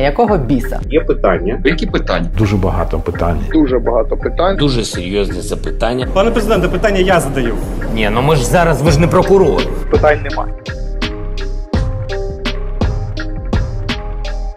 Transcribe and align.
питання, 0.00 0.06
якого 0.06 0.38
біса? 0.38 0.80
Є 0.90 1.00
питання. 1.00 1.60
Які 1.64 1.86
питання? 1.86 2.26
Дуже 2.38 2.56
багато 2.56 2.98
питань. 2.98 3.38
Дуже 3.52 3.78
багато 3.78 4.16
питань. 4.16 4.56
Дуже 4.56 4.84
серйозне 4.84 5.42
запитання. 5.42 6.08
Пане 6.14 6.30
президенте, 6.30 6.68
питання 6.68 6.98
я 7.00 7.20
задаю. 7.20 7.54
Ні, 7.94 8.10
ну 8.12 8.22
ми 8.22 8.36
ж 8.36 8.44
зараз 8.44 8.82
ви 8.82 8.90
ж 8.90 9.00
не 9.00 9.06
прокурор. 9.06 9.62
Питань 9.90 10.18
немає. 10.30 10.52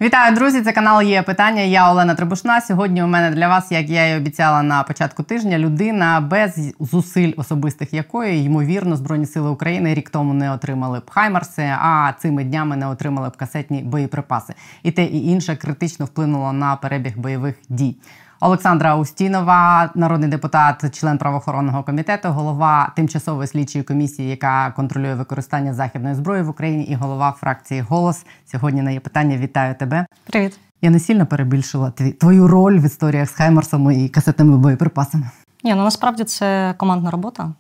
Вітаю, 0.04 0.36
друзі! 0.36 0.62
Це 0.62 0.72
канал 0.72 1.02
є 1.02 1.22
питання. 1.22 1.62
Я 1.62 1.92
Олена 1.92 2.16
Трибушна. 2.16 2.62
Сьогодні 2.62 3.04
у 3.04 3.08
мене 3.08 3.36
для 3.36 3.48
вас, 3.48 3.72
як 3.72 3.90
я 3.90 4.08
і 4.08 4.18
обіцяла 4.18 4.64
на 4.64 4.84
початку 4.84 5.24
тижня, 5.24 5.60
людина 5.60 6.22
без 6.22 6.74
зусиль 6.80 7.34
особистих 7.38 7.94
якої 7.94 8.44
ймовірно 8.44 8.96
збройні 8.96 9.26
сили 9.26 9.50
України 9.50 9.94
рік 9.94 10.10
тому 10.10 10.34
не 10.34 10.52
отримали 10.52 11.00
б 11.00 11.10
Хаймарси, 11.10 11.74
а 11.80 12.14
цими 12.20 12.44
днями 12.44 12.76
не 12.76 12.88
отримали 12.88 13.30
б 13.30 13.38
касетні 13.38 13.82
боєприпаси. 13.82 14.54
І 14.84 14.92
те 14.92 15.04
і 15.04 15.28
інше 15.28 15.56
критично 15.56 16.06
вплинуло 16.06 16.54
на 16.54 16.76
перебіг 16.76 17.18
бойових 17.18 17.56
дій. 17.70 17.96
Олександра 18.44 18.96
Устінова, 18.96 19.90
народний 19.96 20.30
депутат, 20.30 21.00
член 21.00 21.18
правоохоронного 21.18 21.84
комітету, 21.84 22.30
голова 22.30 22.92
тимчасової 22.96 23.48
слідчої 23.48 23.84
комісії, 23.84 24.30
яка 24.30 24.72
контролює 24.72 25.16
використання 25.16 25.74
західної 25.74 26.16
зброї 26.16 26.44
в 26.44 26.50
Україні, 26.50 26.84
і 26.84 26.96
голова 26.96 27.36
фракції 27.40 27.82
Голос. 27.82 28.26
Сьогодні 28.46 28.82
на 28.82 28.92
є 28.92 29.00
питання. 29.00 29.38
Вітаю 29.38 29.76
тебе. 29.76 30.06
Привіт. 30.26 30.60
Я 30.82 30.90
не 30.90 31.00
сильно 31.00 31.26
перебільшила 31.26 31.92
твою 32.20 32.48
роль 32.48 32.80
в 32.80 32.86
історіях 32.86 33.30
з 33.30 33.32
Хаймерсами 33.32 33.96
і 33.96 34.10
касетними 34.10 34.58
боєприпасами. 34.58 35.30
Ні, 35.64 35.76
ну 35.76 35.84
насправді 35.84 36.24
це 36.24 36.74
командна 36.78 37.12
робота. 37.12 37.52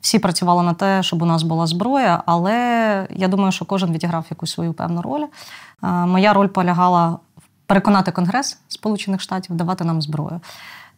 Всі 0.00 0.18
працювали 0.18 0.62
на 0.62 0.74
те, 0.74 1.02
щоб 1.02 1.22
у 1.22 1.26
нас 1.26 1.42
була 1.42 1.66
зброя, 1.66 2.22
але 2.26 2.54
я 3.10 3.28
думаю, 3.28 3.52
що 3.52 3.64
кожен 3.64 3.92
відіграв 3.92 4.26
якусь 4.30 4.52
свою 4.52 4.72
певну 4.72 5.02
роль. 5.02 5.24
Моя 5.82 6.32
роль 6.32 6.48
полягала 6.48 7.18
переконати 7.66 8.12
Конгрес 8.12 8.58
Сполучених 8.68 9.20
Штатів 9.20 9.56
давати 9.56 9.84
нам 9.84 10.02
зброю. 10.02 10.40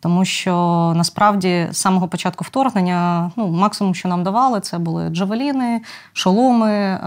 Тому 0.00 0.24
що 0.24 0.52
насправді 0.96 1.68
з 1.70 1.76
самого 1.76 2.08
початку 2.08 2.44
вторгнення 2.44 3.30
ну, 3.36 3.48
максимум, 3.48 3.94
що 3.94 4.08
нам 4.08 4.24
давали, 4.24 4.60
це 4.60 4.78
були 4.78 5.08
джавеліни, 5.08 5.80
шоломи, 6.12 7.00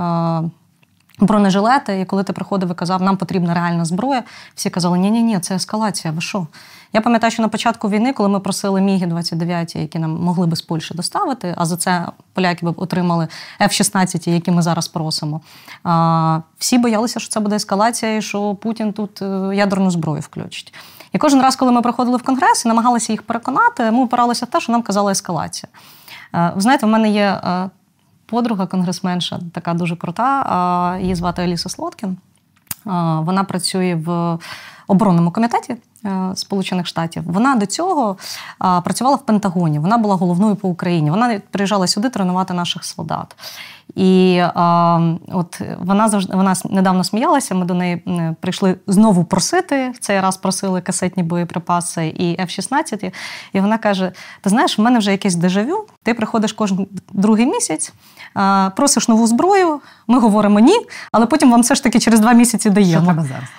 бронежилети. 1.21 1.99
І 2.01 2.05
коли 2.05 2.23
ти 2.23 2.33
приходив 2.33 2.71
і 2.71 2.73
казав, 2.73 3.01
нам 3.01 3.17
потрібна 3.17 3.53
реальна 3.53 3.85
зброя, 3.85 4.23
всі 4.55 4.69
казали, 4.69 4.97
ні 4.97 5.11
ні 5.11 5.23
ні 5.23 5.39
це 5.39 5.55
ескалація, 5.55 6.13
ви 6.13 6.21
що? 6.21 6.47
Я 6.93 7.01
пам'ятаю, 7.01 7.31
що 7.31 7.41
на 7.41 7.47
початку 7.47 7.89
війни, 7.89 8.13
коли 8.13 8.29
ми 8.29 8.39
просили 8.39 8.81
Міги 8.81 9.05
29, 9.05 9.75
які 9.75 9.99
нам 9.99 10.11
могли 10.11 10.47
би 10.47 10.55
з 10.55 10.61
Польщі 10.61 10.93
доставити, 10.93 11.53
а 11.57 11.65
за 11.65 11.77
це 11.77 12.07
поляки 12.33 12.65
б 12.65 12.73
отримали 12.77 13.27
F-16, 13.61 14.29
які 14.29 14.51
ми 14.51 14.61
зараз 14.61 14.87
просимо. 14.87 15.41
Всі 16.57 16.77
боялися, 16.77 17.19
що 17.19 17.29
це 17.29 17.39
буде 17.39 17.55
ескалація, 17.55 18.17
і 18.17 18.21
що 18.21 18.55
Путін 18.55 18.93
тут 18.93 19.21
е, 19.21 19.55
ядерну 19.55 19.91
зброю 19.91 20.21
включить. 20.21 20.73
І 21.13 21.17
кожен 21.17 21.41
раз, 21.41 21.55
коли 21.55 21.71
ми 21.71 21.81
приходили 21.81 22.17
в 22.17 22.23
Конгрес 22.23 22.65
і 22.65 22.67
намагалися 22.67 23.13
їх 23.13 23.23
переконати, 23.23 23.91
ми 23.91 24.03
опиралися 24.03 24.45
в 24.45 24.49
те, 24.49 24.59
що 24.59 24.71
нам 24.71 24.81
казала 24.81 25.11
ескалація. 25.11 25.69
Е, 26.35 26.51
ви 26.55 26.61
знаєте, 26.61 26.85
в 26.85 26.89
мене 26.89 27.09
є 27.09 27.41
е, 27.43 27.69
подруга 28.31 28.67
конгресменша, 28.67 29.39
така 29.53 29.73
дуже 29.73 29.95
крута. 29.95 30.97
Її 31.01 31.15
звати 31.15 31.41
Аліса 31.41 31.69
Слоткін. 31.69 32.17
Вона 33.25 33.43
працює 33.43 33.95
в 33.95 34.37
оборонному 34.87 35.31
комітеті 35.31 35.77
Е, 36.05 36.31
Сполучених 36.35 36.87
Штатів. 36.87 37.23
Вона 37.25 37.55
до 37.55 37.65
цього 37.65 38.17
працювала 38.59 39.15
в 39.15 39.25
Пентагоні. 39.25 39.79
Вона 39.79 39.97
була 39.97 40.15
головною 40.15 40.55
по 40.55 40.69
Україні. 40.69 41.11
Вона 41.11 41.41
приїжджала 41.51 41.87
сюди 41.87 42.09
тренувати 42.09 42.53
наших 42.53 42.85
солдат. 42.85 43.35
І 43.95 44.41
а, 44.55 44.99
от 45.27 45.61
вона 45.79 46.09
завжди 46.09 46.35
вона 46.35 46.55
недавно 46.69 47.03
сміялася. 47.03 47.55
Ми 47.55 47.65
до 47.65 47.73
неї 47.73 48.03
прийшли 48.39 48.75
знову 48.87 49.23
просити. 49.23 49.89
В 49.89 49.99
цей 49.99 50.19
раз 50.19 50.37
просили 50.37 50.81
касетні 50.81 51.23
боєприпаси 51.23 52.07
і 52.07 52.37
F-16. 52.41 53.13
І 53.53 53.59
вона 53.59 53.77
каже: 53.77 54.11
Ти 54.41 54.49
знаєш, 54.49 54.77
в 54.77 54.81
мене 54.81 54.99
вже 54.99 55.11
якесь 55.11 55.35
дежавю. 55.35 55.85
Ти 56.03 56.13
приходиш 56.13 56.53
кожен 56.53 56.87
другий 57.13 57.45
місяць, 57.45 57.93
а, 58.33 58.69
просиш 58.75 59.07
нову 59.07 59.27
зброю. 59.27 59.81
Ми 60.07 60.19
говоримо 60.19 60.59
ні, 60.59 60.75
але 61.11 61.25
потім 61.25 61.51
вам 61.51 61.61
все 61.61 61.75
ж 61.75 61.83
таки 61.83 61.99
через 61.99 62.19
два 62.19 62.33
місяці 62.33 62.69
даємо. 62.69 63.05
Що 63.05 63.13
треба 63.13 63.23
зараз? 63.23 63.49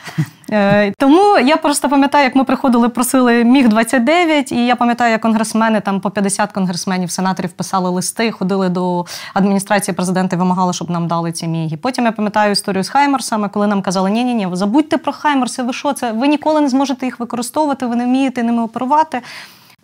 Е, 0.53 0.93
тому 0.99 1.39
я 1.39 1.57
просто 1.57 1.89
пам'ятаю, 1.89 2.25
як 2.25 2.35
ми 2.35 2.45
приходили, 2.45 2.89
просили 2.89 3.45
міг 3.45 3.69
29 3.69 4.53
і 4.53 4.67
я 4.67 4.77
пам'ятаю, 4.77 5.13
як 5.13 5.21
конгресмени 5.21 5.81
там 5.81 6.01
по 6.01 6.11
50 6.11 6.53
конгресменів, 6.53 7.11
сенаторів 7.11 7.51
писали 7.51 7.91
листи, 7.91 8.31
ходили 8.31 8.69
до 8.69 9.07
адміністрації 9.35 9.95
президента 9.95 10.22
і 10.33 10.37
вимагали, 10.37 10.73
щоб 10.73 10.91
нам 10.91 11.09
дали 11.09 11.33
ці 11.33 11.49
міги. 11.49 11.77
Потім 11.77 12.05
я 12.05 12.13
пам'ятаю 12.13 12.53
історію 12.53 12.85
з 12.85 12.89
Хаймерсами, 12.89 13.49
коли 13.49 13.67
нам 13.67 13.83
казали, 13.83 14.11
ні 14.11 14.25
ні 14.25 14.35
ні 14.35 14.49
забудьте 14.53 14.99
про 14.99 15.13
Хаймерси, 15.13 15.63
ви 15.63 15.73
що 15.73 15.93
це? 15.93 16.13
Ви 16.13 16.29
ніколи 16.29 16.61
не 16.61 16.69
зможете 16.69 17.07
їх 17.07 17.21
використовувати, 17.21 17.87
ви 17.87 17.97
не 17.97 18.05
вмієте 18.05 18.43
ними 18.43 18.63
оперувати. 18.63 19.23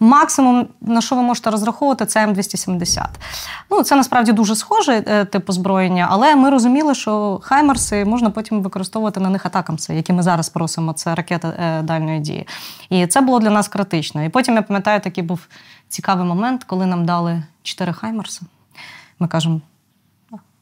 Максимум, 0.00 0.66
на 0.80 1.00
що 1.00 1.16
ви 1.16 1.22
можете 1.22 1.50
розраховувати, 1.50 2.06
це 2.06 2.26
М270. 2.26 3.06
Ну, 3.70 3.82
Це 3.82 3.96
насправді 3.96 4.32
дуже 4.32 4.56
схоже 4.56 5.04
е, 5.06 5.24
тип 5.24 5.50
озброєння, 5.50 6.06
але 6.10 6.36
ми 6.36 6.50
розуміли, 6.50 6.94
що 6.94 7.40
Хаймерси 7.42 8.04
можна 8.04 8.30
потім 8.30 8.62
використовувати 8.62 9.20
на 9.20 9.28
них 9.30 9.46
атакамси, 9.46 9.94
які 9.94 10.12
ми 10.12 10.22
зараз 10.22 10.48
просимо. 10.48 10.92
Це 10.92 11.14
ракета 11.14 11.48
е, 11.48 11.82
дальньої 11.82 12.20
дії. 12.20 12.46
І 12.90 13.06
це 13.06 13.20
було 13.20 13.40
для 13.40 13.50
нас 13.50 13.68
критично. 13.68 14.24
І 14.24 14.28
потім 14.28 14.54
я 14.54 14.62
пам'ятаю, 14.62 15.00
такий 15.00 15.24
був 15.24 15.46
цікавий 15.88 16.26
момент, 16.26 16.64
коли 16.64 16.86
нам 16.86 17.06
дали 17.06 17.42
чотири 17.62 17.92
Хаймерси. 17.92 18.42
Ми 19.18 19.28
кажемо. 19.28 19.60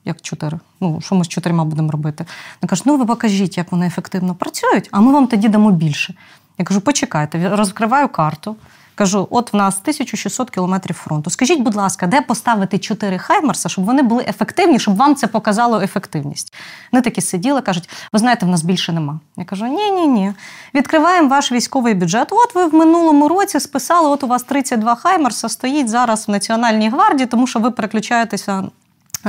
Як 0.06 0.22
чотири? 0.22 0.58
Ну, 0.80 1.00
що 1.00 1.14
ми 1.14 1.24
з 1.24 1.28
чотирма 1.28 1.64
будемо 1.64 1.90
робити? 1.90 2.26
Вони 2.62 2.68
кажуть, 2.68 2.86
ну 2.86 2.96
ви 2.96 3.06
покажіть, 3.06 3.58
як 3.58 3.72
вони 3.72 3.86
ефективно 3.86 4.34
працюють, 4.34 4.88
а 4.92 5.00
ми 5.00 5.12
вам 5.12 5.26
тоді 5.26 5.48
дамо 5.48 5.70
більше. 5.70 6.14
Я 6.58 6.64
кажу, 6.64 6.80
почекайте, 6.80 7.56
розкриваю 7.56 8.08
карту. 8.08 8.56
Кажу, 8.94 9.28
от 9.30 9.52
в 9.52 9.56
нас 9.56 9.78
1600 9.82 10.50
кілометрів 10.50 10.96
фронту. 10.96 11.30
Скажіть, 11.30 11.60
будь 11.60 11.74
ласка, 11.74 12.06
де 12.06 12.20
поставити 12.20 12.78
4 12.78 13.18
Хаймерса, 13.18 13.68
щоб 13.68 13.84
вони 13.84 14.02
були 14.02 14.24
ефективні, 14.28 14.78
щоб 14.78 14.96
вам 14.96 15.14
це 15.14 15.26
показало 15.26 15.80
ефективність? 15.80 16.54
Вони 16.92 17.02
такі 17.02 17.20
сиділи, 17.20 17.60
кажуть, 17.60 17.88
ви 18.12 18.18
знаєте, 18.18 18.46
в 18.46 18.48
нас 18.48 18.62
більше 18.62 18.92
нема. 18.92 19.20
Я 19.36 19.44
кажу, 19.44 19.66
ні, 19.66 19.90
ні, 19.90 20.06
ні. 20.06 20.32
Відкриваємо 20.74 21.28
ваш 21.28 21.52
військовий 21.52 21.94
бюджет. 21.94 22.28
От 22.30 22.54
ви 22.54 22.66
в 22.66 22.74
минулому 22.74 23.28
році 23.28 23.60
списали, 23.60 24.08
от 24.08 24.24
у 24.24 24.26
вас 24.26 24.42
32 24.42 24.94
Хаймерса 24.94 25.48
стоїть 25.48 25.88
зараз 25.88 26.28
в 26.28 26.30
Національній 26.30 26.90
гвардії, 26.90 27.26
тому 27.26 27.46
що 27.46 27.58
ви 27.58 27.70
переключаєтеся. 27.70 28.64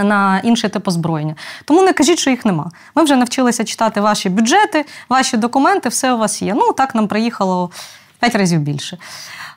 На 0.04 0.40
інший 0.44 0.70
тип 0.70 0.88
озброєння. 0.88 1.36
Тому 1.66 1.82
не 1.82 1.94
кажіть, 1.94 2.20
що 2.20 2.30
їх 2.30 2.46
нема. 2.46 2.72
Ми 2.96 3.04
вже 3.04 3.16
навчилися 3.16 3.64
читати 3.64 4.02
ваші 4.02 4.30
бюджети, 4.30 4.86
ваші 5.10 5.38
документи, 5.38 5.90
все 5.90 6.14
у 6.14 6.18
вас 6.18 6.42
є. 6.42 6.54
Ну, 6.54 6.74
так 6.74 6.96
нам 6.96 7.08
приїхало 7.08 7.70
п'ять 8.20 8.36
разів 8.36 8.60
більше. 8.60 8.98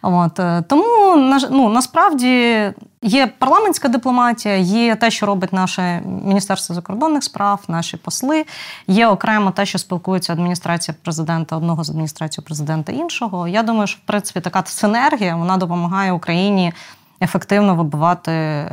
От 0.03 0.41
е, 0.41 0.63
Тому 0.69 1.17
ну, 1.51 1.69
насправді 1.69 2.65
є 3.03 3.27
парламентська 3.39 3.89
дипломатія, 3.89 4.57
є 4.57 4.97
те, 4.97 5.11
що 5.11 5.27
робить 5.27 5.53
наше 5.53 6.03
Міністерство 6.25 6.75
закордонних 6.75 7.25
справ, 7.25 7.61
наші 7.69 7.97
посли. 7.97 8.45
Є 8.87 9.07
окремо 9.07 9.51
те, 9.51 9.67
що 9.67 9.79
спілкується 9.79 10.33
адміністрація 10.33 10.95
президента 11.03 11.57
одного 11.57 11.85
з 11.85 11.91
адміністрацією 11.91 12.47
президента 12.47 12.93
іншого. 12.93 13.49
Я 13.49 13.63
думаю, 13.63 13.87
що 13.87 13.99
в 13.99 14.07
принципі 14.07 14.41
така 14.41 14.63
синергія 14.67 15.37
вона 15.37 15.57
допомагає 15.57 16.13
Україні 16.13 16.73
ефективно 17.21 17.75
вибивати. 17.75 18.67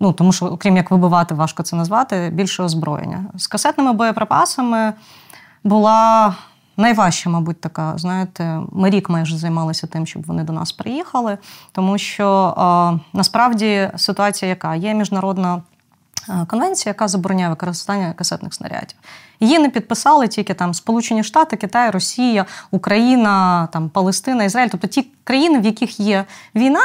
Ну, 0.00 0.12
тому 0.12 0.32
що, 0.32 0.46
окрім 0.46 0.76
як 0.76 0.90
вибивати, 0.90 1.34
важко 1.34 1.62
це 1.62 1.76
назвати, 1.76 2.30
більше 2.34 2.62
озброєння. 2.62 3.24
З 3.36 3.46
касетними 3.46 3.92
боєприпасами 3.92 4.92
була 5.64 6.34
Найважче, 6.76 7.28
мабуть, 7.28 7.60
така, 7.60 7.92
знаєте, 7.96 8.60
ми 8.72 8.90
рік 8.90 9.08
майже 9.08 9.36
займалися 9.36 9.86
тим, 9.86 10.06
щоб 10.06 10.26
вони 10.26 10.42
до 10.42 10.52
нас 10.52 10.72
приїхали, 10.72 11.38
тому 11.72 11.98
що 11.98 12.54
е, 12.58 13.00
насправді 13.12 13.90
ситуація, 13.96 14.48
яка 14.48 14.74
є 14.74 14.94
міжнародна 14.94 15.62
е, 16.28 16.46
конвенція, 16.46 16.90
яка 16.90 17.08
забороняє 17.08 17.48
використання 17.48 18.12
касетних 18.12 18.54
снарядів. 18.54 18.96
Її 19.40 19.58
не 19.58 19.68
підписали 19.68 20.28
тільки 20.28 20.54
там 20.54 20.74
Сполучені 20.74 21.24
Штати, 21.24 21.56
Китай, 21.56 21.90
Росія, 21.90 22.46
Україна, 22.70 23.68
там 23.72 23.88
Палестина, 23.88 24.44
Ізраїль, 24.44 24.68
тобто 24.70 24.86
ті 24.86 25.06
країни, 25.24 25.58
в 25.58 25.64
яких 25.64 26.00
є 26.00 26.24
війна, 26.54 26.80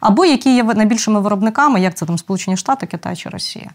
або 0.00 0.24
які 0.24 0.54
є 0.54 0.64
найбільшими 0.64 1.20
виробниками, 1.20 1.80
як 1.80 1.94
це 1.94 2.06
там 2.06 2.18
Сполучені 2.18 2.56
Штати, 2.56 2.86
Китай 2.86 3.16
чи 3.16 3.28
Росія. 3.28 3.70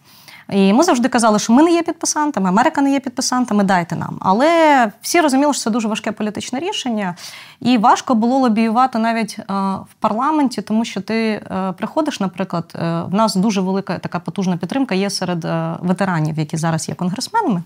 І 0.51 0.73
ми 0.73 0.83
завжди 0.83 1.09
казали, 1.09 1.39
що 1.39 1.53
ми 1.53 1.63
не 1.63 1.71
є 1.71 1.83
підписантами, 1.83 2.50
Америка 2.50 2.81
не 2.81 2.91
є 2.91 3.00
підписантами, 3.00 3.63
дайте 3.63 3.95
нам. 3.95 4.18
Але 4.19 4.91
всі 5.01 5.21
розуміли, 5.21 5.53
що 5.53 5.63
це 5.63 5.69
дуже 5.69 5.88
важке 5.88 6.12
політичне 6.12 6.59
рішення, 6.59 7.15
і 7.59 7.77
важко 7.77 8.15
було 8.15 8.38
лобіювати 8.38 9.00
навіть 9.00 9.39
е, 9.39 9.44
в 9.91 9.94
парламенті, 10.00 10.62
тому 10.62 10.85
що 10.85 11.01
ти 11.01 11.15
е, 11.15 11.73
приходиш, 11.77 12.19
наприклад, 12.19 12.74
е, 12.75 13.01
в 13.01 13.13
нас 13.13 13.35
дуже 13.35 13.62
велика 13.62 13.97
така 13.97 14.19
потужна 14.19 14.57
підтримка 14.57 14.95
є 14.95 15.09
серед 15.09 15.45
ветеранів, 15.79 16.39
які 16.39 16.57
зараз 16.57 16.89
є 16.89 16.95
конгресменами. 16.95 17.63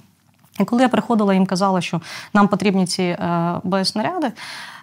І 0.59 0.65
коли 0.65 0.81
я 0.81 0.89
приходила, 0.89 1.33
їм 1.33 1.45
казала, 1.45 1.81
що 1.81 2.01
нам 2.33 2.47
потрібні 2.47 2.85
ці 2.85 3.03
е, 3.03 3.59
боєснаряди, 3.63 4.31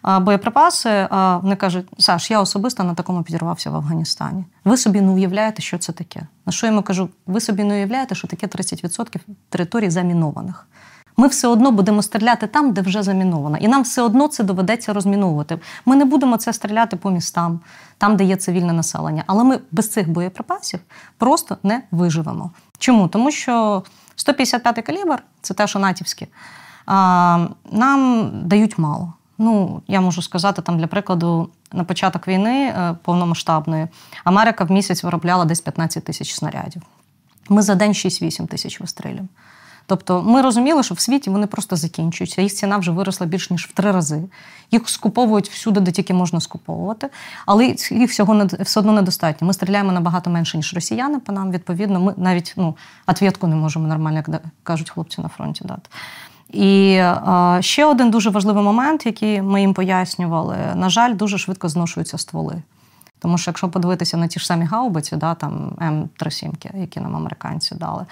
е, 0.08 0.18
боєприпаси, 0.18 0.88
е, 0.88 1.08
вони 1.42 1.56
кажуть, 1.56 1.86
Саш, 1.98 2.30
я 2.30 2.40
особисто 2.40 2.84
на 2.84 2.94
такому 2.94 3.22
підірвався 3.22 3.70
в 3.70 3.76
Афганістані. 3.76 4.44
Ви 4.64 4.76
собі 4.76 5.00
не 5.00 5.12
уявляєте, 5.12 5.62
що 5.62 5.78
це 5.78 5.92
таке. 5.92 6.26
На 6.46 6.52
що 6.52 6.66
я 6.66 6.72
йому 6.72 6.82
кажу, 6.82 7.08
ви 7.26 7.40
собі 7.40 7.64
не 7.64 7.74
уявляєте, 7.74 8.14
що 8.14 8.28
таке 8.28 8.46
30% 8.46 9.20
територій 9.48 9.90
замінованих. 9.90 10.66
Ми 11.16 11.28
все 11.28 11.48
одно 11.48 11.72
будемо 11.72 12.02
стріляти 12.02 12.46
там, 12.46 12.72
де 12.72 12.80
вже 12.80 13.02
заміновано. 13.02 13.56
І 13.56 13.68
нам 13.68 13.82
все 13.82 14.02
одно 14.02 14.28
це 14.28 14.44
доведеться 14.44 14.92
розміновувати. 14.92 15.58
Ми 15.86 15.96
не 15.96 16.04
будемо 16.04 16.36
це 16.36 16.52
стріляти 16.52 16.96
по 16.96 17.10
містам, 17.10 17.60
там, 17.98 18.16
де 18.16 18.24
є 18.24 18.36
цивільне 18.36 18.72
населення. 18.72 19.24
Але 19.26 19.44
ми 19.44 19.58
без 19.70 19.90
цих 19.90 20.10
боєприпасів 20.10 20.80
просто 21.18 21.56
не 21.62 21.82
виживемо. 21.90 22.50
Чому? 22.78 23.08
Тому 23.08 23.30
що 23.30 23.82
155-й 24.16 24.82
калібр 24.82 25.22
це 25.42 25.54
те, 25.54 25.66
що 25.66 25.78
натівські. 25.78 26.26
нам 27.72 28.30
дають 28.44 28.78
мало. 28.78 29.12
Ну, 29.38 29.82
я 29.88 30.00
можу 30.00 30.22
сказати, 30.22 30.62
там 30.62 30.78
для 30.78 30.86
прикладу, 30.86 31.50
на 31.72 31.84
початок 31.84 32.28
війни 32.28 32.66
е, 32.66 32.96
повномасштабної 33.02 33.88
Америка 34.24 34.64
в 34.64 34.70
місяць 34.70 35.04
виробляла 35.04 35.44
десь 35.44 35.60
15 35.60 36.04
тисяч 36.04 36.34
снарядів. 36.34 36.82
Ми 37.48 37.62
за 37.62 37.74
день 37.74 37.92
6-8 37.92 38.46
тисяч 38.46 38.80
вистрілюємо. 38.80 39.28
Тобто 39.86 40.22
ми 40.22 40.42
розуміли, 40.42 40.82
що 40.82 40.94
в 40.94 41.00
світі 41.00 41.30
вони 41.30 41.46
просто 41.46 41.76
закінчуються. 41.76 42.42
Їх 42.42 42.54
ціна 42.54 42.76
вже 42.76 42.90
виросла 42.90 43.26
більш 43.26 43.50
ніж 43.50 43.66
в 43.66 43.72
три 43.72 43.90
рази. 43.90 44.22
Їх 44.70 44.88
скуповують 44.88 45.48
всюди, 45.48 45.80
де 45.80 45.90
тільки 45.90 46.14
можна 46.14 46.40
скуповувати, 46.40 47.08
але 47.46 47.76
їх 47.90 48.10
всього 48.10 48.34
не 48.34 48.44
все 48.44 48.80
одно 48.80 48.92
недостатньо. 48.92 49.46
Ми 49.46 49.52
стріляємо 49.52 49.92
набагато 49.92 50.30
менше, 50.30 50.56
ніж 50.56 50.74
росіяни 50.74 51.18
по 51.18 51.32
нам. 51.32 51.50
Відповідно, 51.50 52.00
ми 52.00 52.14
навіть 52.16 52.54
ну, 52.56 52.76
отвідку 53.06 53.46
не 53.46 53.56
можемо 53.56 53.88
нормально, 53.88 54.22
як 54.28 54.42
кажуть 54.62 54.90
хлопці 54.90 55.20
на 55.20 55.28
фронті 55.28 55.64
дати. 55.64 55.88
І 56.52 56.96
а, 56.98 57.58
ще 57.60 57.84
один 57.84 58.10
дуже 58.10 58.30
важливий 58.30 58.64
момент, 58.64 59.06
який 59.06 59.42
ми 59.42 59.60
їм 59.60 59.74
пояснювали, 59.74 60.56
на 60.74 60.88
жаль, 60.88 61.16
дуже 61.16 61.38
швидко 61.38 61.68
зношуються 61.68 62.18
стволи. 62.18 62.62
Тому 63.18 63.38
що 63.38 63.50
якщо 63.50 63.68
подивитися 63.68 64.16
на 64.16 64.26
ті 64.26 64.40
ж 64.40 64.46
самі 64.46 64.64
гаубиці, 64.64 65.16
да, 65.16 65.34
там 65.34 65.76
М37, 65.78 66.80
які 66.80 67.00
нам 67.00 67.16
американці 67.16 67.74
дали, 67.74 68.06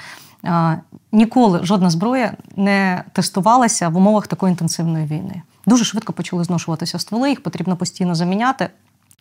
ніколи 1.13 1.61
жодна 1.63 1.91
зброя 1.91 2.33
не 2.57 3.05
тестувалася 3.13 3.89
в 3.89 3.97
умовах 3.97 4.27
такої 4.27 4.51
інтенсивної 4.51 5.07
війни. 5.07 5.43
Дуже 5.67 5.85
швидко 5.85 6.13
почали 6.13 6.45
зношуватися 6.45 6.99
стволи, 6.99 7.29
їх 7.29 7.43
потрібно 7.43 7.77
постійно 7.77 8.15
заміняти. 8.15 8.69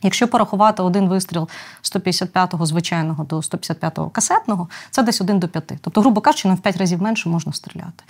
Якщо 0.01 0.27
порахувати 0.27 0.83
один 0.83 1.09
вистріл 1.09 1.49
155-го 1.83 2.65
звичайного 2.65 3.23
до 3.23 3.37
155-го 3.37 4.09
касетного, 4.09 4.69
це 4.91 5.03
десь 5.03 5.21
один 5.21 5.39
до 5.39 5.47
п'яти. 5.47 5.79
Тобто, 5.81 6.01
грубо 6.01 6.21
кажучи, 6.21 6.47
нам 6.47 6.57
в 6.57 6.59
п'ять 6.59 6.77
разів 6.77 7.01
менше 7.01 7.29
можна 7.29 7.53
стріляти. 7.53 8.03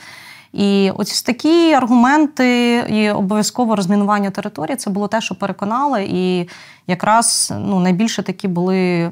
І 0.53 0.91
ось 0.95 1.23
такі 1.23 1.73
аргументи 1.73 2.75
і 2.89 3.09
обов'язково 3.09 3.75
розмінування 3.75 4.29
території 4.29 4.75
це 4.75 4.89
було 4.89 5.07
те, 5.07 5.21
що 5.21 5.35
переконали. 5.35 6.07
І 6.09 6.49
якраз 6.87 7.53
ну, 7.59 7.79
найбільше 7.79 8.23
такі 8.23 8.47
були 8.47 9.11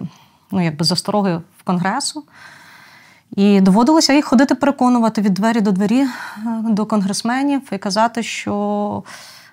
ну, 0.51 0.63
якби 0.63 0.85
застороги 0.85 1.41
в 1.59 1.63
Конгресу. 1.63 2.23
І 3.37 3.61
доводилося 3.61 4.13
їх 4.13 4.25
ходити 4.25 4.55
переконувати 4.55 5.21
від 5.21 5.33
двері 5.33 5.61
до 5.61 5.71
двері 5.71 6.01
е, 6.01 6.09
до 6.63 6.85
конгресменів 6.85 7.61
і 7.71 7.77
казати, 7.77 8.23
що 8.23 9.03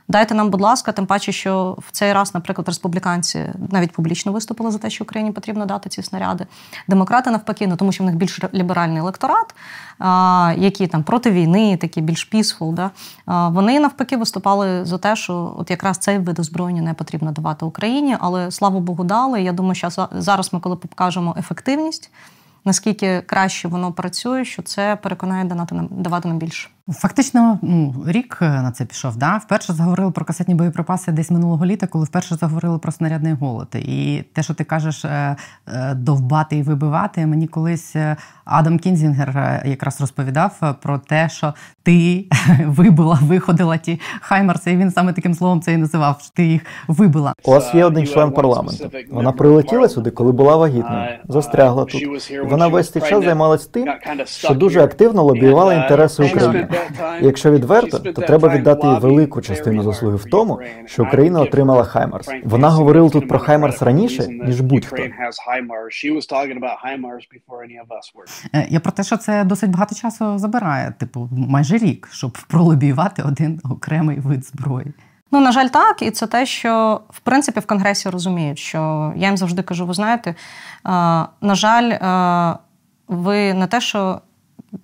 Дайте 0.08 0.34
нам, 0.34 0.50
будь 0.50 0.60
ласка, 0.60 0.92
тим 0.92 1.06
паче, 1.06 1.32
що 1.32 1.76
в 1.78 1.90
цей 1.90 2.12
раз, 2.12 2.34
наприклад, 2.34 2.68
республіканці 2.68 3.46
навіть 3.70 3.92
публічно 3.92 4.32
виступили 4.32 4.70
за 4.70 4.78
те, 4.78 4.90
що 4.90 5.04
Україні 5.04 5.32
потрібно 5.32 5.66
дати 5.66 5.88
ці 5.88 6.02
снаряди. 6.02 6.46
Демократи 6.88 7.30
навпаки, 7.30 7.66
ну 7.66 7.76
тому 7.76 7.92
що 7.92 8.04
в 8.04 8.06
них 8.06 8.16
більш 8.16 8.40
ліберальний 8.54 8.98
електорат, 8.98 9.54
а, 9.98 10.54
які 10.58 10.86
там 10.86 11.02
проти 11.02 11.30
війни, 11.30 11.76
такі 11.76 12.00
більш 12.00 12.24
пісфул, 12.24 12.74
да, 12.74 12.90
а, 13.26 13.48
вони 13.48 13.80
навпаки 13.80 14.16
виступали 14.16 14.84
за 14.84 14.98
те, 14.98 15.16
що 15.16 15.54
от 15.58 15.70
якраз 15.70 15.98
цей 15.98 16.18
вид 16.18 16.38
озброєння 16.38 16.82
не 16.82 16.94
потрібно 16.94 17.32
давати 17.32 17.64
Україні, 17.64 18.16
але 18.20 18.50
слава 18.50 18.80
Богу, 18.80 19.04
дали. 19.04 19.42
Я 19.42 19.52
думаю, 19.52 19.74
що 19.74 20.08
зараз 20.12 20.52
ми, 20.52 20.60
коли 20.60 20.76
покажемо 20.76 21.34
ефективність 21.38 22.10
наскільки 22.64 23.20
краще 23.20 23.68
воно 23.68 23.92
працює, 23.92 24.44
що 24.44 24.62
це 24.62 24.96
переконає 24.96 25.44
давати 25.44 25.74
нам 25.74 25.88
давати 25.90 26.28
нам 26.28 26.38
більше. 26.38 26.68
Фактично, 26.92 27.58
ну 27.62 27.94
рік 28.06 28.38
е, 28.42 28.44
на 28.44 28.70
це 28.70 28.84
пішов. 28.84 29.16
Да? 29.16 29.36
Вперше 29.36 29.72
заговорили 29.72 30.10
про 30.10 30.24
касетні 30.24 30.54
боєприпаси 30.54 31.12
десь 31.12 31.30
минулого 31.30 31.66
літа, 31.66 31.86
коли 31.86 32.04
вперше 32.04 32.34
заговорили 32.34 32.78
про 32.78 32.92
снарядний 32.92 33.32
голод. 33.32 33.68
І 33.74 34.24
те, 34.32 34.42
що 34.42 34.54
ти 34.54 34.64
кажеш, 34.64 35.04
е, 35.04 35.36
е, 35.68 35.94
довбати 35.94 36.56
і 36.56 36.62
вибивати, 36.62 37.26
мені 37.26 37.46
колись 37.46 37.96
Адам 38.44 38.78
Кінзінгер 38.78 39.62
якраз 39.64 40.00
розповідав 40.00 40.76
про 40.82 40.98
те, 40.98 41.28
що 41.28 41.54
ти 41.82 42.26
вибила, 42.66 43.18
виходила 43.22 43.76
ті 43.76 44.00
хаймарси, 44.20 44.72
і 44.72 44.76
він 44.76 44.90
саме 44.90 45.12
таким 45.12 45.34
словом 45.34 45.60
це 45.60 45.72
і 45.72 45.76
називав. 45.76 46.20
що 46.20 46.30
Ти 46.34 46.46
їх 46.46 46.62
вибила. 46.88 47.34
У 47.44 47.50
вас 47.50 47.74
є 47.74 47.84
один 47.84 48.06
член 48.06 48.32
парламенту. 48.32 48.90
Вона 49.10 49.32
прилетіла 49.32 49.88
сюди, 49.88 50.10
коли 50.10 50.32
була 50.32 50.56
вагітною, 50.56 51.08
застрягла 51.28 51.84
тут. 51.84 52.30
Вона 52.50 52.68
весь 52.68 52.90
цей 52.90 53.02
час 53.02 53.24
займалась 53.24 53.66
тим, 53.66 53.88
що 54.24 54.54
дуже 54.54 54.82
активно 54.82 55.22
лобіювала 55.22 55.74
інтереси 55.74 56.24
України. 56.24 56.68
Якщо 57.20 57.50
відверто, 57.50 57.98
то 57.98 58.22
треба 58.22 58.48
віддати 58.48 58.86
їй 58.86 58.98
велику 58.98 59.40
частину 59.40 59.82
заслуги 59.82 60.16
в 60.16 60.24
тому, 60.24 60.60
що 60.86 61.02
Україна 61.02 61.40
отримала 61.40 61.84
Хаймарс. 61.84 62.30
Вона 62.44 62.68
говорила 62.68 63.10
тут 63.10 63.28
про 63.28 63.38
Хаймарс 63.38 63.82
раніше 63.82 64.26
ніж 64.28 64.60
будь-хто. 64.60 64.96
Е, 68.54 68.66
я 68.68 68.80
про 68.80 68.92
те, 68.92 69.02
що 69.02 69.16
це 69.16 69.44
досить 69.44 69.70
багато 69.70 69.94
часу 69.94 70.38
забирає, 70.38 70.94
типу 70.98 71.28
майже 71.32 71.78
рік, 71.78 72.08
щоб 72.12 72.38
пролобіювати 72.48 73.22
один 73.22 73.60
окремий 73.70 74.20
вид 74.20 74.46
зброї. 74.46 74.86
Ну, 75.30 75.40
на 75.40 75.52
жаль, 75.52 75.68
так, 75.68 76.02
і 76.02 76.10
це 76.10 76.26
те, 76.26 76.46
що 76.46 77.00
в 77.10 77.20
принципі 77.20 77.60
в 77.60 77.66
Конгресі 77.66 78.10
розуміють, 78.10 78.58
що 78.58 79.12
я 79.16 79.26
їм 79.26 79.36
завжди 79.36 79.62
кажу: 79.62 79.86
ви 79.86 79.94
знаєте, 79.94 80.34
на 81.40 81.54
жаль, 81.54 81.92
ви 83.08 83.54
не 83.54 83.66
те, 83.66 83.80
що 83.80 84.20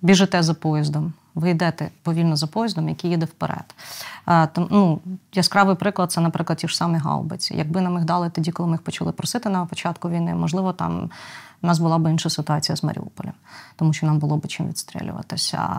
біжите 0.01 0.43
за 0.43 0.53
поїздом, 0.53 1.13
ви 1.35 1.49
йдете 1.49 1.89
повільно 2.03 2.35
за 2.35 2.47
поїздом, 2.47 2.89
який 2.89 3.11
їде 3.11 3.25
вперед. 3.25 3.75
Тому, 4.53 4.67
ну, 4.71 4.99
Яскравий 5.33 5.75
приклад 5.75 6.11
це, 6.11 6.21
наприклад, 6.21 6.57
ті 6.57 6.67
ж 6.67 6.77
самі 6.77 6.97
гаубиці. 6.97 7.55
Якби 7.55 7.81
нам 7.81 7.95
їх 7.95 8.05
дали 8.05 8.29
тоді, 8.29 8.51
коли 8.51 8.69
ми 8.69 8.73
їх 8.73 8.81
почали 8.81 9.11
просити 9.11 9.49
на 9.49 9.65
початку 9.65 10.09
війни, 10.09 10.35
можливо, 10.35 10.73
там 10.73 11.09
у 11.63 11.67
нас 11.67 11.79
була 11.79 11.97
б 11.97 12.11
інша 12.11 12.29
ситуація 12.29 12.75
з 12.75 12.83
Маріуполем, 12.83 13.33
тому 13.75 13.93
що 13.93 14.05
нам 14.05 14.19
було 14.19 14.37
б 14.37 14.47
чим 14.47 14.67
відстрілюватися. 14.67 15.69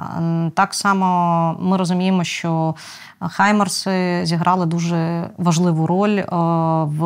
Так 0.55 0.75
само 0.75 1.57
ми 1.61 1.77
розуміємо, 1.77 2.25
що 2.25 2.75
Хаймарси 3.21 4.21
зіграли 4.25 4.67
дуже 4.67 5.31
важливу 5.39 5.87
роль 5.87 6.23
в 6.85 7.03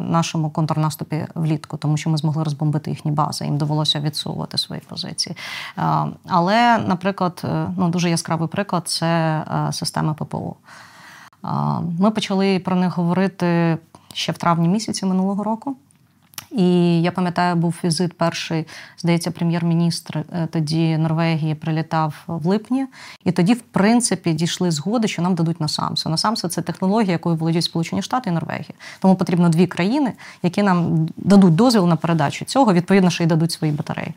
нашому 0.00 0.50
контрнаступі 0.50 1.26
влітку, 1.34 1.76
тому 1.76 1.96
що 1.96 2.10
ми 2.10 2.16
змогли 2.16 2.44
розбомбити 2.44 2.90
їхні 2.90 3.10
бази. 3.10 3.44
Їм 3.44 3.58
довелося 3.58 4.00
відсовувати 4.00 4.58
свої 4.58 4.80
позиції. 4.88 5.36
Але, 6.28 6.78
наприклад, 6.78 7.42
е, 7.44 7.66
ну 7.76 7.88
дуже 7.88 8.10
яскравий 8.10 8.48
приклад 8.48 8.88
це 8.88 9.44
система 9.72 10.14
ППО. 10.14 10.54
Ми 11.98 12.10
почали 12.10 12.58
про 12.58 12.76
них 12.76 12.96
говорити 12.96 13.78
ще 14.12 14.32
в 14.32 14.38
травні 14.38 14.68
місяці 14.68 15.06
минулого 15.06 15.44
року. 15.44 15.76
І 16.50 17.02
я 17.02 17.12
пам'ятаю, 17.12 17.56
був 17.56 17.74
візит 17.84 18.18
перший, 18.18 18.66
здається, 18.98 19.30
прем'єр-міністр 19.30 20.18
е, 20.18 20.48
тоді 20.52 20.98
Норвегії 20.98 21.54
прилітав 21.54 22.14
в 22.26 22.46
липні, 22.46 22.86
і 23.24 23.32
тоді, 23.32 23.54
в 23.54 23.60
принципі, 23.60 24.32
дійшли 24.32 24.70
згоди, 24.70 25.08
що 25.08 25.22
нам 25.22 25.34
дадуть 25.34 25.60
насамсу. 25.60 26.10
Насамсу 26.10 26.48
це 26.48 26.62
технологія, 26.62 27.12
якою 27.12 27.36
володіють 27.36 27.64
Сполучені 27.64 28.02
Штати 28.02 28.30
і 28.30 28.32
Норвегія. 28.32 28.74
Тому 29.00 29.16
потрібно 29.16 29.48
дві 29.48 29.66
країни, 29.66 30.12
які 30.42 30.62
нам 30.62 31.08
дадуть 31.16 31.54
дозвіл 31.54 31.86
на 31.86 31.96
передачу 31.96 32.44
цього, 32.44 32.72
відповідно, 32.72 33.10
що 33.10 33.24
й 33.24 33.26
дадуть 33.26 33.52
свої 33.52 33.72
батареї. 33.72 34.14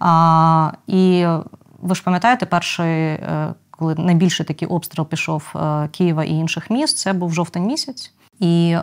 А, 0.00 0.72
І 0.86 1.26
ви 1.84 1.94
ж 1.94 2.02
пам'ятаєте, 2.02 2.46
перший. 2.46 3.02
Е, 3.02 3.54
коли 3.70 3.94
найбільший 3.94 4.46
такий 4.46 4.68
обстріл 4.68 5.06
пішов 5.06 5.52
е, 5.56 5.88
Києва 5.88 6.24
і 6.24 6.30
інших 6.30 6.70
міст, 6.70 6.98
це 6.98 7.12
був 7.12 7.34
жовтень 7.34 7.66
місяць. 7.66 8.12
І 8.40 8.70
е, 8.70 8.82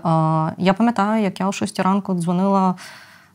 я 0.58 0.74
пам'ятаю, 0.78 1.24
як 1.24 1.40
я 1.40 1.48
о 1.48 1.52
6 1.52 1.80
ранку 1.80 2.14
дзвонила 2.14 2.76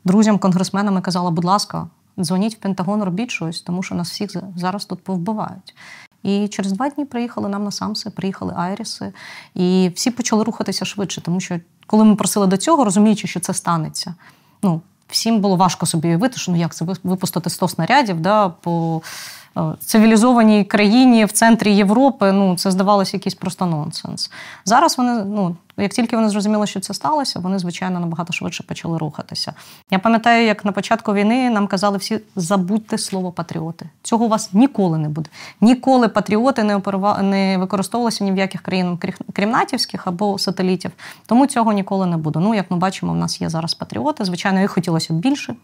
друзям, 0.03 0.39
конгресменам 0.39 0.97
і 0.97 1.01
казала, 1.01 1.31
будь 1.31 1.45
ласка, 1.45 1.87
дзвоніть 2.19 2.55
в 2.55 2.57
Пентагон, 2.57 3.03
робіть 3.03 3.31
щось, 3.31 3.61
тому 3.61 3.83
що 3.83 3.95
нас 3.95 4.11
всіх 4.11 4.31
зараз 4.55 4.85
тут 4.85 5.03
повбивають. 5.03 5.75
І 6.23 6.47
через 6.47 6.71
два 6.71 6.89
дні 6.89 7.05
приїхали 7.05 7.49
нам 7.49 7.63
на 7.63 7.71
Самси, 7.71 8.09
приїхали 8.09 8.53
Айріси, 8.57 9.13
і 9.55 9.91
всі 9.95 10.11
почали 10.11 10.43
рухатися 10.43 10.85
швидше, 10.85 11.21
тому 11.21 11.39
що 11.39 11.59
коли 11.87 12.03
ми 12.03 12.15
просили 12.15 12.47
до 12.47 12.57
цього, 12.57 12.83
розуміючи, 12.83 13.27
що 13.27 13.39
це 13.39 13.53
станеться, 13.53 14.15
ну 14.63 14.81
всім 15.07 15.39
було 15.39 15.55
важко 15.55 15.85
собі 15.85 16.07
уявити, 16.07 16.37
що 16.37 16.51
ну 16.51 16.57
як 16.57 16.75
це 16.75 16.85
випустити 17.03 17.49
100 17.49 17.67
снарядів 17.67 18.19
да, 18.19 18.49
по 18.49 19.01
цивілізованій 19.79 20.63
країні 20.63 21.25
в 21.25 21.31
центрі 21.31 21.75
Європи, 21.75 22.31
ну 22.31 22.57
це 22.57 22.71
здавалося 22.71 23.17
якийсь 23.17 23.35
просто 23.35 23.65
нонсенс. 23.65 24.31
Зараз 24.65 24.97
вони, 24.97 25.23
ну 25.25 25.55
як 25.77 25.93
тільки 25.93 26.15
вони 26.15 26.29
зрозуміли, 26.29 26.67
що 26.67 26.79
це 26.79 26.93
сталося, 26.93 27.39
вони 27.39 27.59
звичайно 27.59 27.99
набагато 27.99 28.33
швидше 28.33 28.63
почали 28.63 28.97
рухатися. 28.97 29.53
Я 29.91 29.99
пам'ятаю, 29.99 30.45
як 30.45 30.65
на 30.65 30.71
початку 30.71 31.13
війни 31.13 31.49
нам 31.49 31.67
казали 31.67 31.97
всі 31.97 32.19
забудьте 32.35 32.97
слово 32.97 33.31
патріоти. 33.31 33.89
Цього 34.03 34.25
у 34.25 34.27
вас 34.27 34.53
ніколи 34.53 34.97
не 34.97 35.09
буде. 35.09 35.29
Ніколи 35.61 36.07
патріоти 36.07 36.63
не 36.63 36.75
оперува... 36.75 37.21
не 37.21 37.57
використовувалися 37.57 38.23
ні 38.23 38.31
в 38.31 38.37
яких 38.37 38.61
країн, 38.61 38.99
крім 39.33 39.49
натівських 39.49 40.07
або 40.07 40.39
сателітів. 40.39 40.91
Тому 41.25 41.47
цього 41.47 41.73
ніколи 41.73 42.05
не 42.05 42.17
буде. 42.17 42.39
Ну 42.39 42.55
як 42.55 42.71
ми 42.71 42.77
бачимо, 42.77 43.13
в 43.13 43.15
нас 43.15 43.41
є 43.41 43.49
зараз 43.49 43.73
патріоти. 43.73 44.25
Звичайно, 44.25 44.59
їх 44.59 44.71
хотілося 44.71 45.13
б 45.13 45.17
більше. 45.17 45.55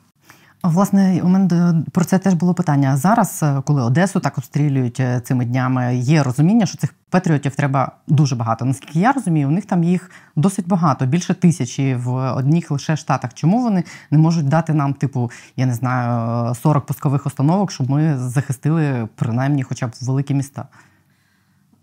Власне, 0.64 1.22
у 1.24 1.28
мене 1.28 1.74
про 1.92 2.06
це 2.06 2.20
теж 2.20 2.34
було 2.34 2.54
питання. 2.54 2.98
Зараз, 2.98 3.40
е, 3.44 3.62
коли 3.66 3.82
Одесу 3.82 4.20
так 4.20 4.38
обстрілюють 4.38 5.00
е, 5.00 5.20
цими 5.20 5.46
днями, 5.46 5.96
є 5.96 6.24
розуміння, 6.24 6.66
що 6.66 6.78
цих 6.78 6.96
патріотів 7.10 7.56
треба 7.56 7.92
дуже 8.08 8.36
багато. 8.36 8.66
Наскільки 8.66 9.00
я 9.00 9.12
розумію, 9.12 9.48
у 9.48 9.52
них 9.52 9.66
там 9.66 9.84
їх 9.84 10.12
досить 10.36 10.68
багато, 10.68 11.06
більше 11.06 11.34
тисячі 11.34 11.96
в 11.96 12.34
одних 12.34 12.72
лише 12.72 12.98
штатах. 12.98 13.34
Чому 13.34 13.62
вони 13.62 13.84
не 14.12 14.18
можуть 14.18 14.48
дати 14.48 14.74
нам, 14.74 14.94
типу, 14.94 15.32
я 15.58 15.66
не 15.66 15.74
знаю, 15.74 16.56
40 16.56 16.86
пускових 16.86 17.26
установок, 17.26 17.72
щоб 17.72 17.90
ми 17.90 18.18
захистили 18.18 19.08
принаймні, 19.16 19.64
хоча 19.64 19.88
б 19.88 19.92
великі 20.02 20.34
міста? 20.34 20.66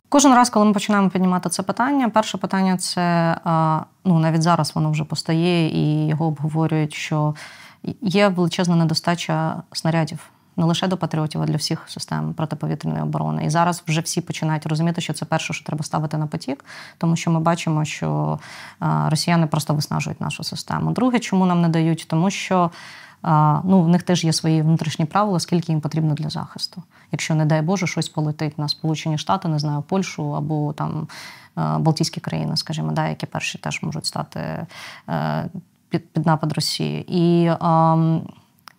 Кожен 0.08 0.34
раз, 0.34 0.50
коли 0.50 0.66
ми 0.66 0.72
починаємо 0.72 1.10
піднімати 1.10 1.48
це 1.48 1.62
питання, 1.62 2.08
перше 2.08 2.38
питання 2.38 2.76
це 2.76 3.36
ну 4.04 4.18
навіть 4.18 4.42
зараз 4.42 4.74
воно 4.74 4.90
вже 4.90 5.04
постає 5.04 5.68
і 5.68 6.06
його 6.08 6.26
обговорюють, 6.26 6.94
що 6.94 7.34
є 8.02 8.28
величезна 8.28 8.76
недостача 8.76 9.62
снарядів. 9.72 10.30
Не 10.56 10.66
лише 10.66 10.88
до 10.88 10.96
патріотів, 10.96 11.42
а 11.42 11.46
для 11.46 11.56
всіх 11.56 11.84
систем 11.88 12.34
протиповітряної 12.34 13.02
оборони. 13.02 13.44
І 13.44 13.50
зараз 13.50 13.82
вже 13.86 14.00
всі 14.00 14.20
починають 14.20 14.66
розуміти, 14.66 15.00
що 15.00 15.12
це 15.12 15.24
перше, 15.24 15.52
що 15.52 15.64
треба 15.64 15.84
ставити 15.84 16.16
на 16.16 16.26
потік, 16.26 16.64
тому 16.98 17.16
що 17.16 17.30
ми 17.30 17.40
бачимо, 17.40 17.84
що 17.84 18.38
росіяни 19.06 19.46
просто 19.46 19.74
виснажують 19.74 20.20
нашу 20.20 20.44
систему. 20.44 20.92
Друге, 20.92 21.18
чому 21.18 21.46
нам 21.46 21.60
не 21.60 21.68
дають? 21.68 22.06
Тому 22.08 22.30
що 22.30 22.70
ну, 23.64 23.82
в 23.82 23.88
них 23.88 24.02
теж 24.02 24.24
є 24.24 24.32
свої 24.32 24.62
внутрішні 24.62 25.04
правила, 25.04 25.40
скільки 25.40 25.72
їм 25.72 25.80
потрібно 25.80 26.14
для 26.14 26.28
захисту. 26.28 26.82
Якщо, 27.12 27.34
не 27.34 27.44
дай 27.44 27.62
Боже, 27.62 27.86
щось 27.86 28.08
полетить 28.08 28.58
на 28.58 28.68
Сполучені 28.68 29.18
Штати, 29.18 29.48
не 29.48 29.58
знаю, 29.58 29.82
Польщу 29.82 30.36
або 30.36 30.72
там 30.72 31.08
Балтійські 31.56 32.20
країни, 32.20 32.56
скажімо, 32.56 32.92
да, 32.92 33.08
які 33.08 33.26
перші 33.26 33.58
теж 33.58 33.82
можуть 33.82 34.06
стати 34.06 34.66
е, 35.08 35.48
під 35.90 36.12
під 36.12 36.26
напад 36.26 36.52
Росії. 36.52 37.04
І 37.08 37.50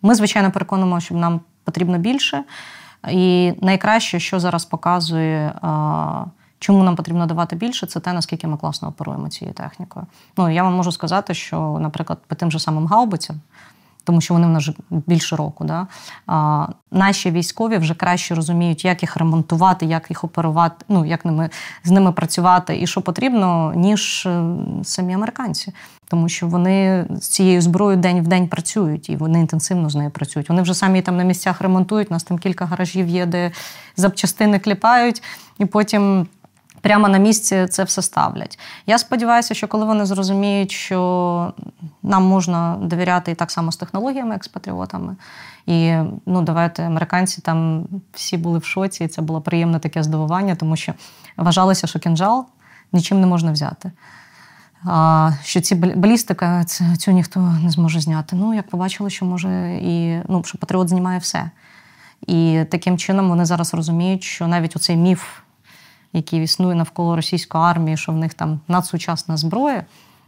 ми, 0.02 0.14
звичайно, 0.14 0.50
переконуємо, 0.50 1.00
що 1.00 1.14
нам 1.14 1.40
потрібно 1.64 1.98
більше. 1.98 2.44
І 3.10 3.52
найкраще, 3.60 4.20
що 4.20 4.40
зараз 4.40 4.64
показує. 4.64 5.54
Чому 6.58 6.84
нам 6.84 6.96
потрібно 6.96 7.26
давати 7.26 7.56
більше, 7.56 7.86
це 7.86 8.00
те, 8.00 8.12
наскільки 8.12 8.46
ми 8.46 8.56
класно 8.56 8.88
оперуємо 8.88 9.28
цією 9.28 9.54
технікою. 9.54 10.06
Ну 10.36 10.50
я 10.50 10.62
вам 10.62 10.74
можу 10.74 10.92
сказати, 10.92 11.34
що, 11.34 11.78
наприклад, 11.80 12.18
по 12.26 12.34
тим 12.34 12.50
же 12.50 12.58
самим 12.58 12.86
гаубицям 12.86 13.40
тому 14.04 14.20
що 14.20 14.34
вони 14.34 14.46
в 14.46 14.50
нас 14.50 14.70
більше 14.90 15.36
року. 15.36 15.64
Да? 15.64 15.86
А, 16.26 16.66
Наші 16.90 17.30
військові 17.30 17.76
вже 17.76 17.94
краще 17.94 18.34
розуміють, 18.34 18.84
як 18.84 19.02
їх 19.02 19.16
ремонтувати, 19.16 19.86
як 19.86 20.10
їх 20.10 20.24
оперувати, 20.24 20.84
ну 20.88 21.04
як 21.04 21.24
ними 21.24 21.50
з 21.84 21.90
ними 21.90 22.12
працювати 22.12 22.80
і 22.80 22.86
що 22.86 23.00
потрібно, 23.00 23.72
ніж 23.76 24.26
е, 24.26 24.42
самі 24.82 25.14
американці. 25.14 25.72
Тому 26.08 26.28
що 26.28 26.46
вони 26.46 27.06
з 27.10 27.28
цією 27.28 27.60
зброєю 27.60 28.00
день 28.00 28.20
в 28.20 28.26
день 28.26 28.48
працюють 28.48 29.10
і 29.10 29.16
вони 29.16 29.40
інтенсивно 29.40 29.90
з 29.90 29.94
нею 29.94 30.10
працюють. 30.10 30.48
Вони 30.48 30.62
вже 30.62 30.74
самі 30.74 31.02
там 31.02 31.16
на 31.16 31.24
місцях 31.24 31.60
ремонтують. 31.60 32.10
У 32.10 32.14
нас 32.14 32.24
там 32.24 32.38
кілька 32.38 32.64
гаражів 32.64 33.08
є, 33.08 33.26
де 33.26 33.50
запчастини 33.96 34.58
кліпають, 34.58 35.22
і 35.58 35.64
потім 35.64 36.26
прямо 36.82 37.08
на 37.08 37.18
місці 37.18 37.66
це 37.70 37.84
все 37.84 38.02
ставлять. 38.02 38.58
Я 38.86 38.98
сподіваюся, 38.98 39.54
що 39.54 39.68
коли 39.68 39.84
вони 39.84 40.06
зрозуміють, 40.06 40.70
що 40.70 41.52
нам 42.02 42.24
можна 42.24 42.76
довіряти 42.80 43.30
і 43.30 43.34
так 43.34 43.50
само 43.50 43.72
з 43.72 43.76
технологіями, 43.76 44.32
як 44.32 44.44
з 44.44 44.48
патріотами. 44.48 45.16
І 45.66 45.94
ну, 46.26 46.42
давайте 46.42 46.82
американці 46.82 47.40
там 47.40 47.86
всі 48.12 48.36
були 48.36 48.58
в 48.58 48.64
шоці, 48.64 49.04
і 49.04 49.08
це 49.08 49.22
було 49.22 49.40
приємне 49.40 49.78
таке 49.78 50.02
здивування, 50.02 50.54
тому 50.54 50.76
що 50.76 50.92
вважалося, 51.36 51.86
що 51.86 51.98
кінжал 51.98 52.46
нічим 52.92 53.20
не 53.20 53.26
можна 53.26 53.52
взяти. 53.52 53.92
А, 54.84 55.30
Що 55.44 55.60
ці 55.60 55.74
балістика 55.74 56.64
цю 56.98 57.10
ніхто 57.10 57.40
не 57.40 57.70
зможе 57.70 58.00
зняти. 58.00 58.36
Ну, 58.36 58.54
як 58.54 58.68
побачили, 58.68 59.10
що 59.10 59.24
може 59.24 59.78
і 59.82 60.22
ну, 60.28 60.44
що 60.44 60.58
патріот 60.58 60.88
знімає 60.88 61.18
все. 61.18 61.50
І 62.26 62.64
таким 62.70 62.98
чином 62.98 63.28
вони 63.28 63.44
зараз 63.44 63.74
розуміють, 63.74 64.22
що 64.22 64.46
навіть 64.46 64.76
оцей 64.76 64.96
міф 64.96 65.41
який 66.12 66.42
існує 66.42 66.74
навколо 66.74 67.16
російської 67.16 67.64
армії, 67.64 67.96
що 67.96 68.12
в 68.12 68.16
них 68.16 68.34
там 68.34 68.60
надсучасна 68.68 69.36
зброя, 69.36 69.84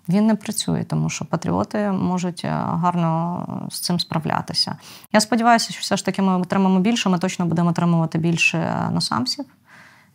він 0.08 0.26
не 0.26 0.34
працює, 0.34 0.84
тому 0.84 1.10
що 1.10 1.24
патріоти 1.24 1.90
можуть 1.90 2.44
е, 2.44 2.48
гарно 2.50 3.46
з 3.70 3.80
цим 3.80 4.00
справлятися. 4.00 4.76
Я 5.12 5.20
сподіваюся, 5.20 5.72
що 5.72 5.80
все 5.80 5.96
ж 5.96 6.04
таки 6.04 6.22
ми 6.22 6.40
отримаємо 6.40 6.80
більше. 6.80 7.08
Ми 7.08 7.18
точно 7.18 7.46
будемо 7.46 7.70
отримувати 7.70 8.18
більше 8.18 8.58
е, 8.58 8.90
насамсів 8.90 9.44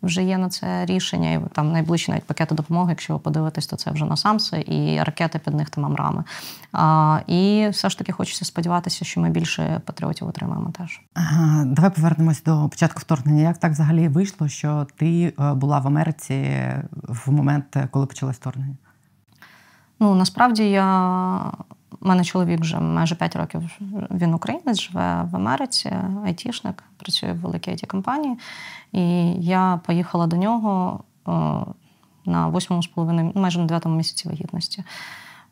вже 0.02 0.24
є 0.24 0.38
на 0.38 0.50
це 0.50 0.86
рішення. 0.86 1.32
І 1.32 1.42
там 1.54 1.72
найближчі 1.72 2.12
навіть 2.12 2.24
пакети 2.24 2.56
допомоги, 2.56 2.90
якщо 2.90 3.14
ви 3.14 3.20
подивитесь, 3.20 3.68
то 3.68 3.76
це 3.76 3.92
вже 3.92 4.06
на 4.06 4.18
самси 4.18 4.64
і 4.68 5.04
ракети 5.04 5.40
під 5.40 5.54
них 5.54 5.70
там 5.70 5.86
амрами. 5.86 6.24
А, 6.72 7.20
І 7.28 7.68
все 7.72 7.90
ж 7.90 7.98
таки 7.98 8.12
хочеться 8.12 8.46
сподіватися, 8.46 9.06
що 9.06 9.22
ми 9.22 9.30
більше 9.30 9.82
патріотів 9.86 10.28
отримаємо 10.28 10.72
теж. 10.78 11.02
Ага, 11.14 11.66
Давай 11.66 11.92
повернемось 11.92 12.44
до 12.44 12.70
початку 12.70 13.00
вторгнення. 13.00 13.42
Як 13.42 13.58
так 13.58 13.72
взагалі 13.72 14.08
вийшло, 14.08 14.48
що 14.48 14.88
ти 14.98 15.34
е, 15.40 15.54
була 15.54 15.80
в 15.80 15.88
Америці 15.88 16.64
в 16.92 17.32
момент, 17.32 17.78
коли 17.92 18.06
почалось 18.06 18.36
вторгнення? 18.36 18.76
Ну 20.00 20.16
насправді 20.16 20.70
я 20.70 21.52
у 22.02 22.08
мене 22.08 22.24
чоловік 22.24 22.60
вже 22.62 22.80
майже 22.80 23.16
5 23.16 23.36
років 23.36 23.62
він 24.12 24.34
українець, 24.34 24.82
живе 24.82 25.28
в 25.32 25.36
Америці, 25.36 25.94
айтішник, 26.26 26.84
працює 26.98 27.34
в 27.34 27.40
великій 27.40 27.72
it 27.72 27.86
компанії. 27.86 28.38
І 28.92 29.02
я 29.34 29.80
поїхала 29.86 30.28
до 30.28 30.36
нього 30.36 31.04
на 32.26 32.48
восьмому 32.48 32.84
з 32.84 32.88
половиною, 32.88 33.32
майже 33.36 33.60
на 33.60 33.66
дев'ятому 33.66 33.96
місяці 33.96 34.28
вагітності. 34.28 34.84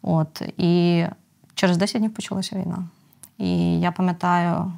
От, 0.02 0.42
І 0.58 1.06
через 1.54 1.78
10 1.78 2.02
днів 2.02 2.14
почалася 2.14 2.56
війна. 2.56 2.88
І 3.38 3.80
я 3.80 3.92
пам'ятаю, 3.92 4.74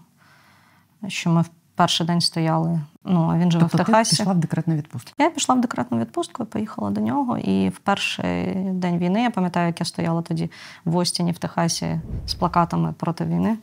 що 1.07 1.29
ми 1.29 1.41
в 1.41 1.49
перший 1.75 2.07
день 2.07 2.21
стояли. 2.21 2.81
Ну, 3.11 3.29
а 3.33 3.37
він 3.37 3.51
живе 3.51 3.63
тобто 3.63 3.83
в 3.83 3.85
Техасі. 3.85 4.15
Ти 4.15 4.17
пішла 4.17 4.33
в 4.33 4.37
декретну 4.37 4.75
відпустку? 4.75 5.15
Я 5.17 5.29
пішла 5.29 5.55
в 5.55 5.61
декретну 5.61 5.99
відпустку, 5.99 6.45
поїхала 6.45 6.89
до 6.89 7.01
нього. 7.01 7.37
І 7.37 7.69
в 7.69 7.79
перший 7.79 8.53
день 8.55 8.97
війни 8.97 9.21
я 9.21 9.29
пам'ятаю, 9.29 9.67
як 9.67 9.79
я 9.79 9.85
стояла 9.85 10.21
тоді 10.21 10.51
в 10.85 10.97
Остіні, 10.97 11.31
в 11.31 11.37
Техасі 11.37 12.01
з 12.27 12.33
плакатами 12.33 12.93
проти 12.97 13.25
війни. 13.25 13.57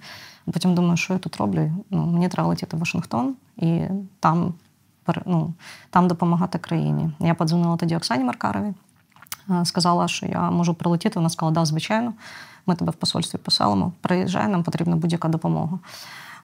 Потім 0.52 0.74
думаю, 0.74 0.96
що 0.96 1.12
я 1.12 1.18
тут 1.18 1.36
роблю. 1.36 1.70
Ну, 1.90 2.06
Мені 2.06 2.28
треба 2.28 2.48
летіти 2.48 2.76
в 2.76 2.80
Вашингтон 2.80 3.34
і 3.56 3.80
там 4.20 4.54
ну, 5.26 5.54
там 5.90 6.08
допомагати 6.08 6.58
країні. 6.58 7.10
Я 7.20 7.34
подзвонила 7.34 7.76
тоді 7.76 7.96
Оксані 7.96 8.24
Маркарові, 8.24 8.74
сказала, 9.64 10.08
що 10.08 10.26
я 10.26 10.50
можу 10.50 10.74
прилетіти. 10.74 11.18
Вона 11.18 11.30
сказала, 11.30 11.54
да, 11.54 11.64
звичайно, 11.64 12.12
ми 12.66 12.74
тебе 12.74 12.92
в 12.92 12.94
посольстві 12.94 13.38
поселимо. 13.38 13.92
Приїжджай, 14.00 14.48
нам 14.48 14.62
потрібна 14.62 14.96
будь-яка 14.96 15.28
допомога. 15.28 15.78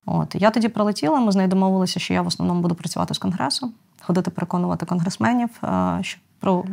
От 0.06 0.37
я 0.38 0.50
тоді 0.50 0.68
прилетіла. 0.68 1.21
Ми 1.21 1.32
з 1.32 1.37
нею 1.37 1.49
домовилися, 1.49 2.00
що 2.00 2.14
я 2.14 2.23
в 2.23 2.26
основному 2.26 2.61
буду 2.61 2.75
працювати 2.75 3.14
з 3.14 3.18
конгресом, 3.18 3.73
ходити 4.00 4.30
переконувати 4.30 4.87
конгресменів, 4.87 5.50
що 6.00 6.18
про 6.40 6.64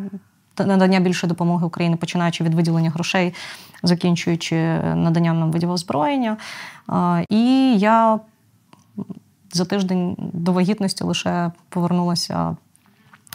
надання 0.57 0.99
більшої 0.99 1.29
допомоги 1.29 1.65
Україні, 1.65 1.95
починаючи 1.95 2.43
від 2.43 2.53
виділення 2.53 2.89
грошей, 2.89 3.33
закінчуючи 3.83 4.55
наданням 4.95 5.39
нам 5.39 5.51
видів 5.51 5.71
озброєння. 5.71 6.37
І 7.29 7.75
я 7.79 8.19
за 9.51 9.65
тиждень 9.65 10.15
до 10.17 10.53
вагітності 10.53 11.03
лише 11.03 11.51
повернулася 11.69 12.57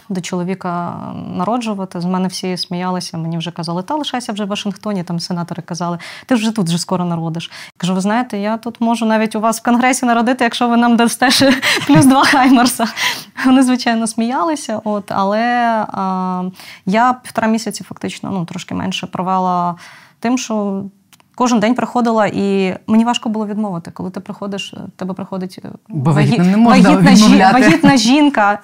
до 0.09 0.21
чоловіка 0.21 1.01
народжувати. 1.27 2.01
З 2.01 2.05
мене 2.05 2.27
всі 2.27 2.57
сміялися, 2.57 3.17
мені 3.17 3.37
вже 3.37 3.51
казали, 3.51 3.83
та 3.83 3.95
лишайся 3.95 4.33
вже 4.33 4.45
в 4.45 4.47
Вашингтоні, 4.47 5.03
там 5.03 5.19
сенатори 5.19 5.61
казали, 5.61 5.97
ти 6.25 6.35
вже 6.35 6.51
тут 6.51 6.67
вже 6.67 6.77
скоро 6.77 7.05
народиш. 7.05 7.51
Кажу, 7.77 7.93
ви 7.93 8.01
знаєте, 8.01 8.37
я 8.37 8.57
тут 8.57 8.81
можу 8.81 9.05
навіть 9.05 9.35
у 9.35 9.39
вас 9.39 9.59
в 9.59 9.63
Конгресі 9.63 10.05
народити, 10.05 10.43
якщо 10.43 10.67
ви 10.67 10.77
нам 10.77 10.95
дасте 10.95 11.31
ще 11.31 11.53
плюс 11.87 12.05
два 12.05 12.23
Хаймерса. 12.23 12.87
Вони, 13.45 13.63
звичайно, 13.63 14.07
сміялися. 14.07 14.81
От, 14.83 15.11
Але 15.11 15.41
а, 15.91 16.43
я 16.85 17.13
півтора 17.13 17.47
місяці 17.47 17.83
фактично 17.83 18.29
ну, 18.31 18.45
трошки 18.45 18.75
менше 18.75 19.07
провела 19.07 19.75
тим, 20.19 20.37
що. 20.37 20.83
Кожен 21.37 21.59
день 21.59 21.75
приходила, 21.75 22.27
і 22.27 22.77
мені 22.87 23.05
важко 23.05 23.29
було 23.29 23.47
відмовити. 23.47 23.91
Коли 23.91 24.09
ти 24.09 24.19
приходиш, 24.19 24.73
тебе 24.95 25.13
приходить 25.13 25.59
Бо 25.89 26.11
вагі... 26.11 26.39
не 26.39 26.57
можна 26.57 26.91
вагітна, 26.91 27.51
вагітна 27.51 27.97
жінка 27.97 28.59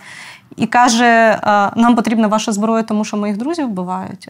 і 0.58 0.68
каже: 0.68 1.40
нам 1.76 1.96
потрібна 1.96 2.28
ваша 2.28 2.52
зброя, 2.52 2.84
тому 2.84 3.06
що 3.06 3.18
моїх 3.18 3.38
друзів 3.38 3.68
вбивають, 3.68 4.30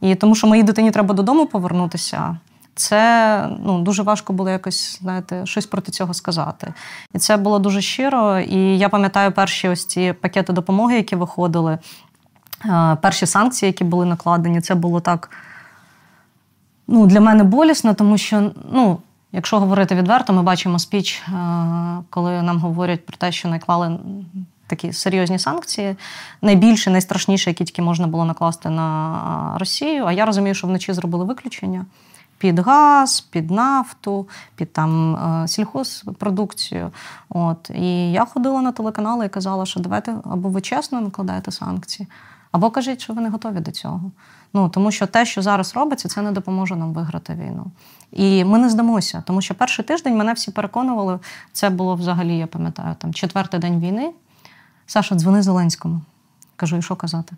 і 0.00 0.14
тому, 0.14 0.34
що 0.34 0.46
моїй 0.46 0.62
дитині 0.62 0.90
треба 0.90 1.14
додому 1.14 1.46
повернутися. 1.46 2.36
Це 2.74 3.48
ну, 3.64 3.82
дуже 3.82 4.02
важко 4.02 4.32
було 4.32 4.50
якось 4.50 4.98
знаєте, 5.02 5.46
щось 5.46 5.66
проти 5.66 5.92
цього 5.92 6.14
сказати. 6.14 6.74
І 7.14 7.18
це 7.18 7.36
було 7.36 7.58
дуже 7.58 7.80
щиро. 7.80 8.38
І 8.38 8.78
я 8.78 8.88
пам'ятаю 8.88 9.32
перші 9.32 9.68
ось 9.68 9.86
ці 9.86 10.12
пакети 10.12 10.52
допомоги, 10.52 10.96
які 10.96 11.16
виходили, 11.16 11.78
перші 13.00 13.26
санкції, 13.26 13.66
які 13.68 13.84
були 13.84 14.06
накладені, 14.06 14.60
це 14.60 14.74
було 14.74 15.00
так 15.00 15.30
ну, 16.88 17.06
для 17.06 17.20
мене 17.20 17.44
болісно, 17.44 17.94
тому 17.94 18.18
що, 18.18 18.50
ну, 18.72 18.98
якщо 19.32 19.60
говорити 19.60 19.94
відверто, 19.94 20.32
ми 20.32 20.42
бачимо 20.42 20.78
спіч, 20.78 21.22
коли 22.10 22.42
нам 22.42 22.58
говорять 22.58 23.06
про 23.06 23.16
те, 23.16 23.32
що 23.32 23.48
наклали 23.48 23.98
такі 24.66 24.92
серйозні 24.92 25.38
санкції, 25.38 25.96
найбільше, 26.42 26.90
найстрашніше, 26.90 27.50
які 27.50 27.64
тільки 27.64 27.82
можна 27.82 28.06
було 28.06 28.24
накласти 28.24 28.70
на 28.70 29.56
Росію. 29.58 30.04
А 30.06 30.12
я 30.12 30.26
розумію, 30.26 30.54
що 30.54 30.66
вночі 30.66 30.92
зробили 30.92 31.24
виключення. 31.24 31.86
під 32.38 32.58
газ, 32.58 33.20
під 33.20 33.50
нафту, 33.50 34.28
під 34.56 34.72
там 34.72 35.16
е, 35.16 35.48
сільхозпродукцію. 35.48 36.90
От. 37.28 37.70
І 37.74 38.12
я 38.12 38.24
ходила 38.24 38.62
на 38.62 38.72
телеканали 38.72 39.26
і 39.26 39.28
казала, 39.28 39.66
що 39.66 39.80
давайте 39.80 40.14
або 40.24 40.48
ви 40.48 40.60
чесно 40.60 41.00
накладаєте 41.00 41.50
санкції, 41.50 42.08
або 42.52 42.70
кажіть, 42.70 43.00
що 43.00 43.12
ви 43.12 43.22
не 43.22 43.28
готові 43.28 43.60
до 43.60 43.70
цього. 43.70 44.10
Ну 44.54 44.68
тому 44.68 44.90
що 44.90 45.06
те, 45.06 45.26
що 45.26 45.42
зараз 45.42 45.76
робиться, 45.76 46.08
це 46.08 46.22
не 46.22 46.32
допоможе 46.32 46.76
нам 46.76 46.92
виграти 46.92 47.34
війну. 47.34 47.66
І 48.12 48.44
ми 48.44 48.58
не 48.58 48.70
здамося, 48.70 49.22
тому 49.26 49.40
що 49.40 49.54
перший 49.54 49.84
тиждень 49.84 50.16
мене 50.16 50.32
всі 50.32 50.50
переконували, 50.50 51.18
це 51.52 51.70
було 51.70 51.94
взагалі, 51.94 52.38
я 52.38 52.46
пам'ятаю, 52.46 52.94
там 52.98 53.14
четвертий 53.14 53.60
день 53.60 53.80
війни. 53.80 54.12
Саша, 54.86 55.14
дзвони 55.14 55.42
Зеленському. 55.42 56.00
Кажу, 56.56 56.76
і 56.76 56.82
що 56.82 56.96
казати? 56.96 57.36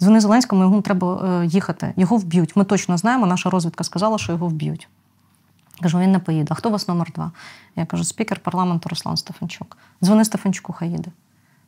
Дзвони 0.00 0.20
Зеленському, 0.20 0.62
йому 0.62 0.82
треба 0.82 1.40
е, 1.42 1.46
їхати. 1.46 1.92
Його 1.96 2.16
вб'ють. 2.16 2.56
Ми 2.56 2.64
точно 2.64 2.96
знаємо, 2.96 3.26
наша 3.26 3.50
розвідка 3.50 3.84
сказала, 3.84 4.18
що 4.18 4.32
його 4.32 4.46
вб'ють. 4.46 4.88
Кажу, 5.82 5.98
він 5.98 6.12
не 6.12 6.18
поїде. 6.18 6.48
А 6.50 6.54
хто 6.54 6.68
у 6.68 6.72
вас 6.72 6.88
номер 6.88 7.12
два? 7.14 7.30
Я 7.76 7.86
кажу, 7.86 8.04
спікер 8.04 8.40
парламенту 8.40 8.88
Руслан 8.88 9.16
Стефанчук. 9.16 9.76
Дзвони 10.02 10.24
Стефанчуку, 10.24 10.72
хай 10.72 10.90
їде. 10.90 11.10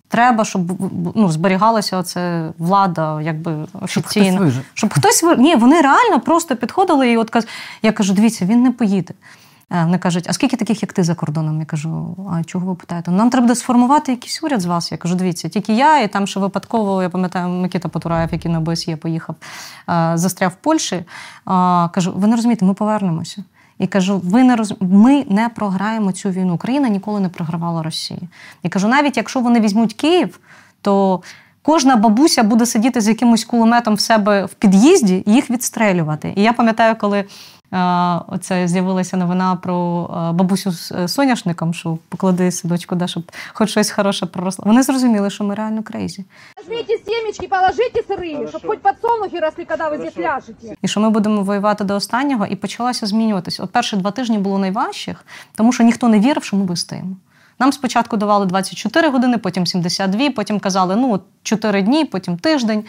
Треба, 0.08 0.44
щоб 0.44 0.72
ну, 1.14 1.30
зберігалася 1.30 1.96
оце 1.96 2.52
влада, 2.58 3.22
якби 3.22 3.66
офіційно. 3.80 4.50
Щоб 4.50 4.50
хтось 4.50 4.64
Щоб 4.74 4.94
хтось 4.94 5.38
Ні, 5.38 5.56
вони 5.56 5.80
реально 5.80 6.20
просто 6.20 6.56
підходили 6.56 7.10
і 7.10 7.16
от 7.16 7.46
я 7.82 7.92
кажу, 7.92 8.12
дивіться, 8.12 8.44
він 8.44 8.62
не 8.62 8.70
поїде. 8.70 9.14
Е, 9.72 9.84
вони 9.84 9.98
кажуть, 9.98 10.26
а 10.28 10.32
скільки 10.32 10.56
таких, 10.56 10.82
як 10.82 10.92
ти 10.92 11.02
за 11.02 11.14
кордоном? 11.14 11.60
Я 11.60 11.66
кажу, 11.66 12.16
а 12.32 12.44
чого 12.44 12.66
ви 12.66 12.74
питаєте? 12.74 13.10
Нам 13.10 13.30
треба 13.30 13.54
сформувати 13.54 14.12
якийсь 14.12 14.42
уряд 14.42 14.60
з 14.60 14.64
вас. 14.64 14.92
Я 14.92 14.98
кажу, 14.98 15.14
дивіться, 15.14 15.48
тільки 15.48 15.74
я, 15.74 16.00
і 16.00 16.08
там 16.08 16.26
ще 16.26 16.40
випадково, 16.40 17.02
я 17.02 17.08
пам'ятаю, 17.08 17.48
Микита 17.48 17.88
Потураєв, 17.88 18.28
який 18.32 18.50
на 18.50 18.58
ОБСЄ 18.58 18.96
поїхав, 18.96 19.36
е, 19.88 20.12
застряв 20.14 20.50
в 20.50 20.54
Польщі. 20.54 21.04
Кажу, 21.90 22.12
ви 22.16 22.28
не 22.28 22.36
розумієте, 22.36 22.64
ми 22.64 22.74
повернемося. 22.74 23.44
І 23.78 23.86
кажу, 23.86 24.20
ви 24.24 24.44
не 24.44 24.56
роз... 24.56 24.74
ми 24.80 25.24
не 25.28 25.48
програємо 25.48 26.12
цю 26.12 26.30
війну. 26.30 26.54
Україна 26.54 26.88
ніколи 26.88 27.20
не 27.20 27.28
програвала 27.28 27.82
Росії. 27.82 28.28
І 28.62 28.68
кажу, 28.68 28.88
навіть 28.88 29.16
якщо 29.16 29.40
вони 29.40 29.60
візьмуть 29.60 29.94
Київ, 29.94 30.40
то 30.80 31.22
кожна 31.62 31.96
бабуся 31.96 32.42
буде 32.42 32.66
сидіти 32.66 33.00
з 33.00 33.08
якимось 33.08 33.44
кулеметом 33.44 33.94
в 33.94 34.00
себе 34.00 34.44
в 34.44 34.54
під'їзді 34.54 35.22
і 35.26 35.32
їх 35.32 35.50
відстрелювати. 35.50 36.32
І 36.36 36.42
я 36.42 36.52
пам'ятаю, 36.52 36.96
коли 37.00 37.24
Оце 38.28 38.68
з'явилася 38.68 39.16
новина 39.16 39.56
про 39.56 40.08
бабусю 40.34 40.72
з 40.72 40.92
е, 40.92 41.08
соняшником, 41.08 41.74
що 41.74 41.98
поклади 42.08 42.50
садочку, 42.50 42.94
да, 42.94 43.06
щоб 43.06 43.32
хоч 43.52 43.70
щось 43.70 43.90
хороше 43.90 44.26
проросло. 44.26 44.64
Вони 44.66 44.82
зрозуміли, 44.82 45.30
що 45.30 45.44
ми 45.44 45.54
реально 45.54 45.82
crazy. 45.82 46.24
Візьміть 46.60 47.06
семечки, 47.06 47.48
положите 47.48 48.02
сирими, 48.08 48.48
щоб 48.48 48.66
хоч 48.66 48.78
підсолнухи 48.78 49.40
росли, 49.40 49.64
коли 49.64 49.90
ви 49.90 49.96
здесь 49.96 50.18
ляжете. 50.18 50.76
І 50.82 50.88
що 50.88 51.00
ми 51.00 51.10
будемо 51.10 51.42
воювати 51.42 51.84
до 51.84 51.94
останнього, 51.94 52.46
і 52.46 52.56
почалося 52.56 53.06
змінюватися. 53.06 53.62
От 53.62 53.70
перші 53.70 53.96
два 53.96 54.10
тижні 54.10 54.38
було 54.38 54.58
найважчих, 54.58 55.24
тому 55.54 55.72
що 55.72 55.84
ніхто 55.84 56.08
не 56.08 56.20
вірив, 56.20 56.44
що 56.44 56.56
ми 56.56 56.64
вистоїмо. 56.64 57.16
Нам 57.58 57.72
спочатку 57.72 58.16
давали 58.16 58.46
24 58.46 59.08
години, 59.08 59.38
потім 59.38 59.66
72, 59.66 60.30
потім 60.30 60.60
казали, 60.60 60.96
ну, 60.96 61.20
4 61.42 61.82
дні, 61.82 62.04
потім 62.04 62.36
тиждень. 62.36 62.84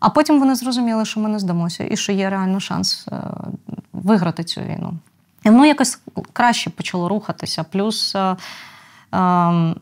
А 0.00 0.10
потім 0.10 0.40
вони 0.40 0.54
зрозуміли, 0.54 1.04
що 1.04 1.20
ми 1.20 1.28
не 1.28 1.38
здамося, 1.38 1.86
і 1.90 1.96
що 1.96 2.12
є 2.12 2.30
реально 2.30 2.60
шанс 2.60 3.08
е, 3.12 3.16
виграти 3.92 4.44
цю 4.44 4.60
війну. 4.60 4.92
І 5.44 5.50
воно 5.50 5.66
якось 5.66 6.00
краще 6.32 6.70
почало 6.70 7.08
рухатися. 7.08 7.64
Плюс, 7.64 8.14
е, 8.14 8.36
ем, 9.12 9.76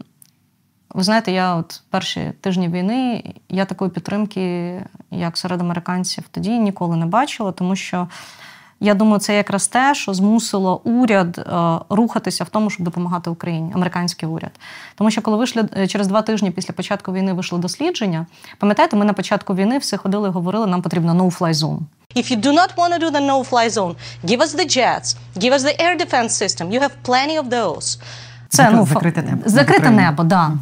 ви 0.90 1.02
знаєте, 1.02 1.32
я 1.32 1.54
от 1.54 1.82
перші 1.90 2.32
тижні 2.40 2.68
війни 2.68 3.24
я 3.48 3.64
такої 3.64 3.90
підтримки, 3.90 4.74
як 5.10 5.38
серед 5.38 5.60
американців, 5.60 6.24
тоді 6.30 6.58
ніколи 6.58 6.96
не 6.96 7.06
бачила, 7.06 7.52
тому 7.52 7.76
що. 7.76 8.08
Я 8.80 8.94
думаю, 8.94 9.20
це 9.20 9.36
якраз 9.36 9.68
те, 9.68 9.94
що 9.94 10.14
змусило 10.14 10.80
уряд 10.84 11.38
е, 11.38 11.44
рухатися 11.88 12.44
в 12.44 12.48
тому, 12.48 12.70
щоб 12.70 12.84
допомагати 12.84 13.30
Україні, 13.30 13.72
американський 13.74 14.28
уряд. 14.28 14.50
Тому 14.94 15.10
що 15.10 15.22
коли 15.22 15.36
вийшли 15.36 15.68
е, 15.76 15.86
через 15.86 16.06
два 16.06 16.22
тижні 16.22 16.50
після 16.50 16.74
початку 16.74 17.12
війни 17.12 17.32
вийшло 17.32 17.58
дослідження, 17.58 18.26
пам'ятаєте, 18.58 18.96
ми 18.96 19.04
на 19.04 19.12
початку 19.12 19.54
війни 19.54 19.78
всі 19.78 19.96
ходили 19.96 20.28
і 20.28 20.32
говорили, 20.32 20.66
нам 20.66 20.82
потрібно 20.82 21.14
no-fly 21.14 21.54
zone. 21.54 21.78
If 22.16 22.32
you 22.32 22.40
do 22.40 22.52
not 22.52 22.74
want 22.76 22.92
to 22.94 22.98
do 22.98 23.10
the 23.10 23.20
no-fly 23.20 23.70
zone, 23.70 23.94
give 24.24 24.40
us 24.40 24.56
the 24.56 24.66
jets, 24.76 25.16
give 25.36 25.52
us 25.52 25.62
the 25.62 25.76
air 25.84 25.96
defense 25.96 26.28
system. 26.28 26.72
You 26.72 26.80
have 26.80 26.92
plenty 27.04 27.42
of 27.42 27.48
those. 27.48 27.98
Це 28.48 28.70
ну 28.70 28.86
закрите 28.86 29.22
небо. 29.22 29.42
Закрите 29.46 29.90
небо, 29.90 30.24
да. 30.24 30.52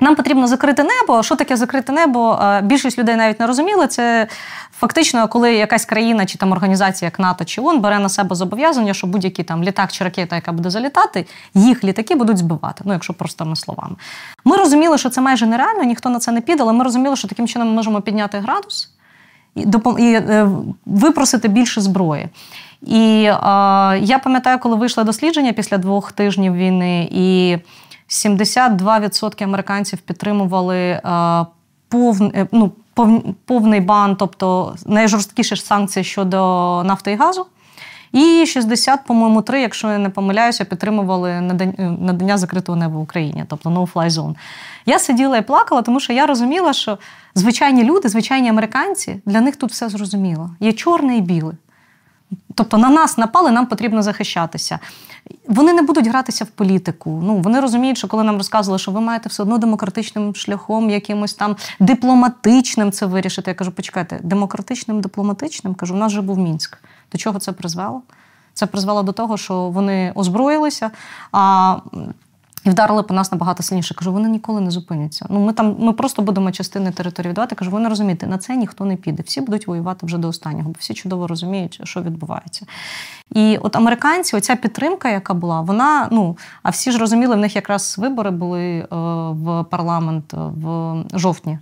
Нам 0.00 0.14
потрібно 0.14 0.46
закрити 0.46 0.82
небо. 0.82 1.22
Що 1.22 1.36
таке 1.36 1.56
закрите 1.56 1.92
небо? 1.92 2.38
Е, 2.42 2.62
більшість 2.62 2.98
людей 2.98 3.16
навіть 3.16 3.40
не 3.40 3.46
розуміли. 3.46 3.86
Це 3.86 4.26
фактично, 4.72 5.28
коли 5.28 5.54
якась 5.54 5.84
країна 5.84 6.26
чи 6.26 6.38
там 6.38 6.52
організація, 6.52 7.06
як 7.06 7.18
НАТО 7.18 7.44
чи 7.44 7.60
ООН 7.60 7.80
бере 7.80 7.98
на 7.98 8.08
себе 8.08 8.36
зобов'язання, 8.36 8.94
що 8.94 9.06
будь-який 9.06 9.44
там 9.44 9.64
літак 9.64 9.92
чи 9.92 10.04
ракета, 10.04 10.36
яка 10.36 10.52
буде 10.52 10.70
залітати, 10.70 11.26
їх 11.54 11.84
літаки 11.84 12.14
будуть 12.14 12.38
збивати. 12.38 12.82
Ну, 12.86 12.92
якщо 12.92 13.14
простими 13.14 13.56
словами. 13.56 13.96
Ми 14.44 14.56
розуміли, 14.56 14.98
що 14.98 15.10
це 15.10 15.20
майже 15.20 15.46
нереально, 15.46 15.82
ніхто 15.82 16.08
на 16.08 16.18
це 16.18 16.32
не 16.32 16.40
піде, 16.40 16.62
але 16.62 16.72
ми 16.72 16.84
розуміли, 16.84 17.16
що 17.16 17.28
таким 17.28 17.48
чином 17.48 17.68
ми 17.68 17.74
можемо 17.74 18.00
підняти 18.00 18.38
градус 18.38 18.90
і 19.54 19.66
і 19.98 20.12
е, 20.12 20.48
випросити 20.86 21.48
більше 21.48 21.80
зброї. 21.80 22.28
І 22.82 23.22
е, 23.24 23.34
я 23.98 24.20
пам'ятаю, 24.24 24.58
коли 24.58 24.76
вийшло 24.76 25.04
дослідження 25.04 25.52
після 25.52 25.78
двох 25.78 26.12
тижнів 26.12 26.54
війни, 26.54 27.08
і 27.12 27.58
72% 28.08 29.44
американців 29.44 29.98
підтримували 29.98 30.78
е, 30.78 31.00
повний, 31.88 32.30
е, 32.34 32.46
ну, 32.52 32.72
повний 33.44 33.80
бан, 33.80 34.16
тобто 34.16 34.76
найжорсткіші 34.86 35.56
санкції 35.56 36.04
щодо 36.04 36.82
нафти 36.84 37.12
і 37.12 37.16
газу. 37.16 37.46
І 38.12 38.46
60, 38.46 39.04
по-моєму, 39.06 39.42
3, 39.42 39.60
якщо 39.60 39.92
я 39.92 39.98
не 39.98 40.08
помиляюся, 40.08 40.64
підтримували 40.64 41.40
надання 42.00 42.38
закритого 42.38 42.78
неба 42.78 42.96
в 42.96 43.00
Україні, 43.00 43.44
тобто 43.48 43.70
no-fly 43.70 44.10
zone. 44.10 44.34
Я 44.86 44.98
сиділа 44.98 45.36
і 45.36 45.42
плакала, 45.42 45.82
тому 45.82 46.00
що 46.00 46.12
я 46.12 46.26
розуміла, 46.26 46.72
що 46.72 46.98
звичайні 47.34 47.84
люди, 47.84 48.08
звичайні 48.08 48.48
американці, 48.48 49.20
для 49.26 49.40
них 49.40 49.56
тут 49.56 49.70
все 49.70 49.88
зрозуміло. 49.88 50.50
Є 50.60 50.72
чорне 50.72 51.16
і 51.16 51.20
біле. 51.20 51.52
Тобто 52.56 52.78
на 52.78 52.90
нас 52.90 53.18
напали, 53.18 53.50
нам 53.50 53.66
потрібно 53.66 54.02
захищатися. 54.02 54.78
Вони 55.48 55.72
не 55.72 55.82
будуть 55.82 56.06
гратися 56.06 56.44
в 56.44 56.46
політику. 56.46 57.20
Ну 57.24 57.36
вони 57.36 57.60
розуміють, 57.60 57.98
що 57.98 58.08
коли 58.08 58.24
нам 58.24 58.36
розказували, 58.36 58.78
що 58.78 58.90
ви 58.90 59.00
маєте 59.00 59.28
все 59.28 59.42
одно 59.42 59.58
демократичним 59.58 60.34
шляхом, 60.34 60.90
якимось 60.90 61.34
там 61.34 61.56
дипломатичним 61.80 62.92
це 62.92 63.06
вирішити. 63.06 63.50
Я 63.50 63.54
кажу, 63.54 63.72
почекайте, 63.72 64.20
демократичним, 64.22 65.00
дипломатичним 65.00 65.74
кажу, 65.74 65.94
у 65.94 65.98
нас 65.98 66.12
вже 66.12 66.20
був 66.20 66.38
мінськ. 66.38 66.78
До 67.12 67.18
чого 67.18 67.38
це 67.38 67.52
призвело? 67.52 68.02
Це 68.54 68.66
призвело 68.66 69.02
до 69.02 69.12
того, 69.12 69.36
що 69.36 69.54
вони 69.54 70.12
озброїлися. 70.14 70.90
а 71.32 71.76
і 72.66 72.70
вдарили 72.70 73.02
по 73.02 73.14
нас 73.14 73.32
набагато 73.32 73.62
сильніше. 73.62 73.94
Кажу, 73.94 74.12
вони 74.12 74.28
ніколи 74.28 74.60
не 74.60 74.70
зупиняться. 74.70 75.26
Ну 75.30 75.40
ми 75.40 75.52
там 75.52 75.76
ми 75.78 75.92
просто 75.92 76.22
будемо 76.22 76.52
частини 76.52 76.90
території 76.90 77.30
віддавати. 77.30 77.54
Кажу, 77.54 77.70
ви 77.70 77.80
не 77.80 77.88
розумієте, 77.88 78.26
на 78.26 78.38
це 78.38 78.56
ніхто 78.56 78.84
не 78.84 78.96
піде. 78.96 79.22
Всі 79.22 79.40
будуть 79.40 79.66
воювати 79.66 80.06
вже 80.06 80.18
до 80.18 80.28
останнього, 80.28 80.68
бо 80.68 80.74
всі 80.78 80.94
чудово 80.94 81.26
розуміють, 81.26 81.80
що 81.84 82.02
відбувається. 82.02 82.66
І 83.30 83.58
от 83.62 83.76
американці, 83.76 84.36
оця 84.36 84.56
підтримка, 84.56 85.08
яка 85.08 85.34
була, 85.34 85.60
вона 85.60 86.08
ну 86.10 86.36
а 86.62 86.70
всі 86.70 86.92
ж 86.92 86.98
розуміли, 86.98 87.34
в 87.34 87.38
них 87.38 87.56
якраз 87.56 87.98
вибори 87.98 88.30
були 88.30 88.62
е, 88.62 88.86
в 89.30 89.64
парламент 89.70 90.24
в 90.32 90.96
жовтні. 91.14 91.58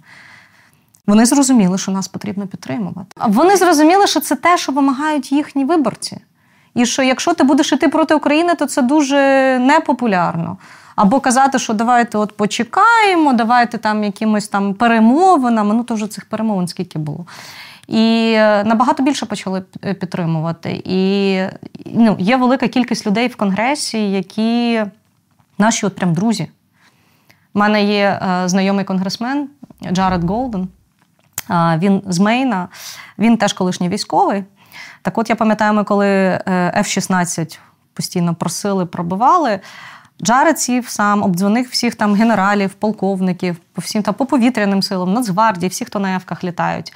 Вони 1.06 1.26
зрозуміли, 1.26 1.78
що 1.78 1.92
нас 1.92 2.08
потрібно 2.08 2.46
підтримувати. 2.46 3.06
Вони 3.28 3.56
зрозуміли, 3.56 4.06
що 4.06 4.20
це 4.20 4.36
те, 4.36 4.58
що 4.58 4.72
вимагають 4.72 5.32
їхні 5.32 5.64
виборці. 5.64 6.20
І 6.74 6.86
що 6.86 7.02
якщо 7.02 7.34
ти 7.34 7.44
будеш 7.44 7.72
іти 7.72 7.88
проти 7.88 8.14
України, 8.14 8.54
то 8.54 8.66
це 8.66 8.82
дуже 8.82 9.18
непопулярно. 9.58 10.56
Або 10.96 11.20
казати, 11.20 11.58
що 11.58 11.72
давайте 11.72 12.18
от 12.18 12.36
почекаємо, 12.36 13.32
давайте 13.32 13.78
там 13.78 14.04
якимось 14.04 14.48
там 14.48 14.74
перемовинами. 14.74 15.74
Ну 15.74 15.84
то 15.84 15.94
вже 15.94 16.06
цих 16.06 16.24
перемовин 16.24 16.68
скільки 16.68 16.98
було. 16.98 17.26
І 17.88 18.34
е, 18.36 18.64
набагато 18.64 19.02
більше 19.02 19.26
почали 19.26 19.60
підтримувати. 19.80 20.82
І 20.84 21.40
ну, 21.86 22.16
є 22.18 22.36
велика 22.36 22.68
кількість 22.68 23.06
людей 23.06 23.28
в 23.28 23.36
Конгресі, 23.36 24.10
які 24.10 24.82
наші 25.58 25.86
от 25.86 25.96
прям 25.96 26.14
друзі. 26.14 26.48
У 27.54 27.58
мене 27.58 27.84
є 27.84 28.20
е, 28.22 28.48
знайомий 28.48 28.84
конгресмен 28.84 29.48
Джаред 29.92 30.24
Голден. 30.24 30.68
Е, 31.50 31.78
він 31.82 32.02
з 32.06 32.18
Мейна, 32.18 32.68
він 33.18 33.36
теж 33.36 33.52
колишній 33.52 33.88
військовий. 33.88 34.44
Так 35.02 35.18
от 35.18 35.30
я 35.30 35.36
пам'ятаю, 35.36 35.72
ми 35.72 35.84
коли 35.84 36.06
F-16 36.76 37.58
постійно 37.94 38.34
просили, 38.34 38.86
пробивали. 38.86 39.60
Джаред 40.24 40.58
сам 40.88 41.22
обдзвонив 41.22 41.68
всіх 41.70 41.94
там 41.94 42.14
генералів, 42.14 42.74
полковників, 42.74 43.56
по 43.72 43.82
всім 43.82 44.02
там 44.02 44.14
по 44.14 44.26
повітряним 44.26 44.82
силам, 44.82 45.12
Нацгвардії, 45.12 45.70
всіх, 45.70 45.88
хто 45.88 45.98
на 45.98 46.10
яких 46.10 46.44
літають. 46.44 46.92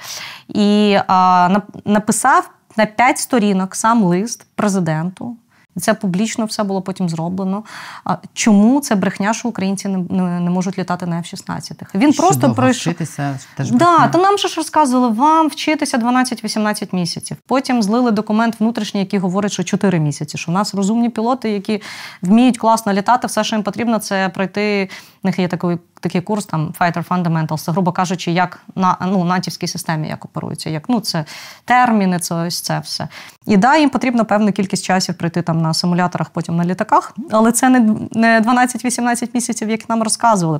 І 0.47 0.97
а, 1.07 1.59
написав 1.85 2.49
на 2.77 2.85
п'ять 2.85 3.17
сторінок 3.17 3.75
сам 3.75 4.03
лист 4.03 4.47
президенту 4.55 5.37
Це 5.77 5.93
публічно 5.93 6.45
все 6.45 6.63
було 6.63 6.81
потім 6.81 7.09
зроблено. 7.09 7.63
А 8.03 8.17
чому 8.33 8.79
це 8.79 8.95
брехня, 8.95 9.33
що 9.33 9.47
українці 9.47 9.87
не 9.87 9.97
не, 10.09 10.39
не 10.39 10.49
можуть 10.49 10.77
літати 10.77 11.05
на 11.05 11.15
F-16? 11.15 11.71
Він 11.95 12.13
що 12.13 12.23
просто 12.23 12.53
пройшов. 12.53 12.93
вчитися 12.93 13.39
теж 13.55 13.71
да, 13.71 14.07
то 14.07 14.17
нам 14.17 14.37
же 14.37 14.47
ж 14.47 14.55
розказували, 14.57 15.13
вам 15.13 15.47
вчитися 15.47 15.97
12-18 15.97 16.95
місяців. 16.95 17.37
Потім 17.47 17.83
злили 17.83 18.11
документ 18.11 18.59
внутрішній, 18.59 18.99
який 18.99 19.19
говорить, 19.19 19.51
що 19.51 19.63
4 19.63 19.99
місяці. 19.99 20.37
Що 20.37 20.51
у 20.51 20.53
нас 20.53 20.73
розумні 20.73 21.09
пілоти, 21.09 21.49
які 21.49 21.81
вміють 22.21 22.57
класно 22.57 22.93
літати, 22.93 23.27
все, 23.27 23.43
що 23.43 23.55
їм 23.55 23.63
потрібно, 23.63 23.99
це 23.99 24.29
пройти. 24.29 24.89
В 25.23 25.25
них 25.25 25.39
є 25.39 25.47
такий 25.47 25.77
такий 26.01 26.21
курс, 26.21 26.45
там 26.45 26.73
Fighter 26.79 27.07
Fundamentals, 27.07 27.57
це, 27.57 27.71
грубо 27.71 27.91
кажучи, 27.91 28.31
як 28.31 28.59
на 28.75 28.97
ну, 29.01 29.23
натівській 29.23 29.67
системі 29.67 30.07
як 30.07 30.25
оперуються, 30.25 30.69
Як 30.69 30.89
ну 30.89 30.99
це 30.99 31.25
терміни, 31.65 32.19
це 32.19 32.35
ось 32.35 32.61
це 32.61 32.79
все. 32.79 33.07
І 33.45 33.57
да, 33.57 33.77
їм 33.77 33.89
потрібно 33.89 34.25
певну 34.25 34.51
кількість 34.51 34.85
часів 34.85 35.15
прийти 35.15 35.41
там 35.41 35.61
на 35.61 35.73
симуляторах, 35.73 36.29
потім 36.29 36.55
на 36.55 36.65
літаках, 36.65 37.15
але 37.31 37.51
це 37.51 37.69
не 37.69 38.41
12-18 38.41 39.29
місяців, 39.33 39.69
як 39.69 39.89
нам 39.89 40.03
розказували. 40.03 40.59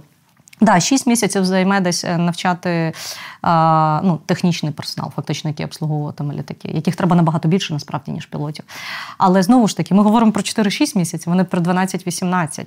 Да, 0.62 0.80
6 0.80 1.08
місяців 1.08 1.46
займе 1.46 1.82
десь 1.82 2.04
е, 2.04 2.18
навчати 2.18 2.94
а, 3.42 4.02
ну, 4.04 4.20
технічний 4.26 4.72
персонал, 4.72 5.12
фактично, 5.16 5.50
який 5.50 5.66
обслуговуватиме 5.66 6.34
літаки, 6.34 6.70
яких 6.74 6.96
треба 6.96 7.16
набагато 7.16 7.48
більше 7.48 7.74
насправді, 7.74 8.12
ніж 8.12 8.26
пілотів. 8.26 8.66
Але 9.18 9.44
знову 9.44 9.68
ж 9.68 9.78
таки, 9.78 9.94
ми 9.94 10.04
говоримо 10.04 10.32
про 10.32 10.42
4-6 10.42 10.98
місяців, 10.98 11.30
вони 11.30 11.44
про 11.44 11.62
12-18. 11.62 12.66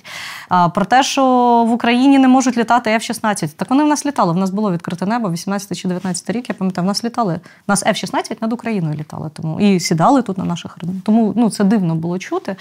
А, 0.49 0.69
Про 0.69 0.85
те, 0.85 1.03
що 1.03 1.25
в 1.69 1.73
Україні 1.73 2.19
не 2.19 2.29
можуть 2.29 2.57
літати 2.57 2.91
F-16. 2.91 3.49
Так 3.49 3.71
вони 3.71 3.85
в 3.85 3.87
нас 3.87 4.07
літали. 4.07 4.33
В 4.33 4.37
нас 4.37 4.51
було 4.51 4.73
відкрите 4.73 5.07
небо, 5.07 5.31
18 5.31 5.79
чи 5.79 5.89
19 5.89 6.31
рік, 6.31 6.49
я 6.49 6.55
пам'ятаю, 6.55 6.85
в 6.85 6.89
нас 6.89 7.05
літали. 7.05 7.41
В 7.67 7.71
нас 7.71 7.87
F-16 7.87 8.37
над 8.41 8.53
Україною 8.53 8.95
літали. 8.95 9.31
Тому 9.35 9.61
і 9.61 9.81
сідали 9.81 10.23
тут 10.23 10.39
на 10.39 10.45
наших 10.45 10.79
Тому 11.05 11.33
ну, 11.37 11.51
це 11.51 11.65
дивно 11.65 11.95
було 11.95 12.19
чути. 12.19 12.57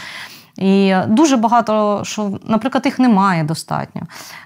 І 0.62 0.96
дуже 1.08 1.38
багато 1.38 2.02
що, 2.04 2.40
наприклад, 2.44 2.86
їх 2.86 3.00
немає 3.00 3.44
достатньо. 3.44 4.02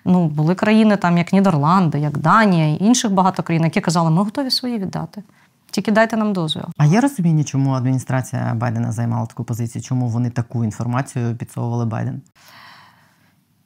Ну, 0.06 0.28
Були 0.28 0.56
країни, 0.56 0.97
там, 0.97 1.17
як 1.17 1.34
Нідерланди, 1.34 1.99
як 1.99 2.17
Данія, 2.17 2.75
інших 2.75 3.12
багато 3.12 3.43
країн, 3.43 3.63
які 3.63 3.82
казали, 3.82 4.10
ми 4.12 4.23
готові 4.23 4.51
свої 4.51 4.78
віддати. 4.78 5.23
Тільки 5.71 5.91
дайте 5.91 6.17
нам 6.17 6.34
дозвіл. 6.34 6.63
А 6.78 6.86
є 6.86 7.01
розуміння, 7.01 7.43
чому 7.43 7.71
адміністрація 7.71 8.54
Байдена 8.56 8.91
займала 8.91 9.25
таку 9.25 9.43
позицію? 9.43 9.82
Чому 9.82 10.08
вони 10.08 10.30
таку 10.30 10.63
інформацію 10.63 11.36
підсовували 11.36 11.86
Байден? 11.86 12.21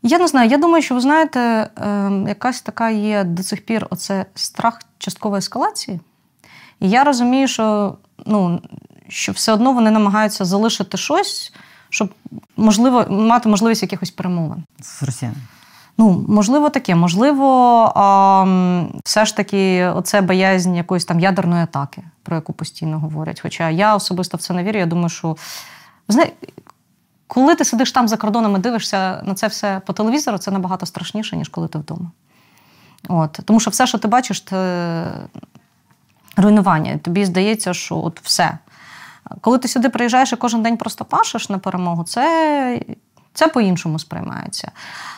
Я 0.04 0.20
не 0.20 0.28
знаю. 0.28 0.50
Я 0.50 0.58
думаю, 0.58 0.84
що 0.84 0.96
ви 0.96 1.02
знаєте, 1.02 1.70
ем, 1.76 2.28
якась 2.28 2.62
така 2.62 2.90
є 2.90 3.24
до 3.24 3.44
цих 3.44 3.66
пір 3.66 3.88
оце 3.90 4.26
страх 4.36 4.82
часткової 4.98 5.40
ескалації. 5.40 6.00
І 6.80 6.90
я 6.90 7.04
розумію, 7.04 7.48
що 7.48 7.98
ну, 8.26 8.62
що 9.08 9.32
все 9.32 9.54
одно 9.54 9.74
вони 9.74 9.92
намагаються 9.92 10.46
залишити 10.46 10.98
щось 10.98 11.54
щоб 11.90 12.14
можливо 12.58 13.06
мати 13.10 13.50
можливість 13.50 13.82
якихось 13.82 14.12
перемовин 14.12 14.64
з 14.82 15.04
росіянами. 15.04 15.42
Ну, 15.98 16.26
можливо, 16.28 16.70
таке. 16.70 16.96
Можливо, 16.96 17.48
а, 17.96 18.46
все 19.04 19.26
ж 19.26 19.36
таки, 19.36 19.86
оце 19.86 20.22
боязнь 20.22 20.76
якоїсь 20.76 21.06
там 21.06 21.20
ядерної 21.20 21.64
атаки, 21.64 22.04
про 22.24 22.36
яку 22.36 22.54
постійно 22.54 23.00
говорять. 23.00 23.42
Хоча 23.42 23.70
я 23.70 23.96
особисто 23.96 24.38
в 24.38 24.42
це 24.42 24.54
не 24.54 24.64
вірю. 24.64 24.80
Я 24.80 24.86
думаю, 24.86 25.10
що 25.10 25.38
знаєте, 26.08 26.48
коли 27.28 27.56
ти 27.56 27.66
сидиш 27.66 27.92
там 27.92 28.08
за 28.08 28.18
кордоном 28.18 28.56
і 28.56 28.60
дивишся 28.60 29.22
на 29.26 29.34
це 29.34 29.48
все 29.48 29.82
по 29.86 29.94
телевізору, 29.94 30.38
це 30.38 30.52
набагато 30.52 30.86
страшніше, 30.86 31.38
ніж 31.38 31.50
коли 31.50 31.68
ти 31.68 31.80
вдома. 31.80 32.12
От. 33.08 33.40
Тому 33.46 33.60
що 33.60 33.72
все, 33.72 33.88
що 33.88 33.98
ти 33.98 34.08
бачиш, 34.08 34.42
це 34.42 35.12
руйнування. 36.38 36.98
Тобі 36.98 37.26
здається, 37.26 37.74
що 37.74 37.98
от 37.98 38.22
все. 38.24 38.58
Коли 39.42 39.58
ти 39.58 39.68
сюди 39.68 39.90
приїжджаєш 39.90 40.34
і 40.34 40.36
кожен 40.36 40.64
день 40.64 40.78
просто 40.78 41.06
пашеш 41.06 41.50
на 41.50 41.58
перемогу, 41.58 42.04
це 42.04 42.80
це 43.34 43.48
по-іншому 43.48 44.00
сприймається. 44.00 44.72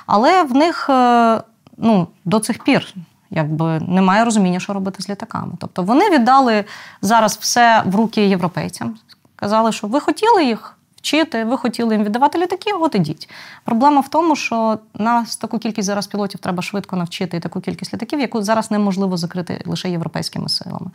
Але 0.06 0.44
в 0.44 0.54
них 0.54 0.90
е, 0.90 1.42
ну, 1.78 2.08
до 2.26 2.40
цих 2.40 2.64
пір 2.64 2.94
якби 3.32 3.80
немає 3.80 4.26
розуміння, 4.26 4.60
що 4.60 4.74
робити 4.74 5.04
з 5.04 5.10
літаками. 5.10 5.54
Тобто 5.60 5.84
вони 5.84 6.10
віддали 6.10 6.66
зараз 7.02 7.38
все 7.42 7.84
в 7.86 7.96
руки 7.96 8.28
європейцям. 8.28 8.96
Казали, 9.36 9.72
що 9.72 9.88
ви 9.88 10.00
хотіли 10.00 10.46
їх 10.46 10.78
вчити, 11.02 11.44
ви 11.44 11.58
хотіли 11.58 11.96
їм 11.96 12.04
віддавати 12.04 12.38
літаки, 12.38 12.72
от 12.80 12.96
ідіть. 12.96 13.30
Проблема 13.64 14.02
в 14.02 14.08
тому, 14.08 14.36
що 14.36 14.80
нас 14.94 15.36
таку 15.36 15.60
кількість 15.60 15.86
зараз 15.86 16.08
пілотів 16.08 16.40
треба 16.40 16.64
швидко 16.64 16.96
навчити 16.96 17.38
і 17.38 17.40
таку 17.40 17.62
кількість 17.62 17.94
літаків, 17.94 18.20
яку 18.20 18.42
зараз 18.42 18.72
неможливо 18.72 19.18
закрити 19.18 19.64
лише 19.66 19.90
європейськими 19.90 20.50
силами. 20.50 20.92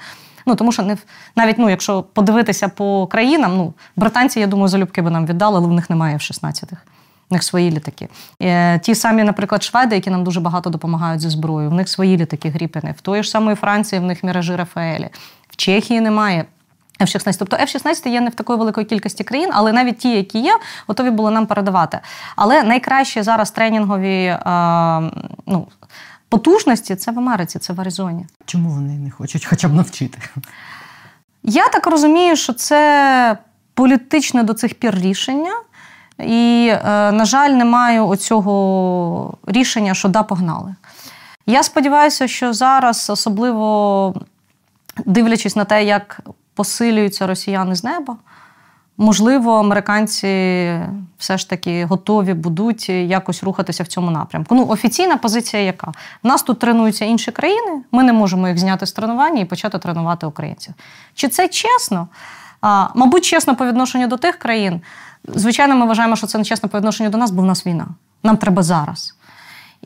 Ну 0.47 0.55
тому 0.55 0.73
що 0.73 0.83
не 0.83 0.97
навіть 1.37 1.59
ну, 1.59 1.71
якщо 1.71 2.03
подивитися 2.03 2.69
по 2.69 3.07
країнам, 3.07 3.57
ну 3.57 3.75
британці, 3.97 4.41
я 4.41 4.47
думаю, 4.47 4.69
залюбки 4.69 5.03
би 5.03 5.11
нам 5.11 5.27
віддали, 5.27 5.59
але 5.59 5.67
в 5.67 5.73
них 5.73 5.91
немає 5.91 6.17
в 6.17 6.21
16-х. 6.21 6.77
В 7.31 7.33
них 7.33 7.43
свої 7.43 7.71
літаки. 7.71 8.09
Е, 8.43 8.79
ті 8.79 8.95
самі, 8.95 9.23
наприклад, 9.23 9.63
шведи, 9.63 9.95
які 9.95 10.11
нам 10.11 10.25
дуже 10.25 10.41
багато 10.41 10.71
допомагають 10.71 11.21
зі 11.21 11.29
зброєю, 11.29 11.71
в 11.71 11.75
них 11.75 11.89
свої 11.89 12.17
літаки 12.17 12.49
гріпини. 12.49 12.95
В 12.99 13.01
тої 13.01 13.23
ж 13.23 13.31
самої 13.31 13.57
Франції 13.57 14.01
в 14.01 14.05
них 14.05 14.25
міражі 14.25 14.57
Рафаелі. 14.57 15.09
В 15.51 15.57
Чехії 15.57 16.01
немає. 16.01 16.45
F-16. 17.01 17.37
Тобто 17.39 17.57
F-16 17.57 18.09
є 18.09 18.21
не 18.21 18.31
в 18.31 18.35
такої 18.35 18.59
великої 18.59 18.87
кількості 18.87 19.25
країн, 19.25 19.51
але 19.53 19.73
навіть 19.73 19.99
ті, 19.99 20.11
які 20.11 20.39
є, 20.39 20.59
готові 20.87 21.11
були 21.11 21.31
нам 21.31 21.47
передавати. 21.47 22.01
Але 22.37 22.63
найкращі 22.63 23.23
зараз 23.23 23.51
тренінгові 23.51 24.25
е, 24.25 24.41
ну, 25.47 25.69
потужності 26.29 26.97
це 26.97 27.13
в 27.13 27.19
Америці, 27.19 27.59
це 27.59 27.73
в 27.73 27.81
Аризоні. 27.81 28.27
Чому 28.45 28.71
вони 28.71 28.93
не 28.93 29.11
хочуть 29.11 29.47
хоча 29.47 29.69
б 29.69 29.75
навчити? 29.75 30.19
Я 31.43 31.69
так 31.69 31.87
розумію, 31.87 32.37
що 32.37 32.53
це 32.53 33.39
політичне 33.75 34.43
до 34.43 34.55
цих 34.55 34.75
пір 34.75 34.99
рішення. 34.99 35.53
І, 36.19 36.69
е, 36.73 37.13
на 37.13 37.25
жаль, 37.25 37.51
немає 37.51 38.01
оцього 38.01 39.35
рішення, 39.47 39.95
що 39.95 40.09
да, 40.09 40.23
погнали. 40.23 40.75
Я 41.47 41.63
сподіваюся, 41.63 42.29
що 42.29 42.53
зараз, 42.53 43.11
особливо 43.11 44.15
дивлячись 45.07 45.57
на 45.57 45.65
те, 45.65 45.85
як 45.85 46.21
посилюються 46.57 47.27
росіяни 47.27 47.75
з 47.75 47.85
неба. 47.85 48.17
Можливо, 48.99 49.53
американці 49.53 50.27
все 51.19 51.39
ж 51.39 51.51
таки 51.51 51.85
готові 51.85 52.35
будуть 52.35 52.89
якось 52.89 53.43
рухатися 53.43 53.83
в 53.83 53.87
цьому 53.87 54.11
напрямку. 54.11 54.55
Ну, 54.55 54.67
офіційна 54.69 55.17
позиція 55.17 55.63
яка? 55.63 55.93
Нас 56.23 56.43
тут 56.43 56.59
тренуються 56.59 57.05
інші 57.05 57.33
країни, 57.33 57.83
ми 57.93 58.03
не 58.03 58.13
можемо 58.13 58.49
їх 58.49 58.59
зняти 58.59 58.87
з 58.87 58.93
тренування 58.93 59.41
і 59.41 59.45
почати 59.45 59.79
тренувати 59.79 60.27
українців. 60.27 60.75
Чи 61.15 61.29
це 61.29 61.49
чесно? 61.49 62.09
А, 62.61 62.89
Мабуть, 62.95 63.25
чесно 63.25 63.57
по 63.57 63.67
відношенню 63.67 64.07
до 64.07 64.17
тих 64.17 64.37
країн. 64.37 64.81
Звичайно, 65.35 65.77
ми 65.77 65.87
вважаємо, 65.87 66.17
що 66.17 66.27
це 66.27 66.39
не 66.39 66.45
чесно 66.45 66.69
по 66.69 66.79
відношенню 66.79 67.11
до 67.11 67.19
нас, 67.19 67.31
бо 67.31 67.43
в 67.43 67.45
нас 67.45 67.67
війна. 67.67 67.87
Нам 68.23 68.37
треба 68.37 68.63
зараз. 68.63 69.15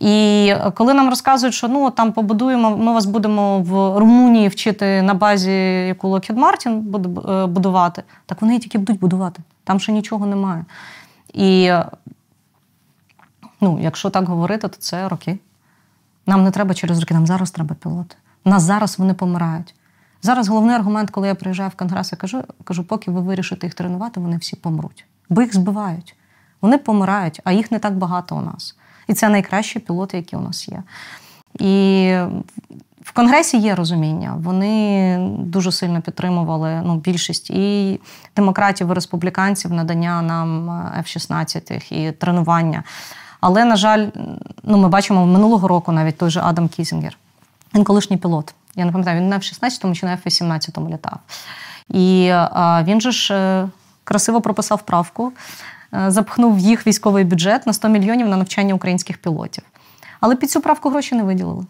І 0.00 0.54
коли 0.74 0.94
нам 0.94 1.08
розказують, 1.08 1.54
що 1.54 1.68
ну 1.68 1.90
там 1.90 2.12
побудуємо, 2.12 2.76
ми 2.76 2.92
вас 2.92 3.06
будемо 3.06 3.60
в 3.60 3.98
Румунії 3.98 4.48
вчити 4.48 5.02
на 5.02 5.14
базі, 5.14 5.52
яку 5.86 6.08
Lockheed 6.08 6.36
Martin 6.36 6.80
буде 6.80 7.46
будувати, 7.46 8.02
так 8.26 8.42
вони 8.42 8.58
тільки 8.58 8.78
будуть 8.78 9.00
будувати. 9.00 9.42
Там 9.64 9.80
ще 9.80 9.92
нічого 9.92 10.26
немає. 10.26 10.64
І 11.32 11.72
ну, 13.60 13.78
якщо 13.82 14.10
так 14.10 14.28
говорити, 14.28 14.68
то 14.68 14.76
це 14.78 15.08
роки. 15.08 15.38
Нам 16.26 16.44
не 16.44 16.50
треба 16.50 16.74
через 16.74 17.00
роки, 17.00 17.14
нам 17.14 17.26
зараз 17.26 17.50
треба 17.50 17.74
пілоти. 17.74 18.16
Нас 18.44 18.62
зараз 18.62 18.98
вони 18.98 19.14
помирають. 19.14 19.74
Зараз 20.22 20.48
головний 20.48 20.76
аргумент, 20.76 21.10
коли 21.10 21.28
я 21.28 21.34
приїжджаю 21.34 21.70
в 21.70 21.74
Конгрес, 21.74 22.12
я 22.12 22.18
кажу, 22.18 22.42
кажу, 22.64 22.84
поки 22.84 23.10
ви 23.10 23.20
вирішите 23.20 23.66
їх 23.66 23.74
тренувати, 23.74 24.20
вони 24.20 24.36
всі 24.36 24.56
помруть. 24.56 25.04
Бо 25.28 25.42
їх 25.42 25.54
збивають. 25.54 26.16
Вони 26.60 26.78
помирають, 26.78 27.40
а 27.44 27.52
їх 27.52 27.70
не 27.70 27.78
так 27.78 27.96
багато 27.96 28.36
у 28.36 28.40
нас. 28.40 28.76
І 29.10 29.14
це 29.14 29.28
найкращі 29.28 29.78
пілоти, 29.78 30.16
які 30.16 30.36
у 30.36 30.40
нас 30.40 30.68
є. 30.68 30.82
І 31.54 32.14
в 33.02 33.12
Конгресі 33.12 33.58
є 33.58 33.74
розуміння. 33.74 34.34
Вони 34.38 35.18
дуже 35.38 35.72
сильно 35.72 36.00
підтримували 36.00 36.82
ну, 36.84 36.96
більшість 36.96 37.50
і 37.50 38.00
демократів, 38.36 38.90
і 38.90 38.92
республіканців 38.92 39.72
надання 39.72 40.22
нам 40.22 40.70
F-16 40.98 41.92
і 41.92 42.12
тренування. 42.12 42.82
Але, 43.40 43.64
на 43.64 43.76
жаль, 43.76 44.06
ну, 44.62 44.78
ми 44.78 44.88
бачимо 44.88 45.26
минулого 45.26 45.68
року 45.68 45.92
навіть 45.92 46.18
той 46.18 46.30
же 46.30 46.40
Адам 46.40 46.68
Кінзінгер. 46.68 47.18
Він 47.74 47.84
колишній 47.84 48.16
пілот. 48.16 48.54
Я 48.76 48.84
не 48.84 48.92
пам'ятаю, 48.92 49.20
він 49.20 49.28
на 49.28 49.38
F-16 49.38 49.94
чи 49.94 50.06
на 50.06 50.12
F-18 50.16 50.92
літав. 50.92 51.18
І 51.88 52.28
а, 52.32 52.82
він 52.86 53.00
же 53.00 53.12
ж 53.12 53.34
е, 53.34 53.68
красиво 54.04 54.40
прописав 54.40 54.82
правку 54.82 55.32
Е, 55.32 55.79
запхнув 55.92 56.51
в 56.51 56.58
їх 56.58 56.86
військовий 56.86 57.24
бюджет 57.24 57.66
на 57.66 57.72
100 57.72 57.88
мільйонів 57.88 58.28
на 58.28 58.36
навчання 58.36 58.74
українських 58.74 59.18
пілотів. 59.18 59.64
Але 60.20 60.36
під 60.36 60.50
цю 60.50 60.60
правку 60.60 60.90
гроші 60.90 61.14
не 61.14 61.22
виділили. 61.22 61.64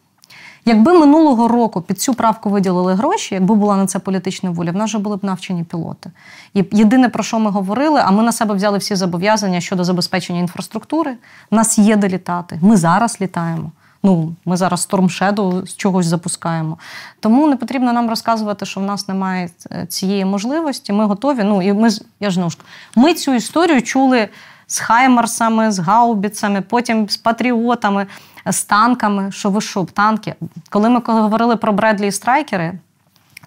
Якби 0.65 0.99
минулого 0.99 1.49
року 1.49 1.81
під 1.81 2.01
цю 2.01 2.15
правку 2.15 2.51
виділили 2.51 2.95
гроші, 2.95 3.35
якби 3.35 3.55
була 3.55 3.77
на 3.77 3.87
це 3.87 3.99
політична 3.99 4.51
воля, 4.51 4.71
в 4.71 4.77
нас 4.77 4.91
вже 4.91 4.99
були 4.99 5.17
б 5.17 5.25
навчені 5.25 5.65
пілоти. 5.65 6.11
І 6.55 6.65
єдине, 6.73 7.09
про 7.09 7.23
що 7.23 7.39
ми 7.39 7.51
говорили, 7.51 8.01
а 8.05 8.11
ми 8.11 8.23
на 8.23 8.33
себе 8.33 8.55
взяли 8.55 8.79
всі 8.79 8.97
зобов'язання 8.97 9.61
щодо 9.61 9.85
забезпечення 9.85 10.41
інфраструктури. 10.41 11.17
Нас 11.51 11.79
є 11.79 11.97
де 11.97 12.09
літати. 12.09 12.59
Ми 12.63 12.77
зараз 12.77 13.21
літаємо. 13.21 13.73
Ну, 14.03 14.35
ми 14.45 14.57
зараз 14.57 14.89
Storm 14.91 15.05
Shadow 15.05 15.67
з 15.67 15.77
чогось 15.77 16.07
запускаємо. 16.07 16.79
Тому 17.21 17.47
не 17.49 17.57
потрібно 17.57 17.93
нам 17.93 18.09
розказувати, 18.09 18.67
що 18.67 18.81
в 18.81 18.85
нас 18.85 19.09
немає 19.09 19.51
цієї 19.89 20.25
можливості. 20.25 20.93
Ми 20.93 21.05
готові. 21.05 21.45
Ну 21.45 21.63
і 21.63 21.73
ми 21.73 21.89
я 22.21 22.31
ж 22.31 22.49
ми 22.97 23.15
цю 23.15 23.35
історію 23.35 23.83
чули 23.83 24.29
з 24.67 24.79
Хаймарсами, 24.79 25.71
з 25.71 25.79
Гаубіцами, 25.79 26.61
потім 26.61 27.09
з 27.09 27.17
патріотами, 27.17 28.07
з 28.47 28.65
танками. 28.65 29.33
Що 29.33 29.51
ви 29.51 29.61
що, 29.61 29.85
танки? 29.85 30.35
Коли 30.71 30.89
ми 30.89 31.01
говорили 31.07 31.57
про 31.57 31.73
Бредлі 31.73 32.07
і 32.07 32.13
страйкери, 32.13 32.79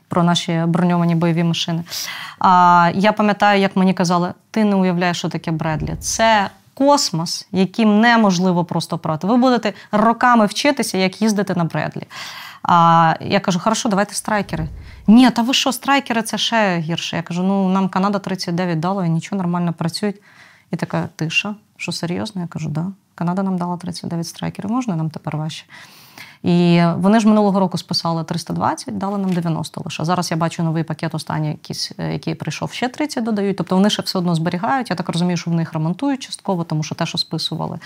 про 0.07 0.23
наші 0.23 0.63
броньовані 0.67 1.15
бойові 1.15 1.43
машини, 1.43 1.83
а 2.39 2.91
я 2.95 3.13
пам'ятаю, 3.13 3.61
як 3.61 3.75
мені 3.75 3.93
казали, 3.93 4.33
ти 4.51 4.63
не 4.63 4.75
уявляєш, 4.75 5.17
що 5.17 5.29
таке 5.29 5.51
Бредлі. 5.51 5.95
Це 5.99 6.49
космос, 6.73 7.47
яким 7.51 7.99
неможливо 7.99 8.65
просто 8.65 8.97
прати. 8.97 9.27
Ви 9.27 9.37
будете 9.37 9.73
роками 9.91 10.45
вчитися, 10.45 10.97
як 10.97 11.21
їздити 11.21 11.55
на 11.55 11.63
Бредлі. 11.63 12.03
А 12.63 13.15
я 13.21 13.39
кажу, 13.39 13.59
хорошо, 13.59 13.89
давайте 13.89 14.13
страйкери. 14.13 14.67
Ні, 15.07 15.29
та 15.29 15.41
ви 15.41 15.53
що, 15.53 15.71
страйкери 15.71 16.21
це 16.21 16.37
ще 16.37 16.77
гірше. 16.77 17.15
Я 17.15 17.21
кажу, 17.21 17.43
ну 17.43 17.69
нам 17.69 17.89
Канада 17.89 18.19
39 18.19 18.79
дала 18.79 19.05
і 19.05 19.09
нічого 19.09 19.37
нормально 19.37 19.73
працюють. 19.73 20.15
І 20.71 20.75
така 20.75 21.09
тиша, 21.15 21.55
що 21.77 21.91
серйозно? 21.91 22.41
Я 22.41 22.47
кажу, 22.47 22.69
да. 22.69 22.85
Канада 23.15 23.43
нам 23.43 23.57
дала 23.57 23.77
39 23.77 24.27
страйкерів, 24.27 24.71
можна 24.71 24.95
нам 24.95 25.09
тепер 25.09 25.37
ваші? 25.37 25.65
І 26.43 26.81
вони 26.97 27.19
ж 27.19 27.27
минулого 27.27 27.59
року 27.59 27.77
списали 27.77 28.23
320, 28.23 28.97
дали 28.97 29.17
нам 29.17 29.33
90 29.33 29.81
лише. 29.85 30.05
Зараз 30.05 30.31
я 30.31 30.37
бачу 30.37 30.63
новий 30.63 30.83
пакет 30.83 31.15
останній, 31.15 31.47
якийсь, 31.47 31.91
е, 31.97 32.13
який 32.13 32.35
прийшов 32.35 32.71
ще 32.71 32.87
30 32.87 33.23
додають. 33.23 33.57
Тобто 33.57 33.75
вони 33.75 33.89
ще 33.89 34.01
все 34.01 34.19
одно 34.19 34.35
зберігають. 34.35 34.89
Я 34.89 34.95
так 34.95 35.09
розумію, 35.09 35.37
що 35.37 35.51
в 35.51 35.53
них 35.53 35.73
ремонтують 35.73 36.19
частково, 36.19 36.63
тому 36.63 36.83
що 36.83 36.95
те, 36.95 37.05
що 37.05 37.17
списували, 37.17 37.79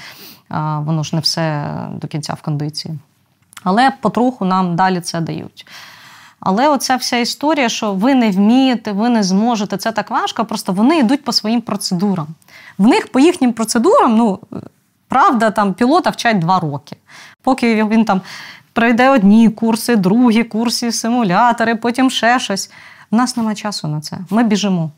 воно 0.80 1.04
ж 1.04 1.16
не 1.16 1.22
все 1.22 1.74
до 1.92 2.08
кінця 2.08 2.34
в 2.34 2.42
кондиції. 2.42 3.00
Але 3.64 3.92
потроху 4.02 4.46
нам 4.46 4.76
далі 4.76 5.02
це 5.02 5.22
дають. 5.22 5.68
Але 6.40 6.70
оця 6.70 6.96
вся 6.96 7.18
історія, 7.18 7.70
що 7.70 7.94
ви 7.94 8.16
не 8.16 8.32
вмієте, 8.32 8.92
ви 8.92 9.10
не 9.10 9.24
зможете, 9.24 9.78
це 9.78 9.92
так 9.92 10.12
важко, 10.12 10.46
просто 10.46 10.74
вони 10.74 11.00
йдуть 11.00 11.24
по 11.24 11.32
своїм 11.32 11.62
процедурам. 11.62 12.28
В 12.78 12.88
них 12.88 13.12
по 13.12 13.20
їхнім 13.20 13.54
процедурам, 13.54 14.18
ну, 14.18 14.40
правда, 15.08 15.52
там 15.52 15.74
пілота 15.74 16.10
вчать 16.10 16.40
два 16.40 16.60
роки. 16.60 16.96
Поки 17.42 17.84
він 17.84 18.06
там 18.06 18.22
пройде 18.74 19.10
одні 19.10 19.50
курси, 19.50 19.96
другі 19.96 20.44
курси, 20.44 20.92
симулятори, 20.92 21.76
потім 21.76 22.10
ще 22.10 22.40
щось. 22.40 22.72
У 23.12 23.16
нас 23.16 23.38
немає 23.38 23.56
часу 23.56 23.88
на 23.88 24.02
це. 24.02 24.18
Ми 24.30 24.44
біжимо. 24.44 24.92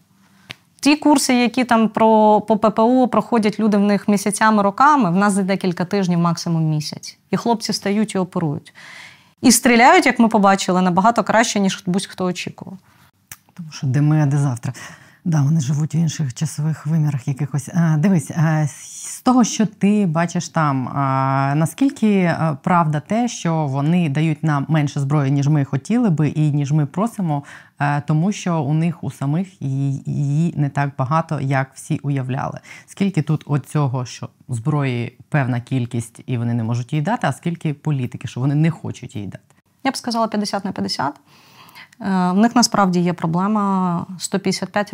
Ті 0.82 0.96
курси, 0.96 1.34
які 1.34 1.64
там 1.64 1.90
про 1.90 2.42
по 2.42 2.58
ППО 2.58 3.08
проходять 3.08 3.60
люди 3.60 3.78
в 3.78 3.82
них 3.82 4.08
місяцями, 4.08 4.64
роками, 4.64 5.12
в 5.12 5.16
нас 5.16 5.34
за 5.34 5.44
декілька 5.44 5.86
тижнів, 5.86 6.20
максимум 6.20 6.64
місяць. 6.64 7.18
І 7.32 7.38
хлопці 7.38 7.74
стають 7.74 8.16
і 8.16 8.18
оперують. 8.18 8.74
І 9.42 9.52
стріляють, 9.52 10.06
як 10.06 10.20
ми 10.20 10.28
побачили, 10.28 10.82
набагато 10.82 11.24
краще, 11.24 11.60
ніж 11.60 11.84
будь-хто 11.86 12.26
очікував. 12.26 12.78
Тому 13.54 13.70
що 13.72 13.88
де 13.88 14.02
ми, 14.02 14.22
а 14.22 14.26
де 14.26 14.38
завтра. 14.38 14.74
Да, 15.26 15.42
вони 15.42 15.62
живуть 15.62 15.96
в 15.96 15.98
інших 15.98 16.34
часових 16.34 16.86
вимірах 16.86 17.28
якихось. 17.28 17.70
А, 17.74 17.98
Дивись, 17.98 18.32
а, 18.32 18.68
з 19.20 19.22
того, 19.22 19.44
що 19.44 19.66
ти 19.66 20.06
бачиш 20.06 20.50
там, 20.50 20.88
а, 20.88 21.54
наскільки 21.56 22.36
правда 22.64 23.00
те, 23.00 23.28
що 23.28 23.68
вони 23.68 24.10
дають 24.10 24.44
нам 24.44 24.66
менше 24.70 25.00
зброї, 25.00 25.32
ніж 25.32 25.48
ми 25.48 25.66
хотіли 25.66 26.10
би, 26.10 26.28
і 26.28 26.52
ніж 26.52 26.72
ми 26.72 26.86
просимо, 26.86 27.44
а, 27.78 28.02
тому 28.02 28.32
що 28.32 28.62
у 28.62 28.74
них 28.74 29.04
у 29.04 29.12
самих 29.12 29.62
її 29.62 30.54
не 30.58 30.70
так 30.70 30.92
багато, 30.98 31.40
як 31.42 31.72
всі 31.74 32.00
уявляли. 32.04 32.60
Скільки 32.86 33.22
тут 33.22 33.44
оцього, 33.46 34.06
що 34.06 34.30
зброї 34.50 35.18
певна 35.30 35.62
кількість, 35.62 36.22
і 36.26 36.38
вони 36.38 36.54
не 36.54 36.64
можуть 36.64 36.94
її 36.94 37.04
дати, 37.04 37.28
а 37.28 37.34
скільки 37.34 37.74
політики, 37.74 38.28
що 38.28 38.40
вони 38.40 38.56
не 38.56 38.72
хочуть 38.72 39.16
її 39.16 39.28
дати? 39.28 39.44
Я 39.84 39.92
б 39.92 39.98
сказала 39.98 40.28
50 40.28 40.66
на 40.66 40.72
50. 40.72 41.14
Е, 42.02 42.32
в 42.32 42.38
них 42.38 42.56
насправді 42.56 43.00
є 43.00 43.14
проблема 43.14 44.06
155 44.18 44.94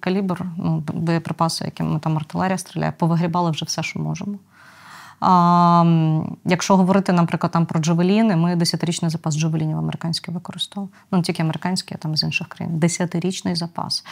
калібр, 0.00 0.44
ну, 0.56 0.82
боєприпаси, 0.94 1.64
якими 1.64 1.98
там 1.98 2.16
артилерія 2.16 2.58
стріляє, 2.58 2.92
повигрібали 2.92 3.50
вже 3.50 3.64
все, 3.64 3.82
що 3.82 3.98
можемо. 3.98 4.38
Якщо 6.44 6.76
говорити, 6.76 7.12
наприклад, 7.12 7.52
там 7.52 7.66
про 7.66 7.80
джавеліни, 7.80 8.36
ми 8.36 8.56
десятирічний 8.56 9.10
запас 9.10 9.38
джавелінів 9.38 9.78
американських 9.78 10.34
використовували. 10.34 10.92
Ну, 11.12 11.18
не 11.18 11.24
тільки 11.24 11.42
американські, 11.42 11.94
а 11.94 11.98
там 11.98 12.16
з 12.16 12.22
інших 12.22 12.48
країн. 12.48 12.78
Десятирічний 12.78 13.54
запас. 13.54 14.04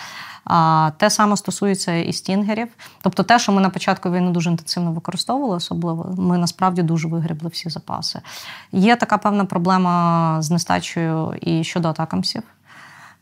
А, 0.44 0.90
Те 0.96 1.10
саме 1.10 1.36
стосується 1.36 1.94
і 1.94 2.12
стінгерів. 2.12 2.68
Тобто, 3.02 3.22
те, 3.22 3.38
що 3.38 3.52
ми 3.52 3.60
на 3.60 3.70
початку 3.70 4.10
війни 4.10 4.30
дуже 4.30 4.50
інтенсивно 4.50 4.92
використовували, 4.92 5.56
особливо, 5.56 6.14
ми 6.18 6.38
насправді 6.38 6.82
дуже 6.82 7.08
вигрібли 7.08 7.48
всі 7.48 7.70
запаси. 7.70 8.20
Є 8.72 8.96
така 8.96 9.18
певна 9.18 9.44
проблема 9.44 10.36
з 10.42 10.50
нестачею 10.50 11.34
і 11.40 11.64
щодо 11.64 11.88
атакамсів. 11.88 12.42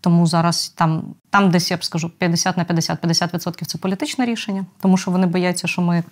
Тому 0.00 0.26
зараз 0.26 0.68
там, 0.68 1.02
там 1.30 1.50
десь 1.50 1.70
я 1.70 1.76
б 1.76 1.84
скажу 1.84 2.10
50 2.10 2.56
на 2.56 2.64
50, 2.64 3.04
50% 3.04 3.64
це 3.64 3.78
політичне 3.78 4.24
рішення, 4.24 4.64
тому 4.80 4.96
що 4.96 5.10
вони 5.10 5.26
бояться, 5.26 5.68
що 5.68 5.82
ми 5.82 6.02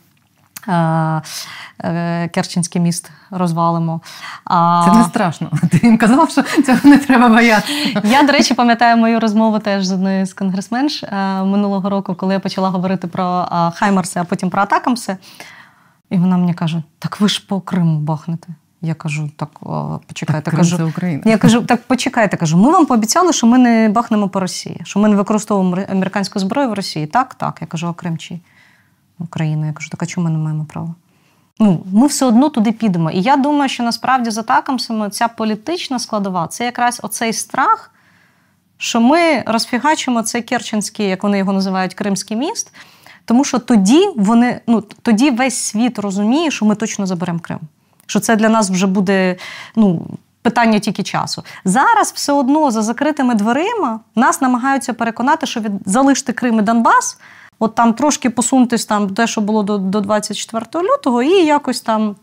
Керченський 2.35 2.81
міст 2.81 3.11
розвалимо. 3.31 4.01
Це 4.85 4.93
не 4.93 5.05
страшно. 5.05 5.51
Ти 5.71 5.81
їм 5.83 5.99
казав, 5.99 6.31
що 6.31 6.43
цього 6.43 6.79
не 6.85 6.99
треба 6.99 7.29
боятися. 7.29 8.03
Я, 8.05 8.23
до 8.23 8.33
речі, 8.33 8.55
пам'ятаю 8.55 8.97
мою 8.97 9.21
розмову 9.21 9.59
теж 9.59 9.85
з 9.85 9.93
одною 9.93 10.27
з 10.27 10.33
конгресменш 10.35 11.03
е, 11.03 11.43
минулого 11.43 11.91
року, 11.91 12.15
коли 12.15 12.35
я 12.35 12.41
почала 12.41 12.69
говорити 12.69 13.07
про 13.07 13.47
Хаймарси, 13.75 14.21
а 14.21 14.25
потім 14.25 14.51
про 14.51 14.63
Атакамси. 14.63 15.17
І 16.11 16.19
вона 16.19 16.37
мені 16.37 16.55
каже: 16.55 16.83
так 16.99 17.21
ви 17.21 17.29
ж 17.29 17.47
по 17.49 17.61
Криму 17.61 17.99
бахнете. 17.99 18.49
Я 18.83 18.95
кажу, 18.95 19.31
так 19.37 19.49
почекайте, 20.07 20.51
так, 20.51 20.57
кажу, 20.57 20.77
це 20.77 20.85
Україна. 20.85 21.23
Я 21.25 21.39
кажу, 21.39 21.63
так 21.63 21.83
почекайте, 21.83 22.37
кажу. 22.37 22.59
Ми 22.59 22.73
вам 22.73 22.87
пообіцяли, 22.87 23.33
що 23.33 23.47
ми 23.47 23.59
не 23.59 23.89
бахнемо 23.89 24.29
по 24.29 24.41
Росії, 24.41 24.81
що 24.85 25.01
ми 25.01 25.09
не 25.09 25.17
використовуємо 25.17 25.83
американську 25.91 26.39
зброю 26.39 26.71
в 26.71 26.73
Росії. 26.73 27.07
Так, 27.07 27.35
так. 27.35 27.59
Я 27.61 27.67
кажу, 27.67 27.89
а 27.89 27.93
Крим 27.93 28.19
Україну. 29.21 29.67
Я 29.67 29.73
кажу, 29.73 29.91
так 29.91 30.03
а 30.03 30.07
чому 30.07 30.25
ми 30.25 30.31
не 30.31 30.39
маємо 30.39 30.65
права? 30.65 30.95
Ну, 31.59 31.83
Ми 31.93 32.07
все 32.07 32.27
одно 32.27 32.49
туди 32.49 32.73
підемо. 32.73 33.11
І 33.11 33.21
я 33.21 33.37
думаю, 33.37 33.69
що 33.69 33.83
насправді 33.83 34.31
за 34.31 34.41
атакамсами 34.41 35.11
ця 35.11 35.29
політична 35.29 35.99
складова 35.99 36.47
це 36.47 36.65
якраз 36.65 37.01
оцей 37.03 37.33
страх, 37.33 37.91
що 38.79 39.01
ми 39.01 39.43
розфігачимо 39.47 40.23
цей 40.23 40.43
Керченський, 40.43 41.07
як 41.07 41.23
вони 41.23 41.39
його 41.39 41.53
називають, 41.53 41.95
Кримський 41.95 42.37
міст. 42.37 42.73
Тому 43.25 43.45
що 43.45 43.59
тоді 43.59 44.09
вони, 44.17 44.61
ну 44.67 44.81
тоді 45.03 45.31
весь 45.31 45.59
світ 45.59 45.99
розуміє, 45.99 46.51
що 46.51 46.65
ми 46.65 46.75
точно 46.75 47.07
заберемо 47.07 47.39
Крим. 47.39 47.59
Що 48.07 48.21
це 48.21 48.37
для 48.37 48.49
нас 48.49 48.71
вже 48.71 48.87
буде 48.87 49.37
ну, 49.77 50.07
питання 50.43 50.79
тільки 50.79 51.03
часу. 51.03 51.45
Зараз 51.65 52.13
все 52.17 52.33
одно 52.33 52.71
за 52.71 52.83
закритими 52.83 53.35
дверима 53.35 54.01
нас 54.15 54.41
намагаються 54.41 54.93
переконати, 54.93 55.47
що 55.47 55.61
від 55.61 55.73
залишити 55.87 56.33
Крим 56.33 56.59
і 56.59 56.63
Донбас 56.63 57.19
от 57.61 57.75
там 57.75 57.95
трошки 57.95 58.31
посунутись 58.31 58.85
там 58.85 59.11
те, 59.11 59.27
що 59.27 59.41
було 59.41 59.63
до 59.63 59.79
до 59.79 60.01
24 60.01 60.89
лютого, 60.89 61.23
і 61.23 61.45
якось 61.45 61.81
там. 61.81 62.17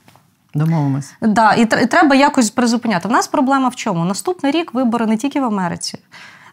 Домовимось. 0.53 1.13
Да, 1.21 1.53
І 1.53 1.65
треба 1.65 2.15
якось 2.15 2.49
призупиняти. 2.49 3.07
У 3.07 3.11
нас 3.11 3.27
проблема 3.27 3.69
в 3.69 3.75
чому? 3.75 4.05
Наступний 4.05 4.51
рік 4.51 4.73
вибори 4.73 5.05
не 5.05 5.17
тільки 5.17 5.41
в 5.41 5.43
Америці, 5.43 5.99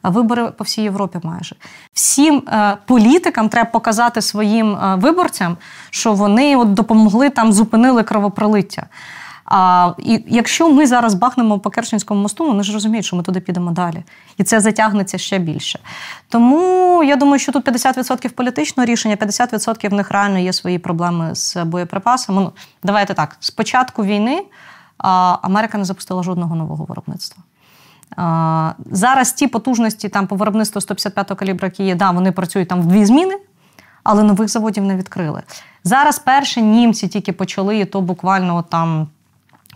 а 0.02 0.10
вибори 0.10 0.46
по 0.46 0.64
всій 0.64 0.82
Європі 0.82 1.18
майже. 1.22 1.56
Всім 1.92 2.42
е, 2.48 2.76
політикам 2.86 3.48
треба 3.48 3.70
показати 3.70 4.22
своїм 4.22 4.74
е, 4.74 4.96
виборцям, 4.96 5.56
що 5.90 6.12
вони 6.12 6.56
от 6.56 6.74
допомогли 6.74 7.30
там, 7.30 7.52
зупинили 7.52 8.02
кровопролиття. 8.02 8.86
А 9.44 9.92
і 9.98 10.24
якщо 10.26 10.70
ми 10.70 10.86
зараз 10.86 11.14
бахнемо 11.14 11.58
по 11.58 11.70
Керченському 11.70 12.22
мосту, 12.22 12.46
вони 12.46 12.62
ж 12.62 12.72
розуміють, 12.72 13.06
що 13.06 13.16
ми 13.16 13.22
туди 13.22 13.40
підемо 13.40 13.70
далі. 13.70 14.02
І 14.38 14.44
це 14.44 14.60
затягнеться 14.60 15.18
ще 15.18 15.38
більше. 15.38 15.78
Тому 16.28 17.02
я 17.04 17.16
думаю, 17.16 17.38
що 17.38 17.52
тут 17.52 17.68
50% 17.68 18.28
політичного 18.28 18.86
рішення, 18.86 19.16
50% 19.16 19.90
в 19.90 19.92
них 19.92 20.10
реально 20.10 20.38
є 20.38 20.52
свої 20.52 20.78
проблеми 20.78 21.34
з 21.34 21.64
боєприпасами. 21.64 22.42
Ну, 22.42 22.52
Давайте 22.82 23.14
так: 23.14 23.36
з 23.40 23.50
початку 23.50 24.04
війни 24.04 24.44
Америка 25.42 25.78
не 25.78 25.84
запустила 25.84 26.22
жодного 26.22 26.56
нового 26.56 26.84
виробництва. 26.84 27.42
Зараз 28.90 29.32
ті 29.32 29.46
потужності 29.46 30.08
там 30.08 30.26
по 30.26 30.36
виробництву 30.36 30.80
155-го 30.80 31.36
калібра, 31.36 31.66
які 31.66 31.84
є, 31.84 31.94
да, 31.94 32.10
вони 32.10 32.32
працюють 32.32 32.68
там 32.68 32.82
в 32.82 32.86
дві 32.86 33.04
зміни, 33.04 33.34
але 34.02 34.22
нових 34.22 34.48
заводів 34.48 34.84
не 34.84 34.96
відкрили. 34.96 35.42
Зараз 35.84 36.18
перші 36.18 36.62
німці 36.62 37.08
тільки 37.08 37.32
почали, 37.32 37.78
і 37.78 37.84
то 37.84 38.00
буквально 38.00 38.62
там 38.62 39.08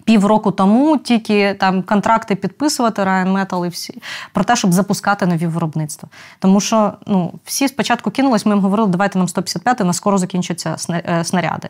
півроку 0.08 0.50
тому 0.50 0.98
тільки 0.98 1.54
там 1.54 1.82
контракти 1.82 2.34
підписувати 2.34 3.02
Ryan 3.02 3.32
Metal 3.32 3.66
і 3.66 3.68
всі 3.68 4.02
про 4.32 4.44
те, 4.44 4.56
щоб 4.56 4.72
запускати 4.72 5.26
нові 5.26 5.46
виробництва. 5.46 6.08
Тому 6.38 6.60
що 6.60 6.92
ну, 7.06 7.32
всі 7.44 7.68
спочатку 7.68 8.10
кинулись, 8.10 8.46
ми 8.46 8.52
їм 8.52 8.60
говорили, 8.60 8.88
давайте 8.88 9.18
нам 9.18 9.28
155, 9.28 9.80
на 9.80 9.92
скоро 9.92 10.18
закінчаться 10.18 10.76
е, 10.90 11.24
снаряди. 11.24 11.68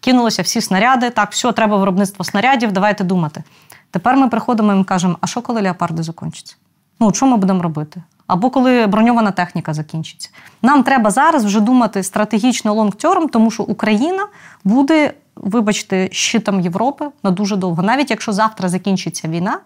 Кинулися 0.00 0.42
всі 0.42 0.60
снаряди, 0.60 1.10
так, 1.10 1.32
все, 1.32 1.52
треба 1.52 1.76
виробництво 1.76 2.24
снарядів, 2.24 2.72
давайте 2.72 3.04
думати. 3.04 3.42
Тепер 3.90 4.16
ми 4.16 4.28
приходимо 4.28 4.74
і 4.74 4.84
кажемо, 4.84 5.16
а 5.20 5.26
що 5.26 5.42
коли 5.42 5.60
леопарди 5.60 6.02
закінчаться? 6.02 6.56
Ну, 7.00 7.14
що 7.14 7.26
ми 7.26 7.36
будемо 7.36 7.62
робити? 7.62 8.02
Або 8.28 8.50
коли 8.50 8.86
броньована 8.86 9.30
техніка 9.30 9.74
закінчиться. 9.74 10.30
Нам 10.62 10.82
треба 10.82 11.10
зараз 11.10 11.44
вже 11.44 11.60
думати 11.60 12.02
стратегічно 12.02 12.74
лонгтерм, 12.74 13.28
тому 13.28 13.50
що 13.50 13.62
Україна 13.62 14.26
буде, 14.64 15.14
вибачте, 15.36 16.08
щитом 16.12 16.60
Європи 16.60 17.08
на 17.22 17.30
дуже 17.30 17.56
довго. 17.56 17.82
Навіть 17.82 18.10
якщо 18.10 18.32
завтра 18.32 18.68
закінчиться 18.68 19.28
війна, 19.28 19.58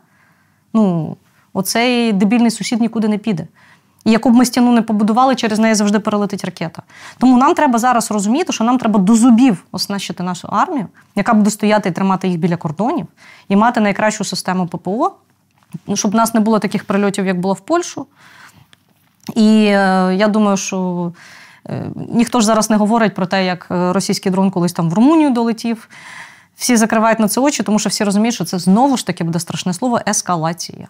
ну 0.74 1.16
оцей 1.52 2.12
дебільний 2.12 2.50
сусід 2.50 2.80
нікуди 2.80 3.08
не 3.08 3.18
піде. 3.18 3.46
І 4.04 4.10
яку 4.10 4.30
б 4.30 4.34
ми 4.34 4.44
стіну 4.44 4.72
не 4.72 4.82
побудували, 4.82 5.34
через 5.34 5.58
неї 5.58 5.74
завжди 5.74 5.98
перелетить 5.98 6.44
ракета. 6.44 6.82
Тому 7.18 7.38
нам 7.38 7.54
треба 7.54 7.78
зараз 7.78 8.10
розуміти, 8.10 8.52
що 8.52 8.64
нам 8.64 8.78
треба 8.78 9.00
до 9.00 9.14
зубів 9.14 9.64
оснащити 9.72 10.22
нашу 10.22 10.48
армію, 10.48 10.86
яка 11.16 11.34
буде 11.34 11.50
стояти 11.50 11.88
і 11.88 11.92
тримати 11.92 12.28
їх 12.28 12.38
біля 12.38 12.56
кордонів, 12.56 13.06
і 13.48 13.56
мати 13.56 13.80
найкращу 13.80 14.24
систему 14.24 14.66
ППО, 14.66 15.12
щоб 15.94 16.10
в 16.12 16.14
нас 16.14 16.34
не 16.34 16.40
було 16.40 16.58
таких 16.58 16.84
прильотів, 16.84 17.26
як 17.26 17.40
було 17.40 17.54
в 17.54 17.60
Польщу. 17.60 18.06
І 19.34 19.64
е, 19.64 20.14
я 20.14 20.28
думаю, 20.28 20.56
що 20.56 21.12
е, 21.68 21.84
ніхто 22.08 22.40
ж 22.40 22.46
зараз 22.46 22.70
не 22.70 22.76
говорить 22.76 23.14
про 23.14 23.26
те, 23.26 23.46
як 23.46 23.68
е, 23.70 23.92
російський 23.92 24.32
дрон 24.32 24.50
колись 24.50 24.72
там 24.72 24.90
в 24.90 24.94
Румунію 24.94 25.30
долетів. 25.30 25.88
Всі 26.56 26.76
закривають 26.76 27.18
на 27.18 27.28
це 27.28 27.40
очі, 27.40 27.62
тому 27.62 27.78
що 27.78 27.88
всі 27.88 28.04
розуміють, 28.04 28.34
що 28.34 28.44
це 28.44 28.58
знову 28.58 28.96
ж 28.96 29.06
таки 29.06 29.24
буде 29.24 29.38
страшне 29.38 29.74
слово 29.74 30.00
ескалація. 30.08 30.88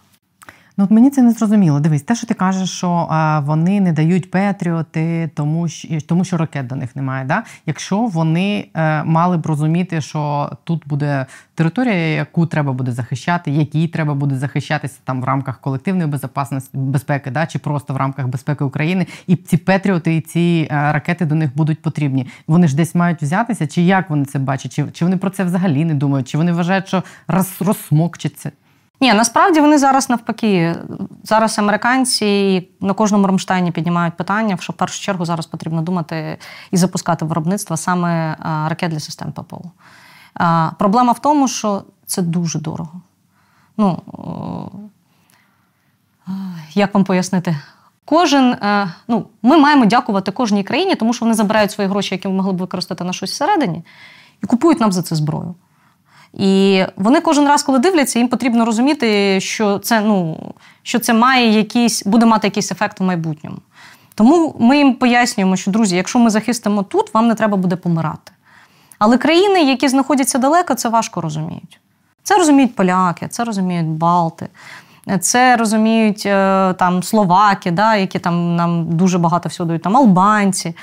Ну, 0.76 0.84
от 0.84 0.90
мені 0.90 1.10
це 1.10 1.22
не 1.22 1.32
зрозуміло. 1.32 1.80
Дивись, 1.80 2.02
те, 2.02 2.14
що 2.14 2.26
ти 2.26 2.34
кажеш, 2.34 2.70
що 2.70 3.06
а, 3.10 3.40
вони 3.40 3.80
не 3.80 3.92
дають 3.92 4.30
Петріоти, 4.30 5.30
тому 5.34 5.68
що 5.68 6.00
тому 6.00 6.24
що 6.24 6.36
ракет 6.36 6.66
до 6.66 6.76
них 6.76 6.96
немає. 6.96 7.24
Да? 7.24 7.42
Якщо 7.66 7.98
вони 7.98 8.68
е, 8.74 9.04
мали 9.04 9.36
б 9.36 9.46
розуміти, 9.46 10.00
що 10.00 10.50
тут 10.64 10.82
буде 10.86 11.26
територія, 11.54 11.94
яку 11.94 12.46
треба 12.46 12.72
буде 12.72 12.92
захищати, 12.92 13.50
які 13.50 13.88
треба 13.88 14.14
буде 14.14 14.36
захищатися 14.36 14.98
там 15.04 15.20
в 15.20 15.24
рамках 15.24 15.60
колективної 15.60 16.08
безпечності 16.08 16.70
безпеки, 16.72 17.30
да? 17.30 17.46
чи 17.46 17.58
просто 17.58 17.94
в 17.94 17.96
рамках 17.96 18.26
безпеки 18.26 18.64
України, 18.64 19.06
і 19.26 19.36
ці 19.36 19.56
Петріоти 19.56 20.16
і 20.16 20.20
ці 20.20 20.68
е, 20.70 20.92
ракети 20.92 21.26
до 21.26 21.34
них 21.34 21.50
будуть 21.56 21.82
потрібні. 21.82 22.26
Вони 22.46 22.68
ж 22.68 22.76
десь 22.76 22.94
мають 22.94 23.22
взятися, 23.22 23.66
чи 23.66 23.82
як 23.82 24.10
вони 24.10 24.24
це 24.24 24.38
бачать, 24.38 24.72
чи, 24.72 24.84
чи 24.92 25.04
вони 25.04 25.16
про 25.16 25.30
це 25.30 25.44
взагалі 25.44 25.84
не 25.84 25.94
думають, 25.94 26.28
чи 26.28 26.38
вони 26.38 26.52
вважають, 26.52 26.88
що 26.88 27.02
роз, 27.28 27.56
розсмокчиться. 27.60 28.50
Ні, 29.02 29.14
насправді 29.14 29.60
вони 29.60 29.78
зараз 29.78 30.10
навпаки. 30.10 30.76
Зараз 31.24 31.58
американці 31.58 32.68
на 32.80 32.92
кожному 32.92 33.26
Рамштайні 33.26 33.70
піднімають 33.70 34.16
питання, 34.16 34.56
що 34.60 34.72
в 34.72 34.76
першу 34.76 35.02
чергу 35.02 35.24
зараз 35.24 35.46
потрібно 35.46 35.82
думати 35.82 36.38
і 36.70 36.76
запускати 36.76 37.24
виробництво 37.24 37.76
саме 37.76 38.36
ракет 38.68 38.90
для 38.90 39.00
систем 39.00 39.32
ППО. 39.32 39.62
Проблема 40.78 41.12
в 41.12 41.18
тому, 41.18 41.48
що 41.48 41.82
це 42.06 42.22
дуже 42.22 42.58
дорого. 42.58 43.00
Ну, 43.76 44.02
як 46.74 46.94
вам 46.94 47.04
пояснити? 47.04 47.56
Кожен, 48.04 48.52
е, 48.52 48.92
ну, 49.08 49.26
Ми 49.42 49.56
маємо 49.56 49.86
дякувати 49.86 50.32
кожній 50.32 50.64
країні, 50.64 50.94
тому 50.94 51.12
що 51.12 51.24
вони 51.24 51.34
забирають 51.34 51.70
свої 51.70 51.90
гроші, 51.90 52.14
які 52.14 52.28
ми 52.28 52.34
могли 52.34 52.52
б 52.52 52.56
використати 52.56 53.04
на 53.04 53.12
щось 53.12 53.30
всередині, 53.30 53.84
і 54.42 54.46
купують 54.46 54.80
нам 54.80 54.92
за 54.92 55.02
це 55.02 55.16
зброю. 55.16 55.54
І 56.34 56.84
вони 56.96 57.20
кожен 57.20 57.48
раз, 57.48 57.62
коли 57.62 57.78
дивляться, 57.78 58.18
їм 58.18 58.28
потрібно 58.28 58.64
розуміти, 58.64 59.40
що 59.40 59.78
це 59.78 60.00
ну, 60.00 60.38
що 60.82 60.98
це 60.98 61.14
має 61.14 61.50
якийсь, 61.50 62.06
буде 62.06 62.26
мати 62.26 62.46
якийсь 62.46 62.72
ефект 62.72 63.00
в 63.00 63.02
майбутньому. 63.02 63.58
Тому 64.14 64.56
ми 64.58 64.78
їм 64.78 64.94
пояснюємо, 64.94 65.56
що 65.56 65.70
друзі, 65.70 65.96
якщо 65.96 66.18
ми 66.18 66.30
захистимо 66.30 66.82
тут, 66.82 67.14
вам 67.14 67.28
не 67.28 67.34
треба 67.34 67.56
буде 67.56 67.76
помирати. 67.76 68.32
Але 68.98 69.18
країни, 69.18 69.62
які 69.62 69.88
знаходяться 69.88 70.38
далеко, 70.38 70.74
це 70.74 70.88
важко 70.88 71.20
розуміють. 71.20 71.80
Це 72.22 72.36
розуміють 72.36 72.74
поляки, 72.74 73.28
це 73.28 73.44
розуміють 73.44 73.86
Балти, 73.86 74.48
це 75.20 75.56
розуміють 75.56 76.22
е, 76.26 76.74
там 76.78 77.02
словаки, 77.02 77.70
да, 77.70 77.96
які 77.96 78.18
там 78.18 78.56
нам 78.56 78.96
дуже 78.96 79.18
багато 79.18 79.48
всього 79.48 79.66
дають, 79.66 79.82
там 79.82 79.96
албанці. 79.96 80.74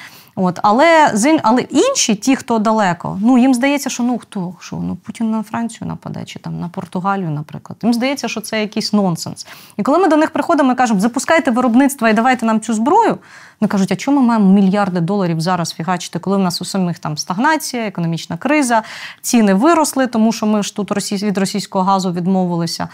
От, 0.41 0.59
Але 0.63 1.13
але 1.43 1.61
інші, 1.61 2.15
ті, 2.15 2.35
хто 2.35 2.59
далеко, 2.59 3.17
ну 3.21 3.37
їм 3.37 3.53
здається, 3.53 3.89
що 3.89 4.03
ну 4.03 4.17
хто 4.17 4.53
що 4.59 4.75
ну 4.75 4.95
Путін 4.95 5.31
на 5.31 5.43
Францію 5.43 5.87
нападе, 5.87 6.25
чи 6.25 6.39
там 6.39 6.59
на 6.59 6.69
Португалію, 6.69 7.29
наприклад. 7.29 7.79
Їм 7.83 7.93
здається, 7.93 8.27
що 8.27 8.41
це 8.41 8.61
якийсь 8.61 8.93
нонсенс. 8.93 9.47
І 9.77 9.83
коли 9.83 9.97
ми 9.97 10.07
до 10.07 10.15
них 10.15 10.31
приходимо 10.31 10.71
і 10.71 10.75
кажемо, 10.75 10.99
запускайте 10.99 11.51
виробництво 11.51 12.07
і 12.07 12.13
давайте 12.13 12.45
нам 12.45 12.61
цю 12.61 12.73
зброю, 12.73 13.17
вони 13.61 13.69
кажуть, 13.69 13.91
а 13.91 13.95
чому 13.95 14.21
ми 14.21 14.27
маємо 14.27 14.53
мільярди 14.53 14.99
доларів 14.99 15.41
зараз 15.41 15.73
фігачити, 15.73 16.19
коли 16.19 16.37
в 16.37 16.39
нас 16.39 16.61
у 16.61 16.65
самих 16.65 16.99
там 16.99 17.17
стагнація, 17.17 17.87
економічна 17.87 18.37
криза, 18.37 18.83
ціни 19.21 19.53
виросли, 19.53 20.07
тому 20.07 20.31
що 20.31 20.45
ми 20.45 20.63
ж 20.63 20.75
тут 20.75 20.91
від 21.23 21.37
російського 21.37 21.85
газу 21.85 22.11
відмовилися. 22.11 22.87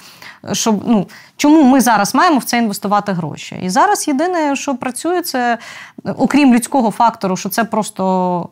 Щоб, 0.51 0.83
ну, 0.87 1.07
Чому 1.37 1.63
ми 1.63 1.81
зараз 1.81 2.15
маємо 2.15 2.37
в 2.37 2.43
це 2.43 2.57
інвестувати 2.57 3.11
гроші? 3.11 3.59
І 3.63 3.69
зараз 3.69 4.07
єдине, 4.07 4.55
що 4.55 4.75
працює, 4.75 5.21
це 5.21 5.57
окрім 6.03 6.53
людського 6.53 6.91
фактору, 6.91 7.37
що 7.37 7.49
це 7.49 7.63
просто 7.63 8.49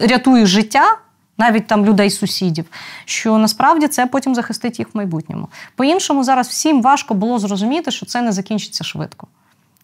рятує 0.00 0.46
життя. 0.46 0.98
Навіть 1.40 1.66
там 1.66 1.86
людей-сусідів, 1.86 2.64
що 3.04 3.38
насправді 3.38 3.88
це 3.88 4.06
потім 4.06 4.34
захистить 4.34 4.78
їх 4.78 4.88
в 4.88 4.96
майбутньому. 4.96 5.48
По-іншому, 5.76 6.24
зараз 6.24 6.48
всім 6.48 6.82
важко 6.82 7.14
було 7.14 7.38
зрозуміти, 7.38 7.90
що 7.90 8.06
це 8.06 8.22
не 8.22 8.32
закінчиться 8.32 8.84
швидко. 8.84 9.26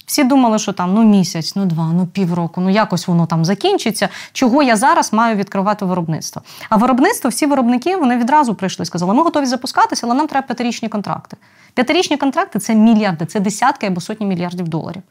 Всі 0.07 0.25
думали, 0.25 0.59
що 0.59 0.73
там 0.73 0.95
ну 0.95 1.05
місяць, 1.05 1.57
ну 1.57 1.67
два, 1.67 1.85
ну 1.93 2.07
півроку, 2.07 2.61
ну 2.61 2.71
якось 2.71 3.09
воно 3.09 3.27
там 3.27 3.45
закінчиться. 3.45 4.09
Чого 4.33 4.63
я 4.63 4.77
зараз 4.77 5.13
маю 5.13 5.37
відкривати 5.37 5.85
виробництво? 5.85 6.43
А 6.69 6.77
виробництво, 6.77 7.31
всі 7.31 7.47
виробники 7.47 7.97
вони 7.97 8.17
відразу 8.17 8.55
прийшли 8.55 8.83
і 8.83 8.87
сказали, 8.87 9.15
ми 9.15 9.23
готові 9.23 9.47
запускатися, 9.47 10.07
але 10.07 10.15
нам 10.15 10.27
треба 10.27 10.47
п'ятирічні 10.47 10.89
контракти. 10.89 11.37
П'ятирічні 11.75 12.17
контракти 12.17 12.59
це 12.59 12.75
мільярди, 12.75 13.27
це 13.27 13.41
десятки 13.41 13.87
або 13.87 14.01
сотні 14.01 14.27
мільярдів 14.27 14.69
доларів. 14.69 15.03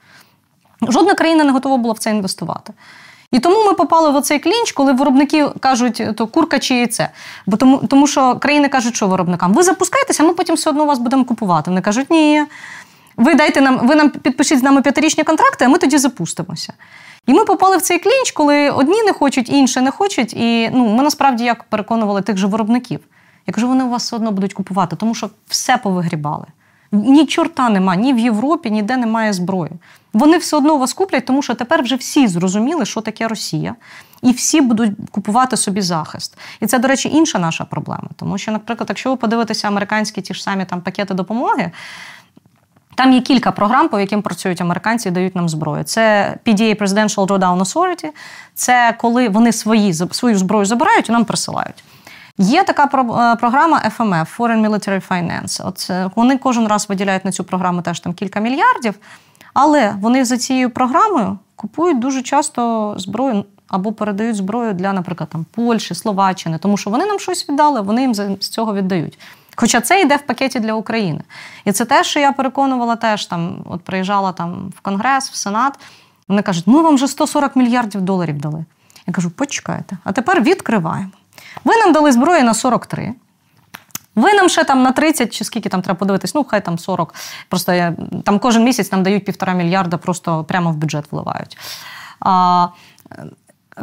Жодна 0.82 1.14
країна 1.14 1.44
не 1.44 1.52
готова 1.52 1.78
була 1.78 1.94
в 1.94 2.00
це 2.00 2.10
інвестувати. 2.10 2.74
І 3.34 3.40
тому 3.40 3.66
ми 3.66 3.74
попали 3.74 4.10
в 4.10 4.16
оцей 4.16 4.40
клінч, 4.40 4.72
коли 4.72 4.94
виробники 4.94 5.50
кажуть, 5.60 6.04
то 6.16 6.28
курка 6.28 6.60
чи 6.60 6.76
яйце. 6.76 7.10
Бо 7.46 7.58
тому, 7.58 7.78
тому 7.78 8.08
що 8.08 8.36
країни 8.36 8.70
кажуть, 8.70 8.96
що 8.96 9.08
виробникам, 9.08 9.54
ви 9.54 9.64
запускаєтеся, 9.64 10.24
ми 10.24 10.34
потім 10.34 10.56
все 10.56 10.70
одно 10.70 10.86
вас 10.86 11.00
будемо 11.00 11.26
купувати. 11.26 11.72
Вони 11.72 11.82
кажуть, 11.82 12.10
ні. 12.10 12.46
Ви 13.18 13.36
дайте 13.36 13.62
нам, 13.62 13.88
ви 13.88 13.96
нам 13.96 14.10
підпишіть 14.10 14.60
з 14.60 14.64
нами 14.64 14.82
п'ятирічні 14.82 15.24
контракти, 15.24 15.66
а 15.66 15.70
ми 15.70 15.78
тоді 15.78 15.98
запустимося. 15.98 16.74
І 17.28 17.34
ми 17.34 17.46
попали 17.46 17.78
в 17.78 17.82
цей 17.82 18.00
клінч, 18.00 18.32
коли 18.32 18.70
одні 18.70 19.04
не 19.04 19.14
хочуть, 19.14 19.50
інші 19.50 19.82
не 19.82 19.92
хочуть. 19.92 20.34
І 20.34 20.70
ну, 20.74 20.96
ми 20.96 21.04
насправді 21.04 21.44
як 21.44 21.64
переконували 21.64 22.22
тих 22.22 22.38
же 22.38 22.48
виробників. 22.48 23.00
Я 23.48 23.54
кажу, 23.54 23.68
вони 23.68 23.84
у 23.84 23.90
вас 23.90 24.04
все 24.04 24.16
одно 24.16 24.32
будуть 24.32 24.54
купувати, 24.54 24.96
тому 24.96 25.16
що 25.16 25.30
все 25.48 25.78
повигрібали. 25.78 26.46
Ні 26.92 27.26
чорта 27.26 27.70
нема, 27.70 27.96
ні 27.96 28.14
в 28.14 28.20
Європі, 28.20 28.72
ніде 28.72 28.98
немає 28.98 29.34
зброї. 29.34 29.72
Вони 30.14 30.38
все 30.38 30.58
одно 30.58 30.78
вас 30.78 30.94
куплять, 30.94 31.26
тому 31.26 31.42
що 31.42 31.56
тепер 31.56 31.82
вже 31.82 31.96
всі 31.96 32.28
зрозуміли, 32.28 32.86
що 32.86 33.02
таке 33.02 33.28
Росія, 33.28 33.76
і 34.22 34.32
всі 34.32 34.62
будуть 34.62 34.92
купувати 35.12 35.58
собі 35.58 35.82
захист. 35.82 36.38
І 36.60 36.68
це, 36.68 36.80
до 36.80 36.88
речі, 36.88 37.10
інша 37.10 37.40
наша 37.40 37.66
проблема. 37.66 38.10
Тому 38.16 38.38
що, 38.38 38.52
наприклад, 38.52 38.90
якщо 38.90 39.10
ви 39.10 39.16
подивитеся 39.16 39.68
американські 39.68 40.22
ті 40.22 40.34
ж 40.34 40.44
самі 40.44 40.66
там 40.66 40.82
пакети 40.82 41.14
допомоги, 41.14 41.72
там 42.96 43.14
є 43.14 43.22
кілька 43.22 43.52
програм, 43.52 43.90
по 43.90 44.00
яким 44.00 44.22
працюють 44.22 44.62
американці 44.62 45.10
і 45.10 45.12
дають 45.12 45.36
нам 45.36 45.50
зброю. 45.50 45.84
Це 45.84 46.36
PDA 46.46 46.82
Presidential 46.82 47.28
Drawdown 47.28 47.60
Authority, 47.60 48.10
це 48.56 48.96
коли 48.98 49.30
вони 49.30 49.52
свої, 49.52 49.94
свою 49.94 50.38
зброю 50.38 50.66
забирають 50.66 51.10
і 51.10 51.12
нам 51.12 51.26
присилають. 51.26 51.84
Є 52.38 52.64
така 52.64 52.84
е, 52.84 53.36
програма 53.36 53.82
FMF 53.98 54.38
Foreign 54.38 54.70
Military 54.70 55.08
Finance. 55.08 55.68
От 55.68 55.88
е, 55.90 56.10
Вони 56.16 56.38
кожен 56.38 56.68
раз 56.68 56.90
виділяють 56.90 57.26
на 57.26 57.32
цю 57.32 57.44
програму 57.44 57.82
теж 57.82 58.00
там 58.00 58.14
кілька 58.14 58.40
мільярдів, 58.40 58.96
але 59.54 59.96
вони 60.02 60.26
за 60.26 60.38
цією 60.38 60.70
програмою 60.70 61.38
купують 61.56 62.00
дуже 62.00 62.22
часто 62.22 62.94
зброю 62.98 63.46
або 63.68 63.92
передають 63.92 64.36
зброю 64.36 64.74
для, 64.74 64.94
наприклад, 64.94 65.30
там 65.30 65.46
Польщі, 65.52 65.96
Словаччини, 65.96 66.58
тому 66.58 66.78
що 66.78 66.90
вони 66.90 67.06
нам 67.06 67.20
щось 67.20 67.50
віддали, 67.50 67.82
вони 67.82 68.02
їм 68.02 68.16
з 68.16 68.50
цього 68.50 68.74
віддають. 68.74 69.20
Хоча 69.56 69.82
це 69.82 70.02
йде 70.02 70.16
в 70.16 70.22
пакеті 70.22 70.60
для 70.60 70.74
України. 70.74 71.22
І 71.66 71.72
це 71.72 71.86
те, 71.86 72.04
що 72.04 72.20
я 72.20 72.32
переконувала 72.32 72.96
теж 72.96 73.26
там, 73.26 73.64
от 73.66 73.82
приїжджала 73.82 74.32
там 74.32 74.74
в 74.78 74.80
Конгрес, 74.80 75.30
в 75.30 75.36
Сенат. 75.36 75.80
Вони 76.28 76.42
кажуть, 76.42 76.68
ми 76.68 76.82
вам 76.82 76.96
вже 76.96 77.08
140 77.08 77.56
мільярдів 77.56 78.02
доларів 78.02 78.38
дали. 78.38 78.66
Я 79.08 79.14
кажу, 79.14 79.30
почекайте, 79.30 79.98
а 80.04 80.12
тепер 80.12 80.42
відкриваємо. 80.42 81.12
Ви 81.64 81.78
нам 81.78 81.94
дали 81.94 82.12
зброї 82.12 82.44
на 82.44 82.54
43. 82.54 83.14
Ви 84.16 84.34
нам 84.34 84.50
ще 84.50 84.64
там 84.64 84.84
на 84.84 84.92
30, 84.92 85.34
чи 85.34 85.44
скільки 85.44 85.70
там 85.70 85.82
треба 85.82 86.00
подивитись, 86.00 86.36
ну 86.36 86.44
хай 86.44 86.66
там 86.66 86.80
40. 86.80 87.16
Просто 87.50 87.74
я, 87.74 87.96
там 88.26 88.40
кожен 88.40 88.64
місяць 88.64 88.92
нам 88.92 89.04
дають 89.04 89.26
півтора 89.26 89.54
мільярда, 89.54 89.98
просто 89.98 90.44
прямо 90.44 90.72
в 90.72 90.76
бюджет 90.76 91.12
вливають. 91.12 91.58
А, 92.20 92.68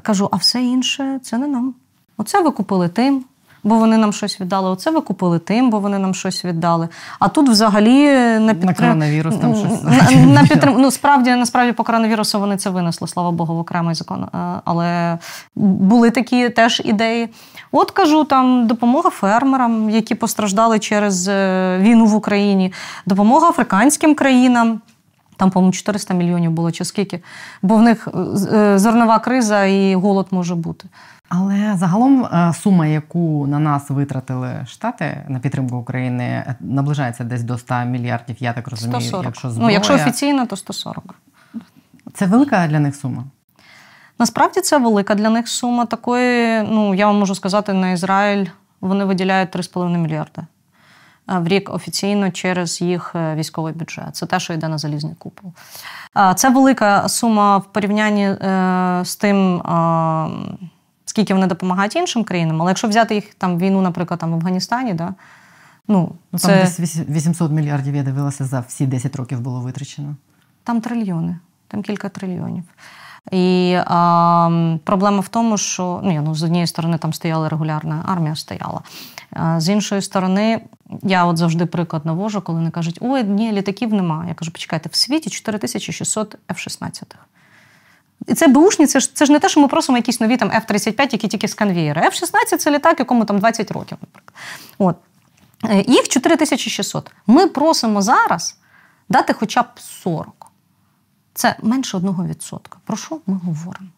Кажу, 0.02 0.28
а 0.33 0.37
все 0.37 0.62
інше 0.62 1.20
це 1.22 1.38
не 1.38 1.46
нам. 1.46 1.74
Оце 2.16 2.42
ви 2.42 2.50
купили 2.50 2.88
тим, 2.88 3.24
бо 3.64 3.75
вони 3.75 3.96
нам 3.96 4.12
щось 4.12 4.40
віддали. 4.40 4.70
Оце 4.70 4.90
ви 4.90 5.01
купили 5.01 5.38
тим, 5.38 5.70
бо 5.70 5.81
вони 5.81 5.99
нам 5.99 6.14
щось 6.14 6.44
віддали. 6.44 6.88
А 7.18 7.29
тут 7.29 7.49
взагалі 7.49 8.07
на 8.38 8.55
підтрим... 8.55 8.66
На 8.66 8.75
коронавірус 8.75 9.37
там 9.37 9.55
щось. 9.55 9.83
На, 9.83 10.27
на 10.27 10.42
підтрим... 10.42 10.77
Ну, 10.79 10.90
справді, 10.90 11.31
насправді, 11.31 11.73
по 11.73 11.85
коронавірусу 11.85 12.40
вони 12.40 12.57
це 12.57 12.70
винесли, 12.70 13.09
слава 13.09 13.31
Богу, 13.31 13.55
в 13.55 13.59
окремий 13.59 13.94
закон. 13.94 14.25
Е, 14.25 14.61
але 14.64 15.18
були 15.55 16.11
такі 16.11 16.49
теж 16.49 16.83
ідеї. 16.85 17.29
От 17.73 17.90
кажу, 17.90 18.25
там 18.25 18.67
допомога 18.67 19.11
фермерам, 19.11 19.90
які 19.90 20.15
постраждали 20.15 20.79
через 20.79 21.29
е, 21.29 21.79
війну 21.81 22.06
в 22.06 22.15
Україні, 22.15 22.73
допомога 23.06 23.48
африканським 23.48 24.15
країнам. 24.15 24.81
Там, 25.37 25.50
по-моєму, 25.50 25.73
400 25.73 26.15
мільйонів 26.15 26.50
було 26.50 26.71
чи 26.71 26.85
скільки, 26.85 27.21
бо 27.63 27.77
в 27.77 27.83
них 27.83 28.08
е, 28.52 28.79
зернова 28.79 29.19
криза 29.19 29.65
і 29.65 29.94
голод 29.94 30.27
може 30.31 30.54
бути. 30.54 30.88
Але 31.31 31.76
загалом 31.76 32.24
е, 32.24 32.52
сума, 32.54 32.87
яку 32.87 33.46
на 33.46 33.58
нас 33.58 33.90
витратили 33.90 34.66
штати 34.66 35.24
на 35.28 35.38
підтримку 35.38 35.76
України, 35.76 36.24
е, 36.24 36.54
наближається 36.60 37.24
десь 37.24 37.42
до 37.42 37.58
100 37.58 37.85
мільярдів. 37.85 38.37
Я 38.38 38.52
так 38.52 38.68
розумію, 38.68 39.00
140. 39.00 39.24
якщо 39.24 39.50
зброя... 39.50 39.68
Ну, 39.68 39.74
якщо 39.74 39.94
офіційно, 39.94 40.46
то 40.46 40.56
140. 40.56 41.14
Це 42.14 42.26
велика 42.26 42.66
для 42.66 42.81
них 42.81 42.96
сума. 42.96 43.24
Насправді 44.18 44.60
це 44.60 44.78
велика 44.78 45.14
для 45.14 45.31
них 45.31 45.48
сума. 45.48 45.87
Такої, 45.87 46.62
ну 46.62 46.94
я 46.94 47.06
вам 47.06 47.18
можу 47.18 47.35
сказати, 47.35 47.72
на 47.72 47.90
Ізраїль 47.90 48.46
вони 48.81 49.04
виділяють 49.04 49.56
3,5 49.56 49.98
мільярди 49.98 50.42
в 51.26 51.48
рік 51.48 51.74
офіційно 51.74 52.31
через 52.31 52.81
їх 52.81 53.12
е, 53.14 53.35
військовий 53.35 53.72
бюджет. 53.72 54.16
Це 54.16 54.26
те, 54.26 54.40
що 54.40 54.52
йде 54.52 54.68
на 54.68 54.78
залізний 54.78 55.14
купол. 55.18 55.52
Це 56.35 56.50
велика 56.50 57.08
сума 57.08 57.56
в 57.56 57.72
порівнянні 57.72 58.24
е, 58.24 59.00
з 59.04 59.16
тим, 59.16 59.62
скільки 61.11 61.35
вони 61.35 61.46
допомагають 61.46 61.96
іншим 61.96 62.25
країнам. 62.25 62.63
Але 62.63 62.71
якщо 62.71 62.88
взяти 62.88 63.15
їх 63.15 63.35
там 63.35 63.58
війну, 63.58 63.83
наприклад, 63.83 64.21
там 64.21 64.31
в 64.31 64.35
Афганістані, 64.35 64.94
да, 64.94 65.15
ну, 65.88 66.13
ну 66.33 66.38
це... 66.38 66.46
там 66.46 66.69
десь 66.79 66.96
800 67.08 67.52
мільярдів 67.52 67.94
я 67.94 68.02
дивилася 68.02 68.44
за 68.44 68.61
всі 68.61 68.87
10 68.87 69.17
років 69.17 69.40
було 69.40 69.61
витрачено. 69.61 70.17
Там 70.65 70.81
трильйони, 70.81 71.38
там 71.69 71.83
кілька 71.83 72.08
трильйонів. 72.08 72.65
І 73.31 73.77
а, 73.87 74.77
проблема 74.85 75.21
в 75.21 75.29
тому, 75.29 75.58
що 75.58 76.00
ну, 76.04 76.23
ну, 76.23 76.35
з 76.35 76.42
однієї 76.42 76.67
сторони 76.67 76.98
там 76.98 77.13
стояла 77.13 77.48
регулярна 77.48 78.04
армія, 78.06 78.37
стояла. 78.37 78.81
А, 79.33 79.61
з 79.61 79.69
іншої 79.69 80.02
сторони, 80.02 80.61
я 81.02 81.25
от 81.25 81.37
завжди 81.37 81.67
приклад 81.67 82.06
навожу, 82.06 82.40
коли 82.40 82.58
вони 82.58 82.71
кажуть, 82.71 82.98
ой, 83.00 83.25
ні, 83.25 83.52
літаків 83.52 83.94
немає. 83.94 84.29
Я 84.29 84.35
кажу, 84.35 84.52
почекайте, 84.52 84.88
в 84.88 84.94
світі 84.94 85.31
4600 85.31 86.38
F-16. 86.48 87.02
І 88.27 88.35
це 88.35 88.48
Бушні, 88.48 88.87
це 88.87 89.00
ж 89.00 89.14
це 89.14 89.27
ж 89.27 89.33
не 89.33 89.38
те, 89.38 89.48
що 89.48 89.60
ми 89.60 89.68
просимо 89.68 89.98
якісь 89.98 90.21
нові 90.21 90.37
там 90.37 90.50
F-35, 90.50 91.08
які 91.12 91.29
тільки 91.29 91.48
з 91.48 91.54
конвієра. 91.54 92.02
F-16 92.02 92.56
це 92.56 92.71
літак, 92.71 92.98
якому 92.98 93.25
там 93.25 93.38
20 93.38 93.71
років, 93.71 93.98
наприклад. 94.00 94.35
От. 94.79 94.96
Е, 95.64 95.85
їх 95.88 96.08
4600. 96.08 97.10
Ми 97.27 97.46
просимо 97.46 98.02
зараз 98.02 98.58
дати 99.08 99.33
хоча 99.33 99.62
б 99.62 99.66
40. 100.02 100.46
Це 101.35 101.56
менше 101.62 101.96
1%. 101.96 102.58
Про 102.85 102.96
що 102.96 103.21
ми 103.27 103.40
говоримо? 103.44 103.88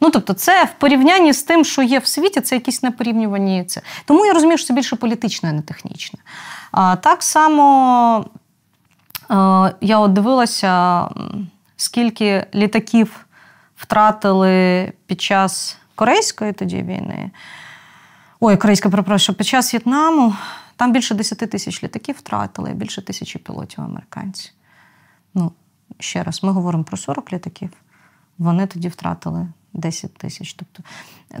Ну, 0.00 0.10
тобто, 0.10 0.32
це 0.32 0.64
в 0.64 0.72
порівнянні 0.78 1.32
з 1.32 1.42
тим, 1.42 1.64
що 1.64 1.82
є 1.82 1.98
в 1.98 2.06
світі, 2.06 2.40
це 2.40 2.54
якісь 2.54 2.82
непорівнювані. 2.82 3.64
Це. 3.64 3.82
Тому 4.04 4.26
я 4.26 4.32
розумію, 4.32 4.58
що 4.58 4.66
це 4.66 4.74
більше 4.74 4.96
політичне, 4.96 5.48
а 5.48 5.52
не 5.52 5.62
технічне. 5.62 6.18
А, 6.72 6.96
Так 6.96 7.22
само 7.22 8.26
а, 9.28 9.70
я 9.80 9.98
от 9.98 10.12
дивилася, 10.12 11.04
скільки 11.76 12.46
літаків 12.54 13.25
втратили 13.76 14.92
під 15.06 15.20
час 15.20 15.78
Корейської 15.94 16.52
тоді 16.52 16.76
війни. 16.76 17.30
Ой, 18.40 18.56
корейська 18.56 18.90
перепрошую, 18.90 19.38
під 19.38 19.46
час 19.46 19.74
В'єтнаму 19.74 20.34
там 20.76 20.92
більше 20.92 21.14
10 21.14 21.38
тисяч 21.38 21.82
літаків 21.82 22.14
втратили, 22.18 22.74
більше 22.74 23.02
тисячі 23.02 23.38
пілотів 23.38 23.84
американців. 23.84 24.52
Ну, 25.34 25.52
ще 25.98 26.22
раз, 26.22 26.42
ми 26.42 26.52
говоримо 26.52 26.84
про 26.84 26.96
40 26.96 27.32
літаків, 27.32 27.70
вони 28.38 28.66
тоді 28.66 28.88
втратили 28.88 29.48
10 29.72 30.14
тисяч. 30.14 30.54
Тобто 30.54 30.82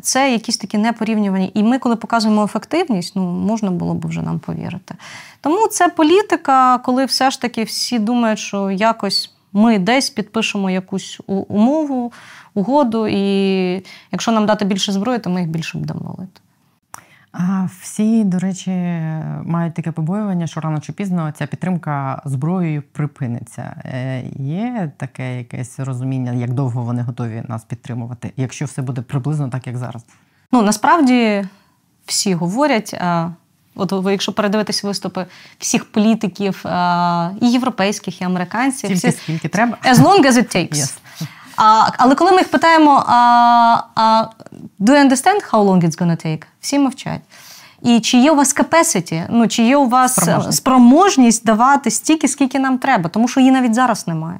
це 0.02 0.32
якісь 0.32 0.58
такі 0.58 0.78
непорівнювані. 0.78 1.50
І 1.54 1.62
ми, 1.62 1.78
коли 1.78 1.96
показуємо 1.96 2.44
ефективність, 2.44 3.16
ну 3.16 3.22
можна 3.22 3.70
було 3.70 3.94
б 3.94 4.06
вже 4.06 4.22
нам 4.22 4.38
повірити. 4.38 4.94
Тому 5.40 5.68
це 5.68 5.88
політика, 5.88 6.78
коли 6.78 7.04
все 7.04 7.30
ж 7.30 7.40
таки 7.40 7.64
всі 7.64 7.98
думають, 7.98 8.38
що 8.38 8.70
якось. 8.70 9.32
Ми 9.56 9.78
десь 9.78 10.10
підпишемо 10.10 10.70
якусь 10.70 11.20
умову, 11.26 12.12
угоду, 12.54 13.06
і 13.08 13.82
якщо 14.12 14.32
нам 14.32 14.46
дати 14.46 14.64
більше 14.64 14.92
зброї, 14.92 15.18
то 15.18 15.30
ми 15.30 15.40
їх 15.40 15.50
більше 15.50 15.78
будемо 15.78 16.00
валити. 16.00 16.40
А 17.32 17.68
всі, 17.80 18.24
до 18.24 18.38
речі, 18.38 18.70
мають 19.44 19.74
таке 19.74 19.92
побоювання, 19.92 20.46
що 20.46 20.60
рано 20.60 20.80
чи 20.80 20.92
пізно 20.92 21.32
ця 21.36 21.46
підтримка 21.46 22.22
зброєю 22.24 22.82
припиниться. 22.92 23.82
Е, 23.84 24.24
є 24.38 24.92
таке 24.96 25.38
якесь 25.38 25.80
розуміння, 25.80 26.32
як 26.32 26.52
довго 26.52 26.82
вони 26.82 27.02
готові 27.02 27.42
нас 27.48 27.64
підтримувати, 27.64 28.32
якщо 28.36 28.64
все 28.64 28.82
буде 28.82 29.02
приблизно 29.02 29.48
так, 29.48 29.66
як 29.66 29.76
зараз? 29.76 30.04
Ну 30.52 30.62
насправді 30.62 31.44
всі 32.06 32.34
говорять. 32.34 32.94
От 33.76 33.92
ви, 33.92 34.12
якщо 34.12 34.32
передивитись 34.32 34.84
виступи 34.84 35.26
всіх 35.58 35.84
політиків, 35.84 36.64
і 37.40 37.50
європейських, 37.50 38.20
і 38.20 38.24
американців, 38.24 38.90
Тільки 38.90 39.08
всі, 39.08 39.20
скільки 39.22 39.48
треба 39.48 39.76
as 39.84 39.96
long 39.96 40.26
as 40.26 40.32
it 40.32 40.56
takes. 40.56 40.74
Yes. 40.74 40.98
А, 41.56 41.88
Але 41.98 42.14
коли 42.14 42.30
ми 42.30 42.38
їх 42.38 42.50
питаємо, 42.50 43.04
а, 43.06 43.82
а, 43.94 44.24
do 44.80 44.92
you 44.92 45.08
understand 45.08 45.50
how 45.50 45.64
long 45.64 45.84
it's 45.84 46.02
gonna 46.02 46.26
take? 46.26 46.42
Всі 46.60 46.78
мовчать. 46.78 47.20
І 47.82 48.00
чи 48.00 48.18
є 48.18 48.30
у 48.30 48.34
вас 48.34 48.56
capacity, 48.56 49.26
ну 49.30 49.48
чи 49.48 49.62
є 49.62 49.76
у 49.76 49.88
вас 49.88 50.12
спроможність. 50.12 50.58
спроможність 50.58 51.44
давати 51.44 51.90
стільки, 51.90 52.28
скільки 52.28 52.58
нам 52.58 52.78
треба, 52.78 53.08
тому 53.08 53.28
що 53.28 53.40
її 53.40 53.52
навіть 53.52 53.74
зараз 53.74 54.08
немає. 54.08 54.38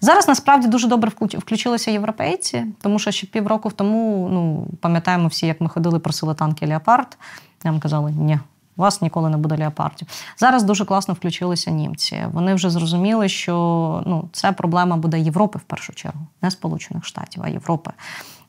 Зараз 0.00 0.28
насправді 0.28 0.68
дуже 0.68 0.88
добре 0.88 1.10
включилися 1.18 1.90
європейці, 1.90 2.64
тому 2.80 2.98
що 2.98 3.10
ще 3.10 3.26
півроку 3.26 3.70
тому, 3.70 4.28
ну 4.32 4.66
пам'ятаємо 4.80 5.28
всі, 5.28 5.46
як 5.46 5.60
ми 5.60 5.68
ходили, 5.68 5.98
просили 5.98 6.34
танки 6.34 6.66
Леопард. 6.66 7.18
Нам 7.64 7.80
казали, 7.80 8.12
ні, 8.12 8.38
у 8.76 8.82
вас 8.82 9.02
ніколи 9.02 9.30
не 9.30 9.36
буде 9.36 9.56
леопардів. 9.56 10.08
Зараз 10.36 10.62
дуже 10.62 10.84
класно 10.84 11.14
включилися 11.14 11.70
німці. 11.70 12.26
Вони 12.32 12.54
вже 12.54 12.70
зрозуміли, 12.70 13.28
що 13.28 13.54
ну, 14.06 14.28
це 14.32 14.52
проблема 14.52 14.96
буде 14.96 15.20
Європи 15.20 15.58
в 15.58 15.62
першу 15.62 15.92
чергу, 15.92 16.20
не 16.42 16.50
Сполучених 16.50 17.04
Штатів, 17.04 17.42
а 17.46 17.48
Європи. 17.48 17.90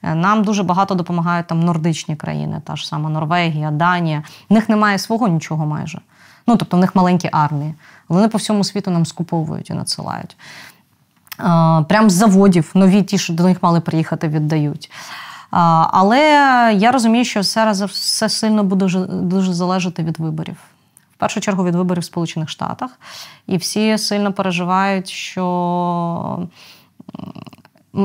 Е, 0.03 0.15
нам 0.15 0.43
дуже 0.43 0.63
багато 0.63 0.95
допомагають 0.95 1.47
там 1.47 1.59
нордичні 1.59 2.15
країни, 2.15 2.61
та 2.65 2.75
ж 2.75 2.87
сама 2.87 3.09
Норвегія, 3.09 3.71
Данія. 3.71 4.23
В 4.49 4.53
них 4.53 4.69
немає 4.69 4.97
свого 4.97 5.27
нічого 5.27 5.65
майже. 5.65 6.01
Ну, 6.47 6.57
тобто, 6.57 6.77
в 6.77 6.79
них 6.79 6.95
маленькі 6.95 7.29
армії. 7.31 7.75
Але 8.09 8.19
вони 8.19 8.29
по 8.29 8.37
всьому 8.37 8.63
світу 8.63 8.91
нам 8.91 9.05
скуповують 9.05 9.69
і 9.69 9.73
надсилають. 9.73 10.37
Е, 11.39 11.85
прям 11.89 12.09
з 12.09 12.13
заводів 12.13 12.71
нові 12.73 13.03
ті, 13.03 13.17
що 13.17 13.33
до 13.33 13.43
них 13.43 13.63
мали 13.63 13.79
приїхати, 13.79 14.27
віддають. 14.27 14.91
Але 15.91 16.19
я 16.77 16.91
розумію, 16.91 17.25
що 17.25 17.43
зараз 17.43 17.81
все 17.81 18.29
сильно 18.29 18.63
буде 18.63 19.05
дуже, 19.07 19.53
залежати 19.53 20.03
від 20.03 20.19
виборів. 20.19 20.55
В 21.13 21.17
першу 21.17 21.41
чергу 21.41 21.63
від 21.63 21.75
виборів 21.75 22.01
в 22.01 22.05
Сполучених 22.05 22.49
Штатах. 22.49 22.99
І 23.47 23.57
всі 23.57 23.97
сильно 23.97 24.33
переживають, 24.33 25.09
що 25.09 26.47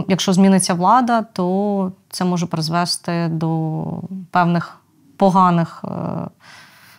якщо 0.08 0.32
зміниться 0.32 0.74
влада, 0.74 1.22
то 1.22 1.92
це 2.10 2.24
може 2.24 2.46
призвести 2.46 3.28
до 3.28 3.84
певних 4.30 4.78
поганих 5.16 5.84
е, 5.84 5.88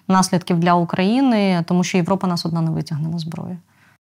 наслідків 0.07 0.59
для 0.59 0.73
України, 0.73 1.63
тому 1.67 1.83
що 1.83 1.97
Європа 1.97 2.27
нас 2.27 2.45
одна 2.45 2.61
не 2.61 2.71
витягне 2.71 3.19
зброю. 3.19 3.57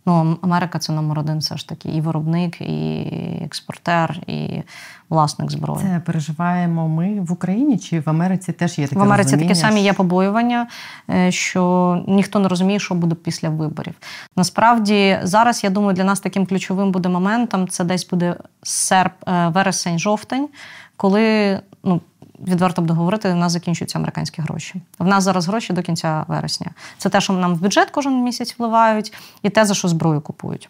Ну, 0.08 0.38
Америка 0.42 0.80
це 0.80 0.94
номер 0.94 1.20
один, 1.20 1.38
все 1.38 1.58
ж 1.58 1.70
таки, 1.70 1.90
і 1.90 2.02
виробник, 2.02 2.62
і 2.62 3.12
експортер, 3.46 4.20
і 4.28 4.62
власник 5.10 5.52
зброї. 5.52 5.82
Це 5.82 6.02
переживаємо 6.06 6.88
ми 6.88 7.20
в 7.22 7.32
Україні 7.32 7.78
чи 7.78 8.00
в 8.00 8.10
Америці 8.10 8.52
теж 8.52 8.80
є 8.80 8.88
таке 8.88 9.00
в 9.00 9.04
Америці 9.04 9.32
розуміння? 9.32 9.50
такі 9.50 9.62
самі 9.62 9.82
є 9.82 9.94
побоювання, 9.94 10.68
е, 11.10 11.32
що 11.32 12.04
ніхто 12.08 12.40
не 12.40 12.48
розуміє, 12.48 12.80
що 12.80 12.96
буде 12.96 13.16
після 13.16 13.50
виборів. 13.50 13.94
Насправді, 14.36 15.20
зараз 15.24 15.64
я 15.64 15.70
думаю, 15.70 15.94
для 15.94 16.04
нас 16.04 16.20
таким 16.20 16.46
ключовим 16.46 16.92
буде 16.92 17.10
моментом 17.10 17.68
це 17.68 17.84
десь 17.84 18.08
буде 18.08 18.36
серп, 18.64 19.14
е, 19.28 19.48
вересень, 19.48 20.00
жовтень, 20.00 20.50
коли 20.98 21.60
ну 21.84 22.02
відверто 22.48 22.82
буду 22.82 22.94
говорити, 22.94 23.32
у 23.32 23.36
нас 23.36 23.52
закінчуються 23.52 24.00
американські 24.00 24.42
гроші. 24.42 24.82
В 25.00 25.08
нас 25.08 25.24
зараз 25.24 25.48
гроші 25.48 25.74
до 25.74 25.82
кінця 25.82 26.26
вересня. 26.28 26.68
Це 26.98 27.10
те, 27.10 27.22
що 27.22 27.34
нам 27.34 27.56
в 27.56 27.62
бюджет 27.62 27.90
кожен 27.90 28.24
місяць 28.24 28.56
вливають, 28.58 29.14
і 29.44 29.50
те, 29.50 29.66
за 29.66 29.74
що 29.74 29.88
зброю 29.88 30.22
купують. 30.22 30.70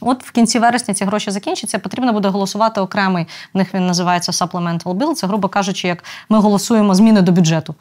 От 0.00 0.24
в 0.24 0.30
кінці 0.30 0.58
вересня 0.58 0.94
ці 0.94 1.04
гроші 1.04 1.30
закінчаться, 1.30 1.78
потрібно 1.78 2.12
буде 2.12 2.28
голосувати 2.28 2.80
окремий. 2.80 3.26
В 3.54 3.58
них 3.58 3.74
він 3.74 3.86
називається 3.86 4.32
supplemental 4.32 4.94
bill. 4.94 5.14
Це, 5.14 5.26
грубо 5.26 5.48
кажучи, 5.48 5.88
як 5.88 6.04
ми 6.28 6.38
голосуємо 6.38 6.94
зміни 6.94 7.22
до 7.22 7.32
бюджету. 7.32 7.74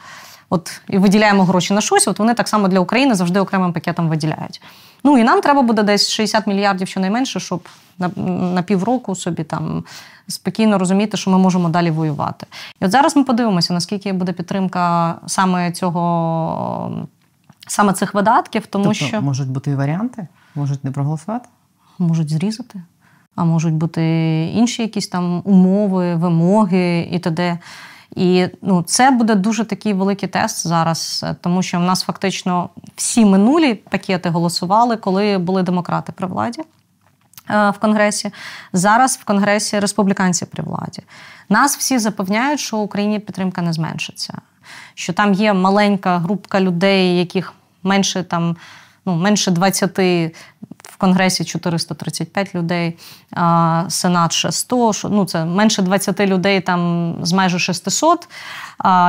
От 0.49 0.81
і 0.89 0.97
виділяємо 0.97 1.43
гроші 1.43 1.73
на 1.73 1.81
щось, 1.81 2.07
от 2.07 2.19
вони 2.19 2.33
так 2.33 2.47
само 2.47 2.67
для 2.67 2.79
України 2.79 3.15
завжди 3.15 3.39
окремим 3.39 3.73
пакетом 3.73 4.09
виділяють. 4.09 4.61
Ну 5.03 5.17
і 5.17 5.23
нам 5.23 5.41
треба 5.41 5.61
буде 5.61 5.83
десь 5.83 6.09
60 6.09 6.47
мільярдів 6.47 6.87
щонайменше, 6.87 7.39
щоб 7.39 7.69
на, 7.99 8.07
на 8.53 8.61
півроку 8.61 9.15
собі 9.15 9.43
там 9.43 9.83
спокійно 10.27 10.77
розуміти, 10.77 11.17
що 11.17 11.31
ми 11.31 11.37
можемо 11.37 11.69
далі 11.69 11.91
воювати. 11.91 12.45
І 12.81 12.85
от 12.85 12.91
зараз 12.91 13.15
ми 13.15 13.23
подивимося, 13.23 13.73
наскільки 13.73 14.13
буде 14.13 14.31
підтримка 14.31 15.15
саме 15.27 15.71
цього, 15.71 17.07
саме 17.67 17.93
цих 17.93 18.13
видатків, 18.13 18.67
тому 18.67 18.83
тобто, 18.83 19.05
що 19.05 19.21
можуть 19.21 19.49
бути 19.49 19.71
і 19.71 19.75
варіанти, 19.75 20.27
можуть 20.55 20.83
не 20.83 20.91
проголосувати, 20.91 21.49
можуть 21.99 22.29
зрізати. 22.29 22.81
А 23.35 23.45
можуть 23.45 23.73
бути 23.73 24.01
інші 24.55 24.81
якісь 24.81 25.07
там 25.07 25.41
умови, 25.45 26.15
вимоги 26.15 27.09
і 27.11 27.19
т.д. 27.19 27.59
І 28.17 28.47
ну, 28.61 28.83
це 28.83 29.11
буде 29.11 29.35
дуже 29.35 29.65
такий 29.65 29.93
великий 29.93 30.29
тест 30.29 30.67
зараз, 30.67 31.25
тому 31.41 31.63
що 31.63 31.77
в 31.77 31.81
нас 31.81 32.03
фактично 32.03 32.69
всі 32.95 33.25
минулі 33.25 33.73
пакети 33.73 34.29
голосували, 34.29 34.97
коли 34.97 35.37
були 35.37 35.63
демократи 35.63 36.11
при 36.11 36.27
владі. 36.27 36.61
в 37.49 37.73
Конгресі. 37.79 38.31
Зараз 38.73 39.17
в 39.17 39.23
Конгресі 39.23 39.79
республіканці 39.79 40.45
при 40.45 40.63
владі. 40.63 41.01
Нас 41.49 41.77
всі 41.77 41.99
запевняють, 41.99 42.59
що 42.59 42.77
Україні 42.77 43.19
підтримка 43.19 43.61
не 43.61 43.73
зменшиться, 43.73 44.33
що 44.93 45.13
там 45.13 45.33
є 45.33 45.53
маленька 45.53 46.17
групка 46.17 46.61
людей, 46.61 47.17
яких 47.17 47.53
менше 47.83 48.23
там. 48.23 48.57
Ну, 49.05 49.15
менше 49.15 49.51
20 49.51 49.99
в 50.97 50.99
Конгресі 50.99 51.45
435 51.45 52.55
людей, 52.55 52.97
Сенат 53.87 54.31
ще 54.31 54.51
100, 54.51 54.91
ну 55.03 55.25
це 55.25 55.45
менше 55.45 55.81
20 55.81 56.19
людей 56.19 56.61
там 56.61 57.15
з 57.21 57.33
майже 57.33 57.59
600, 57.59 58.29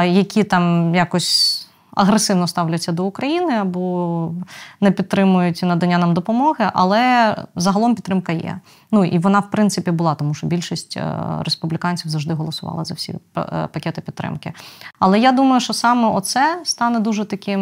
які 0.05 0.45
там 0.45 0.95
якось. 0.95 1.65
Агресивно 1.95 2.47
ставляться 2.47 2.93
до 2.93 3.05
України 3.05 3.53
або 3.55 4.33
не 4.81 4.91
підтримують 4.91 5.63
надання 5.63 5.99
нам 5.99 6.15
допомоги, 6.15 6.71
але 6.75 7.37
загалом 7.57 7.95
підтримка 7.95 8.33
є. 8.33 8.61
Ну 8.93 9.05
і 9.05 9.19
вона, 9.19 9.39
в 9.39 9.51
принципі, 9.51 9.91
була, 9.91 10.15
тому 10.15 10.35
що 10.35 10.47
більшість 10.47 10.97
е, 10.97 11.15
республіканців 11.45 12.11
завжди 12.11 12.35
голосувала 12.35 12.85
за 12.85 12.95
всі 12.95 13.13
е, 13.13 13.69
пакети 13.73 14.01
підтримки. 14.01 14.53
Але 14.99 15.19
я 15.19 15.33
думаю, 15.33 15.61
що 15.61 15.73
саме 15.73 16.09
оце 16.09 16.61
стане 16.65 17.01
дуже 17.01 17.25
таким 17.25 17.61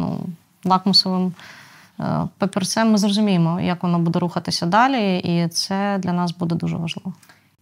ну, 0.00 0.18
лакмусовим 0.64 1.32
Е, 2.00 2.28
папірцем 2.38 2.90
ми 2.90 2.98
зрозуміємо, 2.98 3.60
як 3.60 3.82
воно 3.82 3.98
буде 3.98 4.18
рухатися 4.18 4.66
далі, 4.66 5.18
і 5.18 5.48
це 5.48 5.98
для 5.98 6.12
нас 6.12 6.32
буде 6.32 6.54
дуже 6.54 6.76
важливо. 6.76 7.12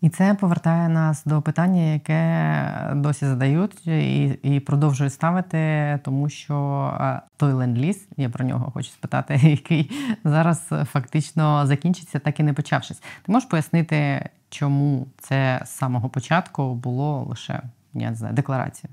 І 0.01 0.09
це 0.09 0.35
повертає 0.35 0.89
нас 0.89 1.25
до 1.25 1.43
питання, 1.43 1.93
яке 1.93 2.93
досі 2.95 3.27
задають 3.27 3.87
і 3.87 4.25
і 4.43 4.61
продовжують 4.61 5.13
ставити, 5.13 5.99
тому 6.05 6.29
що 6.29 6.91
е, 7.01 7.21
той 7.37 7.53
ленд-ліз, 7.53 8.09
я 8.17 8.29
про 8.29 8.45
нього 8.45 8.71
хочу 8.75 8.91
спитати, 8.91 9.41
який 9.43 9.91
зараз 10.25 10.63
фактично 10.93 11.67
закінчиться, 11.67 12.19
так 12.19 12.41
і 12.41 12.43
не 12.43 12.53
почавшись. 12.53 12.99
Ти 12.99 13.33
можеш 13.33 13.49
пояснити, 13.49 14.29
чому 14.51 15.07
це 15.19 15.63
з 15.65 15.71
самого 15.71 16.09
початку 16.09 16.75
було 16.75 17.27
лише 17.29 17.63
я 18.01 18.11
не 18.11 18.17
знаю, 18.17 18.35
декларація? 18.35 18.93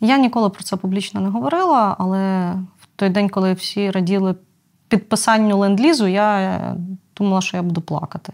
Я 0.00 0.18
ніколи 0.18 0.50
про 0.50 0.62
це 0.62 0.76
публічно 0.76 1.20
не 1.20 1.28
говорила, 1.28 1.96
але 1.98 2.54
той 3.00 3.08
день, 3.08 3.28
коли 3.28 3.52
всі 3.52 3.90
раділи 3.90 4.34
підписанню 4.88 5.58
ленд-лізу, 5.58 6.06
я 6.06 6.76
думала, 7.16 7.40
що 7.40 7.56
я 7.56 7.62
буду 7.62 7.80
плакати. 7.80 8.32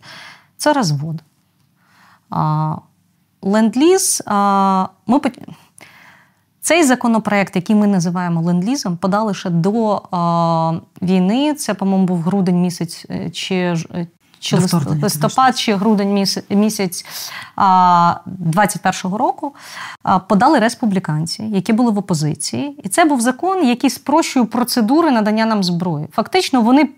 Це 0.57 0.73
розвод. 0.73 1.23
Ленд-ліз, 3.43 4.23
ми 5.07 5.21
цей 6.61 6.85
законопроект, 6.85 7.57
який 7.57 7.77
ми 7.77 7.87
називаємо 7.87 8.43
ленд-лізом, 8.43 8.97
подали 8.97 9.35
ще 9.35 9.51
до 9.51 10.03
війни. 11.03 11.55
Це, 11.55 11.75
по-моєму, 11.75 12.07
був 12.07 12.21
грудень 12.21 12.63
місяць 12.63 13.07
е, 13.11 13.31
чи 14.47 14.57
чи 14.57 14.67
листопад, 15.03 15.59
чи 15.59 15.75
грудень 15.75 16.27
місяць 16.51 17.05
21-го 17.57 19.19
року 19.19 19.55
подали 20.29 20.59
республіканці, 20.59 21.43
які 21.43 21.73
були 21.73 21.91
в 21.91 21.99
опозиції, 21.99 22.81
і 22.83 22.89
це 22.89 23.05
був 23.05 23.21
закон, 23.21 23.69
який 23.69 23.91
спрощує 23.91 24.47
процедури 24.47 25.11
надання 25.11 25.47
нам 25.47 25.65
зброї. 25.65 26.07
Фактично, 26.13 26.61
вони. 26.61 26.89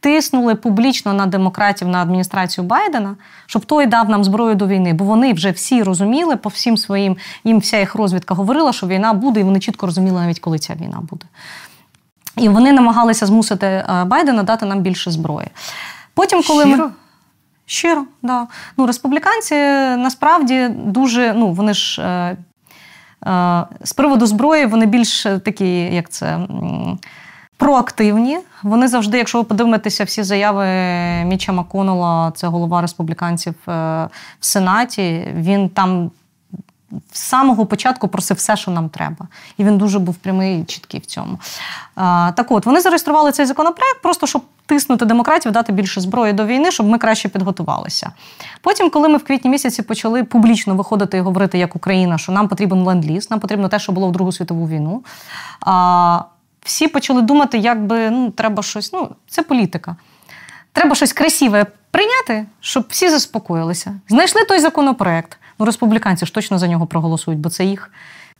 Тиснули 0.00 0.54
публічно 0.54 1.12
на 1.12 1.26
демократів 1.26 1.88
на 1.88 2.02
адміністрацію 2.02 2.64
Байдена, 2.64 3.16
щоб 3.46 3.64
той 3.64 3.86
дав 3.86 4.08
нам 4.08 4.24
зброю 4.24 4.54
до 4.54 4.66
війни, 4.66 4.92
бо 4.92 5.04
вони 5.04 5.32
вже 5.32 5.50
всі 5.50 5.82
розуміли 5.82 6.36
по 6.36 6.48
всім 6.48 6.76
своїм, 6.76 7.16
їм 7.44 7.58
вся 7.58 7.78
їх 7.78 7.94
розвідка 7.94 8.34
говорила, 8.34 8.72
що 8.72 8.86
війна 8.86 9.12
буде, 9.12 9.40
і 9.40 9.42
вони 9.42 9.60
чітко 9.60 9.86
розуміли 9.86 10.20
навіть, 10.20 10.40
коли 10.40 10.58
ця 10.58 10.74
війна 10.74 11.00
буде. 11.10 11.26
І 12.36 12.48
вони 12.48 12.72
намагалися 12.72 13.26
змусити 13.26 13.84
Байдена 14.06 14.42
дати 14.42 14.66
нам 14.66 14.80
більше 14.80 15.10
зброї. 15.10 15.48
Потім, 16.16 16.42
коли 16.42 16.64
Щиро? 16.64 16.84
ми. 16.84 16.92
Щиро, 17.66 18.04
да. 18.22 18.46
Ну, 18.76 18.86
республіканці 18.86 19.54
насправді 19.96 20.68
дуже, 20.68 21.34
ну, 21.36 21.52
вони 21.52 21.74
ж 21.74 22.02
е, 22.02 22.36
е, 23.30 23.66
з 23.84 23.92
приводу 23.92 24.26
зброї, 24.26 24.66
вони 24.66 24.86
більш 24.86 25.22
такі, 25.22 25.78
як 25.78 26.10
це. 26.10 26.38
Проактивні. 27.58 28.38
Вони 28.62 28.88
завжди, 28.88 29.18
якщо 29.18 29.38
ви 29.38 29.44
подивитеся 29.44 30.04
всі 30.04 30.22
заяви 30.22 30.66
Міча 31.24 31.52
Маконела, 31.52 32.32
це 32.36 32.46
голова 32.46 32.80
республіканців 32.80 33.54
е, 33.68 33.72
в 34.40 34.46
Сенаті, 34.46 35.28
він 35.34 35.68
там 35.68 36.10
з 37.12 37.18
самого 37.18 37.66
початку 37.66 38.08
просив 38.08 38.36
все, 38.36 38.56
що 38.56 38.70
нам 38.70 38.88
треба. 38.88 39.26
І 39.56 39.64
він 39.64 39.78
дуже 39.78 39.98
був 39.98 40.14
прямий 40.14 40.60
і 40.60 40.64
чіткий 40.64 41.00
в 41.00 41.06
цьому. 41.06 41.38
Так 42.34 42.46
от, 42.48 42.66
вони 42.66 42.80
зареєстрували 42.80 43.32
цей 43.32 43.46
законопроект, 43.46 44.02
просто 44.02 44.26
щоб 44.26 44.42
тиснути 44.66 45.04
демократів, 45.04 45.52
дати 45.52 45.72
більше 45.72 46.00
зброї 46.00 46.32
до 46.32 46.46
війни, 46.46 46.70
щоб 46.70 46.86
ми 46.86 46.98
краще 46.98 47.28
підготувалися. 47.28 48.12
Потім, 48.60 48.90
коли 48.90 49.08
ми 49.08 49.18
в 49.18 49.24
квітні 49.24 49.50
місяці 49.50 49.82
почали 49.82 50.24
публічно 50.24 50.74
виходити 50.74 51.16
і 51.16 51.20
говорити 51.20 51.58
як 51.58 51.76
Україна, 51.76 52.18
що 52.18 52.32
нам 52.32 52.48
потрібен 52.48 52.84
ленд-ліз, 52.84 53.30
нам 53.30 53.40
потрібно 53.40 53.68
те, 53.68 53.78
що 53.78 53.92
було 53.92 54.08
в 54.08 54.12
Другу 54.12 54.32
світову 54.32 54.68
війну. 54.68 55.04
Всі 56.64 56.88
почали 56.88 57.22
думати, 57.22 57.58
як 57.58 57.86
би 57.86 58.10
ну, 58.10 58.30
треба 58.30 58.62
щось. 58.62 58.92
Ну, 58.92 59.08
це 59.28 59.42
політика. 59.42 59.96
Треба 60.72 60.94
щось 60.94 61.12
красиве 61.12 61.66
прийняти, 61.90 62.46
щоб 62.60 62.84
всі 62.88 63.08
заспокоїлися. 63.08 64.00
Знайшли 64.08 64.44
той 64.44 64.60
законопроект. 64.60 65.38
Ну, 65.58 65.66
республіканці 65.66 66.26
ж 66.26 66.34
точно 66.34 66.58
за 66.58 66.68
нього 66.68 66.86
проголосують, 66.86 67.40
бо 67.40 67.50
це 67.50 67.64
їх. 67.64 67.90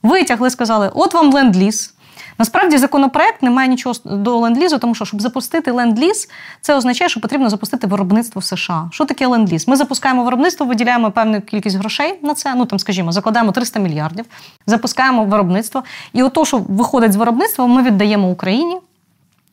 Витягли, 0.02 0.50
сказали: 0.50 0.90
от 0.94 1.14
вам 1.14 1.32
ленд-ліз. 1.32 1.92
Насправді 2.38 2.78
законопроект 2.78 3.42
не 3.42 3.50
має 3.50 3.68
нічого 3.68 3.94
до 4.04 4.38
ленд-лізу, 4.38 4.78
тому 4.78 4.94
що 4.94 5.04
щоб 5.04 5.22
запустити 5.22 5.72
ленд-ліз, 5.72 6.28
це 6.60 6.74
означає, 6.74 7.08
що 7.08 7.20
потрібно 7.20 7.50
запустити 7.50 7.86
виробництво 7.86 8.40
в 8.40 8.44
США. 8.44 8.88
Що 8.92 9.04
таке 9.04 9.26
ленд-ліз? 9.26 9.68
Ми 9.68 9.76
запускаємо 9.76 10.24
виробництво, 10.24 10.66
виділяємо 10.66 11.10
певну 11.10 11.40
кількість 11.40 11.76
грошей 11.76 12.18
на 12.22 12.34
це. 12.34 12.54
Ну 12.54 12.66
там, 12.66 12.78
скажімо, 12.78 13.12
закладаємо 13.12 13.52
300 13.52 13.80
мільярдів, 13.80 14.24
запускаємо 14.66 15.24
виробництво. 15.24 15.82
І 16.12 16.22
ото, 16.22 16.44
що 16.44 16.58
виходить 16.58 17.12
з 17.12 17.16
виробництва, 17.16 17.66
ми 17.66 17.82
віддаємо 17.82 18.30
Україні 18.30 18.76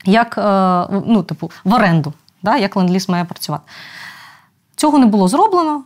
як 0.05 0.37
е, 0.37 1.01
ну, 1.05 1.23
типу, 1.23 1.51
в 1.63 1.73
оренду, 1.73 2.13
да, 2.43 2.57
як 2.57 2.75
ленд-ліз 2.75 3.09
має 3.09 3.25
працювати. 3.25 3.63
Цього 4.75 4.99
не 4.99 5.05
було 5.05 5.27
зроблено. 5.27 5.83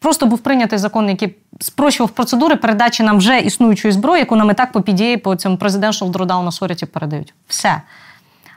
Просто 0.00 0.26
був 0.26 0.38
прийнятий 0.38 0.78
закон, 0.78 1.08
який 1.08 1.36
спрощував 1.60 2.10
процедури 2.10 2.56
передачі 2.56 3.02
нам 3.02 3.18
вже 3.18 3.38
існуючої 3.38 3.92
зброї, 3.92 4.20
яку 4.20 4.36
нам 4.36 4.50
і 4.50 4.54
так 4.54 4.72
по 4.72 4.78
PDA, 4.80 5.16
по 5.16 5.36
цьому 5.36 5.56
Presidential 5.56 6.12
Drawdown 6.12 6.46
Authority 6.46 6.84
передають. 6.84 7.34
Все. 7.48 7.82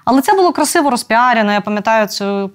Але 0.06 0.22
це 0.22 0.34
було 0.34 0.52
красиво 0.52 0.90
розпіарено. 0.90 1.52
Я 1.52 1.62
пам'ятаю 1.62 2.08
це 2.08 2.50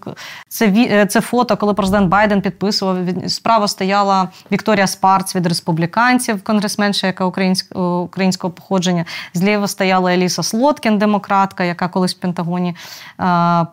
це, 0.49 1.07
це 1.07 1.21
фото, 1.21 1.57
коли 1.57 1.75
президент 1.75 2.09
Байден 2.09 2.41
підписував. 2.41 2.97
Справа 3.27 3.69
стояла 3.69 4.29
Вікторія 4.53 4.87
Спарц 4.87 5.37
від 5.37 5.47
республіканців, 5.47 6.43
конгресменша, 6.43 7.07
яка 7.07 7.25
українського, 7.25 8.03
українського 8.03 8.53
походження. 8.53 9.05
Зліва 9.35 9.69
стояла 9.69 10.13
Еліса 10.13 10.43
Слоткін, 10.43 10.99
демократка, 10.99 11.65
яка 11.65 11.89
колись 11.89 12.15
в 12.15 12.19
Пентагоні 12.19 12.71
е, 12.71 12.75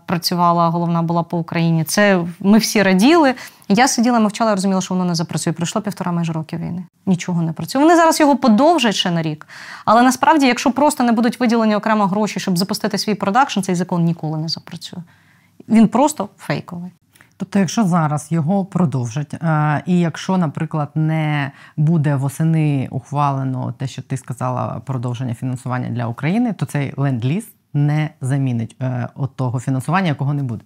працювала, 0.06 0.70
головна 0.70 1.02
була 1.02 1.24
по 1.24 1.38
Україні. 1.38 1.84
Це 1.84 2.20
ми 2.40 2.58
всі 2.58 2.84
раділи. 2.84 3.34
Я 3.70 3.88
сиділа, 3.88 4.20
мовчала, 4.20 4.56
розуміла, 4.56 4.82
що 4.82 4.94
воно 4.94 5.06
не 5.06 5.16
запрацює. 5.16 5.54
Пройшло 5.54 5.82
півтора 5.82 6.12
майже 6.12 6.34
роки 6.34 6.58
війни. 6.58 6.84
Нічого 7.06 7.42
не 7.42 7.54
працює. 7.54 7.82
Вони 7.82 7.96
зараз 7.96 8.20
його 8.20 8.38
подовжать 8.38 8.96
ще 8.96 9.12
на 9.12 9.22
рік. 9.22 9.48
Але 9.86 10.02
насправді, 10.02 10.48
якщо 10.48 10.72
просто 10.72 11.04
не 11.04 11.12
будуть 11.12 11.40
виділені 11.40 11.76
окремо 11.76 12.08
гроші, 12.08 12.40
щоб 12.40 12.58
запустити 12.58 12.98
свій 12.98 13.16
продакшн, 13.16 13.62
цей 13.62 13.76
закон 13.76 14.04
ніколи 14.04 14.38
не 14.38 14.48
запрацює. 14.48 15.00
Він 15.70 15.88
просто 15.88 16.30
фейковий. 16.38 16.92
Тобто, 17.38 17.60
якщо 17.60 17.84
зараз 17.84 18.32
його 18.32 18.66
продовжать, 18.66 19.36
і 19.86 20.00
якщо, 20.00 20.38
наприклад, 20.38 20.90
не 20.96 21.52
буде 21.78 22.16
восени 22.16 22.88
ухвалено 22.92 23.74
те, 23.78 23.88
що 23.88 24.02
ти 24.02 24.18
сказала, 24.18 24.82
продовження 24.86 25.34
фінансування 25.34 25.90
для 25.90 26.08
України, 26.08 26.54
то 26.54 26.66
цей 26.66 26.94
ленд-ліз 26.98 27.48
не 27.74 28.10
замінить 28.22 28.76
е, 28.82 29.08
того 29.36 29.60
фінансування, 29.60 30.08
якого 30.08 30.34
не 30.34 30.44
буде. 30.44 30.64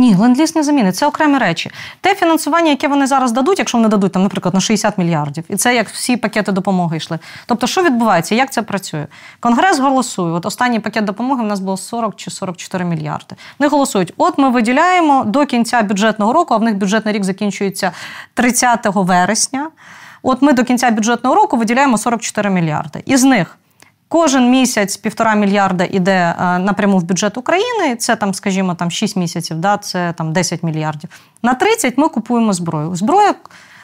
Ні, 0.00 0.14
ленд-ліз 0.14 0.56
не 0.56 0.62
замінить. 0.62 0.96
Це 0.96 1.06
окремі 1.06 1.38
речі. 1.38 1.70
Те 2.00 2.14
фінансування, 2.14 2.70
яке 2.70 2.88
вони 2.88 3.06
зараз 3.06 3.32
дадуть, 3.32 3.58
якщо 3.58 3.78
вони 3.78 3.88
дадуть, 3.88 4.12
там, 4.12 4.22
наприклад, 4.22 4.54
на 4.54 4.60
60 4.60 4.98
мільярдів, 4.98 5.44
і 5.48 5.56
це 5.56 5.74
як 5.74 5.88
всі 5.88 6.16
пакети 6.16 6.52
допомоги 6.52 6.96
йшли. 6.96 7.18
Тобто, 7.46 7.66
що 7.66 7.82
відбувається? 7.82 8.34
Як 8.34 8.52
це 8.52 8.62
працює? 8.62 9.06
Конгрес 9.40 9.78
голосує. 9.78 10.32
От 10.32 10.46
останній 10.46 10.80
пакет 10.80 11.04
допомоги 11.04 11.42
в 11.42 11.46
нас 11.46 11.60
було 11.60 11.76
40 11.76 12.16
чи 12.16 12.30
44 12.30 12.84
мільярди. 12.84 13.36
Вони 13.58 13.68
голосують: 13.70 14.12
от 14.16 14.38
ми 14.38 14.50
виділяємо 14.50 15.24
до 15.24 15.46
кінця 15.46 15.82
бюджетного 15.82 16.32
року, 16.32 16.54
а 16.54 16.56
в 16.56 16.62
них 16.62 16.76
бюджетний 16.76 17.14
рік 17.14 17.24
закінчується 17.24 17.92
30 18.34 18.80
вересня. 18.84 19.70
От 20.22 20.42
ми 20.42 20.52
до 20.52 20.64
кінця 20.64 20.90
бюджетного 20.90 21.36
року 21.36 21.56
виділяємо 21.56 21.98
44 21.98 22.50
мільярди. 22.50 23.02
Із 23.06 23.24
них 23.24 23.58
Кожен 24.12 24.50
місяць 24.50 24.96
півтора 24.96 25.34
мільярда 25.34 25.84
йде 25.84 26.34
е, 26.40 26.58
напряму 26.58 26.98
в 26.98 27.02
бюджет 27.02 27.38
України. 27.38 27.96
Це 27.96 28.16
там, 28.16 28.34
скажімо, 28.34 28.74
там 28.74 28.90
6 28.90 29.16
місяців, 29.16 29.56
да, 29.56 29.76
це 29.76 30.12
там 30.12 30.32
10 30.32 30.62
мільярдів. 30.62 31.10
На 31.42 31.54
30 31.54 31.98
ми 31.98 32.08
купуємо 32.08 32.52
зброю. 32.52 32.96
Зброю 32.96 33.34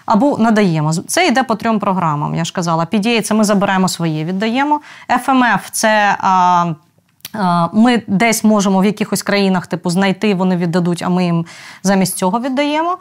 або 0.06 0.38
надаємо. 0.38 0.92
Це 0.92 1.26
йде 1.26 1.42
по 1.42 1.54
трьом 1.54 1.78
програмам. 1.78 2.34
Я 2.34 2.44
ж 2.44 2.52
казала, 2.52 2.84
PDA– 2.84 3.20
це 3.22 3.34
ми 3.34 3.44
забираємо 3.44 3.88
своє, 3.88 4.24
віддаємо. 4.24 4.80
FMF– 5.08 5.60
це 5.72 6.16
а, 6.20 7.68
Ми 7.72 8.02
десь 8.06 8.44
можемо 8.44 8.80
в 8.80 8.84
якихось 8.84 9.22
країнах 9.22 9.66
типу 9.66 9.90
знайти, 9.90 10.34
вони 10.34 10.56
віддадуть, 10.56 11.02
а 11.02 11.08
ми 11.08 11.24
їм 11.24 11.46
замість 11.82 12.16
цього 12.16 12.40
віддаємо. 12.40 12.98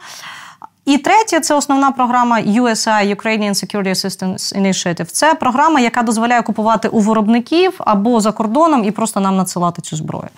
І 0.86 0.98
третє, 0.98 1.40
це 1.40 1.54
основна 1.54 1.90
програма 1.90 2.40
USI 2.40 3.16
Ukrainian 3.16 3.50
Security 3.50 3.88
Assistance 3.88 4.60
Initiative. 4.60 5.04
Це 5.04 5.34
програма, 5.34 5.80
яка 5.80 6.02
дозволяє 6.02 6.42
купувати 6.42 6.88
у 6.88 7.00
виробників 7.00 7.74
або 7.78 8.20
за 8.20 8.32
кордоном 8.32 8.84
і 8.84 8.90
просто 8.90 9.20
нам 9.20 9.36
надсилати 9.36 9.82
цю 9.82 9.96
зброю. 9.96 10.28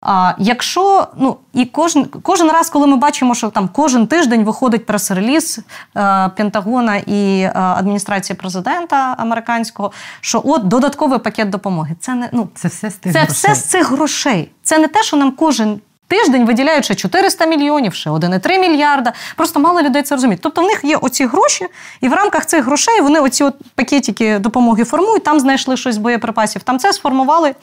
А 0.00 0.32
якщо 0.38 1.06
ну 1.16 1.36
і 1.52 1.64
кожен 1.64 2.04
кожен 2.04 2.50
раз, 2.50 2.70
коли 2.70 2.86
ми 2.86 2.96
бачимо, 2.96 3.34
що 3.34 3.50
там 3.50 3.68
кожен 3.72 4.06
тиждень 4.06 4.44
виходить 4.44 4.86
прес-реліз 4.86 5.60
е, 5.96 6.30
Пентагона 6.36 6.96
і 6.96 7.40
е, 7.40 7.52
адміністрації 7.54 8.36
президента 8.36 9.14
американського, 9.18 9.92
що 10.20 10.42
от 10.44 10.68
додатковий 10.68 11.18
пакет 11.18 11.50
допомоги. 11.50 11.96
Це 12.00 12.14
не 12.14 12.28
ну 12.32 12.48
це 12.54 12.68
все 12.68 12.90
з 12.90 12.94
тих 12.94 13.12
це 13.12 13.18
грошей. 13.18 13.34
все 13.34 13.54
з 13.54 13.64
цих 13.64 13.90
грошей. 13.90 14.50
Це 14.62 14.78
не 14.78 14.88
те, 14.88 15.02
що 15.02 15.16
нам 15.16 15.30
кожен. 15.30 15.80
Тиждень 16.12 16.46
виділяють 16.46 16.84
ще 16.84 16.94
400 16.94 17.46
мільйонів, 17.46 17.94
ще 17.94 18.10
1,3 18.10 18.58
мільярда. 18.58 19.12
Просто 19.36 19.60
мало 19.60 19.82
людей 19.82 20.02
це 20.02 20.14
розуміють. 20.14 20.40
Тобто 20.42 20.62
в 20.62 20.64
них 20.64 20.80
є 20.84 20.96
оці 20.96 21.26
гроші, 21.26 21.66
і 22.00 22.08
в 22.08 22.12
рамках 22.12 22.46
цих 22.46 22.64
грошей 22.64 23.00
вони 23.00 23.20
оці 23.20 23.44
от 23.44 23.54
пакетики 23.74 24.38
допомоги 24.38 24.84
формують. 24.84 25.24
Там 25.24 25.40
знайшли 25.40 25.76
щось 25.76 25.94
з 25.94 25.98
боєприпасів. 25.98 26.62
Там 26.62 26.78
це 26.78 26.92
сформували. 26.92 27.54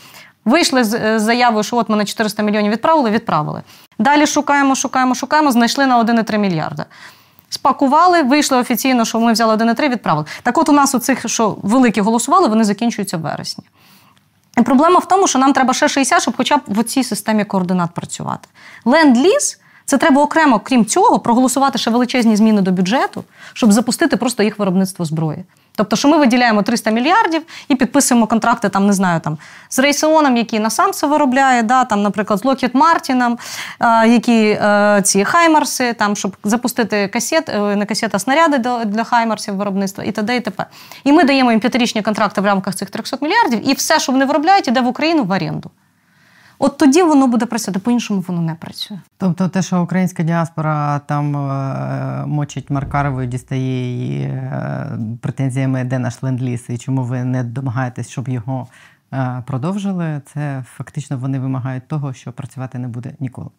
Вийшли 0.46 0.84
з 0.84 1.20
заявою, 1.20 1.64
що 1.64 1.76
от 1.78 1.90
ми 1.90 1.96
на 1.96 2.06
400 2.06 2.44
мільйонів 2.44 2.72
відправили, 2.72 3.10
відправили. 3.10 3.62
Далі 4.00 4.28
шукаємо, 4.28 4.76
шукаємо, 4.76 5.16
шукаємо, 5.16 5.52
знайшли 5.52 5.86
на 5.86 6.04
1,3 6.04 6.38
мільярда. 6.38 6.86
Спакували, 7.50 8.24
вийшли 8.24 8.58
офіційно, 8.58 9.06
що 9.06 9.20
ми 9.20 9.32
взяли 9.34 9.56
1,3, 9.56 9.90
відправили. 9.90 10.26
Так 10.44 10.58
от 10.58 10.70
у 10.70 10.72
нас 10.72 10.96
у 10.96 11.00
цих, 11.00 11.30
що 11.30 11.58
великі 11.64 12.02
голосували, 12.02 12.48
вони 12.48 12.64
закінчуються 12.64 13.18
в 13.18 13.22
вересні. 13.22 13.64
Проблема 14.64 15.00
в 15.00 15.08
тому, 15.08 15.28
що 15.28 15.40
нам 15.40 15.54
треба 15.54 15.74
ще 15.74 15.88
60, 15.88 16.22
щоб 16.22 16.34
хоча 16.38 16.58
б 16.58 16.62
в 16.68 16.84
цій 16.84 17.04
системі 17.04 17.46
координат 17.46 17.92
працювати. 17.94 18.48
Ленд-ліз 18.86 19.60
це 19.86 19.98
треба 19.98 20.22
окремо, 20.22 20.60
крім 20.60 20.86
цього, 20.86 21.20
проголосувати 21.20 21.78
ще 21.78 21.92
величезні 21.92 22.36
зміни 22.36 22.62
до 22.62 22.72
бюджету, 22.72 23.24
щоб 23.54 23.72
запустити 23.72 24.18
просто 24.18 24.44
їх 24.44 24.60
виробництво 24.60 25.06
зброї. 25.06 25.44
Тобто, 25.76 25.96
що 25.96 26.08
ми 26.08 26.18
виділяємо 26.18 26.62
300 26.62 26.92
мільярдів 26.92 27.42
і 27.68 27.76
підписуємо 27.76 28.28
контракти 28.28 28.70
там, 28.70 28.88
не 28.88 28.94
знаю, 28.94 29.20
там 29.20 29.38
з 29.70 29.80
Рейсеоном, 29.80 30.38
який 30.38 30.60
на 30.60 30.70
сам 30.70 30.92
виробляє, 31.04 31.64
да, 31.64 31.86
там, 31.86 32.02
наприклад, 32.02 32.40
з 32.40 32.44
Lockheed 32.44 32.72
Martin, 32.72 33.38
е, 33.80 34.08
які 34.08 34.44
е, 34.44 35.02
ці 35.04 35.24
Хаймарси, 35.24 35.94
там, 35.94 36.16
щоб 36.16 36.38
запустити 36.44 37.08
касет, 37.08 37.50
е, 37.50 37.76
не 37.76 37.86
касет, 37.86 38.16
а 38.16 38.20
снаряди 38.20 38.58
для 38.86 39.04
Хаймарсів 39.04 39.56
виробництва 39.56 40.04
і 40.04 40.12
т.д. 40.12 40.36
і 40.36 40.40
т.п. 40.40 40.66
І 41.04 41.12
ми 41.12 41.24
даємо 41.24 41.52
їм 41.52 41.60
п'ятирічні 41.60 42.02
контракти 42.02 42.42
в 42.42 42.46
рамках 42.46 42.76
цих 42.76 42.90
300 42.90 43.18
мільярдів, 43.22 43.70
і 43.70 43.74
все, 43.74 44.00
що 44.00 44.12
вони 44.12 44.26
виробляють, 44.26 44.68
іде 44.68 44.82
в 44.82 44.88
Україну 44.88 45.24
в 45.24 45.32
оренду. 45.32 45.72
От 46.60 46.78
тоді 46.78 47.04
воно 47.04 47.28
буде 47.28 47.46
працювати, 47.46 47.80
по-іншому 47.80 48.24
воно 48.28 48.42
не 48.42 48.56
працює. 48.56 49.00
Тобто, 49.18 49.48
те, 49.48 49.62
що 49.62 49.84
українська 49.84 50.24
діаспора 50.24 51.00
там 51.00 51.38
е, 51.38 52.26
мочить 52.26 52.70
Маркаровою, 52.70 53.28
дістає 53.28 53.96
її 53.96 54.22
е, 54.24 55.00
претензіями, 55.22 55.84
де 55.84 56.00
наш 56.00 56.24
ленд-ліз 56.24 56.66
і 56.70 56.78
чому 56.78 57.04
ви 57.04 57.24
не 57.24 57.44
домагаєтесь, 57.44 58.10
щоб 58.10 58.30
його 58.30 58.68
е, 59.14 59.44
продовжили, 59.48 60.22
це 60.34 60.64
фактично 60.76 61.18
вони 61.18 61.40
вимагають 61.40 61.88
того, 61.88 62.14
що 62.14 62.32
працювати 62.32 62.80
не 62.80 62.88
буде 62.88 63.14
ніколи. 63.20 63.50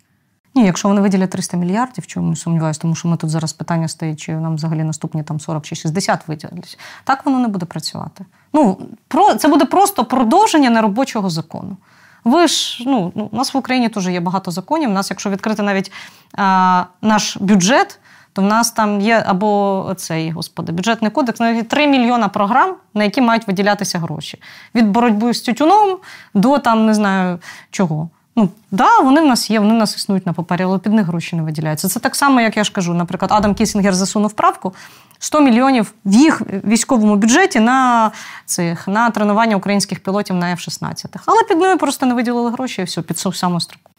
Ні, 0.55 0.64
якщо 0.64 0.88
вони 0.88 1.01
виділять 1.01 1.30
300 1.30 1.57
мільярдів, 1.57 2.07
чому 2.07 2.30
не 2.30 2.36
сумніваюся, 2.36 2.80
тому 2.80 2.94
що 2.94 3.09
ми 3.09 3.16
тут 3.16 3.30
зараз 3.30 3.53
питання 3.53 3.88
стоїть, 3.88 4.20
чи 4.20 4.36
нам 4.36 4.55
взагалі 4.55 4.84
наступні 4.84 5.22
там 5.22 5.40
40 5.40 5.64
чи 5.64 5.74
60 5.74 6.28
виділять. 6.28 6.78
Так 7.05 7.26
воно 7.26 7.38
не 7.38 7.48
буде 7.48 7.66
працювати. 7.66 8.24
Ну, 8.53 8.78
про 9.09 9.34
це 9.34 9.48
буде 9.48 9.64
просто 9.64 10.05
продовження 10.05 10.70
неробочого 10.70 11.30
закону. 11.30 11.76
Ви 12.25 12.47
ж 12.47 12.83
ну, 12.87 13.12
у 13.33 13.37
нас 13.37 13.55
в 13.55 13.57
Україні 13.57 13.89
теж 13.89 14.09
є 14.09 14.21
багато 14.21 14.51
законів. 14.51 14.91
У 14.91 14.93
нас, 14.93 15.11
якщо 15.11 15.31
відкрити 15.31 15.62
навіть 15.62 15.93
а, 16.35 16.85
наш 17.03 17.37
бюджет, 17.37 17.99
то 18.33 18.43
в 18.43 18.45
нас 18.45 18.71
там 18.71 19.01
є 19.01 19.25
або 19.27 19.95
цей 19.97 20.31
господи, 20.31 20.73
бюджетний 20.73 21.11
кодекс, 21.11 21.41
навіть 21.41 21.68
3 21.68 21.87
мільйона 21.87 22.29
програм, 22.29 22.75
на 22.95 23.05
які 23.05 23.21
мають 23.21 23.47
виділятися 23.47 23.99
гроші. 23.99 24.43
Від 24.75 24.89
боротьби 24.89 25.35
з 25.35 25.41
тютюном 25.41 25.99
до 26.35 26.59
там 26.59 26.87
не 26.87 26.95
знаю 26.95 27.39
чого. 27.71 28.11
Ну, 28.41 28.49
да, 28.70 28.99
вони 28.99 29.20
в 29.20 29.26
нас 29.26 29.51
є, 29.51 29.61
вони 29.61 29.74
в 29.74 29.76
нас 29.76 29.97
існують 29.97 30.26
на 30.26 30.32
папері, 30.32 30.62
але 30.62 30.78
під 30.78 30.93
них 30.93 31.07
гроші 31.07 31.36
не 31.36 31.43
виділяються. 31.43 31.88
Це 31.88 32.01
так 32.01 32.16
само, 32.16 32.41
як 32.41 32.57
я 32.57 32.64
ж 32.64 32.72
кажу, 32.72 32.95
наприклад, 32.95 33.32
Адам 33.34 33.55
Кінзінгер 33.55 33.95
засунув 33.95 34.32
правку 34.32 34.74
100 35.18 35.41
мільйонів 35.41 35.93
в 36.05 36.12
їх 36.12 36.43
військовому 36.64 37.16
бюджеті 37.16 37.61
на 37.61 38.11
цих 38.47 38.88
на 38.88 39.11
тренування 39.11 39.57
українських 39.57 40.03
пілотів 40.03 40.36
на 40.36 40.47
F-16. 40.47 41.07
Але 41.26 41.43
під 41.49 41.59
ними 41.59 41.76
просто 41.76 42.07
не 42.07 42.14
виділили 42.14 42.51
гроші 42.51 42.82
і 42.82 42.84
все, 42.84 43.03
під 43.03 43.18
цю 43.18 43.32
саму 43.32 43.61
строку. 43.61 43.91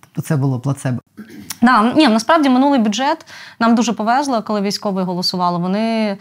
Тобто 0.00 0.28
це 0.28 0.36
було 0.36 0.60
плацебо. 0.60 1.00
Да, 1.62 1.92
ні, 1.96 2.08
насправді 2.08 2.48
минулий 2.48 2.80
бюджет 2.80 3.26
нам 3.60 3.74
дуже 3.74 3.92
повезло, 3.92 4.42
коли 4.42 4.60
військові 4.60 5.02
голосували. 5.02 5.58
Вони. 5.58 6.16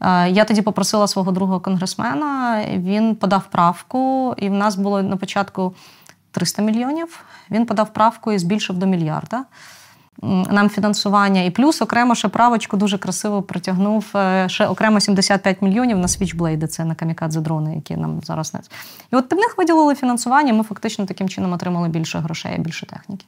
Е, 0.00 0.30
я 0.30 0.44
тоді 0.44 0.62
попросила 0.62 1.06
свого 1.06 1.32
другого 1.32 1.60
конгресмена, 1.60 2.64
він 2.76 3.14
подав 3.14 3.42
правку, 3.50 4.34
і 4.36 4.48
в 4.48 4.52
нас 4.52 4.76
було 4.76 5.02
на 5.02 5.16
початку 5.16 5.74
300 6.34 6.62
мільйонів. 6.62 7.24
Він 7.50 7.66
подав 7.66 7.92
правку 7.92 8.32
і 8.32 8.38
збільшив 8.38 8.78
до 8.78 8.86
мільярда 8.86 9.44
нам 10.50 10.68
фінансування. 10.68 11.42
І 11.42 11.50
плюс 11.50 11.82
окремо 11.82 12.14
ще 12.14 12.28
правочку 12.28 12.76
дуже 12.76 12.98
красиво 12.98 13.42
притягнув 13.42 14.06
е, 14.16 14.48
ще 14.48 14.66
окремо 14.66 15.00
75 15.00 15.62
мільйонів 15.62 15.98
на 15.98 16.08
свічблейди, 16.08 16.66
це 16.66 16.84
на 16.84 16.94
камікадзе 16.94 17.40
дрони, 17.40 17.74
які 17.74 17.96
нам 17.96 18.20
зараз 18.24 18.54
не. 18.54 18.60
І 19.12 19.16
от 19.16 19.28
під 19.28 19.38
них 19.38 19.58
виділили 19.58 19.94
фінансування. 19.94 20.52
Ми 20.52 20.62
фактично 20.62 21.06
таким 21.06 21.28
чином 21.28 21.52
отримали 21.52 21.88
більше 21.88 22.18
грошей, 22.18 22.58
більше 22.58 22.86
техніки. 22.86 23.26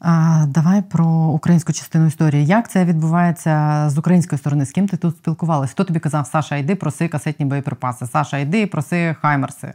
А, 0.00 0.44
Давай 0.48 0.82
про 0.82 1.06
українську 1.06 1.72
частину 1.72 2.06
історії. 2.06 2.46
Як 2.46 2.70
це 2.70 2.84
відбувається 2.84 3.84
з 3.90 3.98
української 3.98 4.38
сторони? 4.38 4.66
З 4.66 4.70
ким 4.70 4.88
ти 4.88 4.96
тут 4.96 5.16
спілкувалась? 5.16 5.70
Хто 5.70 5.84
тобі 5.84 5.98
казав, 6.00 6.26
Саша, 6.26 6.56
йди, 6.56 6.74
проси 6.74 7.08
касетні 7.08 7.46
боєприпаси? 7.46 8.06
Саша, 8.06 8.38
йди, 8.38 8.66
проси 8.66 9.16
хаймерси. 9.20 9.72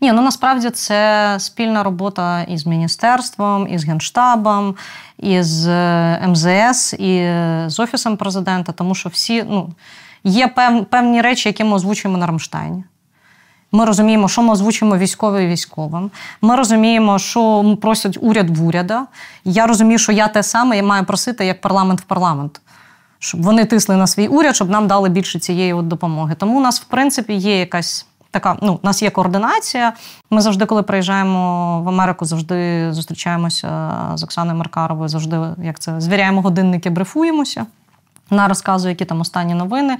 Ні, 0.00 0.12
ну 0.12 0.22
насправді 0.22 0.70
це 0.70 1.36
спільна 1.38 1.82
робота 1.82 2.42
із 2.42 2.66
міністерством, 2.66 3.68
із 3.68 3.84
генштабом, 3.84 4.74
із 5.18 5.66
е, 5.66 6.26
МЗС 6.28 6.92
і 6.92 7.32
з 7.66 7.80
офісом 7.80 8.16
президента, 8.16 8.72
тому 8.72 8.94
що 8.94 9.08
всі 9.08 9.42
ну 9.42 9.70
є 10.24 10.48
певні 10.90 11.20
речі, 11.20 11.48
які 11.48 11.64
ми 11.64 11.72
озвучуємо 11.72 12.18
на 12.18 12.26
Рамштайні. 12.26 12.84
Ми 13.72 13.84
розуміємо, 13.84 14.28
що 14.28 14.42
ми 14.42 14.52
озвучуємо 14.52 14.96
військовим 14.98 15.44
і 15.44 15.46
військовим. 15.46 16.10
Ми 16.42 16.56
розуміємо, 16.56 17.18
що 17.18 17.76
просять 17.80 18.18
уряд 18.20 18.50
в 18.58 18.66
уряда. 18.66 19.06
Я 19.44 19.66
розумію, 19.66 19.98
що 19.98 20.12
я 20.12 20.28
те 20.28 20.42
саме 20.42 20.76
я 20.76 20.82
маю 20.82 21.04
просити 21.04 21.46
як 21.46 21.60
парламент 21.60 22.00
в 22.00 22.04
парламент, 22.04 22.60
щоб 23.18 23.42
вони 23.42 23.64
тисли 23.64 23.96
на 23.96 24.06
свій 24.06 24.28
уряд, 24.28 24.56
щоб 24.56 24.70
нам 24.70 24.86
дали 24.86 25.08
більше 25.08 25.38
цієї 25.38 25.72
от 25.72 25.88
допомоги. 25.88 26.34
Тому 26.38 26.58
у 26.58 26.62
нас, 26.62 26.80
в 26.80 26.84
принципі, 26.84 27.34
є 27.34 27.58
якась 27.58 28.06
така. 28.40 28.56
Ну, 28.62 28.72
у 28.82 28.86
нас 28.86 29.02
є 29.02 29.10
координація. 29.10 29.92
Ми 30.30 30.40
завжди, 30.40 30.66
коли 30.66 30.82
приїжджаємо 30.82 31.82
в 31.82 31.88
Америку, 31.88 32.24
завжди 32.24 32.92
зустрічаємося 32.92 33.90
з 34.14 34.22
Оксаною 34.22 34.58
Маркаровою, 34.58 35.08
завжди 35.08 35.40
як 35.62 35.78
це 35.78 36.00
звіряємо 36.00 36.40
годинники, 36.40 36.90
брифуємося. 36.90 37.66
Вона 38.30 38.48
розказує, 38.48 38.92
які 38.92 39.04
там 39.04 39.20
останні 39.20 39.54
новини. 39.54 39.98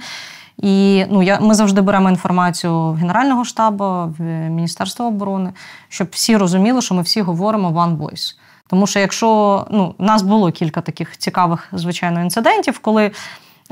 І 0.57 1.05
ну, 1.09 1.23
я, 1.23 1.39
ми 1.39 1.53
завжди 1.53 1.81
беремо 1.81 2.09
інформацію 2.09 2.73
в 2.73 2.95
Генерального 2.95 3.45
штабу, 3.45 4.13
в 4.17 4.23
Міністерство 4.49 5.05
оборони, 5.05 5.53
щоб 5.89 6.07
всі 6.11 6.37
розуміли, 6.37 6.81
що 6.81 6.95
ми 6.95 7.01
всі 7.01 7.21
говоримо 7.21 7.69
one 7.69 7.97
voice. 7.97 8.35
Тому 8.67 8.87
що 8.87 8.99
якщо 8.99 9.65
ну, 9.71 9.95
у 9.97 10.03
нас 10.03 10.21
було 10.21 10.51
кілька 10.51 10.81
таких 10.81 11.17
цікавих, 11.17 11.67
звичайно, 11.73 12.21
інцидентів, 12.21 12.79
коли 12.79 13.11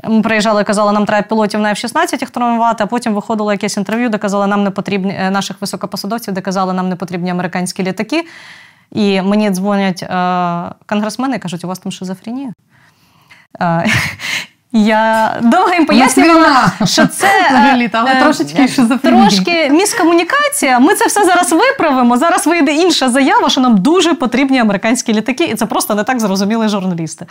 ми 0.04 0.22
приїжджали 0.22 0.62
і 0.62 0.64
казали, 0.64 0.92
нам 0.92 1.06
треба 1.06 1.28
пілотів 1.28 1.60
на 1.60 1.70
F-16 1.70 2.20
їх 2.20 2.30
тренувати, 2.30 2.84
а 2.84 2.86
потім 2.86 3.14
виходило 3.14 3.52
якесь 3.52 3.76
інтерв'ю, 3.76 4.08
де 4.08 4.18
казали, 4.18 4.46
нам 4.46 4.64
не 4.64 4.70
потрібні 4.70 5.16
е, 5.18 5.30
наших 5.30 5.60
високопосадовців, 5.60 6.34
де 6.34 6.40
казали, 6.40 6.72
нам 6.72 6.88
не 6.88 6.96
потрібні 6.96 7.30
американські 7.30 7.82
літаки. 7.82 8.26
І 8.92 9.22
мені 9.22 9.50
дзвонять 9.50 10.02
е, 10.02 10.74
конгресмени 10.86 11.36
і 11.36 11.38
кажуть, 11.38 11.64
у 11.64 11.68
вас 11.68 11.78
там 11.78 11.92
шизофренія. 11.92 12.52
Е, 14.78 14.80
я 14.80 15.36
довго 15.42 15.74
їм 15.74 15.86
пояснювала, 15.86 16.72
що 16.84 17.06
це 17.06 17.26
е, 17.50 17.90
але 17.92 18.14
трошечки 18.14 18.68
трошки 19.02 19.70
міскомунікація. 19.70 20.78
Ми 20.78 20.94
це 20.94 21.06
все 21.06 21.24
зараз 21.24 21.52
виправимо. 21.52 22.16
Зараз 22.16 22.46
вийде 22.46 22.72
інша 22.74 23.08
заява, 23.08 23.48
що 23.50 23.60
нам 23.60 23.78
дуже 23.78 24.14
потрібні 24.14 24.58
американські 24.58 25.12
літаки, 25.12 25.44
і 25.44 25.54
це 25.54 25.66
просто 25.66 25.94
не 25.94 26.04
так 26.04 26.20
зрозуміли 26.20 26.68
журналісти. 26.68 27.26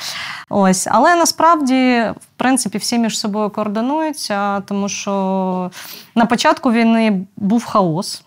Ось, 0.50 0.88
але 0.92 1.16
насправді, 1.16 2.04
в 2.22 2.38
принципі, 2.38 2.78
всі 2.78 2.98
між 2.98 3.20
собою 3.20 3.50
координуються, 3.50 4.60
тому 4.60 4.90
що 4.90 5.72
на 6.16 6.26
початку 6.26 6.72
війни 6.72 7.26
був 7.38 7.66
хаос. 7.66 8.24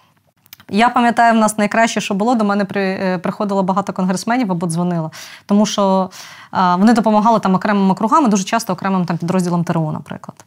Я 0.71 0.89
пам'ятаю, 0.89 1.35
в 1.35 1.37
нас 1.37 1.59
найкраще, 1.59 2.01
що 2.01 2.15
було, 2.15 2.35
до 2.35 2.45
мене 2.45 2.65
при, 2.65 2.83
е, 2.83 3.19
приходило 3.19 3.63
багато 3.63 3.93
конгресменів 3.93 4.53
або 4.53 4.67
дзвонило, 4.67 5.11
тому 5.47 5.67
що 5.67 6.11
а, 6.51 6.77
вони 6.77 6.93
допомагали 6.93 7.41
там 7.41 7.55
окремими 7.55 7.95
кругами, 7.95 8.29
дуже 8.29 8.45
часто 8.45 8.73
окремим 8.73 9.05
там 9.05 9.19
підрозділам 9.19 9.65
ТРО, 9.65 9.93
наприклад. 9.93 10.45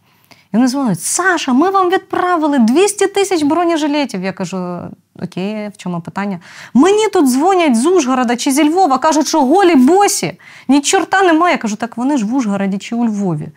І 0.53 0.57
вони 0.57 0.67
дзвонять: 0.67 1.01
Саша, 1.01 1.53
ми 1.53 1.69
вам 1.69 1.89
відправили 1.89 2.59
200 2.59 3.07
тисяч 3.07 3.43
бронежилетів. 3.43 4.23
Я 4.23 4.33
кажу: 4.33 4.79
Окей, 5.23 5.69
в 5.69 5.77
чому 5.77 6.01
питання? 6.01 6.39
Мені 6.73 7.07
тут 7.07 7.27
дзвонять 7.27 7.75
з 7.75 7.85
Ужгорода 7.85 8.35
чи 8.35 8.51
зі 8.51 8.69
Львова, 8.69 8.97
кажуть, 8.97 9.27
що 9.27 9.45
голі 9.45 9.75
босі, 9.75 10.39
ні 10.67 10.81
чорта 10.81 11.21
немає. 11.21 11.51
Я 11.51 11.57
кажу, 11.57 11.75
так 11.75 11.97
вони 11.97 12.17
ж 12.17 12.25
в 12.25 12.35
Ужгороді 12.35 12.77
чи 12.77 12.95
у 12.95 13.05
Львові. 13.05 13.47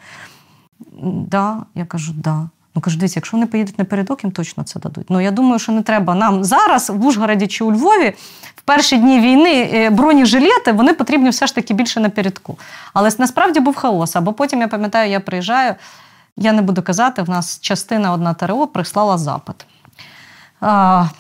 Да, 1.03 1.57
Я 1.75 1.85
кажу, 1.85 2.13
да. 2.17 2.49
Ну 2.77 2.83
кажу, 2.83 2.99
дивіться, 2.99 3.19
якщо 3.19 3.37
вони 3.37 3.47
поїдуть 3.47 3.79
напередок, 3.79 4.25
їм 4.25 4.33
точно 4.33 4.65
це 4.65 4.81
дадуть. 4.81 5.07
Ну 5.11 5.21
я 5.21 5.31
думаю, 5.31 5.59
що 5.59 5.73
не 5.73 5.83
треба 5.83 6.15
нам 6.15 6.45
зараз 6.45 6.91
в 6.91 7.07
Ужгороді 7.07 7.47
чи 7.47 7.65
у 7.65 7.73
Львові 7.73 8.15
в 8.57 8.63
перші 8.63 8.97
дні 8.97 9.21
війни 9.21 9.71
е, 9.75 9.91
бронежилети, 9.91 10.73
вони 10.73 10.95
потрібні 10.95 11.31
все 11.31 11.47
ж 11.47 11.55
таки 11.55 11.75
більше 11.75 12.01
напередку. 12.01 12.59
Але 12.93 13.11
насправді 13.19 13.61
був 13.61 13.77
хаос. 13.77 14.17
Або 14.17 14.33
потім 14.33 14.61
я 14.61 14.69
пам'ятаю, 14.69 15.11
я 15.11 15.21
приїжджаю, 15.21 15.75
я 16.37 16.53
не 16.53 16.63
буду 16.63 16.83
казати, 16.83 17.23
в 17.23 17.31
нас 17.31 17.61
частина 17.61 18.13
одна 18.13 18.35
ТРО 18.35 18.67
прислала 18.67 19.19
запит. 19.19 19.67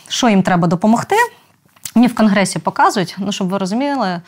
Що 0.09 0.28
їм 0.28 0.42
треба 0.42 0.68
допомогти? 0.68 1.16
Мені 1.94 2.07
в 2.07 2.14
Конгресі 2.14 2.59
показують, 2.59 3.16
ну 3.18 3.32
щоб 3.32 3.48
ви 3.48 3.59
розуміли. 3.59 4.20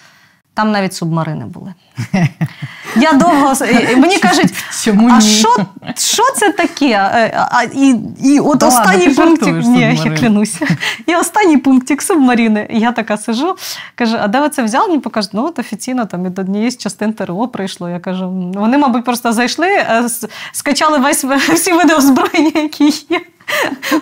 Там 0.59 0.73
навіть 0.73 0.95
субмарини 0.95 1.45
були. 1.45 1.75
Я 2.97 3.13
довго 3.13 3.55
мені 3.97 4.19
кажуть, 4.19 4.55
Чому 4.85 5.11
а 5.13 5.21
що 5.21 5.67
що 5.97 6.23
це 6.37 6.53
таке? 6.53 6.87
Е, 6.87 7.49
а, 7.51 7.63
І 7.63 7.97
і 8.23 8.41
от 8.41 8.59
Та 8.59 8.67
останній 8.67 9.07
ладно, 9.07 9.25
пунктик. 9.25 9.55
Ні, 9.55 10.01
я 10.05 10.17
клянуся. 10.17 10.67
І 11.07 11.15
останній 11.15 11.57
пунктик 11.57 12.03
субмарини. 12.03 12.67
Я 12.71 12.93
така 12.93 13.17
сижу, 13.17 13.57
кажу, 13.95 14.17
а 14.21 14.29
де 14.29 14.41
ви 14.41 14.49
це 14.49 14.63
взяли? 14.63 14.89
Мені 14.89 15.01
покажуть, 15.01 15.31
ну 15.35 15.45
от 15.45 15.59
офіційно 15.59 16.07
там 16.07 16.25
від 16.25 16.39
однієї 16.39 16.71
з 16.71 16.77
частин 16.77 17.13
ТРО 17.13 17.49
прийшло. 17.49 17.89
Я 17.89 17.99
кажу, 17.99 18.53
вони, 18.55 18.79
мабуть, 18.79 19.05
просто 19.05 19.33
зайшли, 19.33 19.67
е, 19.67 20.05
скачали 20.53 20.99
весь 20.99 21.25
всі 21.55 21.73
види 21.73 21.95
озброєння, 21.95 22.61
які 22.61 22.85
є. 23.11 23.21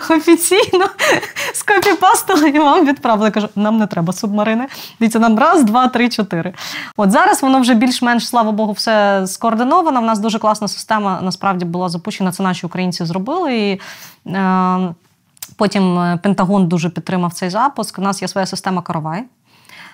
Офіційно 0.09 0.85
скопіпастили 1.53 2.49
і 2.49 2.59
вам 2.59 2.85
відправили. 2.85 3.31
Кажу, 3.31 3.49
нам 3.55 3.77
не 3.77 3.87
треба 3.87 4.13
субмарини. 4.13 4.67
Дивіться, 4.99 5.19
нам 5.19 5.39
раз, 5.39 5.63
два, 5.63 5.87
три, 5.87 6.09
чотири. 6.09 6.53
От 6.97 7.11
зараз 7.11 7.41
воно 7.41 7.59
вже 7.59 7.73
більш-менш, 7.73 8.27
слава 8.27 8.51
Богу, 8.51 8.71
все 8.71 9.23
скоординовано. 9.27 10.01
В 10.01 10.05
нас 10.05 10.19
дуже 10.19 10.39
класна 10.39 10.67
система 10.67 11.19
насправді 11.21 11.65
була 11.65 11.89
запущена. 11.89 12.31
Це 12.31 12.43
наші 12.43 12.65
українці 12.65 13.05
зробили. 13.05 13.57
І, 13.57 13.79
е, 14.29 14.93
Потім 15.55 15.99
е, 15.99 16.19
Пентагон 16.23 16.67
дуже 16.67 16.89
підтримав 16.89 17.33
цей 17.33 17.49
запуск. 17.49 17.99
У 17.99 18.01
нас 18.01 18.21
є 18.21 18.27
своя 18.27 18.45
система 18.45 18.81
Каравай. 18.81 19.23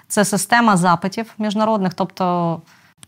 Це 0.07 0.25
система 0.25 0.77
запитів 0.77 1.33
міжнародних. 1.37 1.93
тобто 1.93 2.61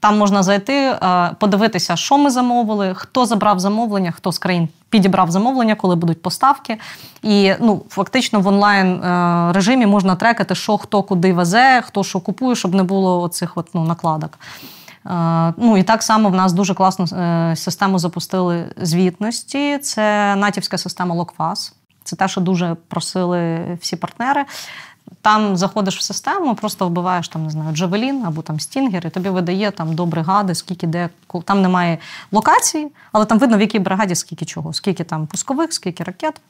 там 0.06 0.18
можна 0.18 0.44
зайти, 0.44 0.74
е, 0.74 1.32
подивитися, 1.40 1.96
що 1.96 2.18
ми 2.18 2.30
замовили, 2.30 2.94
хто 2.96 3.26
забрав 3.26 3.60
замовлення, 3.60 4.12
хто 4.12 4.32
з 4.32 4.38
країн 4.38 4.70
підібрав 4.90 5.32
замовлення, 5.32 5.76
коли 5.76 5.96
будуть 5.96 6.22
поставки. 6.22 6.78
І 7.24 7.54
ну, 7.60 7.82
фактично 7.90 8.40
в 8.40 8.48
онлайн 8.48 9.04
е, 9.04 9.54
режимі 9.54 9.86
можна 9.86 10.16
трекати, 10.16 10.56
що 10.56 10.78
хто 10.78 11.04
куди 11.04 11.34
везе, 11.34 11.84
хто 11.86 12.04
що 12.04 12.20
купує, 12.20 12.56
щоб 12.56 12.76
не 12.76 12.84
було 12.84 13.28
цих 13.28 13.58
от, 13.58 13.68
ну, 13.74 13.84
накладок. 13.84 14.40
Е, 15.06 15.54
ну 15.58 15.78
і 15.78 15.84
так 15.84 16.04
само 16.04 16.30
в 16.30 16.36
нас 16.36 16.54
дуже 16.54 16.74
класну 16.74 17.08
систему 17.56 18.00
запустили 18.00 18.66
звітності. 18.78 19.78
Це 19.78 20.36
натівська 20.36 20.78
система 20.78 21.16
Локфас. 21.16 21.74
Це 22.04 22.16
те, 22.16 22.28
що 22.28 22.42
дуже 22.42 22.76
просили 22.88 23.60
всі 23.82 23.96
партнери. 23.96 24.46
Там 25.26 25.58
заходиш 25.58 25.98
в 25.98 26.02
систему, 26.02 26.56
просто 26.56 26.88
вбиваєш 26.88 27.28
там, 27.28 27.44
не 27.44 27.50
знаю, 27.50 27.76
Джавелін 27.76 28.26
або 28.26 28.42
там 28.42 28.60
Стінгер, 28.60 29.08
і 29.08 29.10
тобі 29.10 29.30
видає 29.30 29.72
там 29.72 29.96
до 29.96 30.06
бригади, 30.06 30.56
скільки 30.56 30.88
де. 30.88 31.10
Там 31.46 31.62
немає 31.62 31.98
локації, 32.32 32.88
але 33.12 33.26
там 33.26 33.40
видно, 33.40 33.58
в 33.58 33.62
якій 33.62 33.80
бригаді 33.80 34.16
скільки 34.16 34.46
чого, 34.46 34.74
скільки 34.74 35.04
там 35.04 35.28
пускових, 35.28 35.74
скільки 35.74 36.04
ракет. 36.04 36.42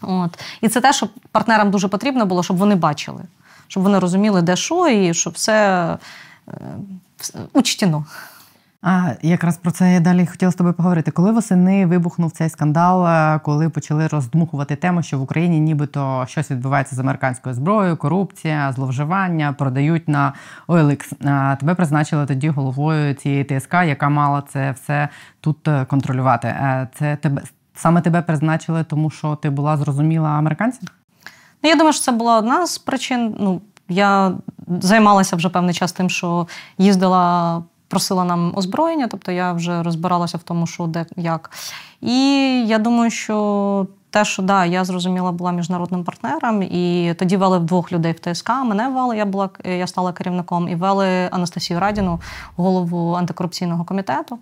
От. 0.00 0.38
І 0.60 0.68
це 0.68 0.80
те, 0.80 0.92
що 0.92 1.08
партнерам 1.32 1.70
дуже 1.70 1.88
потрібно 1.88 2.26
було, 2.26 2.42
щоб 2.42 2.56
вони 2.56 2.74
бачили, 2.74 3.22
щоб 3.68 3.82
вони 3.82 3.98
розуміли, 3.98 4.42
де 4.42 4.56
що, 4.56 4.88
і 4.88 5.14
щоб 5.14 5.32
все 5.32 5.88
е, 6.48 6.52
учтено. 7.52 8.04
А 8.86 9.10
якраз 9.22 9.56
про 9.56 9.70
це 9.70 9.92
я 9.92 10.00
далі 10.00 10.26
хотіла 10.26 10.52
з 10.52 10.54
тобою 10.54 10.74
поговорити. 10.74 11.10
Коли 11.10 11.32
восени 11.32 11.86
вибухнув 11.86 12.30
цей 12.30 12.48
скандал, 12.48 13.06
е, 13.06 13.40
коли 13.44 13.68
почали 13.68 14.06
роздмухувати 14.06 14.76
тему, 14.76 15.02
що 15.02 15.18
в 15.18 15.22
Україні 15.22 15.60
нібито 15.60 16.24
щось 16.28 16.50
відбувається 16.50 16.96
з 16.96 16.98
американською 16.98 17.54
зброєю, 17.54 17.96
корупція, 17.96 18.72
зловживання, 18.72 19.52
продають 19.52 20.08
на 20.08 20.32
OLX. 20.68 21.14
Тебе 21.56 21.74
призначили 21.74 22.26
тоді 22.26 22.48
головою 22.48 23.14
цієї 23.14 23.44
ТСК, 23.44 23.74
яка 23.74 24.08
мала 24.08 24.42
це 24.48 24.70
все 24.70 25.08
тут 25.40 25.68
е, 25.68 25.84
контролювати. 25.84 26.48
Е, 26.48 26.88
це 26.94 27.16
тебе 27.16 27.42
саме 27.74 28.00
тебе 28.00 28.22
призначили, 28.22 28.84
тому 28.84 29.10
що 29.10 29.36
ти 29.36 29.50
була 29.50 29.76
зрозуміла 29.76 30.28
американцям? 30.28 30.88
Ну, 31.62 31.70
я 31.70 31.76
думаю, 31.76 31.92
що 31.92 32.02
це 32.02 32.12
була 32.12 32.38
одна 32.38 32.66
з 32.66 32.78
причин. 32.78 33.36
Ну 33.40 33.60
я 33.88 34.32
займалася 34.80 35.36
вже 35.36 35.48
певний 35.48 35.74
час 35.74 35.92
тим, 35.92 36.10
що 36.10 36.46
їздила 36.78 37.62
просила 37.88 38.24
нам 38.24 38.52
озброєння, 38.56 39.08
тобто 39.10 39.32
я 39.32 39.52
вже 39.52 39.82
розбиралася 39.82 40.38
в 40.38 40.42
тому, 40.42 40.66
що 40.66 40.86
де 40.86 41.06
як. 41.16 41.50
І 42.00 42.16
я 42.66 42.78
думаю, 42.78 43.10
що. 43.10 43.86
Те, 44.10 44.24
що 44.24 44.42
да, 44.42 44.64
я 44.64 44.84
зрозуміла, 44.84 45.32
була 45.32 45.52
міжнародним 45.52 46.04
партнером, 46.04 46.62
і 46.62 47.14
тоді 47.18 47.36
вели 47.36 47.58
двох 47.58 47.92
людей 47.92 48.12
в 48.12 48.34
ТСК. 48.34 48.50
Мене 48.50 48.88
вели, 48.88 49.16
я 49.16 49.24
була 49.24 49.50
я 49.64 49.86
стала 49.86 50.12
керівником, 50.12 50.68
і 50.68 50.74
вели 50.74 51.28
Анастасію 51.30 51.80
Радіну, 51.80 52.20
голову 52.56 53.12
антикорупційного 53.12 53.84
комітету 53.84 54.38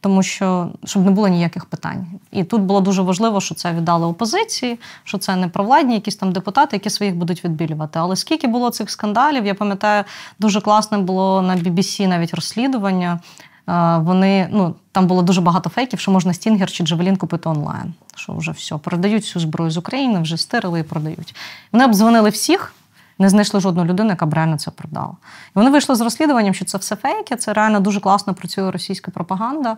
тому 0.00 0.22
що 0.22 0.68
щоб 0.84 1.04
не 1.04 1.10
було 1.10 1.28
ніяких 1.28 1.64
питань. 1.64 2.06
І 2.32 2.44
тут 2.44 2.62
було 2.62 2.80
дуже 2.80 3.02
важливо, 3.02 3.40
що 3.40 3.54
це 3.54 3.72
віддали 3.72 4.06
опозиції, 4.06 4.78
що 5.04 5.18
це 5.18 5.36
не 5.36 5.48
провладні, 5.48 5.94
якісь 5.94 6.16
там 6.16 6.32
депутати, 6.32 6.76
які 6.76 6.90
своїх 6.90 7.16
будуть 7.16 7.44
відбілювати. 7.44 7.98
Але 7.98 8.16
скільки 8.16 8.46
було 8.46 8.70
цих 8.70 8.90
скандалів, 8.90 9.46
я 9.46 9.54
пам'ятаю, 9.54 10.04
дуже 10.38 10.60
класне 10.60 10.98
було 10.98 11.42
на 11.42 11.56
BBC 11.56 12.06
навіть 12.06 12.34
розслідування. 12.34 13.20
Вони 13.98 14.48
ну 14.52 14.74
там 14.92 15.06
було 15.06 15.22
дуже 15.22 15.40
багато 15.40 15.70
фейків, 15.70 16.00
що 16.00 16.10
можна 16.10 16.32
Стінгер 16.32 16.70
чи 16.70 16.84
Джавелін 16.84 17.16
купити 17.16 17.48
онлайн. 17.48 17.94
Що 18.14 18.32
вже 18.32 18.50
все, 18.52 18.76
продають 18.76 19.22
всю 19.22 19.42
зброю 19.42 19.70
з 19.70 19.76
України, 19.76 20.20
вже 20.20 20.36
стирили 20.36 20.80
і 20.80 20.82
продають. 20.82 21.34
Вони 21.72 21.84
обдзвонили 21.84 22.30
всіх 22.30 22.74
не 23.20 23.28
знайшли 23.28 23.60
жодну 23.60 23.84
людину, 23.84 24.10
яка 24.10 24.26
б 24.26 24.34
реально 24.34 24.58
це 24.58 24.70
продала. 24.70 25.12
І 25.48 25.52
вони 25.54 25.70
вийшли 25.70 25.94
з 25.94 26.00
розслідуванням, 26.00 26.54
що 26.54 26.64
це 26.64 26.78
все 26.78 26.96
фейки. 26.96 27.36
Це 27.36 27.52
реально 27.52 27.80
дуже 27.80 28.00
класно 28.00 28.34
працює 28.34 28.70
російська 28.70 29.10
пропаганда, 29.10 29.76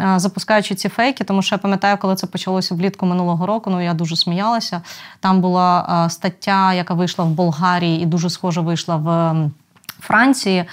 е, 0.00 0.14
запускаючи 0.16 0.74
ці 0.74 0.88
фейки. 0.88 1.24
Тому 1.24 1.42
що 1.42 1.54
я 1.54 1.58
пам'ятаю, 1.58 1.98
коли 1.98 2.14
це 2.14 2.26
почалося 2.26 2.74
влітку 2.74 3.06
минулого 3.06 3.46
року. 3.46 3.70
Ну 3.70 3.80
я 3.80 3.94
дуже 3.94 4.16
сміялася. 4.16 4.82
Там 5.20 5.40
була 5.40 6.04
е, 6.06 6.10
стаття, 6.10 6.72
яка 6.72 6.94
вийшла 6.94 7.24
в 7.24 7.28
Болгарії, 7.28 8.02
і 8.02 8.06
дуже 8.06 8.30
схоже 8.30 8.60
вийшла 8.60 8.96
в. 8.96 9.34
Франції 10.00 10.64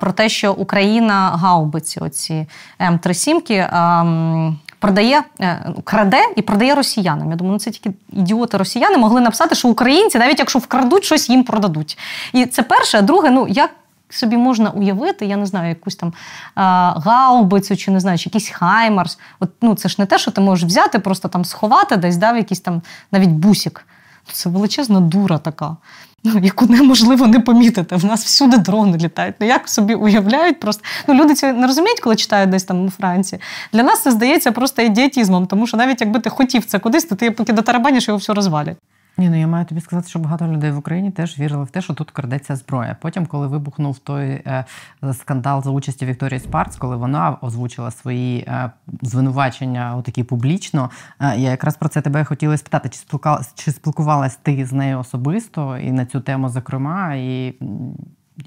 про 0.00 0.12
те, 0.12 0.28
що 0.28 0.52
Україна 0.52 1.30
гаубиці, 1.30 2.00
оці 2.00 2.46
М37, 2.80 4.54
продає, 4.84 5.22
е, 5.40 5.72
краде 5.84 6.20
і 6.36 6.42
продає 6.42 6.74
росіянам. 6.74 7.30
Я 7.30 7.36
думаю, 7.36 7.52
ну 7.52 7.58
це 7.58 7.70
тільки 7.70 7.90
ідіоти 8.12 8.56
росіяни 8.56 8.96
могли 8.96 9.20
написати, 9.20 9.54
що 9.54 9.68
українці, 9.68 10.18
навіть 10.18 10.38
якщо 10.38 10.58
вкрадуть, 10.58 11.04
щось 11.04 11.30
їм 11.30 11.44
продадуть. 11.44 11.98
І 12.32 12.46
це 12.46 12.62
перше, 12.62 12.98
а 12.98 13.02
друге, 13.02 13.30
ну 13.30 13.46
як. 13.48 13.70
Собі 14.10 14.36
можна 14.36 14.70
уявити, 14.70 15.26
я 15.26 15.36
не 15.36 15.46
знаю, 15.46 15.68
якусь 15.68 15.96
там 15.96 16.12
а, 16.54 16.94
гаубицю 17.04 17.76
чи 17.76 17.90
не 17.90 18.00
знаю, 18.00 18.18
чи 18.18 18.28
якийсь 18.28 18.48
хаймарс. 18.48 19.18
От, 19.40 19.50
ну, 19.62 19.74
Це 19.74 19.88
ж 19.88 19.96
не 19.98 20.06
те, 20.06 20.18
що 20.18 20.30
ти 20.30 20.40
можеш 20.40 20.68
взяти, 20.68 20.98
просто 20.98 21.28
там 21.28 21.44
сховати, 21.44 21.96
десь 21.96 22.16
дав 22.16 22.36
якийсь 22.36 22.60
там 22.60 22.82
навіть 23.12 23.30
бусік. 23.30 23.86
Це 24.32 24.48
величезна 24.48 25.00
дура 25.00 25.38
така 25.38 25.76
ну, 26.24 26.40
яку 26.42 26.66
неможливо 26.66 27.26
не 27.26 27.40
помітити. 27.40 27.96
В 27.96 28.04
нас 28.04 28.24
всюди 28.24 28.56
дрони 28.56 28.98
літають. 28.98 29.34
Ну 29.40 29.46
як 29.46 29.68
собі 29.68 29.94
уявляють 29.94 30.60
просто. 30.60 30.82
Ну, 31.08 31.14
Люди 31.14 31.34
це 31.34 31.52
не 31.52 31.66
розуміють, 31.66 32.00
коли 32.00 32.16
читають 32.16 32.50
десь 32.50 32.64
там 32.64 32.86
у 32.86 32.90
Франції. 32.90 33.40
Для 33.72 33.82
нас 33.82 34.02
це 34.02 34.10
здається 34.10 34.52
просто 34.52 34.82
ідіотізмом, 34.82 35.46
тому 35.46 35.66
що 35.66 35.76
навіть 35.76 36.00
якби 36.00 36.20
ти 36.20 36.30
хотів 36.30 36.64
це 36.64 36.78
кудись, 36.78 37.04
то 37.04 37.14
ти 37.14 37.30
поки 37.30 37.52
дотарабаниш, 37.52 38.08
його 38.08 38.18
все 38.18 38.34
розвалять. 38.34 38.76
Ні, 39.16 39.28
ну 39.28 39.40
я 39.40 39.46
маю 39.46 39.64
тобі 39.64 39.80
сказати, 39.80 40.08
що 40.08 40.18
багато 40.18 40.46
людей 40.46 40.70
в 40.70 40.78
Україні 40.78 41.10
теж 41.10 41.38
вірили 41.38 41.64
в 41.64 41.70
те, 41.70 41.80
що 41.80 41.94
тут 41.94 42.10
крадеться 42.10 42.56
зброя. 42.56 42.96
Потім, 43.00 43.26
коли 43.26 43.46
вибухнув 43.46 43.98
той 43.98 44.28
е, 44.28 44.64
скандал 45.12 45.62
за 45.62 45.70
участі 45.70 46.06
Вікторії 46.06 46.40
Спарц, 46.40 46.76
коли 46.76 46.96
вона 46.96 47.36
озвучила 47.40 47.90
свої 47.90 48.38
е, 48.38 48.70
звинувачення 49.02 49.96
отакі 49.96 50.22
публічно, 50.22 50.90
е, 51.20 51.36
я 51.36 51.50
якраз 51.50 51.76
про 51.76 51.88
це 51.88 52.00
тебе 52.00 52.24
хотіла 52.24 52.56
спитати, 52.56 52.88
чи 52.88 52.98
спілкувалась, 52.98 53.52
чи 53.54 53.72
спілкувалась 53.72 54.36
ти 54.36 54.66
з 54.66 54.72
нею 54.72 54.98
особисто 54.98 55.78
і 55.78 55.92
на 55.92 56.06
цю 56.06 56.20
тему, 56.20 56.48
зокрема, 56.48 57.14
і 57.14 57.54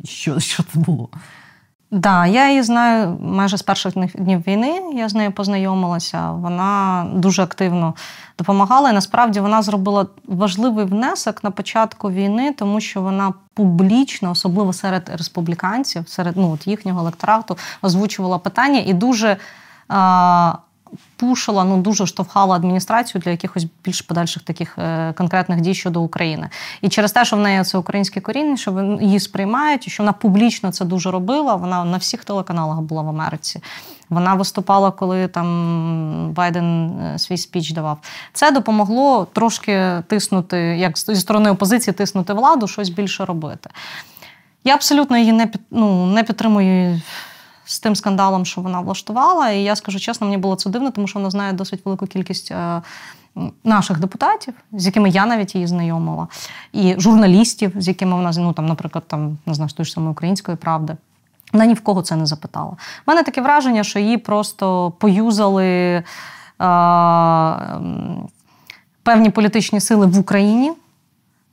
що, 0.04 0.40
що 0.40 0.64
це 0.64 0.80
було? 0.80 1.10
Так, 1.92 2.02
да, 2.02 2.26
я 2.26 2.50
її 2.50 2.64
знаю 2.64 3.18
майже 3.22 3.58
з 3.58 3.62
перших 3.62 3.94
днів 4.16 4.44
війни. 4.48 4.82
Я 4.94 5.10
з 5.10 5.16
нею 5.16 5.32
познайомилася. 5.32 6.32
Вона 6.32 7.06
дуже 7.14 7.44
активно 7.44 7.94
допомагала. 8.38 8.90
І 8.90 8.94
насправді 8.94 9.40
вона 9.40 9.62
зробила 9.62 10.06
важливий 10.28 10.86
внесок 10.86 11.44
на 11.44 11.52
початку 11.52 12.12
війни, 12.12 12.54
тому 12.58 12.82
що 12.82 13.02
вона 13.02 13.34
публічно, 13.54 14.32
особливо 14.32 14.74
серед 14.74 15.10
республіканців, 15.10 16.10
серед 16.10 16.38
ну, 16.38 16.52
от 16.52 16.68
їхнього 16.68 17.00
електорату, 17.00 17.58
озвучувала 17.82 18.38
питання 18.38 18.84
і 18.86 18.94
дуже 18.94 19.38
пушила, 21.16 21.64
ну 21.64 21.78
дуже 21.78 22.08
штовхала 22.08 22.56
адміністрацію 22.56 23.22
для 23.22 23.32
якихось 23.32 23.68
більш 23.86 24.02
подальших 24.02 24.44
таких 24.44 24.78
е, 24.78 25.14
конкретних 25.14 25.62
дій 25.62 25.74
щодо 25.74 26.02
України. 26.02 26.50
І 26.82 26.90
через 26.90 27.12
те, 27.12 27.26
що 27.26 27.36
в 27.36 27.40
неї 27.40 27.64
це 27.64 27.78
українське 27.78 28.22
коріння, 28.22 28.58
що 28.58 28.98
її 29.02 29.20
сприймають, 29.20 29.88
і 29.88 29.90
що 29.90 30.04
вона 30.04 30.14
публічно 30.14 30.72
це 30.72 30.86
дуже 30.86 31.12
робила. 31.12 31.56
Вона 31.56 31.86
на 31.86 31.98
всіх 31.98 32.26
телеканалах 32.26 32.80
була 32.80 33.02
в 33.02 33.10
Америці. 33.10 33.62
Вона 34.10 34.34
виступала, 34.34 34.92
коли 34.92 35.28
там 35.28 36.32
Байден 36.34 37.00
е, 37.00 37.20
свій 37.20 37.38
спіч 37.38 37.72
давав. 37.72 37.98
Це 38.34 38.52
допомогло 38.52 39.28
трошки 39.34 40.04
тиснути, 40.08 40.58
як 40.58 40.98
зі 40.98 41.16
сторони 41.16 41.50
опозиції, 41.50 41.94
тиснути 41.94 42.34
владу, 42.34 42.68
щось 42.68 42.90
більше 42.90 43.26
робити. 43.26 43.70
Я 44.64 44.74
абсолютно 44.74 45.18
її 45.18 45.32
не 45.32 45.48
під, 45.48 45.62
ну, 45.72 46.06
не 46.06 46.24
підтримую 46.24 47.02
з 47.68 47.80
тим 47.80 47.96
скандалом, 47.96 48.46
що 48.46 48.62
вона 48.62 48.82
влаштувала. 48.82 49.50
І 49.50 49.64
я 49.64 49.76
скажу 49.76 50.00
чесно, 50.00 50.28
мені 50.28 50.38
було 50.38 50.56
це 50.56 50.70
дивно, 50.70 50.92
тому 50.92 51.08
що 51.08 51.20
вона 51.20 51.30
знає 51.30 51.54
досить 51.54 51.86
велику 51.86 52.08
кількість 52.08 52.52
е, 52.52 52.82
наших 53.64 54.00
депутатів, 54.00 54.54
з 54.72 54.86
якими 54.86 55.10
я 55.10 55.26
навіть 55.26 55.56
її 55.56 55.68
знайомила, 55.68 56.28
і 56.74 56.96
журналістів, 56.98 57.72
з 57.76 57.88
якими 57.88 58.16
вона 58.16 58.32
ну, 58.38 58.54
там, 58.54 58.66
наприклад, 58.66 59.04
там 59.08 59.38
не 59.46 59.54
знаю, 59.54 59.70
ж 59.80 59.92
самої 59.92 60.12
української 60.12 60.58
правди. 60.58 60.98
Вона 61.54 61.66
ні 61.66 61.74
в 61.74 61.82
кого 61.82 62.02
це 62.02 62.16
не 62.16 62.26
запитала. 62.26 62.72
У 62.72 62.76
мене 63.08 63.24
таке 63.24 63.42
враження, 63.42 63.84
що 63.84 64.00
її 64.00 64.18
просто 64.18 64.92
поюзали. 64.92 66.04
А, 66.60 67.80
певні 69.04 69.30
політичні 69.30 69.80
сили 69.80 70.06
в 70.06 70.20
Україні 70.20 70.74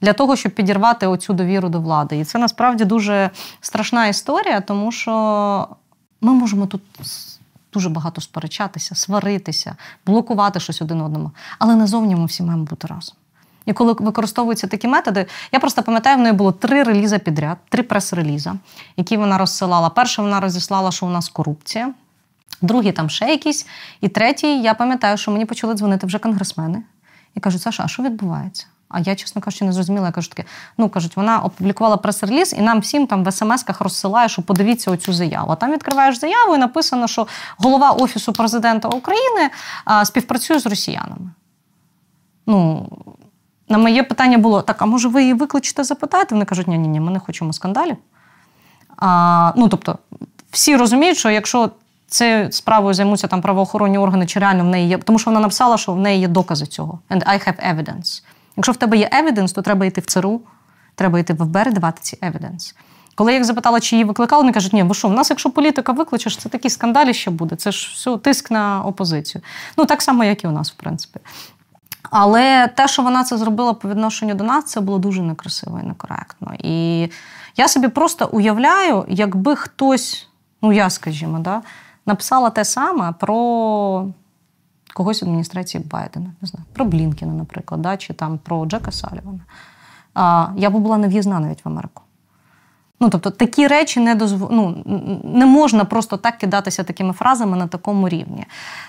для 0.01 0.13
того, 0.13 0.37
щоб 0.37 0.53
підірвати 0.53 1.07
оцю 1.07 1.33
довіру 1.33 1.69
до 1.69 1.81
влади. 1.81 2.19
І 2.19 2.25
це 2.25 2.39
насправді 2.39 2.85
дуже 2.85 3.31
страшна 3.61 4.07
історія, 4.07 4.61
тому 4.61 4.93
що 4.93 5.69
ми 6.25 6.35
можемо 6.35 6.67
тут 6.67 6.83
дуже 7.73 7.89
багато 7.89 8.21
сперечатися, 8.21 8.95
сваритися, 8.95 9.77
блокувати 10.07 10.61
щось 10.61 10.83
один 10.83 11.01
одному, 11.01 11.31
але 11.59 11.77
назовні 11.77 12.17
ми 12.17 12.27
всі 12.27 12.43
маємо 12.43 12.65
бути 12.65 12.87
разом. 12.87 13.17
І 13.67 13.73
коли 13.73 13.93
використовуються 13.93 14.67
такі 14.67 14.89
методи, 14.89 15.27
я 15.53 15.61
просто 15.61 15.83
пам'ятаю, 15.83 16.17
в 16.17 16.21
неї 16.21 16.33
було 16.33 16.53
три 16.53 16.83
реліза 16.83 17.19
підряд, 17.19 17.59
три 17.69 17.83
прес-реліза, 17.83 18.55
які 18.97 19.17
вона 19.17 19.39
розсилала. 19.39 19.91
Перше, 19.91 20.23
вона 20.23 20.41
розіслала, 20.41 20.91
що 20.91 21.07
у 21.07 21.11
нас 21.11 21.29
корупція, 21.29 21.95
другий 22.63 22.93
там 22.93 23.11
ще 23.11 23.27
якийсь. 23.27 23.67
І 24.01 24.09
третій, 24.09 24.63
я 24.63 24.75
пам'ятаю, 24.75 25.17
що 25.17 25.31
мені 25.31 25.47
почали 25.47 25.75
дзвонити 25.75 26.07
вже 26.07 26.19
конгресмени 26.19 26.83
і 27.35 27.41
кажуть, 27.41 27.63
Саша, 27.63 27.83
а 27.85 27.89
що 27.89 28.03
відбувається? 28.03 28.67
А 28.95 29.01
я, 29.01 29.15
чесно 29.15 29.43
кажучи, 29.43 29.65
не 29.65 29.73
зрозуміла. 29.73 30.07
Я 30.07 30.13
кажу 30.13 30.29
таке, 30.29 30.45
ну 30.79 30.89
кажуть, 30.89 31.17
вона 31.17 31.41
опублікувала 31.41 31.97
прес-реліз 31.97 32.53
і 32.53 32.61
нам 32.61 32.81
всім 32.81 33.07
там 33.07 33.25
в 33.25 33.27
смс-ках 33.27 33.83
розсилає, 33.83 34.29
що 34.29 34.43
подивіться 34.43 34.91
оцю 34.91 35.13
заяву. 35.13 35.53
А 35.53 35.57
там 35.57 35.73
відкриваєш 35.73 36.19
заяву 36.19 36.55
і 36.55 36.59
написано, 36.59 37.07
що 37.07 37.27
голова 37.59 37.91
Офісу 37.91 38.33
президента 38.33 38.89
України 38.89 39.51
а, 39.85 40.05
співпрацює 40.05 40.59
з 40.59 40.67
росіянами. 40.67 41.31
Ну, 42.47 42.89
на 43.69 43.79
моє 43.79 44.03
питання 44.03 44.39
було: 44.39 44.63
так, 44.63 44.83
а 44.83 44.87
може 44.87 45.09
ви 45.09 45.23
її 45.23 45.35
викличете, 45.35 45.85
запитаєте? 45.85 46.35
Вони 46.35 46.45
кажуть, 46.45 46.69
ні, 46.69 46.79
ні, 46.79 46.89
ні, 46.89 47.01
ми 47.01 47.13
не 47.13 47.19
хочемо 47.19 47.53
скандалів. 47.53 47.97
А, 48.97 49.53
Ну, 49.57 49.69
тобто, 49.69 49.99
всі 50.51 50.77
розуміють, 50.77 51.19
що 51.19 51.31
якщо 51.31 51.71
цією 52.07 52.53
справою 52.53 52.95
займуться 52.95 53.27
там 53.27 53.43
правоохоронні 53.43 53.99
органи, 53.99 54.27
чи 54.27 54.41
реально 54.41 54.65
в 54.65 54.67
неї 54.67 54.89
є, 54.89 54.99
тому 54.99 55.19
що 55.19 55.31
вона 55.31 55.41
написала, 55.41 55.79
що 55.79 55.93
в 55.93 55.99
неї 55.99 56.21
є 56.21 56.29
докази 56.29 56.67
цього. 56.67 56.99
And 57.11 57.29
I 57.29 57.49
have 57.49 57.75
evidence. 57.75 58.23
Якщо 58.57 58.73
в 58.73 58.77
тебе 58.77 58.97
є 58.97 59.09
евіденс, 59.13 59.53
то 59.53 59.63
треба 59.63 59.87
йти 59.87 60.01
в 60.01 60.07
ЦРУ, 60.07 60.41
треба 60.95 61.19
йти 61.19 61.33
в 61.33 61.37
ФБР, 61.37 61.73
давати 61.73 61.99
ці 62.03 62.19
евіденс. 62.23 62.75
Коли 63.15 63.33
я 63.33 63.39
їх 63.39 63.47
запитала, 63.47 63.81
чи 63.81 63.97
її 63.97 64.05
викликали, 64.05 64.43
вони 64.43 64.53
кажуть, 64.53 64.73
ні, 64.73 64.83
ви 64.83 64.95
що, 64.95 65.09
в 65.09 65.13
нас, 65.13 65.31
якщо 65.31 65.51
політика 65.51 65.93
викличеш, 65.93 66.37
це 66.37 66.49
такі 66.49 66.71
скандалі 66.71 67.15
ще 67.15 67.31
буде. 67.31 67.57
Це 67.57 67.73
ж 67.73 67.91
все 67.95 68.19
тиск 68.19 68.51
на 68.51 68.83
опозицію. 68.83 69.43
Ну, 69.77 69.87
так 69.87 70.03
само, 70.03 70.25
як 70.25 70.45
і 70.45 70.47
у 70.47 70.51
нас, 70.51 70.73
в 70.73 70.75
принципі. 70.75 71.21
Але 72.11 72.69
те, 72.69 72.89
що 72.89 73.03
вона 73.03 73.25
це 73.25 73.39
зробила 73.39 73.75
по 73.75 73.89
відношенню 73.89 74.35
до 74.35 74.45
нас, 74.45 74.65
це 74.65 74.81
було 74.81 74.99
дуже 74.99 75.23
некрасиво 75.23 75.81
і 75.83 75.87
некоректно. 75.87 76.53
І 76.59 77.09
я 77.57 77.69
собі 77.69 77.89
просто 77.89 78.29
уявляю, 78.33 79.05
якби 79.09 79.57
хтось, 79.57 80.29
ну 80.63 80.73
я 80.73 80.91
скажімо, 80.91 81.39
да, 81.39 81.63
написала 82.07 82.51
те 82.51 82.65
саме 82.65 83.13
про 83.13 84.09
когось 84.95 85.23
в 85.23 85.25
адміністрації 85.25 85.85
Байдена, 85.91 86.27
не 86.43 86.49
знаю, 86.49 86.65
про 86.73 86.85
Блінкіна, 86.85 87.33
наприклад, 87.33 87.83
да, 87.83 87.97
чи 87.97 88.13
там 88.13 88.39
про 88.39 88.67
Джека 88.67 88.93
Салівана. 88.93 89.41
А, 90.15 90.49
Я 90.57 90.71
би 90.71 90.79
була 90.79 90.97
нев'їзна 90.97 91.41
навіть 91.41 91.65
в 91.65 91.69
Америку. 91.69 92.03
Ну, 93.01 93.11
тобто 93.11 93.31
такі 93.31 93.67
речі 93.67 94.01
не 94.01 94.15
дозв... 94.15 94.49
ну, 94.51 94.83
не 95.25 95.47
можна 95.47 95.85
просто 95.85 96.17
так 96.17 96.39
кидатися 96.39 96.85
такими 96.85 97.13
фразами 97.13 97.57
на 97.57 97.67
такому 97.67 98.09
рівні. 98.09 98.45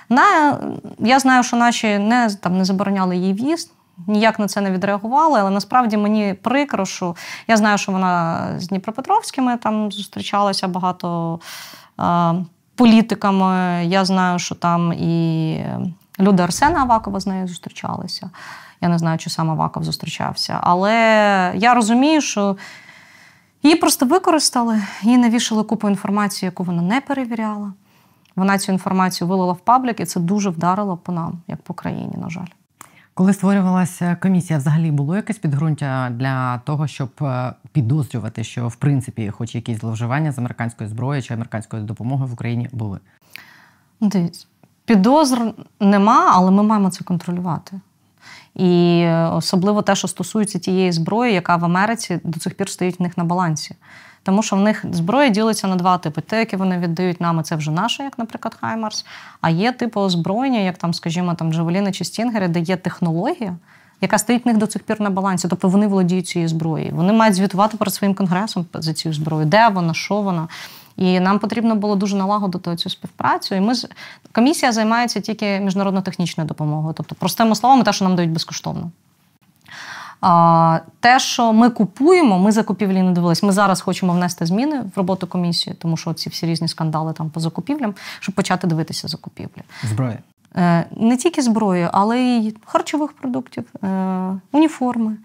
На... 0.09 0.57
Я 0.99 1.19
знаю, 1.19 1.43
що 1.43 1.57
наші 1.57 1.99
не 1.99 2.29
там, 2.41 2.57
не 2.57 2.65
забороняли 2.65 3.17
її 3.17 3.33
в'їзд, 3.33 3.71
ніяк 4.07 4.39
на 4.39 4.47
це 4.47 4.61
не 4.61 4.71
відреагували, 4.71 5.39
але 5.39 5.49
насправді 5.49 5.97
мені 5.97 6.33
прикро, 6.33 6.85
що 6.85 7.15
я 7.47 7.57
знаю, 7.57 7.77
що 7.77 7.91
вона 7.91 8.45
з 8.59 8.67
Дніпропетровськими 8.67 9.57
там 9.57 9.91
зустрічалася 9.91 10.67
багато 10.67 11.39
політиками. 12.75 13.85
Я 13.85 14.05
знаю, 14.05 14.39
що 14.39 14.55
там 14.55 14.93
і 14.93 15.59
люди 16.19 16.43
Арсена 16.43 16.79
Авакова 16.79 17.19
з 17.19 17.27
нею 17.27 17.47
зустрічалися. 17.47 18.29
Я 18.81 18.89
не 18.89 18.97
знаю, 18.97 19.17
чи 19.17 19.29
сам 19.29 19.51
Аваков 19.51 19.83
зустрічався. 19.83 20.59
Але 20.61 20.93
я 21.55 21.73
розумію, 21.73 22.21
що 22.21 22.57
її 23.63 23.75
просто 23.75 24.05
використали, 24.05 24.81
їй 25.01 25.17
навішали 25.17 25.63
купу 25.63 25.89
інформації, 25.89 26.47
яку 26.47 26.63
вона 26.63 26.81
не 26.81 27.01
перевіряла. 27.01 27.73
Вона 28.35 28.57
цю 28.57 28.71
інформацію 28.71 29.27
вилила 29.27 29.53
в 29.53 29.59
паблік, 29.59 29.99
і 29.99 30.05
це 30.05 30.19
дуже 30.19 30.49
вдарило 30.49 30.97
по 30.97 31.11
нам, 31.11 31.41
як 31.47 31.61
по 31.61 31.73
країні, 31.73 32.15
на 32.17 32.29
жаль. 32.29 32.64
Коли 33.17 33.33
створювалася 33.33 34.17
комісія, 34.21 34.59
взагалі 34.59 34.91
було 34.91 35.15
якесь 35.15 35.37
підґрунтя 35.37 36.09
для 36.09 36.57
того, 36.57 36.87
щоб 36.87 37.09
е, 37.21 37.53
підозрювати, 37.71 38.43
що 38.43 38.67
в 38.67 38.75
принципі, 38.75 39.29
хоч 39.29 39.55
якісь 39.55 39.79
зловживання 39.79 40.31
з 40.31 40.37
американської 40.37 40.89
зброї 40.89 41.21
чи 41.21 41.33
американської 41.33 41.83
допомоги 41.83 42.25
в 42.25 42.33
Україні 42.33 42.69
були? 42.71 42.99
Дивіться, 44.01 44.47
підозр 44.85 45.53
нема, 45.79 46.31
але 46.33 46.51
ми 46.51 46.63
маємо 46.63 46.89
це 46.89 47.03
контролювати. 47.03 47.79
І 48.55 49.05
особливо 49.31 49.81
те, 49.81 49.95
що 49.95 50.07
стосується 50.07 50.59
тієї 50.59 50.91
зброї, 50.91 51.33
яка 51.33 51.55
в 51.55 51.65
Америці 51.65 52.19
до 52.23 52.39
цих 52.39 52.53
пір 52.53 52.69
стоїть 52.69 52.99
в 52.99 53.03
них 53.03 53.17
на 53.17 53.23
балансі. 53.23 53.75
Тому 54.25 54.43
що 54.43 54.55
в 54.55 54.59
них 54.59 54.85
зброя 54.91 55.29
ділиться 55.29 55.67
на 55.67 55.75
два 55.75 55.97
типи: 55.97 56.21
те, 56.21 56.39
яке 56.39 56.57
вони 56.57 56.77
віддають 56.77 57.21
нам, 57.21 57.43
це 57.43 57.55
вже 57.55 57.71
наше, 57.71 58.03
як, 58.03 58.19
наприклад, 58.19 58.57
Хаймарс. 58.61 59.05
А 59.41 59.49
є 59.49 59.71
типу 59.71 60.01
озброєння, 60.01 60.59
як 60.59 60.77
там, 60.77 60.93
скажімо, 60.93 61.33
там 61.33 61.53
Джавеліни 61.53 61.91
чи 61.91 62.05
Стінгери, 62.05 62.47
де 62.47 62.59
є 62.59 62.77
технологія, 62.77 63.55
яка 64.01 64.17
стоїть 64.17 64.45
в 64.45 64.47
них 64.47 64.57
до 64.57 64.67
цих 64.67 64.83
пір 64.83 65.01
на 65.01 65.09
балансі. 65.09 65.47
Тобто 65.47 65.69
вони 65.69 65.87
володіють 65.87 66.27
цією 66.27 66.49
зброєю. 66.49 66.95
Вони 66.95 67.13
мають 67.13 67.35
звітувати 67.35 67.77
перед 67.77 67.93
своїм 67.93 68.15
конгресом 68.15 68.65
за 68.73 68.93
цю 68.93 69.13
зброю, 69.13 69.45
де 69.45 69.67
вона, 69.67 69.93
що 69.93 70.21
вона. 70.21 70.47
І 70.97 71.19
нам 71.19 71.39
потрібно 71.39 71.75
було 71.75 71.95
дуже 71.95 72.15
налагодити 72.15 72.75
цю 72.75 72.89
співпрацю. 72.89 73.55
І 73.55 73.59
ми 73.59 73.73
комісія 74.31 74.71
займається 74.71 75.19
тільки 75.21 75.59
міжнародно-технічною 75.59 76.47
допомогою, 76.47 76.93
тобто, 76.97 77.15
простими 77.15 77.55
словами, 77.55 77.83
те, 77.83 77.93
що 77.93 78.05
нам 78.05 78.15
дають 78.15 78.31
безкоштовно. 78.31 78.91
А, 80.21 80.79
Те, 80.99 81.19
що 81.19 81.53
ми 81.53 81.69
купуємо, 81.69 82.39
ми 82.39 82.51
закупівлі 82.51 83.01
не 83.01 83.11
дивились. 83.11 83.43
Ми 83.43 83.51
зараз 83.51 83.81
хочемо 83.81 84.13
внести 84.13 84.45
зміни 84.45 84.81
в 84.95 84.97
роботу 84.97 85.27
комісії, 85.27 85.75
тому 85.79 85.97
що 85.97 86.13
ці 86.13 86.29
всі 86.29 86.45
різні 86.45 86.67
скандали 86.67 87.13
там 87.13 87.29
по 87.29 87.39
закупівлям, 87.39 87.93
щоб 88.19 88.35
почати 88.35 88.67
дивитися 88.67 89.07
закупівлі. 89.07 89.61
Зброя. 89.83 90.17
Е, 90.55 90.85
не 90.97 91.17
тільки 91.17 91.41
зброї, 91.41 91.89
але 91.91 92.19
й 92.19 92.55
харчових 92.65 93.13
продуктів, 93.13 93.63
е, 93.83 94.39
уніформи. 94.51 95.17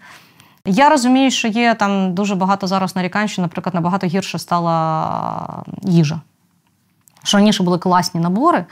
Я 0.65 0.89
розумію, 0.89 1.31
що 1.31 1.47
є 1.47 1.75
там 1.75 2.13
дуже 2.13 2.35
багато 2.35 2.67
зараз 2.67 2.95
нарікань, 2.95 3.27
що, 3.27 3.41
наприклад, 3.41 3.75
набагато 3.75 4.07
гірше 4.07 4.39
стала 4.39 5.63
їжа. 5.81 6.21
Що 7.23 7.37
раніше 7.37 7.63
були 7.63 7.77
класні 7.77 8.21
набори, 8.21 8.65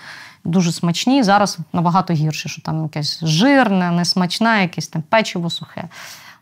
дуже 0.43 0.71
смачні, 0.71 1.23
зараз 1.23 1.57
набагато 1.73 2.13
гірше, 2.13 2.49
що 2.49 2.61
там 2.61 2.83
якесь 2.83 3.19
жирне, 3.23 3.91
несмачне, 3.91 4.61
якесь 4.61 4.87
там 4.87 5.01
печиво 5.01 5.49
сухе. 5.49 5.83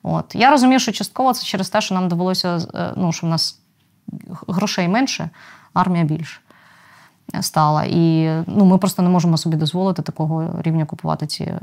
От. 0.03 0.35
Я 0.35 0.49
розумію, 0.51 0.79
що 0.79 0.91
частково 0.91 1.33
це 1.33 1.45
через 1.45 1.69
те, 1.69 1.81
що 1.81 1.95
нам 1.95 2.07
довелося, 2.07 2.59
е, 2.73 2.93
ну, 2.95 3.11
що 3.11 3.27
в 3.27 3.29
нас 3.29 3.59
грошей 4.47 4.87
менше, 4.87 5.29
армія 5.73 6.03
більше 6.03 6.39
стала. 7.41 7.83
І 7.83 8.29
ну, 8.47 8.65
ми 8.65 8.77
просто 8.77 9.01
не 9.01 9.09
можемо 9.09 9.37
собі 9.37 9.55
дозволити 9.55 10.01
такого 10.01 10.61
рівня 10.61 10.85
купувати 10.85 11.27
ці 11.27 11.43
е, 11.43 11.59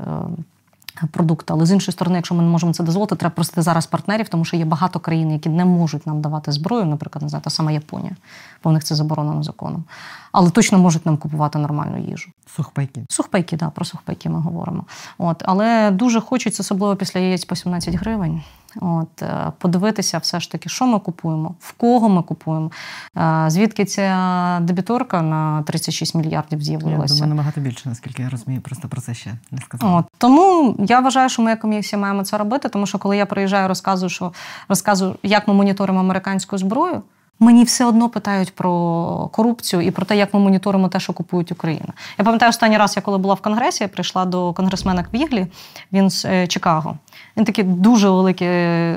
продукти. 1.11 1.53
Але 1.53 1.65
з 1.65 1.71
іншої 1.71 1.93
сторони, 1.93 2.15
якщо 2.15 2.35
ми 2.35 2.43
не 2.43 2.49
можемо 2.49 2.73
це 2.73 2.83
дозволити, 2.83 3.15
треба 3.15 3.35
просити 3.35 3.61
зараз 3.61 3.85
партнерів, 3.85 4.29
тому 4.29 4.45
що 4.45 4.57
є 4.57 4.65
багато 4.65 4.99
країн, 4.99 5.31
які 5.31 5.49
не 5.49 5.65
можуть 5.65 6.07
нам 6.07 6.21
давати 6.21 6.51
зброю, 6.51 6.85
наприклад, 6.85 7.23
не 7.23 7.29
знаю, 7.29 7.43
та 7.43 7.49
сама 7.49 7.71
Японія, 7.71 8.15
бо 8.63 8.69
в 8.69 8.73
них 8.73 8.83
це 8.83 8.95
заборонено 8.95 9.43
законом. 9.43 9.83
Але 10.31 10.49
точно 10.49 10.79
можуть 10.79 11.05
нам 11.05 11.17
купувати 11.17 11.59
нормальну 11.59 11.97
їжу. 11.97 12.31
Сухпайки. 12.55 13.05
Сухпайки, 13.09 13.57
да, 13.57 13.69
про 13.69 13.85
сухпайки 13.85 14.29
ми 14.29 14.39
говоримо. 14.39 14.83
От, 15.17 15.43
Але 15.45 15.91
дуже 15.91 16.21
хочеться, 16.21 16.63
особливо 16.63 16.95
після 16.95 17.19
яєць 17.19 17.45
по 17.45 17.55
17 17.55 17.95
гривень. 17.95 18.43
От, 18.81 19.21
е, 19.21 19.51
Подивитися, 19.57 20.17
все 20.17 20.39
ж 20.39 20.51
таки, 20.51 20.69
що 20.69 20.87
ми 20.87 20.99
купуємо, 20.99 21.55
в 21.59 21.71
кого 21.71 22.09
ми 22.09 22.23
купуємо. 22.23 22.71
Е, 23.17 23.45
звідки 23.47 23.85
ця 23.85 24.59
дебіторка 24.61 25.21
на 25.21 25.63
36 25.63 26.15
мільярдів 26.15 26.61
з'явилася? 26.61 27.13
Я 27.13 27.19
думаю, 27.19 27.35
набагато 27.35 27.61
більше, 27.61 27.89
наскільки 27.89 28.23
я 28.23 28.29
розумію, 28.29 28.61
просто 28.61 28.87
про 28.87 29.01
це 29.01 29.13
ще 29.13 29.33
не 29.51 29.61
сказала. 29.61 29.97
От, 29.97 30.05
Тому 30.17 30.75
я 30.79 30.99
вважаю, 30.99 31.29
що 31.29 31.41
ми 31.41 31.49
як 31.49 31.59
комісія 31.59 32.01
маємо 32.01 32.23
це 32.23 32.37
робити, 32.37 32.69
тому 32.69 32.85
що 32.85 32.97
коли 32.97 33.17
я 33.17 33.25
приїжджаю, 33.25 33.67
розказую, 33.67 34.09
що 34.09 34.33
розказую, 34.69 35.15
як 35.23 35.47
ми 35.47 35.53
моніторимо 35.53 35.99
американську 35.99 36.57
зброю. 36.57 37.01
Мені 37.39 37.63
все 37.63 37.85
одно 37.85 38.09
питають 38.09 38.55
про 38.55 39.29
корупцію 39.31 39.81
і 39.81 39.91
про 39.91 40.05
те, 40.05 40.17
як 40.17 40.33
ми 40.33 40.39
моніторимо 40.39 40.89
те, 40.89 40.99
що 40.99 41.13
купують 41.13 41.51
Україна. 41.51 41.93
Я 42.17 42.25
пам'ятаю, 42.25 42.49
останній 42.49 42.77
раз, 42.77 42.95
я 42.95 43.01
коли 43.01 43.17
була 43.17 43.33
в 43.33 43.41
Конгресі, 43.41 43.83
я 43.83 43.87
прийшла 43.87 44.25
до 44.25 44.53
конгресмена 44.53 45.03
Квіглі, 45.03 45.47
він 45.91 46.09
з 46.09 46.25
е, 46.25 46.47
Чикаго. 46.47 46.97
Він 47.37 47.45
такий 47.45 47.63
дуже 47.63 48.09
великий 48.09 48.47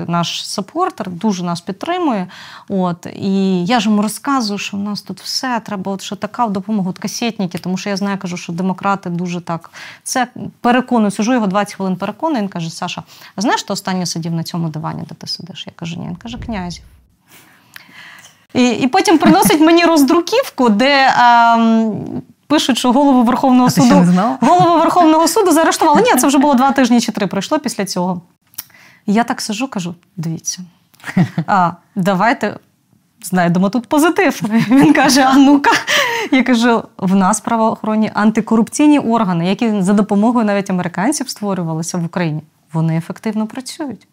наш 0.07 0.49
сапортер, 0.49 1.09
дуже 1.09 1.43
нас 1.43 1.61
підтримує. 1.61 2.27
От 2.69 3.07
І 3.15 3.65
я 3.65 3.79
ж 3.79 3.89
йому 3.89 4.01
розказую, 4.01 4.57
що 4.57 4.77
в 4.77 4.79
нас 4.79 5.01
тут 5.01 5.21
все, 5.21 5.61
треба 5.65 5.91
от 5.91 6.01
що 6.01 6.15
така 6.15 6.47
допомога, 6.47 6.89
от 6.89 6.99
касетники, 6.99 7.57
тому 7.57 7.77
що 7.77 7.89
я 7.89 7.97
знаю, 7.97 8.17
кажу, 8.17 8.37
що 8.37 8.53
демократи 8.53 9.09
дуже 9.09 9.41
так. 9.41 9.71
Це 10.03 10.27
переконую, 10.61 11.11
сижу 11.11 11.33
його 11.33 11.47
20 11.47 11.73
хвилин 11.73 11.95
переконую. 11.95 12.41
Він 12.41 12.49
каже: 12.49 12.69
Саша, 12.69 13.03
а 13.35 13.41
знаєш, 13.41 13.63
хто 13.63 13.73
останній 13.73 14.05
сидів 14.05 14.33
на 14.33 14.43
цьому 14.43 14.69
дивані, 14.69 15.03
де 15.09 15.15
ти 15.15 15.27
сидиш? 15.27 15.67
Я 15.67 15.73
кажу, 15.75 15.99
ні, 15.99 16.07
він 16.07 16.15
каже, 16.15 16.37
князів. 16.37 16.83
І 18.53 18.69
і 18.69 18.87
потім 18.87 19.17
приносить 19.17 19.61
мені 19.61 19.85
роздруківку, 19.85 20.69
де 20.69 21.13
а, 21.17 21.57
пишуть, 22.47 22.77
що 22.77 22.91
голову 22.91 23.23
Верховного 23.23 23.67
а 23.67 23.69
суду 23.69 24.05
голову 24.41 24.77
Верховного 24.77 25.27
суду 25.27 25.51
заарештували. 25.51 26.01
Ні, 26.01 26.19
це 26.19 26.27
вже 26.27 26.37
було 26.37 26.53
два 26.53 26.71
тижні 26.71 27.01
чи 27.01 27.11
три 27.11 27.27
пройшло 27.27 27.59
після 27.59 27.85
цього. 27.85 28.21
Я 29.05 29.23
так 29.23 29.41
сижу, 29.41 29.67
кажу: 29.67 29.95
дивіться, 30.17 30.59
а, 31.47 31.71
давайте 31.95 32.57
знайдемо 33.21 33.69
тут 33.69 33.87
позитив. 33.87 34.41
Він 34.69 34.93
каже: 34.93 35.21
А 35.21 35.37
ну-ка, 35.37 35.71
я 36.31 36.43
кажу: 36.43 36.83
в 36.97 37.15
нас 37.15 37.39
правоохоронні 37.39 38.11
антикорупційні 38.13 38.99
органи, 38.99 39.47
які 39.47 39.81
за 39.81 39.93
допомогою 39.93 40.45
навіть 40.45 40.69
американців 40.69 41.29
створювалися 41.29 41.97
в 41.97 42.05
Україні, 42.05 42.41
вони 42.73 42.97
ефективно 42.97 43.47
працюють. 43.47 44.07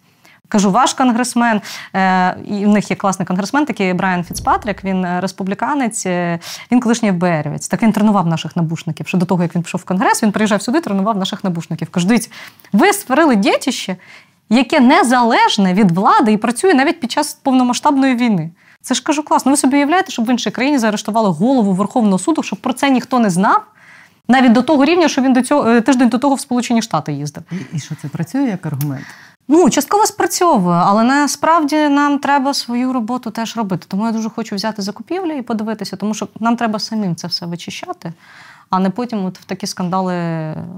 Кажу, 0.48 0.70
ваш 0.70 0.94
конгресмен, 0.94 1.60
е, 1.94 2.36
і 2.44 2.66
в 2.66 2.68
них 2.68 2.90
є 2.90 2.96
класний 2.96 3.26
конгресмен, 3.26 3.64
такий 3.64 3.92
Брайан 3.92 4.24
Фіцпатрік, 4.24 4.84
він 4.84 5.04
е, 5.04 5.20
республіканець, 5.20 6.06
е, 6.06 6.38
він 6.72 6.80
колишній 6.80 7.12
ФБРівець. 7.12 7.68
Так 7.68 7.82
він 7.82 7.92
тренував 7.92 8.26
наших 8.26 8.56
набушників. 8.56 9.06
Що 9.06 9.18
до 9.18 9.26
того, 9.26 9.42
як 9.42 9.54
він 9.54 9.62
пішов 9.62 9.80
в 9.80 9.84
конгрес, 9.84 10.22
він 10.22 10.32
приїжджав 10.32 10.62
сюди, 10.62 10.80
тренував 10.80 11.16
наших 11.16 11.44
набушників. 11.44 11.88
Кажу, 11.90 12.06
дивіться, 12.06 12.30
ви 12.72 12.92
створили 12.92 13.36
дітище, 13.36 13.96
яке 14.50 14.80
незалежне 14.80 15.74
від 15.74 15.90
влади 15.90 16.32
і 16.32 16.36
працює 16.36 16.74
навіть 16.74 17.00
під 17.00 17.12
час 17.12 17.34
повномасштабної 17.34 18.16
війни. 18.16 18.50
Це 18.80 18.94
ж 18.94 19.02
кажу, 19.02 19.22
класно. 19.22 19.50
Ви 19.50 19.56
собі 19.56 19.76
уявляєте, 19.76 20.12
щоб 20.12 20.26
в 20.26 20.30
іншій 20.30 20.50
країні 20.50 20.78
заарештували 20.78 21.28
голову 21.30 21.72
Верховного 21.72 22.18
суду, 22.18 22.42
щоб 22.42 22.58
про 22.58 22.72
це 22.72 22.90
ніхто 22.90 23.18
не 23.18 23.30
знав. 23.30 23.62
Навіть 24.28 24.52
до 24.52 24.62
того 24.62 24.84
рівня, 24.84 25.08
що 25.08 25.22
він 25.22 25.32
до 25.32 25.42
цього 25.42 25.80
тиждень 25.80 26.08
до 26.08 26.18
того 26.18 26.34
в 26.34 26.40
Сполучені 26.40 26.82
Штати 26.82 27.12
їздив. 27.12 27.44
І 27.72 27.78
що 27.78 27.94
це 28.02 28.08
працює 28.08 28.42
як 28.42 28.66
аргумент? 28.66 29.06
Ну, 29.48 29.70
частково 29.70 30.06
спрацьовує, 30.06 30.76
але 30.84 31.02
насправді 31.02 31.76
нам 31.88 32.18
треба 32.18 32.54
свою 32.54 32.92
роботу 32.92 33.30
теж 33.30 33.56
робити. 33.56 33.86
Тому 33.88 34.06
я 34.06 34.12
дуже 34.12 34.30
хочу 34.30 34.56
взяти 34.56 34.82
закупівлі 34.82 35.38
і 35.38 35.42
подивитися, 35.42 35.96
тому 35.96 36.14
що 36.14 36.28
нам 36.40 36.56
треба 36.56 36.78
самим 36.78 37.16
це 37.16 37.26
все 37.28 37.46
вичищати, 37.46 38.12
а 38.70 38.78
не 38.78 38.90
потім 38.90 39.24
от 39.24 39.38
в 39.38 39.44
такі 39.44 39.66
скандали 39.66 40.14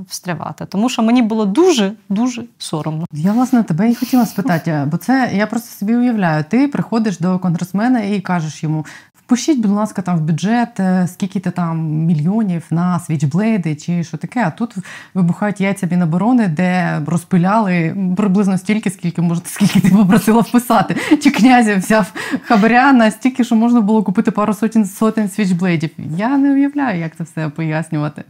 встрявати. 0.08 0.66
Тому 0.66 0.88
що 0.88 1.02
мені 1.02 1.22
було 1.22 1.46
дуже 1.46 1.92
дуже 2.08 2.44
соромно. 2.58 3.06
Я 3.12 3.32
власне 3.32 3.62
тебе 3.62 3.90
і 3.90 3.94
хотіла 3.94 4.26
спитати, 4.26 4.84
бо 4.90 4.96
це 4.96 5.30
я 5.34 5.46
просто 5.46 5.78
собі 5.78 5.96
уявляю. 5.96 6.44
Ти 6.48 6.68
приходиш 6.68 7.18
до 7.18 7.38
конгресмена 7.38 8.00
і 8.00 8.20
кажеш 8.20 8.62
йому: 8.62 8.86
Пишіть, 9.28 9.58
будь 9.60 9.70
ласка, 9.70 10.02
там 10.02 10.18
в 10.18 10.20
бюджет, 10.20 10.80
е, 10.80 11.08
скільки 11.12 11.40
ти 11.40 11.50
там 11.50 11.88
мільйонів 11.88 12.66
на 12.70 13.00
свічблейди 13.00 13.74
чи 13.74 14.04
що 14.04 14.16
таке. 14.16 14.44
А 14.46 14.50
тут 14.50 14.74
вибухають 15.14 15.60
яйця 15.60 15.88
Міноборони, 15.90 16.48
де 16.48 17.00
розпиляли 17.06 17.96
приблизно 18.16 18.58
стільки, 18.58 18.90
скільки 18.90 19.22
може, 19.22 19.40
скільки 19.44 19.80
ти 19.80 19.88
попросила 19.88 20.40
вписати. 20.40 20.96
Чи 21.22 21.30
князя 21.30 21.76
взяв 21.76 22.12
хабаря 22.42 22.92
на 22.92 23.10
стільки, 23.10 23.44
що 23.44 23.56
можна 23.56 23.80
було 23.80 24.02
купити 24.02 24.30
пару 24.30 24.54
сотень 24.54 24.84
сотень 24.84 25.28
свічблейдів. 25.28 25.90
Я 26.16 26.38
не 26.38 26.52
уявляю, 26.52 27.00
як 27.00 27.16
це 27.16 27.24
все 27.24 27.48
пояснювати. 27.48 28.24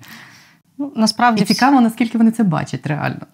Ну, 0.79 0.93
насправді 0.97 1.43
І 1.43 1.47
цікаво, 1.47 1.81
наскільки 1.81 2.19
вони 2.19 2.31
це 2.31 2.43
бачать 2.45 2.87
реально. 2.87 3.27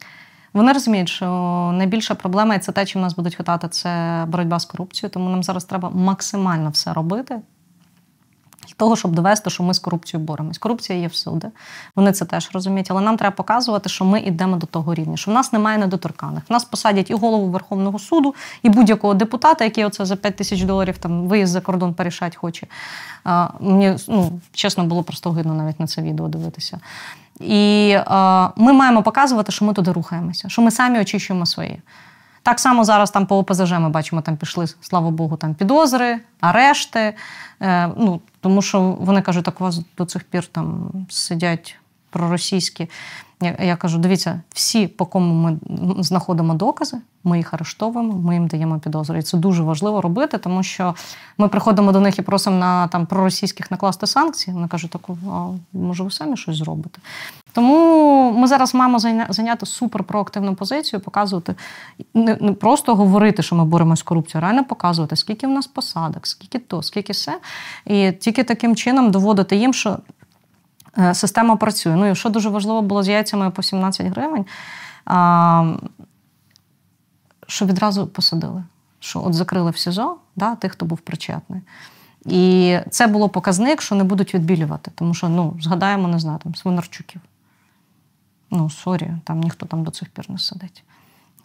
Вони 0.55 0.73
розуміють, 0.73 1.09
що 1.09 1.27
найбільша 1.75 2.15
проблема 2.15 2.55
і 2.55 2.59
це 2.59 2.73
те, 2.73 2.87
чим 2.87 3.03
нас 3.03 3.17
будуть 3.17 3.35
хитати, 3.35 3.69
це 3.69 4.25
боротьба 4.29 4.59
з 4.59 4.65
корупцією. 4.65 5.11
Тому 5.11 5.31
нам 5.31 5.43
зараз 5.43 5.65
треба 5.65 5.91
максимально 5.91 6.71
все 6.71 6.93
робити, 6.93 7.41
того, 8.77 8.97
щоб 8.97 9.13
довести, 9.13 9.51
що 9.51 9.63
ми 9.63 9.75
з 9.75 9.79
корупцією 9.79 10.27
боремось. 10.27 10.59
Корупція 10.59 10.99
є 10.99 11.07
всюди. 11.07 11.49
Вони 11.97 12.13
це 12.13 12.25
теж 12.25 12.51
розуміють, 12.53 12.91
але 12.91 13.01
нам 13.01 13.17
треба 13.17 13.37
показувати, 13.37 13.89
що 13.89 14.05
ми 14.05 14.21
йдемо 14.21 14.57
до 14.57 14.67
того 14.67 14.95
рівня, 14.95 15.17
що 15.17 15.31
в 15.31 15.35
нас 15.35 15.53
немає 15.53 15.79
недоторканих. 15.79 16.43
В 16.49 16.53
нас 16.53 16.65
посадять 16.65 17.11
і 17.11 17.15
голову 17.15 17.47
Верховного 17.47 17.99
суду, 17.99 18.35
і 18.63 18.69
будь-якого 18.69 19.15
депутата, 19.15 19.65
який 19.65 19.85
оце 19.85 20.05
за 20.05 20.17
5 20.17 20.37
тисяч 20.37 20.63
доларів 20.63 20.99
там 20.99 21.29
виїзд 21.29 21.53
за 21.53 21.61
кордон 21.61 21.95
порішати 21.95 22.37
хоче. 22.37 22.67
А, 23.25 23.49
Мені 23.61 23.97
ну, 24.09 24.41
чесно 24.53 24.85
було 24.85 25.03
просто 25.03 25.31
гидно 25.31 25.55
навіть 25.55 25.81
на 25.81 25.87
це 25.87 26.03
відео 26.03 26.29
дивитися. 26.29 26.81
І 27.41 27.91
е, 27.91 28.05
ми 28.57 28.73
маємо 28.73 29.03
показувати, 29.03 29.53
що 29.53 29.65
ми 29.65 29.75
туди 29.75 29.93
рухаємося, 29.93 30.49
що 30.49 30.63
ми 30.63 30.71
самі 30.71 31.01
очищуємо 31.01 31.47
свої. 31.47 31.83
Так 32.45 32.61
само 32.61 32.85
зараз 32.85 33.11
там 33.11 33.27
по 33.27 33.39
ОПЗЖ 33.39 33.73
ми 33.73 33.89
бачимо, 33.89 34.23
там 34.23 34.37
пішли, 34.37 34.67
слава 34.81 35.11
Богу, 35.11 35.37
там 35.37 35.55
підозри, 35.55 36.21
арешти. 36.41 37.15
Е, 37.61 37.87
ну, 37.97 38.21
Тому 38.41 38.63
що 38.63 38.81
вони 38.81 39.23
кажуть, 39.23 39.45
так 39.45 39.61
у 39.61 39.65
вас 39.65 39.81
до 39.99 40.05
цих 40.05 40.25
пір 40.25 40.47
там 40.47 40.91
сидять 41.09 41.77
проросійські. 42.15 42.89
Я, 43.61 43.77
кажу: 43.77 43.99
дивіться, 43.99 44.41
всі, 44.55 44.87
по 44.87 45.07
кому 45.07 45.35
ми 45.35 45.59
знаходимо 46.03 46.55
докази, 46.55 46.97
ми 47.25 47.37
їх 47.37 47.55
арештовуємо, 47.55 48.13
ми 48.13 48.35
їм 48.35 48.47
даємо 48.47 48.79
підозри. 48.79 49.19
І 49.19 49.23
це 49.23 49.37
дуже 49.37 49.63
важливо 49.63 50.01
робити, 50.01 50.39
тому 50.39 50.63
що 50.63 50.95
ми 51.39 51.49
приходимо 51.49 51.93
до 51.93 52.01
них 52.01 52.19
і 52.19 52.23
просимо 52.23 52.57
на 52.57 52.89
там 52.89 53.07
проросійських 53.07 53.71
накласти 53.71 54.07
санкції. 54.07 54.55
Вони 54.55 54.69
кажуть, 54.69 54.91
так, 54.91 55.03
а 55.33 55.49
може, 55.73 56.05
ви 56.05 56.11
самі 56.11 56.37
щось 56.37 56.57
зробите. 56.57 56.99
Тому 57.53 58.33
ми 58.33 58.47
зараз 58.47 58.75
маємо 58.75 58.99
зайняти 59.29 59.67
суперпроактивну 59.67 60.55
позицію, 60.55 61.01
показувати 61.01 61.55
не, 62.15 62.39
не 62.41 62.53
просто 62.53 62.95
говорити, 62.95 63.43
що 63.43 63.57
ми 63.57 63.65
боремося 63.65 64.01
з 64.01 64.03
корупцією, 64.03 64.47
а 64.47 64.49
реально 64.49 64.65
показувати, 64.65 65.17
скільки 65.17 65.47
в 65.47 65.51
нас 65.51 65.67
посадок, 65.67 66.27
скільки 66.27 66.59
то, 66.59 66.83
скільки 66.83 67.13
все. 67.13 67.39
І 67.87 68.13
тільки 68.13 68.45
таким 68.45 68.77
чином 68.77 69.11
доводити 69.11 69.57
їм, 69.57 69.75
що 69.75 69.99
система 71.13 71.57
працює. 71.57 71.97
Ну 71.97 72.07
і 72.11 72.15
що 72.15 72.31
дуже 72.31 72.49
важливо 72.49 72.83
було 72.83 73.03
з 73.03 73.09
яйцями 73.09 73.51
по 73.51 73.63
17 73.63 74.07
гривень, 74.07 74.47
що 77.47 77.67
відразу 77.67 78.07
посадили. 78.07 78.65
Що 79.01 79.25
от 79.25 79.35
закрили 79.35 79.71
в 79.71 79.79
СІЗО 79.79 80.17
да, 80.37 80.55
тих, 80.55 80.73
хто 80.73 80.87
був 80.87 80.99
причетний. 80.99 81.61
І 82.25 82.77
це 82.91 83.07
було 83.07 83.29
показник, 83.29 83.83
що 83.83 83.95
не 83.95 84.05
будуть 84.05 84.35
відбілювати, 84.35 84.91
тому 84.95 85.15
що 85.15 85.29
ну, 85.29 85.57
згадаємо, 85.61 86.09
не 86.09 86.19
знаю, 86.19 86.39
там 86.43 86.55
Свинарчуків. 86.55 87.21
Ну, 88.51 88.71
sorry, 88.71 89.11
там 89.25 89.41
ніхто 89.41 89.67
там 89.67 89.85
до 89.85 89.91
цих 89.91 90.09
пір 90.09 90.31
не 90.31 90.39
сидить. 90.39 90.85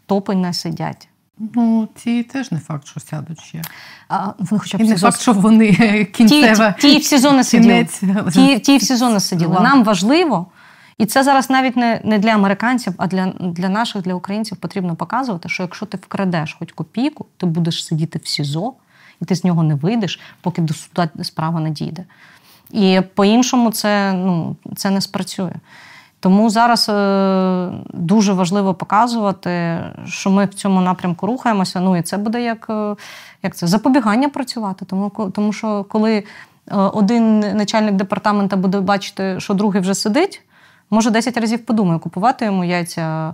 Топи 0.06 0.36
не 0.36 0.54
сидять. 0.54 1.09
Ну, 1.40 1.88
ці 1.96 2.24
теж 2.24 2.52
не 2.52 2.60
факт, 2.60 2.88
що 2.88 3.00
сядуть 3.00 3.42
ще. 3.42 3.62
А, 4.08 4.34
вони 4.40 4.60
хоча 4.60 4.78
б 4.78 4.82
І 4.82 4.84
не 4.84 4.90
СІЗО... 4.90 5.08
факт, 5.08 5.22
що 5.22 5.34
вони 5.34 5.74
кінцева... 6.06 6.72
Ті, 6.72 6.88
ті, 6.88 6.94
ті 6.94 7.00
в 7.00 7.04
СІЗО 7.04 7.32
не 7.32 7.44
сиділи. 7.44 7.88
Ті, 8.34 8.60
ті 8.60 8.78
в 8.78 8.82
СІЗО 8.82 9.10
не 9.10 9.20
сиділи. 9.20 9.60
Нам 9.60 9.84
важливо, 9.84 10.48
і 10.98 11.06
це 11.06 11.24
зараз 11.24 11.50
навіть 11.50 11.78
не 11.78 12.02
не 12.04 12.20
для 12.20 12.30
американців, 12.30 12.94
а 12.98 13.08
для 13.08 13.34
для 13.40 13.70
наших, 13.70 14.02
для 14.02 14.14
українців 14.14 14.58
потрібно 14.58 14.96
показувати, 14.96 15.50
що 15.50 15.64
якщо 15.64 15.86
ти 15.86 15.98
вкрадеш 15.98 16.56
хоч 16.60 16.72
копійку, 16.72 17.26
ти 17.38 17.46
будеш 17.46 17.86
сидіти 17.86 18.20
в 18.24 18.28
СІЗО, 18.28 18.74
і 19.22 19.26
ти 19.26 19.36
з 19.36 19.44
нього 19.44 19.64
не 19.64 19.76
вийдеш, 19.76 20.20
поки 20.42 20.62
до 20.62 20.74
суда 20.74 21.10
справа 21.22 21.60
не 21.60 21.70
дійде. 21.70 22.06
І 22.72 23.02
по-іншому 23.16 23.72
це, 23.72 24.14
ну, 24.14 24.56
це 24.76 24.90
не 24.90 25.02
спрацює. 25.02 25.54
Тому 26.20 26.50
зараз 26.50 26.90
е, 26.90 27.70
дуже 27.94 28.34
важливо 28.34 28.74
показувати, 28.74 29.80
що 30.06 30.30
ми 30.30 30.46
в 30.46 30.54
цьому 30.54 30.82
напрямку 30.82 31.28
рухаємося. 31.28 31.80
Ну 31.80 31.98
і 31.98 32.02
це 32.02 32.18
буде 32.18 32.44
як 32.44 32.68
е, 32.70 32.96
як 33.44 33.56
це 33.56 33.68
запобігання 33.68 34.30
працювати. 34.30 34.86
Тому 34.86 35.32
тому 35.36 35.54
що 35.54 35.86
коли 35.90 36.14
е, 36.14 36.24
один 36.76 37.40
начальник 37.40 37.96
департамента 37.96 38.56
буде 38.56 38.80
бачити, 38.80 39.40
що 39.40 39.54
другий 39.54 39.82
вже 39.82 39.94
сидить, 39.94 40.42
може 40.90 41.10
10 41.10 41.38
разів 41.38 41.66
подумає, 41.66 42.00
купувати 42.00 42.46
йому 42.46 42.64
яйця 42.64 43.34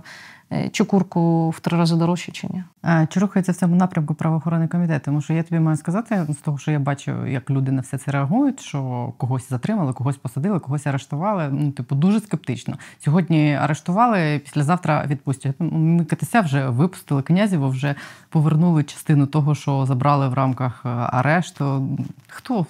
Е, 0.52 0.68
чи 0.68 0.84
курку 0.84 1.50
в 1.50 1.60
три 1.60 1.78
рази 1.78 1.96
дорожче, 1.96 2.32
чи 2.32 2.46
ні. 2.46 2.64
А, 2.82 3.06
Чи 3.06 3.20
рухається 3.20 3.52
в 3.52 3.54
цьому 3.54 3.76
напрямку 3.76 4.14
правоохоронний 4.14 4.68
комітет? 4.68 5.02
Тому 5.02 5.20
що 5.20 5.32
я 5.32 5.42
тобі 5.42 5.60
маю 5.60 5.76
сказати, 5.76 6.26
з 6.28 6.36
того, 6.36 6.58
що 6.58 6.70
я 6.70 6.78
бачу, 6.78 7.26
як 7.26 7.50
люди 7.50 7.72
на 7.72 7.80
все 7.80 7.98
це 7.98 8.10
реагують, 8.10 8.60
що 8.60 9.12
когось 9.16 9.48
затримали, 9.48 9.92
когось 9.92 10.16
посадили, 10.16 10.58
когось 10.58 10.86
арештували. 10.86 11.48
Ну, 11.52 11.70
типу, 11.70 11.94
дуже 11.94 12.20
скептично. 12.20 12.78
Сьогодні 12.98 13.54
арештували, 13.54 14.38
післязавтра 14.38 15.06
відпустять. 15.06 15.56
Ну, 15.58 15.70
ми 15.78 16.04
КТС 16.04 16.34
вже 16.34 16.68
випустили 16.68 17.22
князєво, 17.22 17.68
вже 17.68 17.94
повернули 18.28 18.84
частину 18.84 19.26
того, 19.26 19.54
що 19.54 19.86
забрали 19.86 20.28
в 20.28 20.34
рамках 20.34 20.82
е, 20.84 20.88
арешту. 20.88 21.88
Хто 22.28 22.66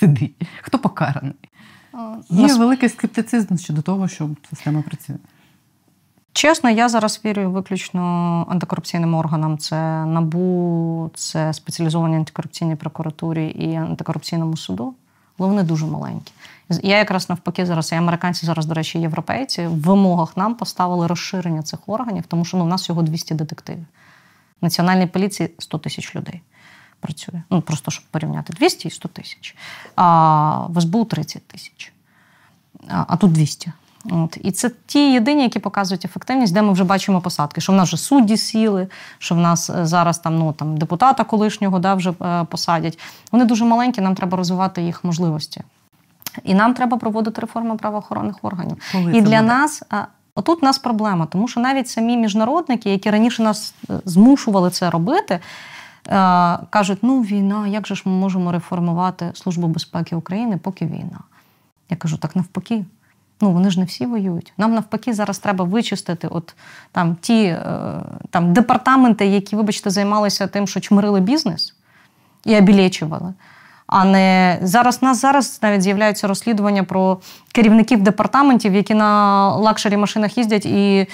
сидить? 0.00 0.46
Хто 0.62 0.78
покараний? 0.78 1.34
Є 2.30 2.54
великий 2.54 2.88
скептицизм 2.88 3.56
щодо 3.56 3.82
того, 3.82 4.08
що 4.08 4.30
система 4.50 4.82
працює. 4.82 5.16
Чесно, 6.36 6.70
я 6.70 6.88
зараз 6.88 7.20
вірю 7.24 7.50
виключно 7.50 8.00
антикорупційним 8.50 9.14
органам. 9.14 9.58
Це 9.58 10.04
НАБУ, 10.04 11.10
це 11.14 11.52
спеціалізовані 11.52 12.16
антикорупційній 12.16 12.76
прокуратурі 12.76 13.46
і 13.46 13.74
антикорупційному 13.74 14.56
суду. 14.56 14.94
Але 15.38 15.48
вони 15.48 15.62
дуже 15.62 15.86
маленькі. 15.86 16.32
Я 16.82 16.98
якраз 16.98 17.28
навпаки 17.28 17.66
зараз, 17.66 17.92
і 17.92 17.94
американці 17.94 18.46
зараз, 18.46 18.66
до 18.66 18.74
речі, 18.74 18.98
європейці, 18.98 19.66
в 19.66 19.80
вимогах 19.80 20.36
нам 20.36 20.54
поставили 20.54 21.06
розширення 21.06 21.62
цих 21.62 21.80
органів, 21.86 22.24
тому 22.28 22.44
що 22.44 22.56
ну, 22.56 22.64
у 22.64 22.68
нас 22.68 22.82
всього 22.82 23.02
200 23.02 23.34
детективів. 23.34 23.86
В 24.60 24.64
Національній 24.64 25.06
поліції 25.06 25.50
100 25.58 25.78
тисяч 25.78 26.16
людей 26.16 26.40
працює. 27.00 27.42
Ну, 27.50 27.60
просто 27.60 27.90
щоб 27.90 28.04
порівняти 28.10 28.52
200 28.52 28.88
і 28.88 28.90
100 28.90 29.08
тисяч. 29.08 29.56
А 29.94 30.66
в 30.68 30.80
СБУ 30.80 31.04
30 31.04 31.46
тисяч. 31.46 31.92
А 32.88 33.16
тут 33.16 33.32
200. 33.32 33.72
От. 34.10 34.38
І 34.42 34.50
це 34.50 34.70
ті 34.86 35.12
єдині, 35.12 35.42
які 35.42 35.58
показують 35.58 36.04
ефективність, 36.04 36.54
де 36.54 36.62
ми 36.62 36.72
вже 36.72 36.84
бачимо 36.84 37.20
посадки, 37.20 37.60
що 37.60 37.72
в 37.72 37.76
нас 37.76 37.88
вже 37.88 37.96
судді 37.96 38.36
сіли, 38.36 38.88
що 39.18 39.34
в 39.34 39.38
нас 39.38 39.70
е, 39.70 39.86
зараз 39.86 40.18
там 40.18 40.38
ну, 40.38 40.52
там, 40.52 40.76
депутата 40.76 41.24
колишнього 41.24 41.78
да, 41.78 41.94
вже 41.94 42.10
е, 42.22 42.44
посадять. 42.44 42.98
Вони 43.32 43.44
дуже 43.44 43.64
маленькі, 43.64 44.02
нам 44.02 44.14
треба 44.14 44.36
розвивати 44.36 44.82
їх 44.82 45.04
можливості. 45.04 45.62
І 46.44 46.54
нам 46.54 46.74
треба 46.74 46.96
проводити 46.96 47.40
реформу 47.40 47.76
правоохоронних 47.76 48.36
органів. 48.42 48.76
Коли 48.92 49.10
і 49.10 49.20
для 49.20 49.20
буде? 49.20 49.42
нас. 49.42 49.82
Отут 50.34 50.62
у 50.62 50.66
нас 50.66 50.78
проблема, 50.78 51.26
тому 51.26 51.48
що 51.48 51.60
навіть 51.60 51.88
самі 51.88 52.16
міжнародники, 52.16 52.90
які 52.90 53.10
раніше 53.10 53.42
нас 53.42 53.74
е, 53.90 54.00
змушували 54.04 54.70
це 54.70 54.90
робити, 54.90 55.40
кажуть: 56.70 56.98
ну 57.02 57.20
війна, 57.20 57.66
як 57.66 57.86
же 57.86 57.94
ж 57.94 58.02
ми 58.04 58.12
можемо 58.12 58.52
реформувати 58.52 59.30
Службу 59.34 59.66
безпеки 59.68 60.16
України, 60.16 60.56
поки 60.62 60.86
війна? 60.86 61.18
Я 61.90 61.96
кажу, 61.96 62.18
так 62.18 62.36
навпаки. 62.36 62.84
Ну, 63.40 63.52
вони 63.52 63.70
ж 63.70 63.78
не 63.80 63.84
всі 63.84 64.06
воюють. 64.06 64.52
Нам 64.58 64.74
навпаки 64.74 65.14
зараз 65.14 65.38
треба 65.38 65.64
вичистити 65.64 66.28
от 66.28 66.54
там 66.92 67.16
ті 67.20 67.44
е, 67.44 67.62
там 68.30 68.52
департаменти, 68.52 69.26
які, 69.26 69.56
вибачте, 69.56 69.90
займалися 69.90 70.46
тим, 70.46 70.66
що 70.66 70.80
чмирили 70.80 71.20
бізнес 71.20 71.74
і 72.44 72.56
обілечували. 72.56 73.34
А 73.86 74.04
не 74.04 74.58
зараз 74.62 75.02
нас 75.02 75.20
зараз 75.20 75.58
навіть 75.62 75.82
з'являються 75.82 76.26
розслідування 76.26 76.84
про 76.84 77.18
керівників 77.52 78.02
департаментів, 78.02 78.74
які 78.74 78.94
на 78.94 79.48
luxury 79.56 79.96
машинах 79.96 80.38
їздять 80.38 80.66
і 80.66 81.06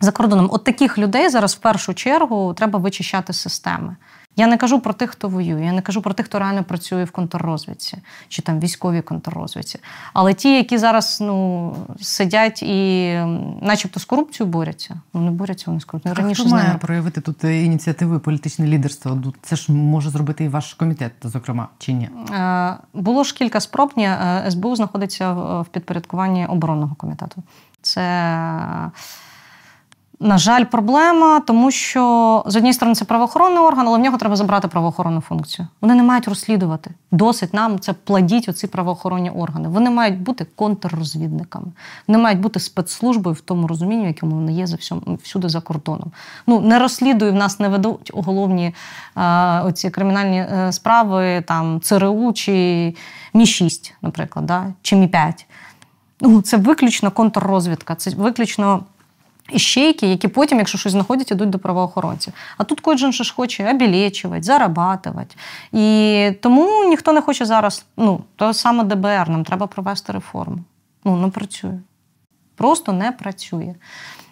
за 0.00 0.12
кордоном. 0.12 0.48
От 0.52 0.64
таких 0.64 0.98
людей 0.98 1.28
зараз 1.28 1.54
в 1.54 1.58
першу 1.58 1.94
чергу 1.94 2.54
треба 2.54 2.78
вичищати 2.78 3.28
з 3.28 3.32
системи. 3.32 3.96
Я 4.36 4.46
не 4.46 4.56
кажу 4.56 4.80
про 4.80 4.92
тих, 4.92 5.10
хто 5.10 5.28
воює, 5.28 5.64
я 5.64 5.72
не 5.72 5.82
кажу 5.82 6.02
про 6.02 6.14
тих, 6.14 6.26
хто 6.26 6.38
реально 6.38 6.64
працює 6.64 7.04
в 7.04 7.10
контррозвідці 7.10 7.98
чи 8.28 8.42
там 8.42 8.60
військовій 8.60 9.02
контррозвідці. 9.02 9.78
Але 10.12 10.34
ті, 10.34 10.56
які 10.56 10.78
зараз 10.78 11.18
ну, 11.20 11.74
сидять 12.00 12.62
і 12.62 13.12
начебто 13.62 14.00
з 14.00 14.04
корупцією 14.04 14.52
борються, 14.52 15.00
ну 15.14 15.20
не 15.20 15.30
борються 15.30 15.64
вони 15.66 15.80
з 15.80 15.84
корупцією. 15.84 16.20
Раніше 16.20 16.42
хто 16.42 16.50
має 16.50 16.74
проявити 16.74 17.20
тут 17.20 17.44
ініціативи 17.44 18.18
політичне 18.18 18.66
лідерство? 18.66 19.20
Ну, 19.24 19.34
це 19.42 19.56
ж 19.56 19.72
може 19.72 20.10
зробити 20.10 20.44
і 20.44 20.48
ваш 20.48 20.74
комітет, 20.74 21.12
зокрема, 21.22 21.68
чи 21.78 21.92
ні? 21.92 22.10
Е, 22.32 22.76
було 22.94 23.24
ж 23.24 23.34
кілька 23.34 23.60
спроб. 23.60 23.92
Ні, 23.96 24.04
е, 24.04 24.44
СБУ 24.50 24.76
знаходиться 24.76 25.32
в 25.32 25.66
підпорядкуванні 25.66 26.46
оборонного 26.46 26.94
комітету. 26.94 27.42
Це 27.82 28.02
на 30.22 30.38
жаль, 30.38 30.64
проблема, 30.64 31.40
тому 31.40 31.70
що 31.70 32.42
з 32.46 32.56
однієї 32.56 32.74
сторони 32.74 32.94
це 32.94 33.04
правоохоронний 33.04 33.58
орган, 33.58 33.88
але 33.88 33.98
в 33.98 34.00
нього 34.00 34.18
треба 34.18 34.36
забрати 34.36 34.68
правоохоронну 34.68 35.20
функцію. 35.20 35.68
Вони 35.80 35.94
не 35.94 36.02
мають 36.02 36.28
розслідувати. 36.28 36.90
Досить 37.10 37.54
нам 37.54 37.80
це 37.80 37.92
плодіть 37.92 38.48
оці 38.48 38.66
правоохоронні 38.66 39.30
органи. 39.30 39.68
Вони 39.68 39.90
мають 39.90 40.20
бути 40.20 40.46
контррозвідниками, 40.56 41.66
вони 42.08 42.18
мають 42.18 42.40
бути 42.40 42.60
спецслужбою 42.60 43.34
в 43.34 43.40
тому 43.40 43.66
розумінні, 43.66 44.06
якому 44.06 44.36
вони 44.36 44.52
є 44.52 44.66
за 44.66 44.76
всьому 44.76 45.18
всюди 45.22 45.48
за 45.48 45.60
кордоном. 45.60 46.12
Ну 46.46 46.60
не 46.60 46.78
розслідують 46.78 47.34
в 47.34 47.38
нас, 47.38 47.60
не 47.60 47.68
ведуть 47.68 48.10
уголовні 48.14 48.74
е, 49.16 49.60
оці 49.60 49.90
кримінальні 49.90 50.38
е, 50.38 50.72
справи, 50.72 51.44
там 51.46 51.80
ЦРУ 51.80 52.32
чи 52.32 52.94
Мі 53.34 53.46
6 53.46 53.94
наприклад, 54.02 54.46
да? 54.46 54.66
чи 54.82 54.96
Мі 54.96 55.08
5 55.08 55.46
Ну, 56.24 56.42
це 56.42 56.56
виключно 56.56 57.10
контррозвідка, 57.10 57.94
це 57.94 58.10
виключно 58.10 58.84
іщейки, 59.54 60.06
які 60.06 60.28
потім, 60.28 60.58
якщо 60.58 60.78
щось 60.78 60.92
знаходять, 60.92 61.30
ідуть 61.30 61.50
до 61.50 61.58
правоохоронців. 61.58 62.32
А 62.58 62.64
тут 62.64 62.80
кожен 62.80 63.12
ж 63.12 63.34
хоче 63.36 63.70
обілечувати, 63.70 64.42
зарабатувати. 64.42 65.36
І 65.72 66.30
тому 66.42 66.84
ніхто 66.88 67.12
не 67.12 67.20
хоче 67.20 67.44
зараз. 67.44 67.84
Ну, 67.96 68.20
то 68.36 68.54
саме 68.54 68.84
ДБР, 68.84 69.28
нам 69.28 69.44
треба 69.44 69.66
провести 69.66 70.12
реформу. 70.12 70.58
Ну, 71.04 71.16
не 71.16 71.28
працює. 71.28 71.80
Просто 72.56 72.92
не 72.92 73.12
працює. 73.12 73.74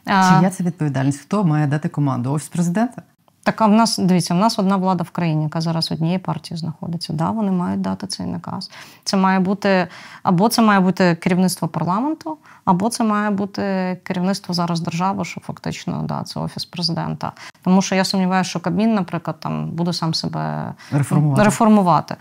Чия 0.06 0.50
це 0.50 0.64
відповідальність? 0.64 1.20
Хто 1.20 1.44
має 1.44 1.66
дати 1.66 1.88
команду? 1.88 2.32
Офіс 2.32 2.48
президента? 2.48 3.02
Так, 3.50 3.60
а 3.60 3.66
в 3.66 3.72
нас 3.72 3.98
дивіться, 3.98 4.34
в 4.34 4.36
нас 4.36 4.58
одна 4.58 4.76
влада 4.76 5.04
в 5.04 5.10
країні, 5.10 5.44
яка 5.44 5.60
зараз 5.60 5.92
однієї 5.92 6.18
партії 6.18 6.58
знаходиться. 6.58 7.12
Да, 7.12 7.30
вони 7.30 7.52
мають 7.52 7.80
дати 7.80 8.06
цей 8.06 8.26
наказ. 8.26 8.70
Це 9.04 9.16
має 9.16 9.40
бути 9.40 9.88
або 10.22 10.48
це 10.48 10.62
має 10.62 10.80
бути 10.80 11.14
керівництво 11.14 11.68
парламенту, 11.68 12.38
або 12.64 12.88
це 12.88 13.04
має 13.04 13.30
бути 13.30 13.62
керівництво 14.04 14.54
зараз 14.54 14.80
держави, 14.80 15.24
що 15.24 15.40
фактично 15.40 16.02
да, 16.02 16.22
це 16.22 16.40
офіс 16.40 16.64
президента. 16.64 17.32
Тому 17.62 17.82
що 17.82 17.94
я 17.94 18.04
сумніваюся, 18.04 18.50
що 18.50 18.60
Кабмін, 18.60 18.94
наприклад, 18.94 19.40
там 19.40 19.70
буде 19.70 19.92
сам 19.92 20.14
себе 20.14 20.74
реформувати. 20.92 21.44
реформувати. 21.44 22.16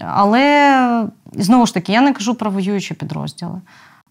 Але 0.00 1.08
знову 1.32 1.66
ж 1.66 1.74
таки, 1.74 1.92
я 1.92 2.00
не 2.00 2.12
кажу 2.12 2.34
про 2.34 2.50
воюючі 2.50 2.94
підрозділи. 2.94 3.60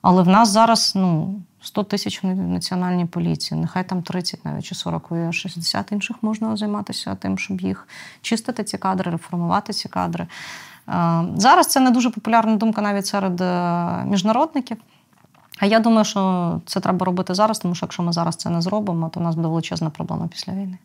Але 0.02 0.24
в 0.24 0.28
нас 0.28 0.50
зараз 0.50 0.94
ну, 0.96 1.42
100 1.62 1.84
тисяч 1.84 2.24
в 2.24 2.28
національній 2.28 3.06
поліції, 3.06 3.62
нехай 3.62 3.88
там 3.88 4.02
30 4.02 4.46
навіть 4.46 4.66
чи 4.66 4.76
40 4.76 5.12
воює, 5.12 5.34
60 5.34 5.92
інших 5.92 6.18
можна 6.22 6.58
займатися 6.58 7.16
тим, 7.16 7.38
щоб 7.38 7.62
їх 7.62 7.88
чистити 8.22 8.64
ці 8.64 8.78
кадри, 8.78 9.12
реформувати 9.12 9.74
ці 9.74 9.90
кадри. 9.90 10.28
Е, 10.90 11.24
зараз 11.36 11.68
це 11.68 11.80
не 11.80 11.92
дуже 11.92 12.10
популярна 12.10 12.56
думка 12.56 12.82
навіть 12.82 13.06
серед 13.06 13.42
е, 13.42 14.06
міжнародників. 14.06 14.78
А 15.60 15.66
я 15.66 15.80
думаю, 15.80 16.06
що 16.06 16.62
це 16.66 16.80
треба 16.80 17.06
робити 17.06 17.34
зараз, 17.34 17.60
тому 17.60 17.76
що 17.76 17.86
якщо 17.86 18.04
ми 18.04 18.14
зараз 18.14 18.36
це 18.36 18.50
не 18.50 18.62
зробимо, 18.62 19.10
то 19.10 19.20
у 19.20 19.24
нас 19.24 19.36
буде 19.36 19.48
величезна 19.48 19.90
проблема 19.90 20.28
після 20.28 20.54
війни. 20.54 20.78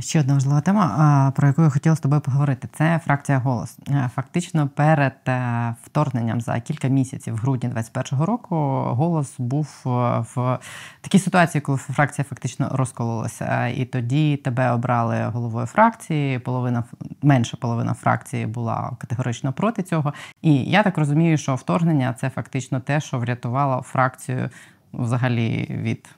Ще 0.00 0.20
одна 0.20 0.34
важлива 0.34 0.60
тема, 0.60 1.32
про 1.36 1.48
яку 1.48 1.62
я 1.62 1.70
хотіла 1.70 1.96
з 1.96 2.00
тобою 2.00 2.20
поговорити, 2.20 2.68
це 2.72 3.00
фракція 3.04 3.38
голос. 3.38 3.78
Е, 3.88 4.10
фактично, 4.14 4.68
перед 4.68 5.12
е, 5.28 5.74
вторгненням 5.82 6.40
за 6.40 6.60
кілька 6.60 6.88
місяців, 6.88 7.34
в 7.34 7.36
грудні 7.36 7.68
2021 7.68 8.24
року, 8.24 8.56
голос 8.90 9.34
був 9.38 9.82
е, 9.86 9.88
в 10.34 10.58
такій 11.00 11.18
ситуації, 11.18 11.62
коли 11.62 11.78
фракція 11.78 12.24
фактично 12.28 12.68
розкололася. 12.72 13.66
І 13.66 13.84
тоді 13.84 14.36
тебе 14.36 14.70
обрали 14.70 15.24
головою 15.24 15.66
фракції. 15.66 16.38
Половина 16.38 16.84
менша 17.22 17.56
половина 17.56 17.94
фракції 17.94 18.46
була 18.46 18.96
категорично 18.98 19.52
проти 19.52 19.82
цього. 19.82 20.12
І 20.42 20.54
я 20.54 20.82
так 20.82 20.98
розумію, 20.98 21.38
що 21.38 21.54
вторгнення 21.54 22.12
це 22.12 22.30
фактично 22.30 22.80
те, 22.80 23.00
що 23.00 23.18
врятувало 23.18 23.82
фракцію 23.82 24.50
взагалі 24.92 25.66
від 25.70 26.08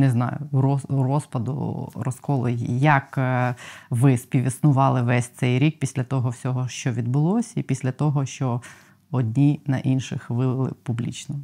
не 0.00 0.10
знаю, 0.10 0.38
розпаду, 0.88 1.88
розколу, 1.94 2.48
як 2.68 3.18
е, 3.18 3.54
ви 3.90 4.18
співіснували 4.18 5.02
весь 5.02 5.28
цей 5.28 5.58
рік 5.58 5.78
після 5.78 6.04
того 6.04 6.30
всього, 6.30 6.68
що 6.68 6.92
відбулося, 6.92 7.60
і 7.60 7.62
після 7.62 7.92
того, 7.92 8.26
що 8.26 8.62
одні 9.10 9.60
на 9.66 9.78
інших 9.78 10.30
вивели 10.30 10.72
публічно? 10.82 11.36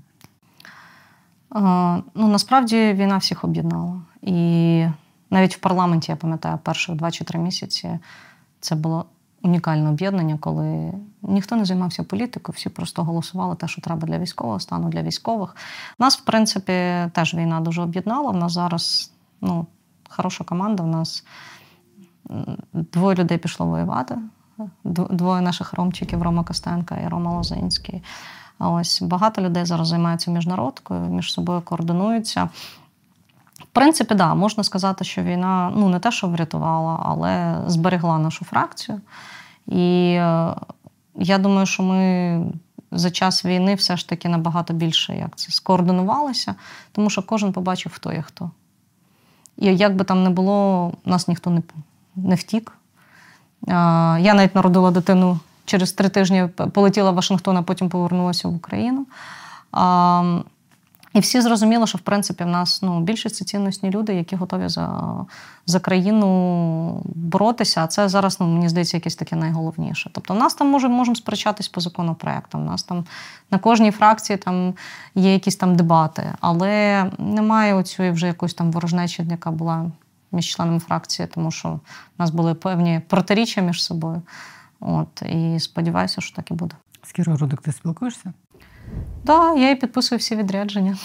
Ну, 2.14 2.28
насправді 2.28 2.92
війна 2.92 3.16
всіх 3.16 3.44
об'єднала. 3.44 4.02
І 4.22 4.86
навіть 5.30 5.57
в 5.57 5.59
парламенті, 5.59 6.12
я 6.12 6.16
пам'ятаю, 6.16 6.59
перших 6.62 6.94
два 6.94 7.11
чи 7.11 7.24
три 7.24 7.38
місяці 7.38 7.98
це 8.61 8.74
було 8.74 9.07
унікальне 9.45 9.90
об'єднання, 9.90 10.38
коли 10.40 10.92
ніхто 11.22 11.57
не 11.57 11.64
займався 11.64 12.03
політикою, 12.03 12.55
всі 12.57 12.68
просто 12.68 13.05
голосували 13.05 13.56
те, 13.56 13.68
що 13.68 13.81
треба 13.81 14.09
для 14.09 14.18
військового 14.18 14.60
стану, 14.60 14.89
для 14.89 15.02
військових. 15.02 15.56
Нас, 15.98 16.18
в 16.18 16.24
принципі, 16.24 17.10
теж 17.12 17.35
війна 17.35 17.60
дуже 17.60 17.82
об'єднала. 17.82 18.31
У 18.31 18.36
нас 18.36 18.52
зараз 18.52 19.12
ну, 19.40 19.66
хороша 20.09 20.44
команда. 20.44 20.82
У 20.82 20.86
нас 20.86 21.24
двоє 22.73 23.16
людей 23.16 23.39
пішло 23.39 23.66
воювати. 23.66 24.18
Двоє 24.85 25.40
наших 25.40 25.73
ромчиків 25.73 26.23
Рома 26.23 26.44
Костенка 26.44 26.97
і 26.97 27.09
Рома 27.09 27.36
Лозинський. 27.36 28.02
Ось 28.59 29.02
багато 29.02 29.43
людей 29.43 29.64
зараз 29.64 29.89
займаються 29.89 30.31
міжнародкою, 30.31 31.01
між 31.01 31.32
собою 31.32 31.60
координуються. 31.60 32.48
В 33.59 33.66
принципі, 33.73 34.14
да, 34.14 34.35
можна 34.35 34.64
сказати, 34.64 35.05
що 35.05 35.23
війна 35.23 35.73
ну 35.77 35.89
не 35.89 35.98
те, 35.98 36.12
що 36.12 36.28
врятувала, 36.28 37.01
але 37.05 37.62
зберегла 37.66 38.18
нашу 38.18 38.44
фракцію. 38.44 39.01
І 39.66 40.15
е, 40.19 40.55
я 41.15 41.39
думаю, 41.39 41.66
що 41.66 41.82
ми 41.82 42.41
за 42.93 43.11
час 43.11 43.45
війни 43.45 43.74
все 43.74 43.97
ж 43.97 44.09
таки 44.09 44.28
набагато 44.28 44.74
більше 44.74 45.16
як 45.16 45.36
це 45.36 45.53
скоординувалися, 45.53 46.55
тому 46.93 47.11
що 47.11 47.23
кожен 47.23 47.53
побачив, 47.53 47.93
хто 47.95 48.12
є 48.12 48.23
хто. 48.23 48.51
І 49.59 49.77
як 49.77 49.97
би 49.97 50.05
там 50.05 50.23
не 50.23 50.31
було, 50.31 50.93
нас 51.05 51.28
ніхто 51.28 51.51
не 51.51 51.62
не 52.16 52.35
втік. 52.35 52.73
Я 53.66 54.35
навіть 54.35 54.55
народила 54.55 54.91
дитину 54.91 55.39
через 55.65 55.93
три 55.93 56.09
тижні, 56.09 56.49
полетіла 56.73 57.11
в 57.11 57.15
Вашингтон, 57.15 57.57
а 57.57 57.62
потім 57.62 57.89
повернулася 57.89 58.49
в 58.49 58.55
Україну. 58.55 59.07
І 61.15 61.20
всі 61.20 61.41
зрозуміли, 61.41 61.86
що 61.86 61.99
в 61.99 62.01
принципі 62.01 62.45
в 62.45 62.47
нас 62.47 62.82
ну, 62.82 63.01
більшість 63.01 63.36
це 63.36 63.45
цінностні 63.45 63.91
люди, 63.91 64.15
які 64.15 64.36
готові 64.36 64.69
за 64.69 65.03
за 65.66 65.81
країну 65.81 67.03
боротися. 67.05 67.85
А 67.85 67.86
це 67.86 68.09
зараз, 68.09 68.41
ну, 68.41 68.47
мені 68.47 68.69
здається, 68.69 68.97
якесь 68.97 69.16
таке 69.16 69.36
найголовніше. 69.36 70.11
Тобто, 70.12 70.35
в 70.35 70.36
нас 70.36 70.55
там 70.55 70.69
може, 70.69 70.89
можемо 70.89 71.15
сперечатись 71.15 71.69
по 71.69 71.81
законопроектам. 71.81 72.62
У 72.62 72.65
нас 72.65 72.82
там 72.82 73.05
на 73.51 73.59
кожній 73.59 73.91
фракції 73.91 74.36
там 74.36 74.74
є 75.15 75.32
якісь 75.32 75.57
там 75.57 75.77
дебати, 75.77 76.32
але 76.41 77.05
немає 77.19 77.74
оцієї 77.74 78.15
вже 78.15 78.27
якоїсь 78.27 78.55
там 78.55 78.73
ворожнечі, 78.73 79.27
яка 79.31 79.51
була 79.51 79.91
між 80.32 80.47
членами 80.47 80.78
фракції, 80.78 81.28
тому 81.35 81.51
що 81.51 81.69
в 81.69 81.81
нас 82.19 82.31
були 82.31 82.55
певні 82.55 83.01
протиріччя 83.09 83.61
між 83.61 83.85
собою. 83.85 84.23
От, 84.81 85.23
І 85.23 85.61
сподіваюся, 85.61 86.20
що 86.20 86.36
так 86.36 86.51
і 86.51 86.55
буде. 86.55 86.77
З 87.03 87.19
Рудик 87.19 87.61
ти 87.61 87.73
спілкуєшся? 87.73 88.32
Так, 89.27 89.55
да, 89.55 89.61
я 89.61 89.70
і 89.70 89.74
підписую 89.74 90.19
всі 90.19 90.36
відрядження. 90.36 90.97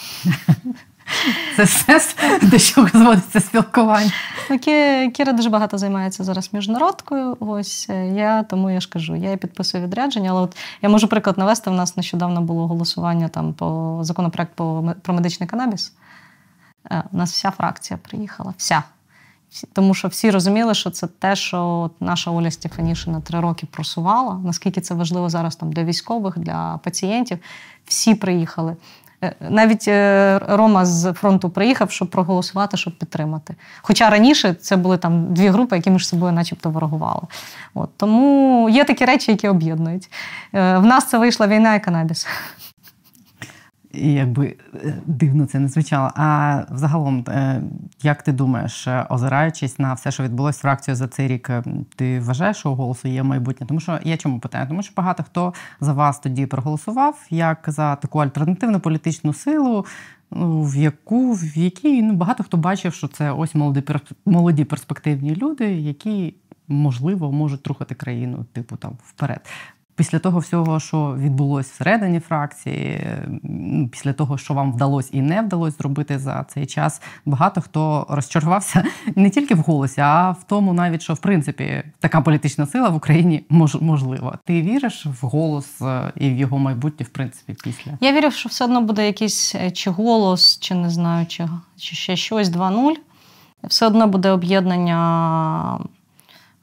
Це 1.56 1.64
все 1.64 2.01
до 2.41 2.60
чого 2.60 2.88
зводиться 2.88 3.39
спілкування. 3.39 4.11
Ну, 4.49 4.60
Кіра 5.10 5.34
дуже 5.34 5.49
багато 5.49 5.77
займається 5.77 6.23
зараз 6.23 6.53
міжнародкою. 6.53 7.38
Ось 7.39 7.88
е, 7.89 8.07
я 8.07 8.43
тому 8.43 8.69
я 8.69 8.80
ж 8.80 8.89
кажу, 8.89 9.15
я 9.15 9.38
підписую 9.38 9.84
відрядження. 9.84 10.30
Але 10.30 10.41
от 10.41 10.57
я 10.81 10.89
можу 10.89 11.07
приклад 11.07 11.38
навести. 11.38 11.69
У 11.69 11.73
нас 11.73 11.97
нещодавно 11.97 12.41
було 12.41 12.68
голосування 12.68 13.27
там 13.27 13.53
по 13.53 13.99
законопроект 14.01 14.51
про 15.01 15.14
медичний 15.14 15.49
канабіс. 15.49 15.93
Е, 16.91 17.03
у 17.11 17.18
нас 17.18 17.31
вся 17.31 17.51
фракція 17.51 17.99
приїхала. 18.03 18.53
Вся. 18.57 18.84
Тому 19.73 19.93
що 19.93 20.07
всі 20.07 20.31
розуміли, 20.31 20.73
що 20.73 20.89
це 20.89 21.07
те, 21.07 21.35
що 21.35 21.89
наша 21.99 22.31
Оля 22.31 22.51
Стефанішина 22.51 23.21
три 23.21 23.39
роки 23.39 23.67
просувала. 23.71 24.39
Наскільки 24.45 24.81
це 24.81 24.93
важливо 24.93 25.30
зараз 25.30 25.55
там 25.55 25.71
для 25.71 25.84
військових, 25.84 26.39
для 26.39 26.80
пацієнтів. 26.84 27.38
Всі 27.85 28.15
приїхали. 28.15 28.76
Е, 29.23 29.35
навіть 29.49 29.88
е, 29.88 30.39
Рома 30.47 30.85
з 30.85 31.13
фронту 31.13 31.49
приїхав, 31.49 31.91
щоб 31.91 32.09
проголосувати, 32.09 32.77
щоб 32.77 32.97
підтримати. 32.97 33.55
Хоча 33.81 34.09
раніше 34.09 34.53
це 34.53 34.76
були 34.76 34.97
там 34.97 35.34
дві 35.34 35.47
групи, 35.47 35.76
які 35.76 35.89
між 35.89 36.07
собою, 36.07 36.31
начебто, 36.31 36.69
ворогували. 36.69 37.21
От 37.73 37.89
Тому 37.97 38.69
є 38.69 38.84
такі 38.84 39.05
речі, 39.05 39.31
які 39.31 39.47
об'єднують. 39.47 40.11
Е, 40.53 40.77
в 40.77 40.85
нас 40.85 41.09
це 41.09 41.17
вийшла 41.17 41.47
війна 41.47 41.76
і 41.76 41.84
канабіс. 41.84 42.27
Якби 43.93 44.55
е, 44.75 45.01
дивно 45.05 45.45
це 45.45 45.59
не 45.59 45.67
звучало. 45.67 46.11
А 46.15 46.61
взагалом, 46.71 47.25
е, 47.27 47.61
як 48.03 48.23
ти 48.23 48.31
думаєш, 48.31 48.87
е, 48.87 49.05
озираючись 49.09 49.79
на 49.79 49.93
все, 49.93 50.11
що 50.11 50.23
відбулося 50.23 50.57
з 50.57 50.61
фракцією 50.61 50.95
за 50.95 51.07
цей 51.07 51.27
рік, 51.27 51.51
ти 51.95 52.19
вважаєш, 52.19 52.57
що 52.57 52.71
у 52.71 52.75
голосу 52.75 53.07
є 53.07 53.23
майбутнє? 53.23 53.67
Тому 53.67 53.79
що 53.79 53.99
я 54.03 54.17
чому 54.17 54.39
питаю? 54.39 54.67
Тому 54.67 54.83
що 54.83 54.93
багато 54.97 55.23
хто 55.23 55.53
за 55.81 55.93
вас 55.93 56.19
тоді 56.19 56.45
проголосував 56.45 57.25
як 57.29 57.63
за 57.67 57.95
таку 57.95 58.19
альтернативну 58.19 58.79
політичну 58.79 59.33
силу, 59.33 59.85
ну, 60.31 60.63
в 60.63 60.75
яку 60.75 61.33
в 61.33 61.57
якій 61.57 62.01
ну 62.01 62.13
багато 62.13 62.43
хто 62.43 62.57
бачив, 62.57 62.93
що 62.93 63.07
це 63.07 63.31
ось 63.31 63.55
молоді 63.55 63.83
молоді 64.25 64.63
перспективні 64.63 65.35
люди, 65.35 65.73
які 65.73 66.35
можливо 66.67 67.31
можуть 67.31 67.67
рухати 67.67 67.95
країну, 67.95 68.45
типу 68.53 68.75
там 68.75 68.97
вперед 69.03 69.41
після 69.99 70.19
того 70.19 70.39
всього, 70.39 70.80
що 70.80 71.15
відбулося 71.17 71.69
всередині 71.73 72.19
фракції, 72.19 73.07
після 73.91 74.13
того, 74.13 74.38
що 74.38 74.53
вам 74.53 74.73
вдалося 74.73 75.09
і 75.11 75.21
не 75.21 75.41
вдалося 75.41 75.77
зробити 75.77 76.19
за 76.19 76.45
цей 76.49 76.65
час, 76.65 77.01
багато 77.26 77.61
хто 77.61 78.05
розчарувався 78.09 78.84
не 79.15 79.30
тільки 79.30 79.55
в 79.55 79.59
голосі, 79.59 80.01
а 80.01 80.31
в 80.31 80.43
тому, 80.43 80.73
навіть 80.73 81.01
що 81.01 81.13
в 81.13 81.17
принципі 81.17 81.84
така 81.99 82.21
політична 82.21 82.65
сила 82.65 82.89
в 82.89 82.95
Україні 82.95 83.43
мож, 83.49 83.76
можлива. 83.76 84.38
Ти 84.45 84.61
віриш 84.61 85.05
в 85.21 85.26
голос 85.26 85.81
е, 85.81 86.11
і 86.15 86.30
в 86.30 86.38
його 86.38 86.57
майбутнє, 86.59 87.05
в 87.05 87.09
принципі, 87.09 87.55
після 87.63 87.91
я 88.01 88.13
вірю, 88.13 88.31
що 88.31 88.49
все 88.49 88.65
одно 88.65 88.81
буде 88.81 89.05
якийсь 89.05 89.55
е, 89.55 89.71
чи 89.71 89.89
голос, 89.89 90.59
чи 90.59 90.76
не 90.76 90.89
знаю, 90.89 91.26
чи, 91.26 91.47
чи 91.77 91.95
ще 91.95 92.15
щось 92.15 92.49
2-0. 92.49 92.93
Все 93.63 93.88
одно 93.88 94.07
буде 94.07 94.31
об'єднання 94.31 95.80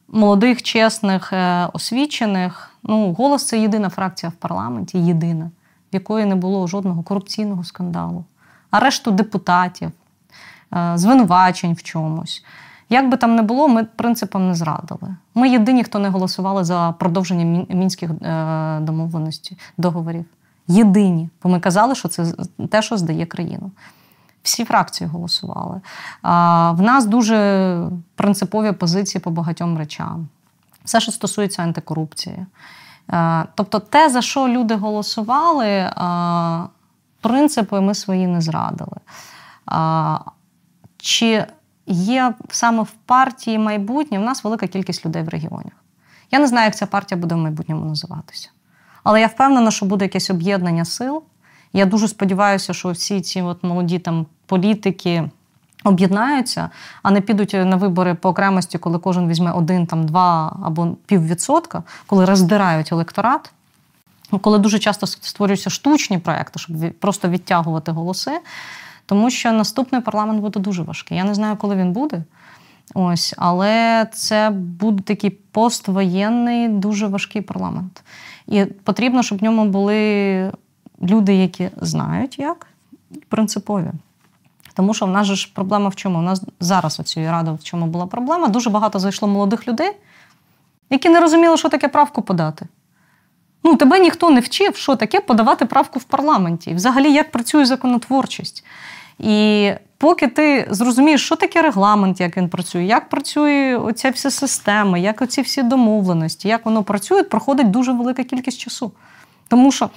молодих, 0.09 0.63
чесних, 0.63 1.33
е, 1.33 1.69
освічених. 1.73 2.76
Ну, 2.89 3.13
голос 3.13 3.47
це 3.47 3.61
єдина 3.61 3.89
фракція 3.89 4.31
в 4.31 4.35
парламенті, 4.35 4.99
єдина, 4.99 5.51
в 5.93 5.95
якої 5.95 6.27
не 6.27 6.35
було 6.35 6.67
жодного 6.67 7.03
корупційного 7.03 7.65
скандалу, 7.65 8.25
арешту 8.71 9.11
депутатів, 9.11 9.91
е, 10.75 10.93
звинувачень 10.95 11.75
в 11.75 11.83
чомусь. 11.83 12.45
Як 12.89 13.09
би 13.09 13.17
там 13.17 13.37
не 13.37 13.43
було, 13.43 13.69
ми 13.69 13.85
принципам 13.85 14.49
не 14.49 14.55
зрадили. 14.55 15.17
Ми 15.35 15.49
єдині, 15.49 15.85
хто 15.85 15.99
не 15.99 16.09
голосували 16.09 16.65
за 16.65 16.95
продовження 16.99 17.67
мінських 17.69 18.11
е, 18.11 18.81
домовленостей, 18.81 19.59
договорів. 19.79 20.25
Єдині, 20.69 21.31
бо 21.43 21.49
ми 21.49 21.61
казали, 21.61 21.95
що 21.95 22.09
це 22.09 22.33
те, 22.71 22.83
що 22.83 22.97
здає 22.97 23.27
країну. 23.27 23.71
Всі 24.43 24.65
фракції 24.65 25.11
голосували. 25.11 25.81
В 26.73 26.83
нас 26.83 27.07
дуже 27.07 27.89
принципові 28.15 28.73
позиції 28.73 29.23
по 29.23 29.31
багатьом 29.31 29.79
речам. 29.79 30.29
Все, 30.87 31.01
що 31.01 31.13
стосується 31.13 31.63
антикорупції. 31.63 32.47
Тобто, 33.55 33.81
те, 33.81 34.11
за 34.11 34.23
що 34.23 34.49
люди 34.49 34.75
голосували, 34.75 35.91
принципи 37.21 37.81
ми 37.81 37.95
свої 37.95 38.27
не 38.27 38.41
зрадили. 38.41 38.97
Чи 40.97 41.47
є 41.87 42.35
саме 42.51 42.83
в 42.83 42.91
партії 43.07 43.59
майбутнє? 43.59 44.19
У 44.19 44.23
нас 44.23 44.45
велика 44.45 44.67
кількість 44.67 45.07
людей 45.07 45.23
в 45.23 45.29
регіонах. 45.29 45.73
Я 46.31 46.39
не 46.39 46.47
знаю, 46.47 46.65
як 46.65 46.77
ця 46.77 46.87
партія 46.87 47.21
буде 47.21 47.35
в 47.35 47.39
майбутньому 47.39 47.85
називатися. 47.85 48.49
Але 49.05 49.21
я 49.21 49.27
впевнена, 49.27 49.71
що 49.71 49.87
буде 49.87 50.05
якесь 50.05 50.31
об'єднання 50.31 50.85
сил. 50.85 51.23
Я 51.73 51.87
дуже 51.87 52.09
сподіваюся, 52.09 52.73
що 52.73 52.91
всі 52.91 53.21
ці 53.21 53.43
от 53.43 53.65
молоді 53.65 53.99
там 53.99 54.27
політики 54.47 55.31
об'єднаються, 55.87 56.71
а 57.03 57.11
не 57.11 57.21
підуть 57.21 57.53
на 57.53 57.77
вибори 57.77 58.15
по 58.15 58.29
окремості, 58.29 58.79
коли 58.79 58.99
кожен 58.99 59.29
візьме 59.29 59.53
один, 59.53 59.87
там 59.87 60.07
два 60.07 60.57
або 60.65 60.97
піввідсотка, 61.07 61.83
коли 62.07 62.25
роздирають 62.25 62.93
електорат. 62.93 63.53
Коли 64.41 64.59
дуже 64.59 64.79
часто 64.79 65.07
створюються 65.07 65.71
штучні 65.71 66.19
проекти, 66.19 66.59
щоб 66.59 66.77
просто 67.01 67.29
відтягувати 67.29 67.93
голоси, 67.93 68.31
тому 69.07 69.31
що 69.31 69.53
наступний 69.53 70.01
парламент 70.01 70.41
буде 70.41 70.61
дуже 70.61 70.83
важкий. 70.83 71.19
Я 71.19 71.25
не 71.25 71.35
знаю, 71.35 71.57
коли 71.57 71.77
він 71.77 71.93
буде. 71.93 72.23
Ось, 72.95 73.35
але 73.37 74.07
це 74.13 74.51
буде 74.51 75.03
такий 75.03 75.31
поствоєнний, 75.31 76.69
дуже 76.69 77.07
важкий 77.07 77.43
парламент. 77.43 78.03
І 78.47 78.65
потрібно, 78.65 79.23
щоб 79.23 79.39
в 79.39 79.43
ньому 79.43 79.65
були 79.65 80.53
люди, 81.03 81.35
які 81.35 81.71
знають 81.81 82.39
як, 82.39 82.67
принципові. 83.29 83.91
Тому 84.77 84.95
що 84.95 85.07
в 85.07 85.11
нас 85.11 85.27
же 85.27 85.37
ж 85.37 85.51
проблема 85.55 85.89
в 85.89 85.97
чому? 85.97 86.19
У 86.19 86.23
нас 86.23 86.43
зараз 86.61 87.01
оцієї 87.01 87.33
ради 87.33 87.51
в 87.51 87.65
чому 87.65 87.87
була 87.87 88.07
проблема. 88.07 88.49
Дуже 88.49 88.71
багато 88.71 88.99
зайшло 88.99 89.29
молодих 89.29 89.69
людей, 89.69 89.93
які 90.91 91.09
не 91.09 91.21
розуміли, 91.21 91.57
що 91.57 91.69
таке 91.69 91.89
правку 91.89 92.23
подати. 92.23 92.67
Ну, 93.65 93.77
тебе 93.77 93.99
ніхто 93.99 94.31
не 94.31 94.41
вчив, 94.41 94.77
що 94.77 94.97
таке 94.97 95.21
подавати 95.21 95.67
правку 95.67 95.99
в 95.99 96.05
парламенті. 96.05 96.71
І 96.71 96.75
взагалі, 96.75 97.13
як 97.13 97.31
працює 97.31 97.65
законотворчість. 97.65 98.65
І 99.19 99.71
поки 99.99 100.27
ти 100.27 100.69
зрозумієш, 100.71 101.25
що 101.25 101.37
таке 101.37 101.63
регламент, 101.63 102.21
як 102.21 102.37
він 102.37 102.49
працює, 102.49 102.85
як 102.85 103.09
працює 103.09 103.77
оця 103.77 104.11
вся 104.11 104.31
система, 104.31 104.99
як 104.99 105.23
оці 105.23 105.43
всі 105.43 105.63
домовленості, 105.63 106.49
як 106.49 106.65
воно 106.67 106.83
працює, 106.83 107.23
проходить 107.23 107.71
дуже 107.71 107.93
велика 107.93 108.25
кількість 108.25 108.59
часу. 108.59 108.93
Тому 109.49 109.73
що 109.73 109.91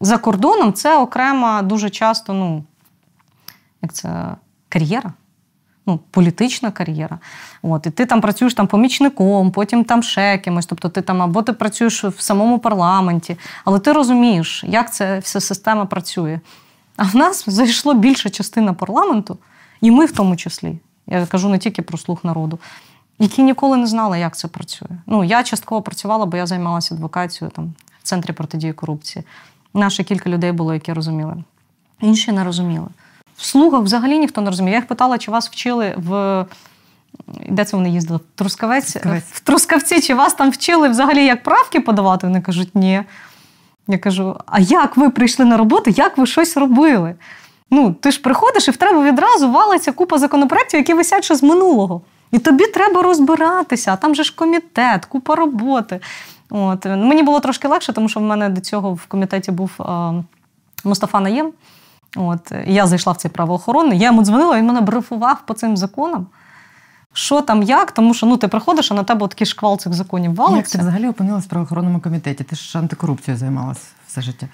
за 0.00 0.18
кордоном 0.18 0.72
це 0.72 0.98
окрема 0.98 1.62
дуже 1.62 1.90
часто, 1.90 2.32
ну, 2.32 2.64
як 3.82 3.92
це 3.92 4.36
кар'єра. 4.68 5.12
Ну, 5.86 6.00
політична 6.10 6.70
кар'єра. 6.70 7.18
От, 7.62 7.86
І 7.86 7.90
ти 7.90 8.06
там 8.06 8.20
працюєш 8.20 8.54
там 8.54 8.66
помічником, 8.66 9.50
потім 9.50 9.84
там 9.84 10.02
ще 10.02 10.38
кимось. 10.38 10.66
Тобто 10.66 10.88
ти 10.88 11.02
там 11.02 11.22
або 11.22 11.42
ти 11.42 11.52
працюєш 11.52 12.04
в 12.04 12.20
самому 12.20 12.58
парламенті, 12.58 13.36
але 13.64 13.78
ти 13.78 13.92
розумієш, 13.92 14.64
як 14.66 14.94
ця 14.94 15.18
вся 15.18 15.40
система 15.40 15.86
працює. 15.86 16.40
А 16.96 17.04
в 17.04 17.16
нас 17.16 17.44
зайшло 17.46 17.94
більша 17.94 18.30
частина 18.30 18.72
парламенту, 18.72 19.38
і 19.80 19.90
ми 19.90 20.06
в 20.06 20.12
тому 20.12 20.36
числі. 20.36 20.78
Я 21.06 21.26
кажу 21.26 21.48
не 21.48 21.58
тільки 21.58 21.82
про 21.82 21.98
слух 21.98 22.24
народу, 22.24 22.58
які 23.18 23.42
ніколи 23.42 23.76
не 23.76 23.86
знали, 23.86 24.18
як 24.18 24.36
це 24.36 24.48
працює. 24.48 24.88
Ну, 25.06 25.24
я 25.24 25.42
частково 25.42 25.82
працювала, 25.82 26.26
бо 26.26 26.36
я 26.36 26.46
займалася 26.46 26.94
адвокацією 26.94 27.52
там, 27.56 27.74
в 28.02 28.02
центрі 28.02 28.32
протидії 28.32 28.72
корупції. 28.72 29.24
Наше 29.74 30.04
кілька 30.04 30.30
людей 30.30 30.52
було, 30.52 30.74
які 30.74 30.92
розуміли. 30.92 31.44
Інші 32.00 32.32
не 32.32 32.44
розуміли. 32.44 32.88
В 33.42 33.44
слугах 33.44 33.82
взагалі 33.82 34.18
ніхто 34.18 34.40
не 34.40 34.50
розуміє. 34.50 34.72
Я 34.72 34.78
їх 34.78 34.86
питала, 34.86 35.18
чи 35.18 35.30
вас 35.30 35.48
вчили 35.48 35.94
в. 35.96 36.44
Де 37.48 37.64
це 37.64 37.76
вони 37.76 37.90
їздили? 37.90 38.18
В 38.18 38.38
Трускавець? 38.38 38.92
Трускавець. 38.92 39.24
В 39.24 39.40
Трускавці, 39.40 40.00
чи 40.00 40.14
вас 40.14 40.34
там 40.34 40.50
вчили 40.50 40.88
взагалі 40.88 41.24
як 41.24 41.42
правки 41.42 41.80
подавати? 41.80 42.26
Вони 42.26 42.40
кажуть, 42.40 42.74
ні. 42.74 43.02
Я 43.88 43.98
кажу: 43.98 44.36
а 44.46 44.60
як 44.60 44.96
ви 44.96 45.10
прийшли 45.10 45.44
на 45.44 45.56
роботу, 45.56 45.90
як 45.90 46.18
ви 46.18 46.26
щось 46.26 46.56
робили? 46.56 47.14
Ну, 47.70 47.92
ти 47.92 48.10
ж 48.10 48.20
приходиш 48.20 48.68
і 48.68 48.70
в 48.70 48.76
тебе 48.76 49.10
відразу 49.10 49.50
валиться 49.50 49.92
купа 49.92 50.18
законопроєктів, 50.18 50.80
які 50.80 50.94
висять 50.94 51.24
ще 51.24 51.34
з 51.34 51.42
минулого. 51.42 52.02
І 52.32 52.38
тобі 52.38 52.66
треба 52.66 53.02
розбиратися, 53.02 53.92
а 53.92 53.96
там 53.96 54.14
же 54.14 54.24
ж 54.24 54.34
комітет, 54.36 55.04
купа 55.04 55.36
роботи. 55.36 56.00
От. 56.50 56.84
Мені 56.84 57.22
було 57.22 57.40
трошки 57.40 57.68
легше, 57.68 57.92
тому 57.92 58.08
що 58.08 58.20
в 58.20 58.22
мене 58.22 58.48
до 58.48 58.60
цього 58.60 58.94
в 58.94 59.06
комітеті 59.06 59.50
був 59.50 59.70
а, 59.78 60.12
Мустафа 60.84 61.20
Наєм. 61.20 61.52
От. 62.16 62.52
Я 62.66 62.86
зайшла 62.86 63.12
в 63.12 63.16
цей 63.16 63.30
правоохоронний, 63.30 63.98
я 63.98 64.06
йому 64.06 64.24
дзвонила, 64.24 64.58
він 64.58 64.66
мене 64.66 64.80
брифував 64.80 65.46
по 65.46 65.54
цим 65.54 65.76
законам. 65.76 66.26
Що 67.14 67.40
там, 67.40 67.62
як, 67.62 67.92
тому 67.92 68.14
що 68.14 68.26
ну, 68.26 68.36
ти 68.36 68.48
приходиш, 68.48 68.92
а 68.92 68.94
на 68.94 69.02
тебе 69.02 69.28
такий 69.28 69.46
шквал 69.46 69.78
цих 69.78 69.94
законів 69.94 70.34
валиться. 70.34 70.58
Як 70.58 70.68
ти 70.68 70.78
взагалі 70.78 71.08
опинилась 71.08 71.44
в 71.44 71.48
правоохоронному 71.48 72.00
комітеті? 72.00 72.44
Ти 72.44 72.56
ж 72.56 72.78
антикорупцією 72.78 73.38
займалась 73.38 73.82
все 74.06 74.22
життя. 74.22 74.46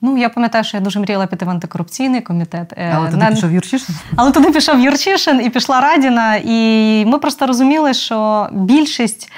Ну, 0.00 0.18
я 0.18 0.28
пам'ятаю, 0.28 0.64
що 0.64 0.76
я 0.76 0.82
дуже 0.82 1.00
мріяла 1.00 1.26
піти 1.26 1.44
в 1.44 1.50
антикорупційний 1.50 2.20
комітет. 2.20 2.72
Е, 2.76 2.92
Але 2.96 3.10
туди 3.10 3.24
На... 3.24 3.30
пішов 3.30 3.52
Юрчишин? 3.52 3.96
Але 4.16 4.32
туди 4.32 4.50
пішов 4.50 4.80
Юрчишин 4.80 5.40
і 5.44 5.50
пішла 5.50 5.80
Радіна. 5.80 6.36
І 6.44 7.04
ми 7.06 7.18
просто 7.18 7.46
розуміли, 7.46 7.94
що 7.94 8.48
більшість 8.52 9.32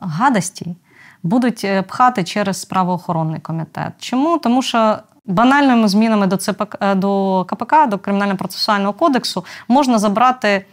гадостей 0.00 0.76
будуть 1.22 1.64
е, 1.64 1.82
пхати 1.82 2.24
через 2.24 2.64
правоохоронний 2.64 3.40
комітет. 3.40 3.92
Чому? 3.98 4.38
Тому 4.38 4.62
що. 4.62 4.98
Банальними 5.28 5.88
змінами 5.88 6.26
до 6.26 6.36
ЦПК 6.36 6.76
е, 6.80 6.94
до 6.94 7.44
КПК, 7.48 7.74
до 7.88 7.96
кримінально-процесуального 7.96 8.94
кодексу, 8.94 9.44
можна 9.68 9.98
забрати 9.98 10.66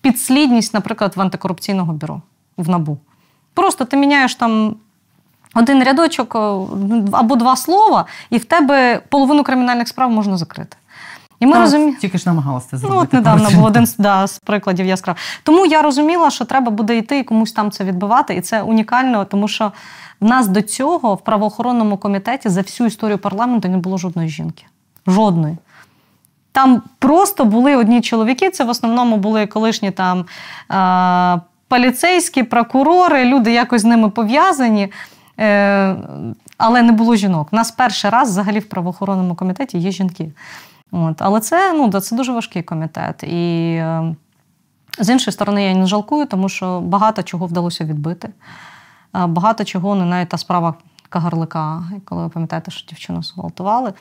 підслідність, 0.00 0.74
наприклад, 0.74 1.12
в 1.16 1.20
антикорупційного 1.20 1.92
бюро 1.92 2.22
в 2.56 2.68
НАБУ. 2.68 2.98
Просто 3.54 3.84
ти 3.84 3.96
міняєш 3.96 4.34
там 4.34 4.76
один 5.54 5.84
рядочок 5.84 6.34
е, 6.34 6.38
або 7.12 7.36
два 7.36 7.56
слова, 7.56 8.06
і 8.30 8.38
в 8.38 8.44
тебе 8.44 9.02
половину 9.08 9.42
кримінальних 9.42 9.88
справ 9.88 10.10
можна 10.10 10.36
закрити. 10.36 10.76
І 11.40 11.46
ми 11.46 11.52
так, 11.52 11.60
розумі... 11.60 11.94
Тільки 11.94 12.18
ж 12.18 12.28
намагалася 12.28 12.66
це 12.70 12.76
зробити. 12.76 12.96
Ну, 12.96 13.02
от 13.02 13.12
недавно 13.12 13.50
був 13.50 13.64
один 13.64 13.86
да, 13.98 14.26
з 14.26 14.38
прикладів 14.38 14.86
яскрав. 14.86 15.16
Тому 15.42 15.66
я 15.66 15.82
розуміла, 15.82 16.30
що 16.30 16.44
треба 16.44 16.70
буде 16.70 16.96
йти 16.96 17.18
і 17.18 17.24
комусь 17.24 17.52
там 17.52 17.70
це 17.70 17.84
відбивати, 17.84 18.34
і 18.34 18.40
це 18.40 18.62
унікально, 18.62 19.24
тому 19.24 19.48
що 19.48 19.72
в 20.20 20.24
нас 20.24 20.48
до 20.48 20.62
цього 20.62 21.14
в 21.14 21.20
правоохоронному 21.20 21.96
комітеті 21.96 22.48
за 22.48 22.60
всю 22.60 22.86
історію 22.86 23.18
парламенту 23.18 23.68
не 23.68 23.78
було 23.78 23.98
жодної 23.98 24.28
жінки. 24.28 24.64
Жодної. 25.06 25.56
Там 26.52 26.82
просто 26.98 27.44
були 27.44 27.76
одні 27.76 28.00
чоловіки, 28.00 28.50
це 28.50 28.64
в 28.64 28.68
основному 28.68 29.16
були 29.16 29.46
колишні 29.46 29.90
там 29.90 30.24
е- 30.70 31.40
поліцейські, 31.68 32.42
прокурори, 32.42 33.24
люди 33.24 33.52
якось 33.52 33.82
з 33.82 33.84
ними 33.84 34.10
пов'язані. 34.10 34.92
Е, 35.38 35.96
але 36.58 36.82
не 36.82 36.92
було 36.92 37.16
жінок. 37.16 37.48
У 37.52 37.56
нас 37.56 37.70
перший 37.70 38.10
раз 38.10 38.28
взагалі 38.28 38.58
в 38.58 38.68
правоохоронному 38.68 39.34
комітеті 39.34 39.78
є 39.78 39.90
жінки. 39.90 40.32
От. 40.92 41.22
Але 41.22 41.40
це 41.40 41.72
ну, 41.72 42.00
це 42.00 42.16
дуже 42.16 42.32
важкий 42.32 42.62
комітет. 42.62 43.22
І 43.22 43.72
е, 43.78 44.14
з 44.98 45.10
іншої 45.10 45.32
сторони, 45.32 45.64
я 45.64 45.74
не 45.74 45.86
жалкую, 45.86 46.26
тому 46.26 46.48
що 46.48 46.80
багато 46.80 47.22
чого 47.22 47.46
вдалося 47.46 47.84
відбити. 47.84 48.28
Е, 49.16 49.26
багато 49.26 49.64
чого, 49.64 49.94
не 49.94 50.04
навіть 50.04 50.28
та 50.28 50.38
справа 50.38 50.74
Кагарлика, 51.08 51.82
коли 52.04 52.22
ви 52.22 52.28
пам'ятаєте, 52.28 52.70
що 52.70 52.88
дівчину 52.88 53.22
зґвалтували. 53.22 53.92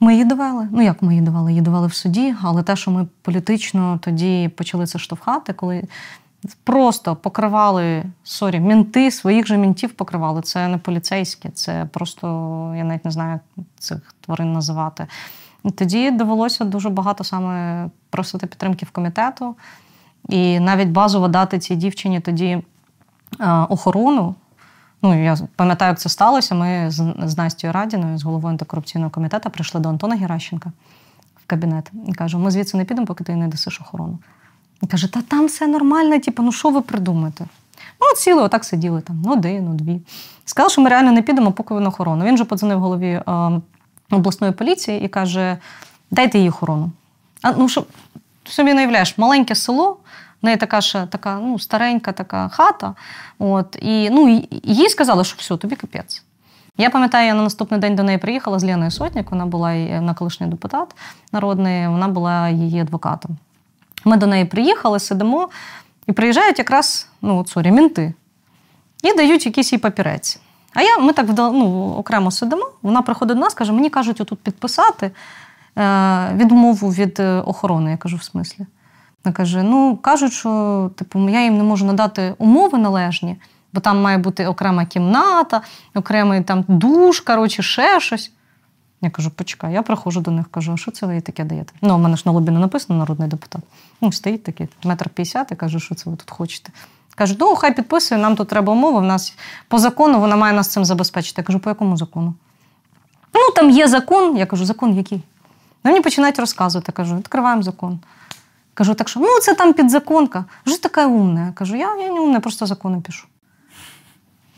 Ми 0.00 0.12
її 0.12 0.24
довели. 0.24 0.68
Ну, 0.72 0.82
як 0.82 1.02
ми 1.02 1.12
її 1.14 1.26
довели? 1.26 1.50
Її 1.50 1.62
довели 1.62 1.86
в 1.86 1.94
суді, 1.94 2.34
але 2.42 2.62
те, 2.62 2.76
що 2.76 2.90
ми 2.90 3.06
політично 3.22 3.98
тоді 4.02 4.50
почали 4.56 4.86
це 4.86 4.98
штовхати, 4.98 5.52
коли 5.52 5.84
Просто 6.64 7.16
покривали 7.16 8.04
sorry, 8.24 8.60
менти 8.60 9.10
своїх 9.10 9.46
же 9.46 9.56
ментів 9.56 9.92
покривали. 9.92 10.42
Це 10.42 10.68
не 10.68 10.78
поліцейські, 10.78 11.48
це 11.48 11.88
просто, 11.92 12.26
я 12.76 12.84
навіть 12.84 13.04
не 13.04 13.10
знаю, 13.10 13.40
цих 13.78 14.14
тварин 14.20 14.52
називати. 14.52 15.06
І 15.64 15.70
тоді 15.70 16.10
довелося 16.10 16.64
дуже 16.64 16.90
багато 16.90 17.24
саме 17.24 17.86
просити 18.10 18.46
підтримки 18.46 18.86
в 18.86 18.90
комітету. 18.90 19.56
І 20.28 20.60
навіть 20.60 20.88
базово 20.88 21.28
дати 21.28 21.58
цій 21.58 21.76
дівчині 21.76 22.20
тоді 22.20 22.62
е, 23.40 23.66
охорону. 23.68 24.34
Ну, 25.02 25.24
я 25.24 25.36
пам'ятаю, 25.56 25.90
як 25.90 26.00
це 26.00 26.08
сталося. 26.08 26.54
Ми 26.54 26.90
з, 26.90 27.36
Настю 27.36 27.72
Радіною, 27.72 28.18
з 28.18 28.22
головою 28.22 28.50
антикорупційного 28.50 29.10
комітету, 29.10 29.50
прийшли 29.50 29.80
до 29.80 29.88
Антона 29.88 30.16
Геращенка 30.16 30.72
в 31.44 31.46
кабінет 31.46 31.90
і 32.06 32.12
кажемо: 32.12 32.44
ми 32.44 32.50
звідси 32.50 32.76
не 32.76 32.84
підемо, 32.84 33.06
поки 33.06 33.24
ти 33.24 33.36
не 33.36 33.48
дасиш 33.48 33.80
охорону. 33.80 34.18
І 34.82 34.86
каже, 34.86 35.12
та 35.12 35.22
там 35.22 35.46
все 35.46 35.66
нормально, 35.66 36.18
типу, 36.18 36.42
ну 36.42 36.52
що 36.52 36.70
ви 36.70 36.80
придумаєте? 36.80 37.44
Ну, 38.00 38.06
от 38.12 38.18
сіли, 38.18 38.42
отак 38.42 38.64
сиділи 38.64 39.00
там, 39.00 39.22
ну 39.24 39.32
один, 39.32 39.64
ну 39.64 39.74
дві. 39.74 40.00
Сказав, 40.44 40.70
що 40.70 40.82
ми 40.82 40.90
реально 40.90 41.12
не 41.12 41.22
підемо, 41.22 41.52
поки 41.52 41.74
він 41.74 41.86
охорону. 41.86 42.24
Він 42.24 42.36
же 42.36 42.44
подзвонив 42.44 42.80
голові 42.80 43.08
е, 43.08 43.22
обласної 44.16 44.52
поліції 44.52 45.00
і 45.00 45.08
каже: 45.08 45.58
дайте 46.10 46.38
їй 46.38 46.48
охорону. 46.48 46.90
А 47.42 47.52
ну 47.52 47.68
що 47.68 47.84
собі 48.44 48.72
уявляєш, 48.72 49.18
маленьке 49.18 49.54
село, 49.54 49.96
в 50.42 50.44
неї 50.44 50.56
така 50.56 50.80
ж 50.80 51.06
така 51.10 51.38
ну, 51.42 51.58
старенька 51.58 52.12
така 52.12 52.48
хата. 52.48 52.94
От, 53.38 53.76
І 53.82 54.10
ну, 54.10 54.42
їй 54.62 54.88
сказали, 54.88 55.24
що 55.24 55.36
все, 55.38 55.56
тобі 55.56 55.76
капець. 55.76 56.22
Я 56.76 56.90
пам'ятаю, 56.90 57.26
я 57.26 57.34
на 57.34 57.42
наступний 57.42 57.80
день 57.80 57.96
до 57.96 58.02
неї 58.02 58.18
приїхала 58.18 58.58
з 58.58 58.64
Леною 58.64 58.90
Сотник, 58.90 59.30
вона 59.30 59.46
була 59.46 59.74
на 59.74 60.14
колишній 60.14 60.46
депутат 60.46 60.94
народний, 61.32 61.88
вона 61.88 62.08
була 62.08 62.48
її 62.48 62.80
адвокатом. 62.80 63.36
Ми 64.04 64.16
до 64.16 64.26
неї 64.26 64.44
приїхали, 64.44 64.98
сидимо, 64.98 65.48
і 66.06 66.12
приїжджають 66.12 66.58
якраз 66.58 67.08
ну, 67.22 67.46
sorry, 67.46 67.70
менти 67.70 68.14
і 69.02 69.16
дають 69.16 69.46
якийсь 69.46 69.72
їй 69.72 69.78
папірець. 69.78 70.40
А 70.74 70.82
я, 70.82 70.98
ми 70.98 71.12
так 71.12 71.26
ну, 71.36 71.94
окремо 71.98 72.30
сидимо, 72.30 72.70
вона 72.82 73.02
приходить 73.02 73.36
до 73.36 73.40
нас, 73.40 73.54
каже, 73.54 73.72
мені 73.72 73.90
кажуть, 73.90 74.20
отут 74.20 74.38
підписати 74.38 75.10
е, 75.78 76.32
відмову 76.34 76.88
від 76.88 77.20
е, 77.20 77.40
охорони. 77.40 77.90
Я 77.90 77.96
кажу, 77.96 78.16
в 78.16 78.22
смислі. 78.22 78.66
Вона 79.24 79.36
каже: 79.36 79.62
ну, 79.62 79.96
кажуть, 79.96 80.32
що 80.32 80.90
типу, 80.96 81.28
я 81.28 81.44
їм 81.44 81.56
не 81.56 81.62
можу 81.62 81.86
надати 81.86 82.34
умови 82.38 82.78
належні, 82.78 83.36
бо 83.72 83.80
там 83.80 84.02
має 84.02 84.18
бути 84.18 84.46
окрема 84.46 84.84
кімната, 84.84 85.62
окремий 85.94 86.42
там 86.42 86.64
душ, 86.68 87.20
коротше, 87.20 87.62
ще 87.62 88.00
щось. 88.00 88.32
Я 89.02 89.10
кажу, 89.10 89.30
почекай, 89.30 89.72
я 89.72 89.82
приходжу 89.82 90.20
до 90.20 90.30
них, 90.30 90.50
кажу, 90.50 90.72
а 90.72 90.76
що 90.76 90.90
це 90.90 91.06
ви 91.06 91.20
таке 91.20 91.44
даєте? 91.44 91.72
Ну, 91.82 91.94
у 91.94 91.98
мене 91.98 92.16
ж 92.16 92.22
на 92.26 92.32
лобі 92.32 92.50
не 92.50 92.58
написано 92.58 92.98
народний 92.98 93.28
депутат. 93.28 93.62
Ну, 94.00 94.12
стоїть 94.12 94.42
такий, 94.42 94.68
метр 94.84 95.08
п'ятдесят, 95.08 95.52
і 95.52 95.54
кажу, 95.54 95.80
що 95.80 95.94
це 95.94 96.10
ви 96.10 96.16
тут 96.16 96.30
хочете. 96.30 96.72
Кажуть, 97.14 97.36
ну 97.40 97.54
хай 97.54 97.74
підписує, 97.74 98.20
нам 98.20 98.36
тут 98.36 98.48
треба 98.48 98.72
умови. 98.72 99.00
В 99.00 99.04
нас 99.04 99.36
по 99.68 99.78
закону 99.78 100.20
вона 100.20 100.36
має 100.36 100.52
нас 100.52 100.68
цим 100.68 100.84
забезпечити. 100.84 101.40
Я 101.40 101.44
кажу, 101.44 101.58
по 101.58 101.70
якому 101.70 101.96
закону? 101.96 102.34
Ну, 103.34 103.40
там 103.56 103.70
є 103.70 103.88
закон. 103.88 104.36
Я 104.36 104.46
кажу, 104.46 104.64
закон 104.64 104.96
який? 104.96 105.22
Ну, 105.84 105.90
Мені 105.90 106.00
починають 106.00 106.38
розказувати. 106.38 106.92
Кажу, 106.92 107.16
відкриваємо 107.16 107.62
закон. 107.62 107.98
Кажу, 108.74 108.94
так 108.94 109.08
що, 109.08 109.20
ну 109.20 109.40
це 109.42 109.54
там 109.54 109.72
підзаконка. 109.72 110.44
Що 110.66 110.78
така 110.78 111.06
умна? 111.06 111.46
Я 111.46 111.52
кажу, 111.52 111.76
я, 111.76 111.96
я 111.96 112.12
не 112.12 112.20
умна, 112.20 112.40
просто 112.40 112.66
закони 112.66 113.00
пишу. 113.00 113.26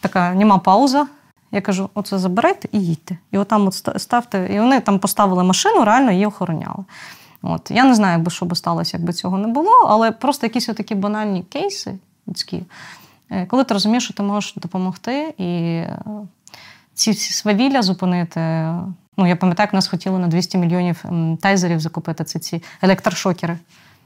Така 0.01 0.35
нема 0.35 0.59
пауза. 0.59 1.07
Я 1.53 1.61
кажу: 1.61 1.91
оце 1.95 2.19
забирайте 2.19 2.69
і 2.73 2.81
їдьте. 2.81 3.19
І 3.31 3.39
отам 3.39 3.67
от 3.67 3.75
ставте. 3.97 4.49
І 4.53 4.61
вони 4.61 4.81
там 4.81 4.99
поставили 4.99 5.45
машину, 5.45 5.85
реально 5.85 6.11
її 6.13 6.27
охороняли. 6.27 6.85
От. 7.43 7.71
Я 7.71 7.85
не 7.85 7.95
знаю, 7.95 8.13
якби 8.13 8.31
що 8.31 8.47
би 8.47 8.57
сталося, 8.57 8.97
якби 8.97 9.13
цього 9.13 9.39
не 9.39 9.49
було, 9.49 9.87
але 9.89 10.13
просто 10.13 10.47
якісь 10.47 10.67
такі 10.67 10.95
банальні 10.95 11.43
кейси 11.43 11.99
людські, 12.29 12.63
е, 13.31 13.47
коли 13.47 13.65
ти 13.65 13.75
розумієш, 13.75 14.05
що 14.05 14.15
ти 14.15 14.23
можеш 14.23 14.55
допомогти 14.57 15.35
і 15.39 15.45
е, 15.45 15.99
ці 16.95 17.11
всі 17.11 17.33
свавілля 17.33 17.83
зупинити. 17.83 18.41
Ну, 19.19 19.27
я 19.27 19.37
пам'ятаю, 19.37 19.67
як 19.67 19.75
нас 19.75 19.89
хотіли 19.89 20.19
на 20.19 20.29
200 20.29 20.59
мільйонів 20.59 21.05
тайзерів 21.41 21.81
закупити 21.81 22.25
це 22.25 22.39
ці 22.39 22.63
електрошокери. 22.83 23.59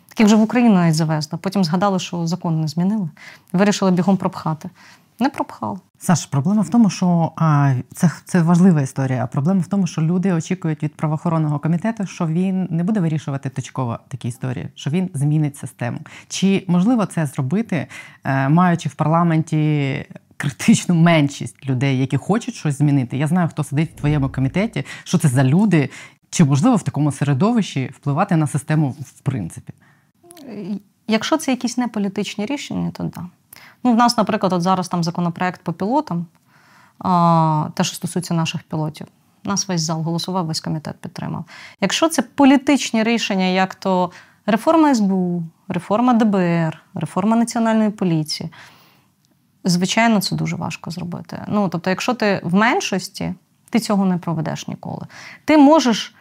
Таких 0.09 0.27
вже 0.27 0.37
в 0.37 0.43
Україну 0.43 0.75
навіть 0.75 0.95
завезли. 0.95 1.39
Потім 1.43 1.65
згадали, 1.65 1.99
що 1.99 2.27
закон 2.27 2.61
не 2.61 2.69
змінили. 2.69 3.09
Вирішили 3.53 3.91
бігом 3.91 4.17
пропхати. 4.17 4.71
Не 5.19 5.29
пропхали. 5.29 5.79
Саш, 6.03 6.27
проблема 6.27 6.63
в 6.63 6.69
тому, 6.69 6.91
що 6.91 7.33
а, 7.37 7.75
це 7.95 8.11
це 8.25 8.43
важлива 8.43 8.81
історія. 8.81 9.27
Проблема 9.27 9.61
в 9.61 9.67
тому, 9.67 9.87
що 9.87 10.03
люди 10.03 10.33
очікують 10.33 10.83
від 10.83 10.95
правоохоронного 10.95 11.59
комітету, 11.59 12.07
що 12.07 12.27
він 12.27 12.69
не 12.71 12.85
буде 12.85 13.01
вирішувати 13.01 13.49
точково 13.49 13.99
такі 14.09 14.29
історії, 14.29 14.69
що 14.75 14.91
він 14.91 15.11
змінить 15.15 15.57
систему. 15.57 15.99
Чи 16.29 16.65
можливо 16.67 17.07
це 17.07 17.27
зробити, 17.27 17.87
е, 18.25 18.49
маючи 18.49 18.89
в 18.89 18.95
парламенті 18.95 20.07
критичну 20.37 20.95
меншість 20.95 21.67
людей, 21.67 21.99
які 21.99 22.17
хочуть 22.17 22.55
щось 22.55 22.79
змінити? 22.79 23.17
Я 23.17 23.27
знаю, 23.27 23.49
хто 23.49 23.65
сидить 23.65 23.91
в 23.91 23.99
твоєму 23.99 24.29
комітеті, 24.29 24.85
що 25.05 25.19
це 25.19 25.29
за 25.29 25.45
люди, 25.45 25.91
чи 26.31 26.45
можливо 26.45 26.77
в 26.77 26.83
такому 26.83 27.13
середовищі 27.13 27.91
впливати 27.97 28.37
на 28.37 28.47
систему 28.47 28.97
в 29.01 29.21
принципі? 29.21 29.73
Якщо 31.09 31.37
це 31.37 31.51
якісь 31.51 31.79
неполітичні 31.79 32.47
рішення, 32.47 32.91
то 32.91 33.09
так. 33.09 33.25
Ну, 33.85 33.93
В 33.93 33.97
нас, 33.97 34.16
наприклад, 34.16 34.52
от 34.52 34.62
зараз 34.62 34.89
там 34.89 35.05
законопроект 35.05 35.62
по 35.62 35.73
пілотам, 35.73 36.27
те, 37.74 37.85
що 37.85 37.97
стосується 37.97 38.35
наших 38.35 38.62
пілотів. 38.62 39.07
Нас 39.44 39.69
весь 39.69 39.82
зал 39.82 40.02
голосував, 40.02 40.47
весь 40.47 40.61
комітет 40.61 40.97
підтримав. 41.01 41.44
Якщо 41.81 42.09
це 42.09 42.23
політичні 42.23 43.02
рішення, 43.02 43.44
як 43.44 43.74
то 43.74 44.11
реформа 44.47 44.94
СБУ, 44.94 45.43
реформа 45.69 46.12
ДБР, 46.12 46.82
реформа 46.94 47.36
Національної 47.36 47.90
поліції, 47.90 48.51
звичайно, 49.65 50.20
це 50.20 50.36
дуже 50.36 50.57
важко 50.57 50.90
зробити. 50.90 51.44
Ну, 51.48 51.69
тобто, 51.69 51.90
якщо 51.90 52.15
ти 52.15 52.40
в 52.44 52.55
меншості, 52.55 53.35
ти 53.70 53.81
цього 53.81 54.05
не 54.05 54.16
проведеш 54.19 54.69
ніколи. 54.69 55.07
Ти 55.44 55.59
можеш 55.59 56.15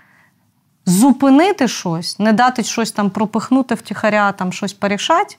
зупинити 0.86 1.68
щось, 1.68 2.20
не 2.20 2.34
дати 2.34 2.64
щось 2.64 2.92
там 2.92 3.10
пропихнути 3.10 3.76
втіхаря, 3.76 4.32
там 4.32 4.54
щось 4.54 4.74
порішати, 4.74 5.36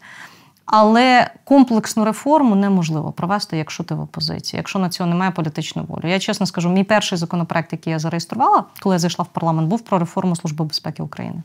але 0.71 1.31
комплексну 1.45 2.05
реформу 2.05 2.55
неможливо 2.55 3.13
провести, 3.13 3.57
якщо 3.57 3.85
ти 3.85 3.95
в 3.95 4.01
опозиції, 4.01 4.59
якщо 4.59 4.79
на 4.79 4.89
цього 4.89 5.11
немає 5.11 5.31
політичної 5.31 5.89
волі. 5.89 6.11
Я 6.11 6.19
чесно 6.19 6.47
скажу, 6.47 6.71
мій 6.71 6.85
перший 6.85 7.19
законопроект, 7.19 7.73
який 7.73 7.93
я 7.93 7.99
зареєструвала, 7.99 8.65
коли 8.81 8.95
я 8.95 8.99
зайшла 8.99 9.23
в 9.23 9.29
парламент, 9.29 9.69
був 9.69 9.81
про 9.81 9.99
реформу 9.99 10.37
Служби 10.37 10.65
безпеки 10.65 11.03
України. 11.03 11.43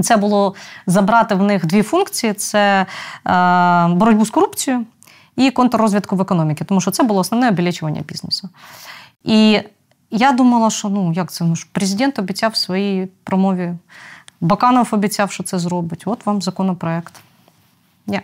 Це 0.00 0.16
було 0.16 0.54
забрати 0.86 1.34
в 1.34 1.42
них 1.42 1.66
дві 1.66 1.82
функції: 1.82 2.32
це 2.32 2.86
е, 3.26 3.88
боротьбу 3.88 4.26
з 4.26 4.30
корупцією 4.30 4.84
і 5.36 5.50
контррозвідку 5.50 6.16
в 6.16 6.20
економіці, 6.20 6.64
тому 6.64 6.80
що 6.80 6.90
це 6.90 7.02
було 7.02 7.20
основне 7.20 7.48
обілічування 7.48 8.00
бізнесу. 8.00 8.48
І 9.24 9.60
я 10.10 10.32
думала, 10.32 10.70
що 10.70 10.88
ну 10.88 11.12
як 11.12 11.32
це 11.32 11.44
ну 11.44 11.54
президент 11.72 12.18
обіцяв 12.18 12.50
в 12.50 12.56
своїй 12.56 13.08
промові. 13.24 13.74
Баканов 14.40 14.88
обіцяв, 14.90 15.32
що 15.32 15.42
це 15.42 15.58
зробить. 15.58 16.02
От 16.06 16.26
вам 16.26 16.42
законопроект. 16.42 17.14
Ні. 18.06 18.20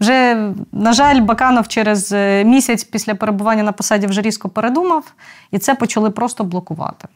Вже, 0.00 0.48
на 0.72 0.92
жаль, 0.92 1.20
Баканов 1.20 1.68
через 1.68 2.12
е, 2.12 2.44
місяць 2.44 2.84
після 2.84 3.14
перебування 3.14 3.62
на 3.62 3.72
посаді 3.72 4.06
вже 4.06 4.20
різко 4.20 4.48
передумав, 4.48 5.12
і 5.50 5.58
це 5.58 5.74
почали 5.74 6.10
просто 6.10 6.44
блокувати. 6.44 7.08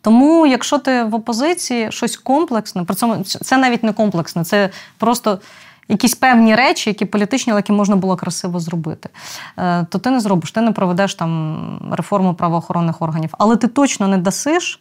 Тому, 0.00 0.46
якщо 0.46 0.78
ти 0.78 1.04
в 1.04 1.14
опозиції 1.14 1.92
щось 1.92 2.16
комплексне, 2.16 2.84
при 2.84 2.96
цьому 2.96 3.24
це 3.24 3.56
навіть 3.56 3.82
не 3.82 3.92
комплексне, 3.92 4.44
це 4.44 4.70
просто 4.98 5.40
якісь 5.88 6.14
певні 6.14 6.54
речі, 6.54 6.90
які 6.90 7.04
політичні, 7.04 7.50
але 7.52 7.58
які 7.58 7.72
можна 7.72 7.96
було 7.96 8.16
красиво 8.16 8.60
зробити, 8.60 9.08
е, 9.58 9.86
то 9.90 9.98
ти 9.98 10.10
не 10.10 10.20
зробиш, 10.20 10.52
ти 10.52 10.60
не 10.60 10.72
проведеш 10.72 11.14
там 11.14 11.92
реформу 11.92 12.34
правоохоронних 12.34 13.02
органів. 13.02 13.34
Але 13.38 13.56
ти 13.56 13.68
точно 13.68 14.08
не 14.08 14.18
дасиш 14.18 14.80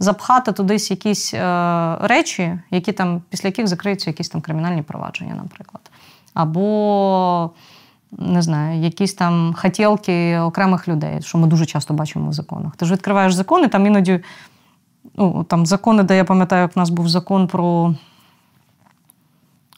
запхати 0.00 0.52
тудись 0.52 0.90
якісь 0.90 1.34
е, 1.34 1.96
речі, 2.00 2.58
які 2.70 2.92
там, 2.92 3.22
після 3.28 3.48
яких 3.48 3.66
закриються 3.66 4.10
якісь 4.10 4.28
там 4.28 4.40
кримінальні 4.40 4.82
провадження, 4.82 5.34
наприклад. 5.34 5.90
Або. 6.34 7.50
Не 8.18 8.42
знаю, 8.42 8.80
якісь 8.80 9.14
там 9.14 9.54
хотілки 9.58 10.38
окремих 10.38 10.88
людей, 10.88 11.22
що 11.22 11.38
ми 11.38 11.46
дуже 11.46 11.66
часто 11.66 11.94
бачимо 11.94 12.30
в 12.30 12.32
законах. 12.32 12.76
Ти 12.76 12.86
ж 12.86 12.92
відкриваєш 12.92 13.34
закони, 13.34 13.68
там 13.68 13.86
іноді 13.86 14.20
ну, 15.16 15.44
там 15.44 15.66
закони, 15.66 16.02
де 16.02 16.16
я 16.16 16.24
пам'ятаю, 16.24 16.62
як 16.62 16.76
в 16.76 16.78
нас 16.78 16.90
був 16.90 17.08
закон 17.08 17.48
про 17.48 17.94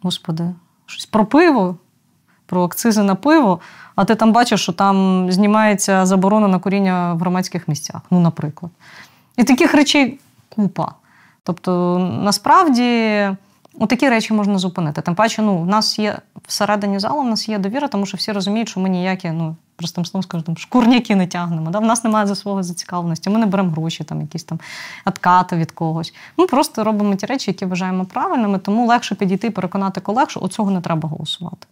Господи, 0.03 0.55
щось 0.87 1.07
про 1.07 1.27
пиво, 1.27 1.77
про 2.47 2.65
акцизи 2.65 3.03
на 3.03 3.15
пиво, 3.15 3.61
а 3.97 4.05
ти 4.05 4.15
там 4.15 4.33
бачиш, 4.33 4.63
що 4.63 4.73
там 4.73 5.27
знімається 5.33 6.07
заборона 6.07 6.49
на 6.49 6.59
куріння 6.59 7.15
в 7.15 7.19
громадських 7.19 7.69
місцях, 7.69 8.03
ну, 8.11 8.21
наприклад. 8.21 8.73
І 9.37 9.45
таких 9.45 9.75
речей 9.75 10.19
купа. 10.49 10.95
Тобто, 11.43 11.99
насправді, 12.23 13.29
такі 13.89 14.09
речі 14.09 14.35
можна 14.35 14.59
зупинити. 14.59 15.03
Тим 15.03 15.15
паче, 15.15 15.43
ну, 15.43 15.59
в 15.59 15.67
нас 15.67 15.99
є 15.99 16.19
всередині 16.47 16.99
залу, 16.99 17.21
в 17.23 17.29
нас 17.29 17.49
є 17.49 17.59
довіра, 17.59 17.89
тому 17.89 18.07
що 18.07 18.17
всі 18.17 18.33
розуміють, 18.33 18.69
що 18.69 18.81
ми 18.81 18.89
ніякі, 18.89 19.31
ну, 19.31 19.57
простим 19.77 20.05
словом 20.05 20.23
скажу, 20.23 20.45
шкурняки 20.57 21.17
не 21.17 21.27
тягнемо. 21.27 21.71
Да? 21.71 21.79
В 21.79 21.85
нас 21.85 22.05
немає 22.05 22.27
за 22.27 22.35
свого 22.35 22.63
зацікавленості, 22.63 23.31
ми 23.31 23.39
не 23.39 23.47
беремо 23.47 23.71
гроші, 23.71 24.05
там, 24.05 24.21
якісь 24.21 24.45
там 24.45 24.61
откати 25.05 25.57
від 25.57 25.73
когось. 25.73 26.15
Ми 26.37 26.47
просто 26.47 26.85
робимо 26.85 27.15
ті 27.15 27.27
речі, 27.27 27.51
які 27.51 27.65
вважаємо 27.65 28.05
правильними, 28.05 28.59
тому 28.59 28.87
легше 28.87 29.15
підійти 29.15 29.47
і 29.47 29.51
переконати 29.51 30.01
колег, 30.01 30.31
що 30.31 30.41
оцього 30.41 30.71
не 30.71 30.81
треба 30.81 31.09
голосувати. 31.09 31.67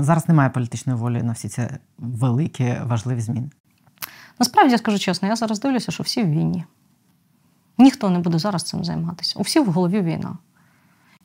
Зараз 0.00 0.28
немає 0.28 0.50
політичної 0.50 0.98
волі 0.98 1.22
на 1.22 1.32
всі 1.32 1.48
ці 1.48 1.68
великі 1.98 2.76
важливі 2.84 3.20
зміни. 3.20 3.50
Насправді 4.40 4.72
я 4.72 4.78
скажу 4.78 4.98
чесно, 4.98 5.28
я 5.28 5.36
зараз 5.36 5.60
дивлюся, 5.60 5.92
що 5.92 6.02
всі 6.02 6.22
в 6.22 6.30
війні. 6.30 6.64
Ніхто 7.78 8.10
не 8.10 8.18
буде 8.18 8.38
зараз 8.38 8.62
цим 8.62 8.84
займатися. 8.84 9.34
У 9.38 9.42
всіх 9.42 9.66
в 9.66 9.70
голові 9.70 10.00
війна. 10.00 10.36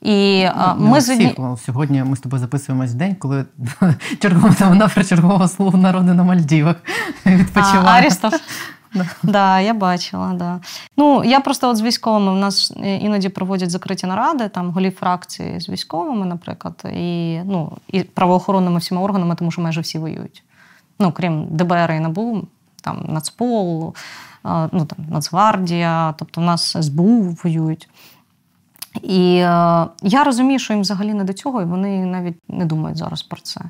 І 0.01 0.47
ну, 0.57 0.75
ми 0.77 0.99
всіх, 0.99 1.31
Сьогодні 1.65 2.03
ми 2.03 2.15
з 2.15 2.19
тобою 2.19 2.39
записуємось 2.39 2.91
в 2.91 2.93
день, 2.93 3.15
коли 3.15 3.45
чергова 4.19 4.55
вона 4.59 4.87
про 4.87 5.03
чергового 5.03 5.47
слугу 5.47 5.77
народу 5.77 6.13
на 6.13 6.23
Мальдівах 6.23 6.75
відпочиває. 7.25 7.99
Арістов. 8.03 8.31
Да. 8.95 9.05
да, 9.23 9.59
я 9.59 9.73
бачила, 9.73 10.33
да. 10.33 10.59
Ну, 10.97 11.23
я 11.23 11.39
просто 11.39 11.69
от 11.69 11.77
з 11.77 11.81
військовими 11.81 12.31
в 12.31 12.35
нас 12.35 12.73
іноді 12.83 13.29
проводять 13.29 13.69
закриті 13.69 14.03
наради, 14.03 14.49
там 14.49 14.71
голів 14.71 14.95
фракції 14.95 15.59
з 15.59 15.69
військовими, 15.69 16.25
наприклад, 16.25 16.83
і 16.93 17.39
ну, 17.45 17.77
і 17.87 18.03
правоохоронними 18.03 18.79
всіма 18.79 19.01
органами, 19.01 19.35
тому 19.35 19.51
що 19.51 19.61
майже 19.61 19.81
всі 19.81 19.99
воюють. 19.99 20.43
Ну, 20.99 21.11
крім 21.11 21.47
ДБР 21.49 21.91
і 21.91 21.99
НАБУ, 21.99 22.47
там 22.85 23.05
Нацпол, 23.09 23.95
ну, 24.45 24.85
там, 24.85 25.05
Нацгвардія, 25.09 26.13
тобто 26.17 26.41
в 26.41 26.43
нас 26.43 26.77
СБУ 26.81 27.35
воюють. 27.43 27.89
І 29.03 29.35
е, 29.35 29.87
я 30.01 30.23
розумію, 30.25 30.59
що 30.59 30.73
їм 30.73 30.81
взагалі 30.81 31.13
не 31.13 31.23
до 31.23 31.33
цього, 31.33 31.61
і 31.61 31.65
вони 31.65 32.05
навіть 32.05 32.35
не 32.49 32.65
думають 32.65 32.97
зараз 32.97 33.23
про 33.23 33.41
це. 33.41 33.61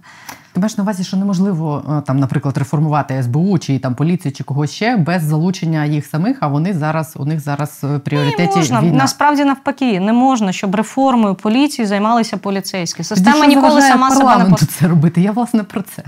Ти 0.54 0.60
маєш 0.60 0.78
на 0.78 0.84
увазі, 0.84 1.04
що 1.04 1.18
неможливо 1.18 1.84
е, 1.90 2.02
там, 2.02 2.20
наприклад, 2.20 2.58
реформувати 2.58 3.24
СБУ 3.24 3.60
чи 3.60 3.80
там 3.80 3.96
поліцію 3.96 4.32
чи 4.32 4.44
когось 4.44 4.72
ще 4.72 4.98
без 4.98 5.24
залучення 5.24 5.86
їх 5.86 6.06
самих, 6.06 6.38
а 6.40 6.48
вони 6.48 6.74
зараз 6.74 7.14
у 7.18 7.26
них 7.26 7.40
зараз 7.40 7.86
пріоритеті 8.04 8.50
не 8.50 8.56
можна. 8.56 8.82
війна. 8.82 8.98
Насправді 8.98 9.46
навпаки, 9.46 10.00
не 10.00 10.14
можна, 10.14 10.52
щоб 10.52 10.76
реформою 10.76 11.36
поліції 11.36 11.86
займалися 11.86 12.38
поліцейські. 12.38 13.04
Система 13.04 13.42
Тоді, 13.42 13.56
ніколи 13.56 13.82
сама 13.82 14.12
себе 14.12 14.48
не 14.50 14.56
це 14.56 14.88
робити. 14.88 15.22
Я 15.22 15.32
власне 15.32 15.64
про 15.64 15.82
це. 15.82 16.04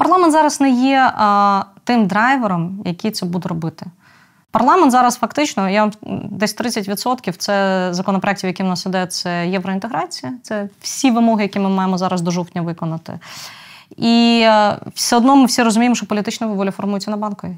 Парламент 0.00 0.32
зараз 0.32 0.60
не 0.60 0.70
є 0.70 1.12
а, 1.16 1.64
тим 1.84 2.06
драйвером, 2.06 2.82
який 2.84 3.10
це 3.10 3.26
буде 3.26 3.48
робити. 3.48 3.86
Парламент 4.50 4.92
зараз 4.92 5.16
фактично, 5.16 5.70
я 5.70 5.90
десь 6.30 6.56
30% 6.56 7.32
це 7.38 7.88
законопроєктів, 7.94 8.48
які 8.48 8.62
в 8.62 8.66
нас 8.66 8.86
іде, 8.86 9.06
це 9.06 9.48
євроінтеграція, 9.48 10.32
це 10.42 10.68
всі 10.80 11.10
вимоги, 11.10 11.42
які 11.42 11.58
ми 11.58 11.68
маємо 11.68 11.98
зараз 11.98 12.20
до 12.20 12.30
жовтня 12.30 12.62
виконати. 12.62 13.18
І 13.96 14.42
е, 14.44 14.78
все 14.94 15.16
одно 15.16 15.36
ми 15.36 15.44
всі 15.44 15.62
розуміємо, 15.62 15.94
що 15.94 16.06
політична 16.06 16.46
воля 16.46 16.70
формується 16.70 17.10
на 17.10 17.16
банковій. 17.16 17.56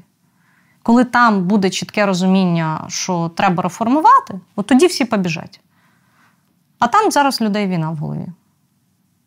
Коли 0.83 1.03
там 1.03 1.43
буде 1.43 1.69
чітке 1.69 2.05
розуміння, 2.05 2.85
що 2.87 3.31
треба 3.35 3.63
реформувати, 3.63 4.39
от 4.55 4.67
тоді 4.67 4.87
всі 4.87 5.05
побіжать. 5.05 5.59
А 6.79 6.87
там 6.87 7.11
зараз 7.11 7.41
людей 7.41 7.67
війна 7.67 7.91
в 7.91 7.95
голові. 7.95 8.27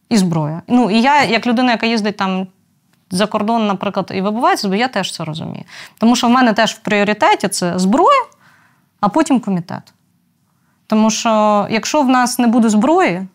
І 0.09 0.16
зброя. 0.16 0.62
Ну, 0.68 0.90
і 0.90 1.01
я, 1.01 1.24
як 1.24 1.47
людина, 1.47 1.72
яка 1.72 1.86
їздить 1.86 2.16
там 2.16 2.47
за 3.11 3.27
кордон, 3.27 3.66
наприклад, 3.66 4.12
і 4.15 4.20
вибувається, 4.20 4.69
бо 4.69 4.74
я 4.74 4.89
теж 4.89 5.12
це 5.12 5.24
розумію. 5.24 5.65
Тому 5.99 6.16
що 6.16 6.27
в 6.27 6.31
мене 6.31 6.53
теж 6.53 6.73
в 6.73 6.78
пріоритеті 6.78 7.49
це 7.49 7.78
зброя, 7.78 8.23
а 9.01 9.09
потім 9.09 9.41
комітет. 9.41 9.93
Тому 10.87 11.11
що 11.11 11.66
якщо 11.70 12.03
в 12.03 12.09
нас 12.09 12.39
не 12.39 12.47
буде 12.47 12.69
зброї, 12.69 13.27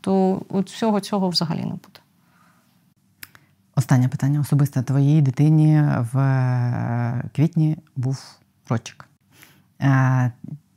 то 0.00 0.42
от 0.48 0.70
всього 0.70 1.00
цього 1.00 1.28
взагалі 1.28 1.60
не 1.60 1.66
буде. 1.66 2.00
Останнє 3.76 4.08
питання 4.08 4.40
особисте. 4.40 4.82
Твоїй 4.82 5.22
дитині 5.22 5.82
в 6.12 6.18
е, 6.18 7.24
квітні 7.34 7.76
був 7.96 8.18
рочик. 8.68 9.08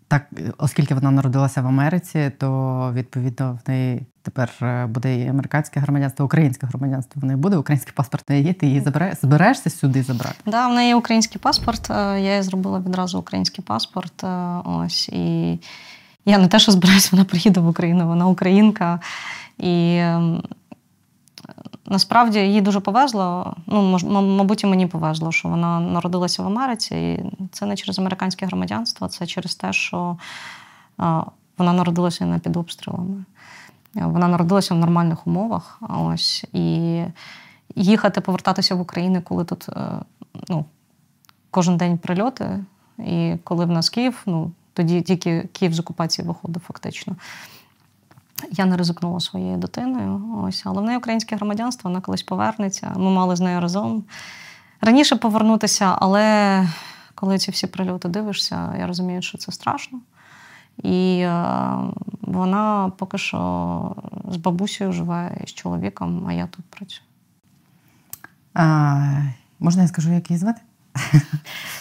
Так, 0.10 0.27
оскільки 0.57 0.95
вона 0.95 1.11
народилася 1.11 1.61
в 1.61 1.68
Америці, 1.68 2.31
то 2.40 2.91
відповідно 2.94 3.60
в 3.65 3.69
неї 3.69 4.06
тепер 4.22 4.52
е, 4.61 4.86
буде 4.86 5.19
і 5.19 5.27
американське 5.27 5.80
громадянство, 5.80 6.26
українське 6.26 6.68
громадянство 6.68 7.22
в 7.22 7.26
неї 7.26 7.38
буде, 7.38 7.57
український 7.57 7.94
паспорт 7.95 8.30
не 8.30 8.41
є. 8.41 8.53
Ти 8.53 8.68
її 8.68 8.81
забираєш, 8.81 9.18
збираєшся 9.22 9.69
сюди 9.69 10.03
забрати? 10.03 10.36
Так, 10.44 10.53
да, 10.53 10.68
в 10.68 10.73
неї 10.73 10.94
український 10.94 11.41
паспорт. 11.41 11.91
Е, 11.91 12.22
я 12.22 12.36
їй 12.36 12.41
зробила 12.41 12.80
відразу 12.80 13.19
український 13.19 13.64
паспорт. 13.64 14.23
Е, 14.23 14.61
ось 14.65 15.10
і 15.10 15.60
я 16.26 16.38
не 16.38 16.48
те, 16.48 16.60
що 16.60 16.72
збираюся, 16.72 17.10
вона 17.11 17.26
приїде 17.26 17.60
в 17.60 17.68
Україну, 17.68 18.07
вона 18.07 18.27
українка. 18.27 18.99
І 19.57 19.95
ем, 19.95 20.44
насправді 21.90 22.40
їй 22.40 22.61
дуже 22.61 22.80
повезло. 22.80 23.56
Ну, 23.68 23.99
мабуть, 24.22 24.64
і 24.64 24.68
мені 24.68 24.88
повезло, 24.88 25.32
що 25.32 25.49
вона 25.49 25.80
народилася 25.80 26.44
в 26.44 26.45
Америці. 26.45 26.95
І 26.95 27.48
це 27.52 27.66
не 27.66 27.76
через 27.76 27.99
американське 27.99 28.45
громадянство, 28.45 29.07
це 29.07 29.28
через 29.28 29.56
те, 29.56 29.74
що 29.74 30.18
вона 31.57 31.74
народилася 31.74 32.26
не 32.26 32.40
під 32.40 32.57
обстрілами. 32.57 33.24
Вона 33.94 34.28
народилася 34.28 34.74
в 34.74 34.78
нормальних 34.78 35.28
умовах. 35.28 35.82
Ось 35.90 36.45
і 36.53 37.02
їхати, 37.76 38.22
повертатися 38.22 38.76
в 38.76 38.82
Україну, 38.82 39.22
коли 39.22 39.45
тут 39.45 39.70
е, 39.70 39.91
ну, 40.49 40.66
кожен 41.52 41.78
день 41.78 41.98
прильоти, 41.98 42.66
і 42.99 43.36
коли 43.44 43.66
в 43.66 43.70
нас 43.70 43.90
Київ, 43.90 44.22
ну 44.26 44.52
тоді 44.74 45.02
тільки 45.02 45.49
Київ 45.52 45.74
з 45.74 45.80
окупації 45.80 46.28
виходив, 46.28 46.61
фактично. 46.68 47.16
Я 48.52 48.66
не 48.66 48.78
ризикнула 48.78 49.20
своєю 49.20 49.57
дитиною. 49.57 50.44
Ось, 50.44 50.61
але 50.66 50.82
в 50.82 50.86
неї 50.86 50.98
українське 50.98 51.36
громадянство, 51.36 51.90
вона 51.90 52.02
колись 52.02 52.24
повернеться. 52.24 52.94
Ми 52.95 53.10
мали 53.10 53.36
з 53.36 53.40
нею 53.40 53.61
разом 53.61 54.03
раніше 54.82 55.16
повернутися, 55.16 55.95
але 55.99 56.68
коли 57.16 57.38
ці 57.38 57.52
всі 57.52 57.68
прильоти 57.68 58.07
дивишся, 58.07 58.76
я 58.80 58.88
розумію, 58.88 59.22
що 59.22 59.38
це 59.38 59.52
страшно. 59.52 59.99
І 60.84 61.20
е, 61.20 61.45
вона 62.22 62.91
поки 62.98 63.18
що 63.18 63.95
з 64.32 64.38
бабусею 64.38 64.91
живе 64.91 65.38
і 65.44 65.48
з 65.48 65.53
чоловіком, 65.53 66.26
а 66.28 66.34
я 66.34 66.48
тут 66.48 66.66
працюю. 66.66 67.02
А, 68.53 69.22
Можна 69.60 69.82
я 69.82 69.88
скажу, 69.88 70.14
як 70.14 70.30
її 70.30 70.40
звати? 70.40 70.61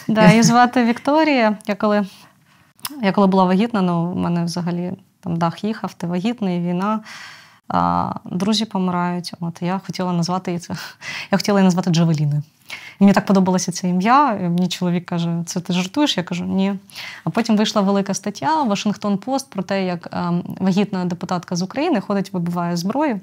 Да, 0.07 0.29
її 0.29 0.43
звати 0.43 0.85
Вікторія. 0.85 1.57
Я 1.67 1.75
коли 1.75 2.05
я 3.01 3.11
коли 3.11 3.27
була 3.27 3.43
вагітна, 3.43 3.81
ну 3.81 4.11
в 4.11 4.15
мене 4.15 4.43
взагалі 4.43 4.93
там 5.19 5.37
дах 5.37 5.63
їхав, 5.63 5.93
ти 5.93 6.07
вагітний, 6.07 6.59
війна, 6.59 6.99
а, 7.67 8.13
друзі 8.25 8.65
помирають. 8.65 9.33
От 9.39 9.61
я 9.61 9.81
хотіла 9.85 10.13
назвати 10.13 10.51
її 10.51 10.59
це. 10.59 10.73
Я 11.31 11.37
хотіла 11.37 11.59
її 11.59 11.65
назвати 11.65 11.89
Джавеліною. 11.89 12.43
І 12.99 13.03
мені 13.03 13.13
так 13.13 13.25
подобалося 13.25 13.71
це 13.71 13.89
ім'я. 13.89 14.39
І 14.41 14.43
мені 14.43 14.67
чоловік 14.67 15.05
каже: 15.05 15.43
це 15.45 15.59
ти 15.59 15.73
жартуєш? 15.73 16.17
Я 16.17 16.23
кажу, 16.23 16.45
ні. 16.45 16.73
А 17.23 17.29
потім 17.29 17.57
вийшла 17.57 17.81
велика 17.81 18.13
стаття 18.13 18.63
Вашингтон 18.63 19.17
Пост 19.17 19.49
про 19.49 19.63
те, 19.63 19.85
як 19.85 20.07
а, 20.11 20.31
вагітна 20.59 21.05
депутатка 21.05 21.55
з 21.55 21.61
України 21.61 22.01
ходить, 22.01 22.33
вибиває 22.33 22.77
зброю 22.77 23.19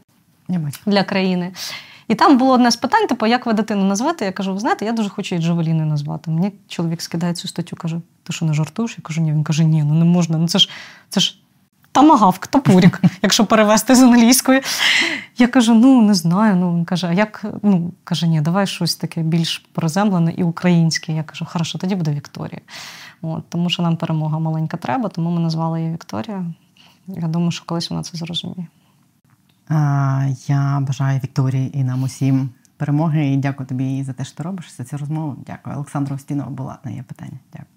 для 0.87 1.05
країни. 1.05 1.53
І 2.09 2.15
там 2.15 2.39
було 2.39 2.53
одне 2.53 2.71
з 2.71 2.77
питань, 2.77 3.07
типу, 3.07 3.27
як 3.27 3.47
ви 3.47 3.53
дитину 3.53 3.85
назвати? 3.85 4.25
Я 4.25 4.33
кажу, 4.33 4.53
ви 4.53 4.59
знаєте, 4.59 4.85
я 4.85 4.93
дуже 4.93 5.09
хочу 5.09 5.35
її 5.35 5.47
Джавеліною 5.47 5.87
назвати. 5.87 6.31
Мені 6.31 6.53
чоловік 6.69 7.03
скидає 7.03 7.35
цю 7.35 7.49
статтю, 7.49 7.77
каже, 7.77 8.01
ти 8.23 8.33
що 8.33 8.45
не 8.45 8.55
жартуєш? 8.55 8.95
Я 8.99 9.03
кажу, 9.03 9.21
ні. 9.21 9.33
Він 9.33 9.45
каже, 9.45 9.65
ні, 9.65 9.83
ну 9.83 9.95
не 9.95 10.05
можна. 10.05 10.39
Ну 10.39 10.49
це 10.49 10.59
ж 10.59 10.71
це 11.09 11.21
ж 11.21 11.39
тамагавк, 11.93 12.47
топурік, 12.47 13.01
якщо 13.23 13.47
перевести 13.47 13.95
з 13.95 14.03
англійської. 14.03 14.61
Я 15.39 15.49
кажу, 15.49 15.75
ну 15.75 16.03
не 16.03 16.15
знаю. 16.15 16.57
Ну 16.57 16.77
він 16.77 16.85
каже, 16.85 17.07
а 17.07 17.13
як 17.13 17.45
ну 17.63 17.93
каже, 18.05 18.27
ні, 18.27 18.41
давай 18.41 18.67
щось 18.67 18.97
таке 18.97 19.23
більш 19.23 19.59
приземлене 19.73 20.33
і 20.33 20.43
українське. 20.43 21.13
Я 21.13 21.23
кажу, 21.23 21.45
хорошо, 21.45 21.79
тоді 21.79 21.95
буде 21.95 22.11
Вікторія. 22.11 22.61
От, 23.23 23.49
Тому 23.49 23.71
що 23.71 23.83
нам 23.83 23.97
перемога 23.97 24.39
маленька 24.39 24.77
треба, 24.77 25.09
тому 25.09 25.31
ми 25.31 25.41
назвали 25.41 25.81
її 25.81 25.93
Вікторія. 25.93 26.45
Я 27.07 27.29
думаю, 27.29 27.51
що 27.51 27.65
колись 27.65 27.91
вона 27.91 28.03
це 28.03 28.19
зрозуміє. 28.19 28.67
Я 30.49 30.83
бажаю 30.87 31.21
Вікторії 31.25 31.79
і 31.79 31.85
нам 31.85 32.03
усім 32.03 32.51
перемоги. 32.77 33.27
І 33.27 33.37
дякую 33.37 33.67
тобі 33.67 34.05
за 34.05 34.13
те, 34.13 34.25
що 34.25 34.37
ти 34.37 34.43
робиш 34.43 34.73
за 34.77 34.85
цю 34.85 34.97
розмову. 34.99 35.37
Дякую. 35.47 35.77
Олександру 35.77 36.17
Устінова 36.17 36.51
була 36.51 36.79
на 36.85 36.91
її 36.91 37.03
питання. 37.03 37.39
Дякую. 37.53 37.76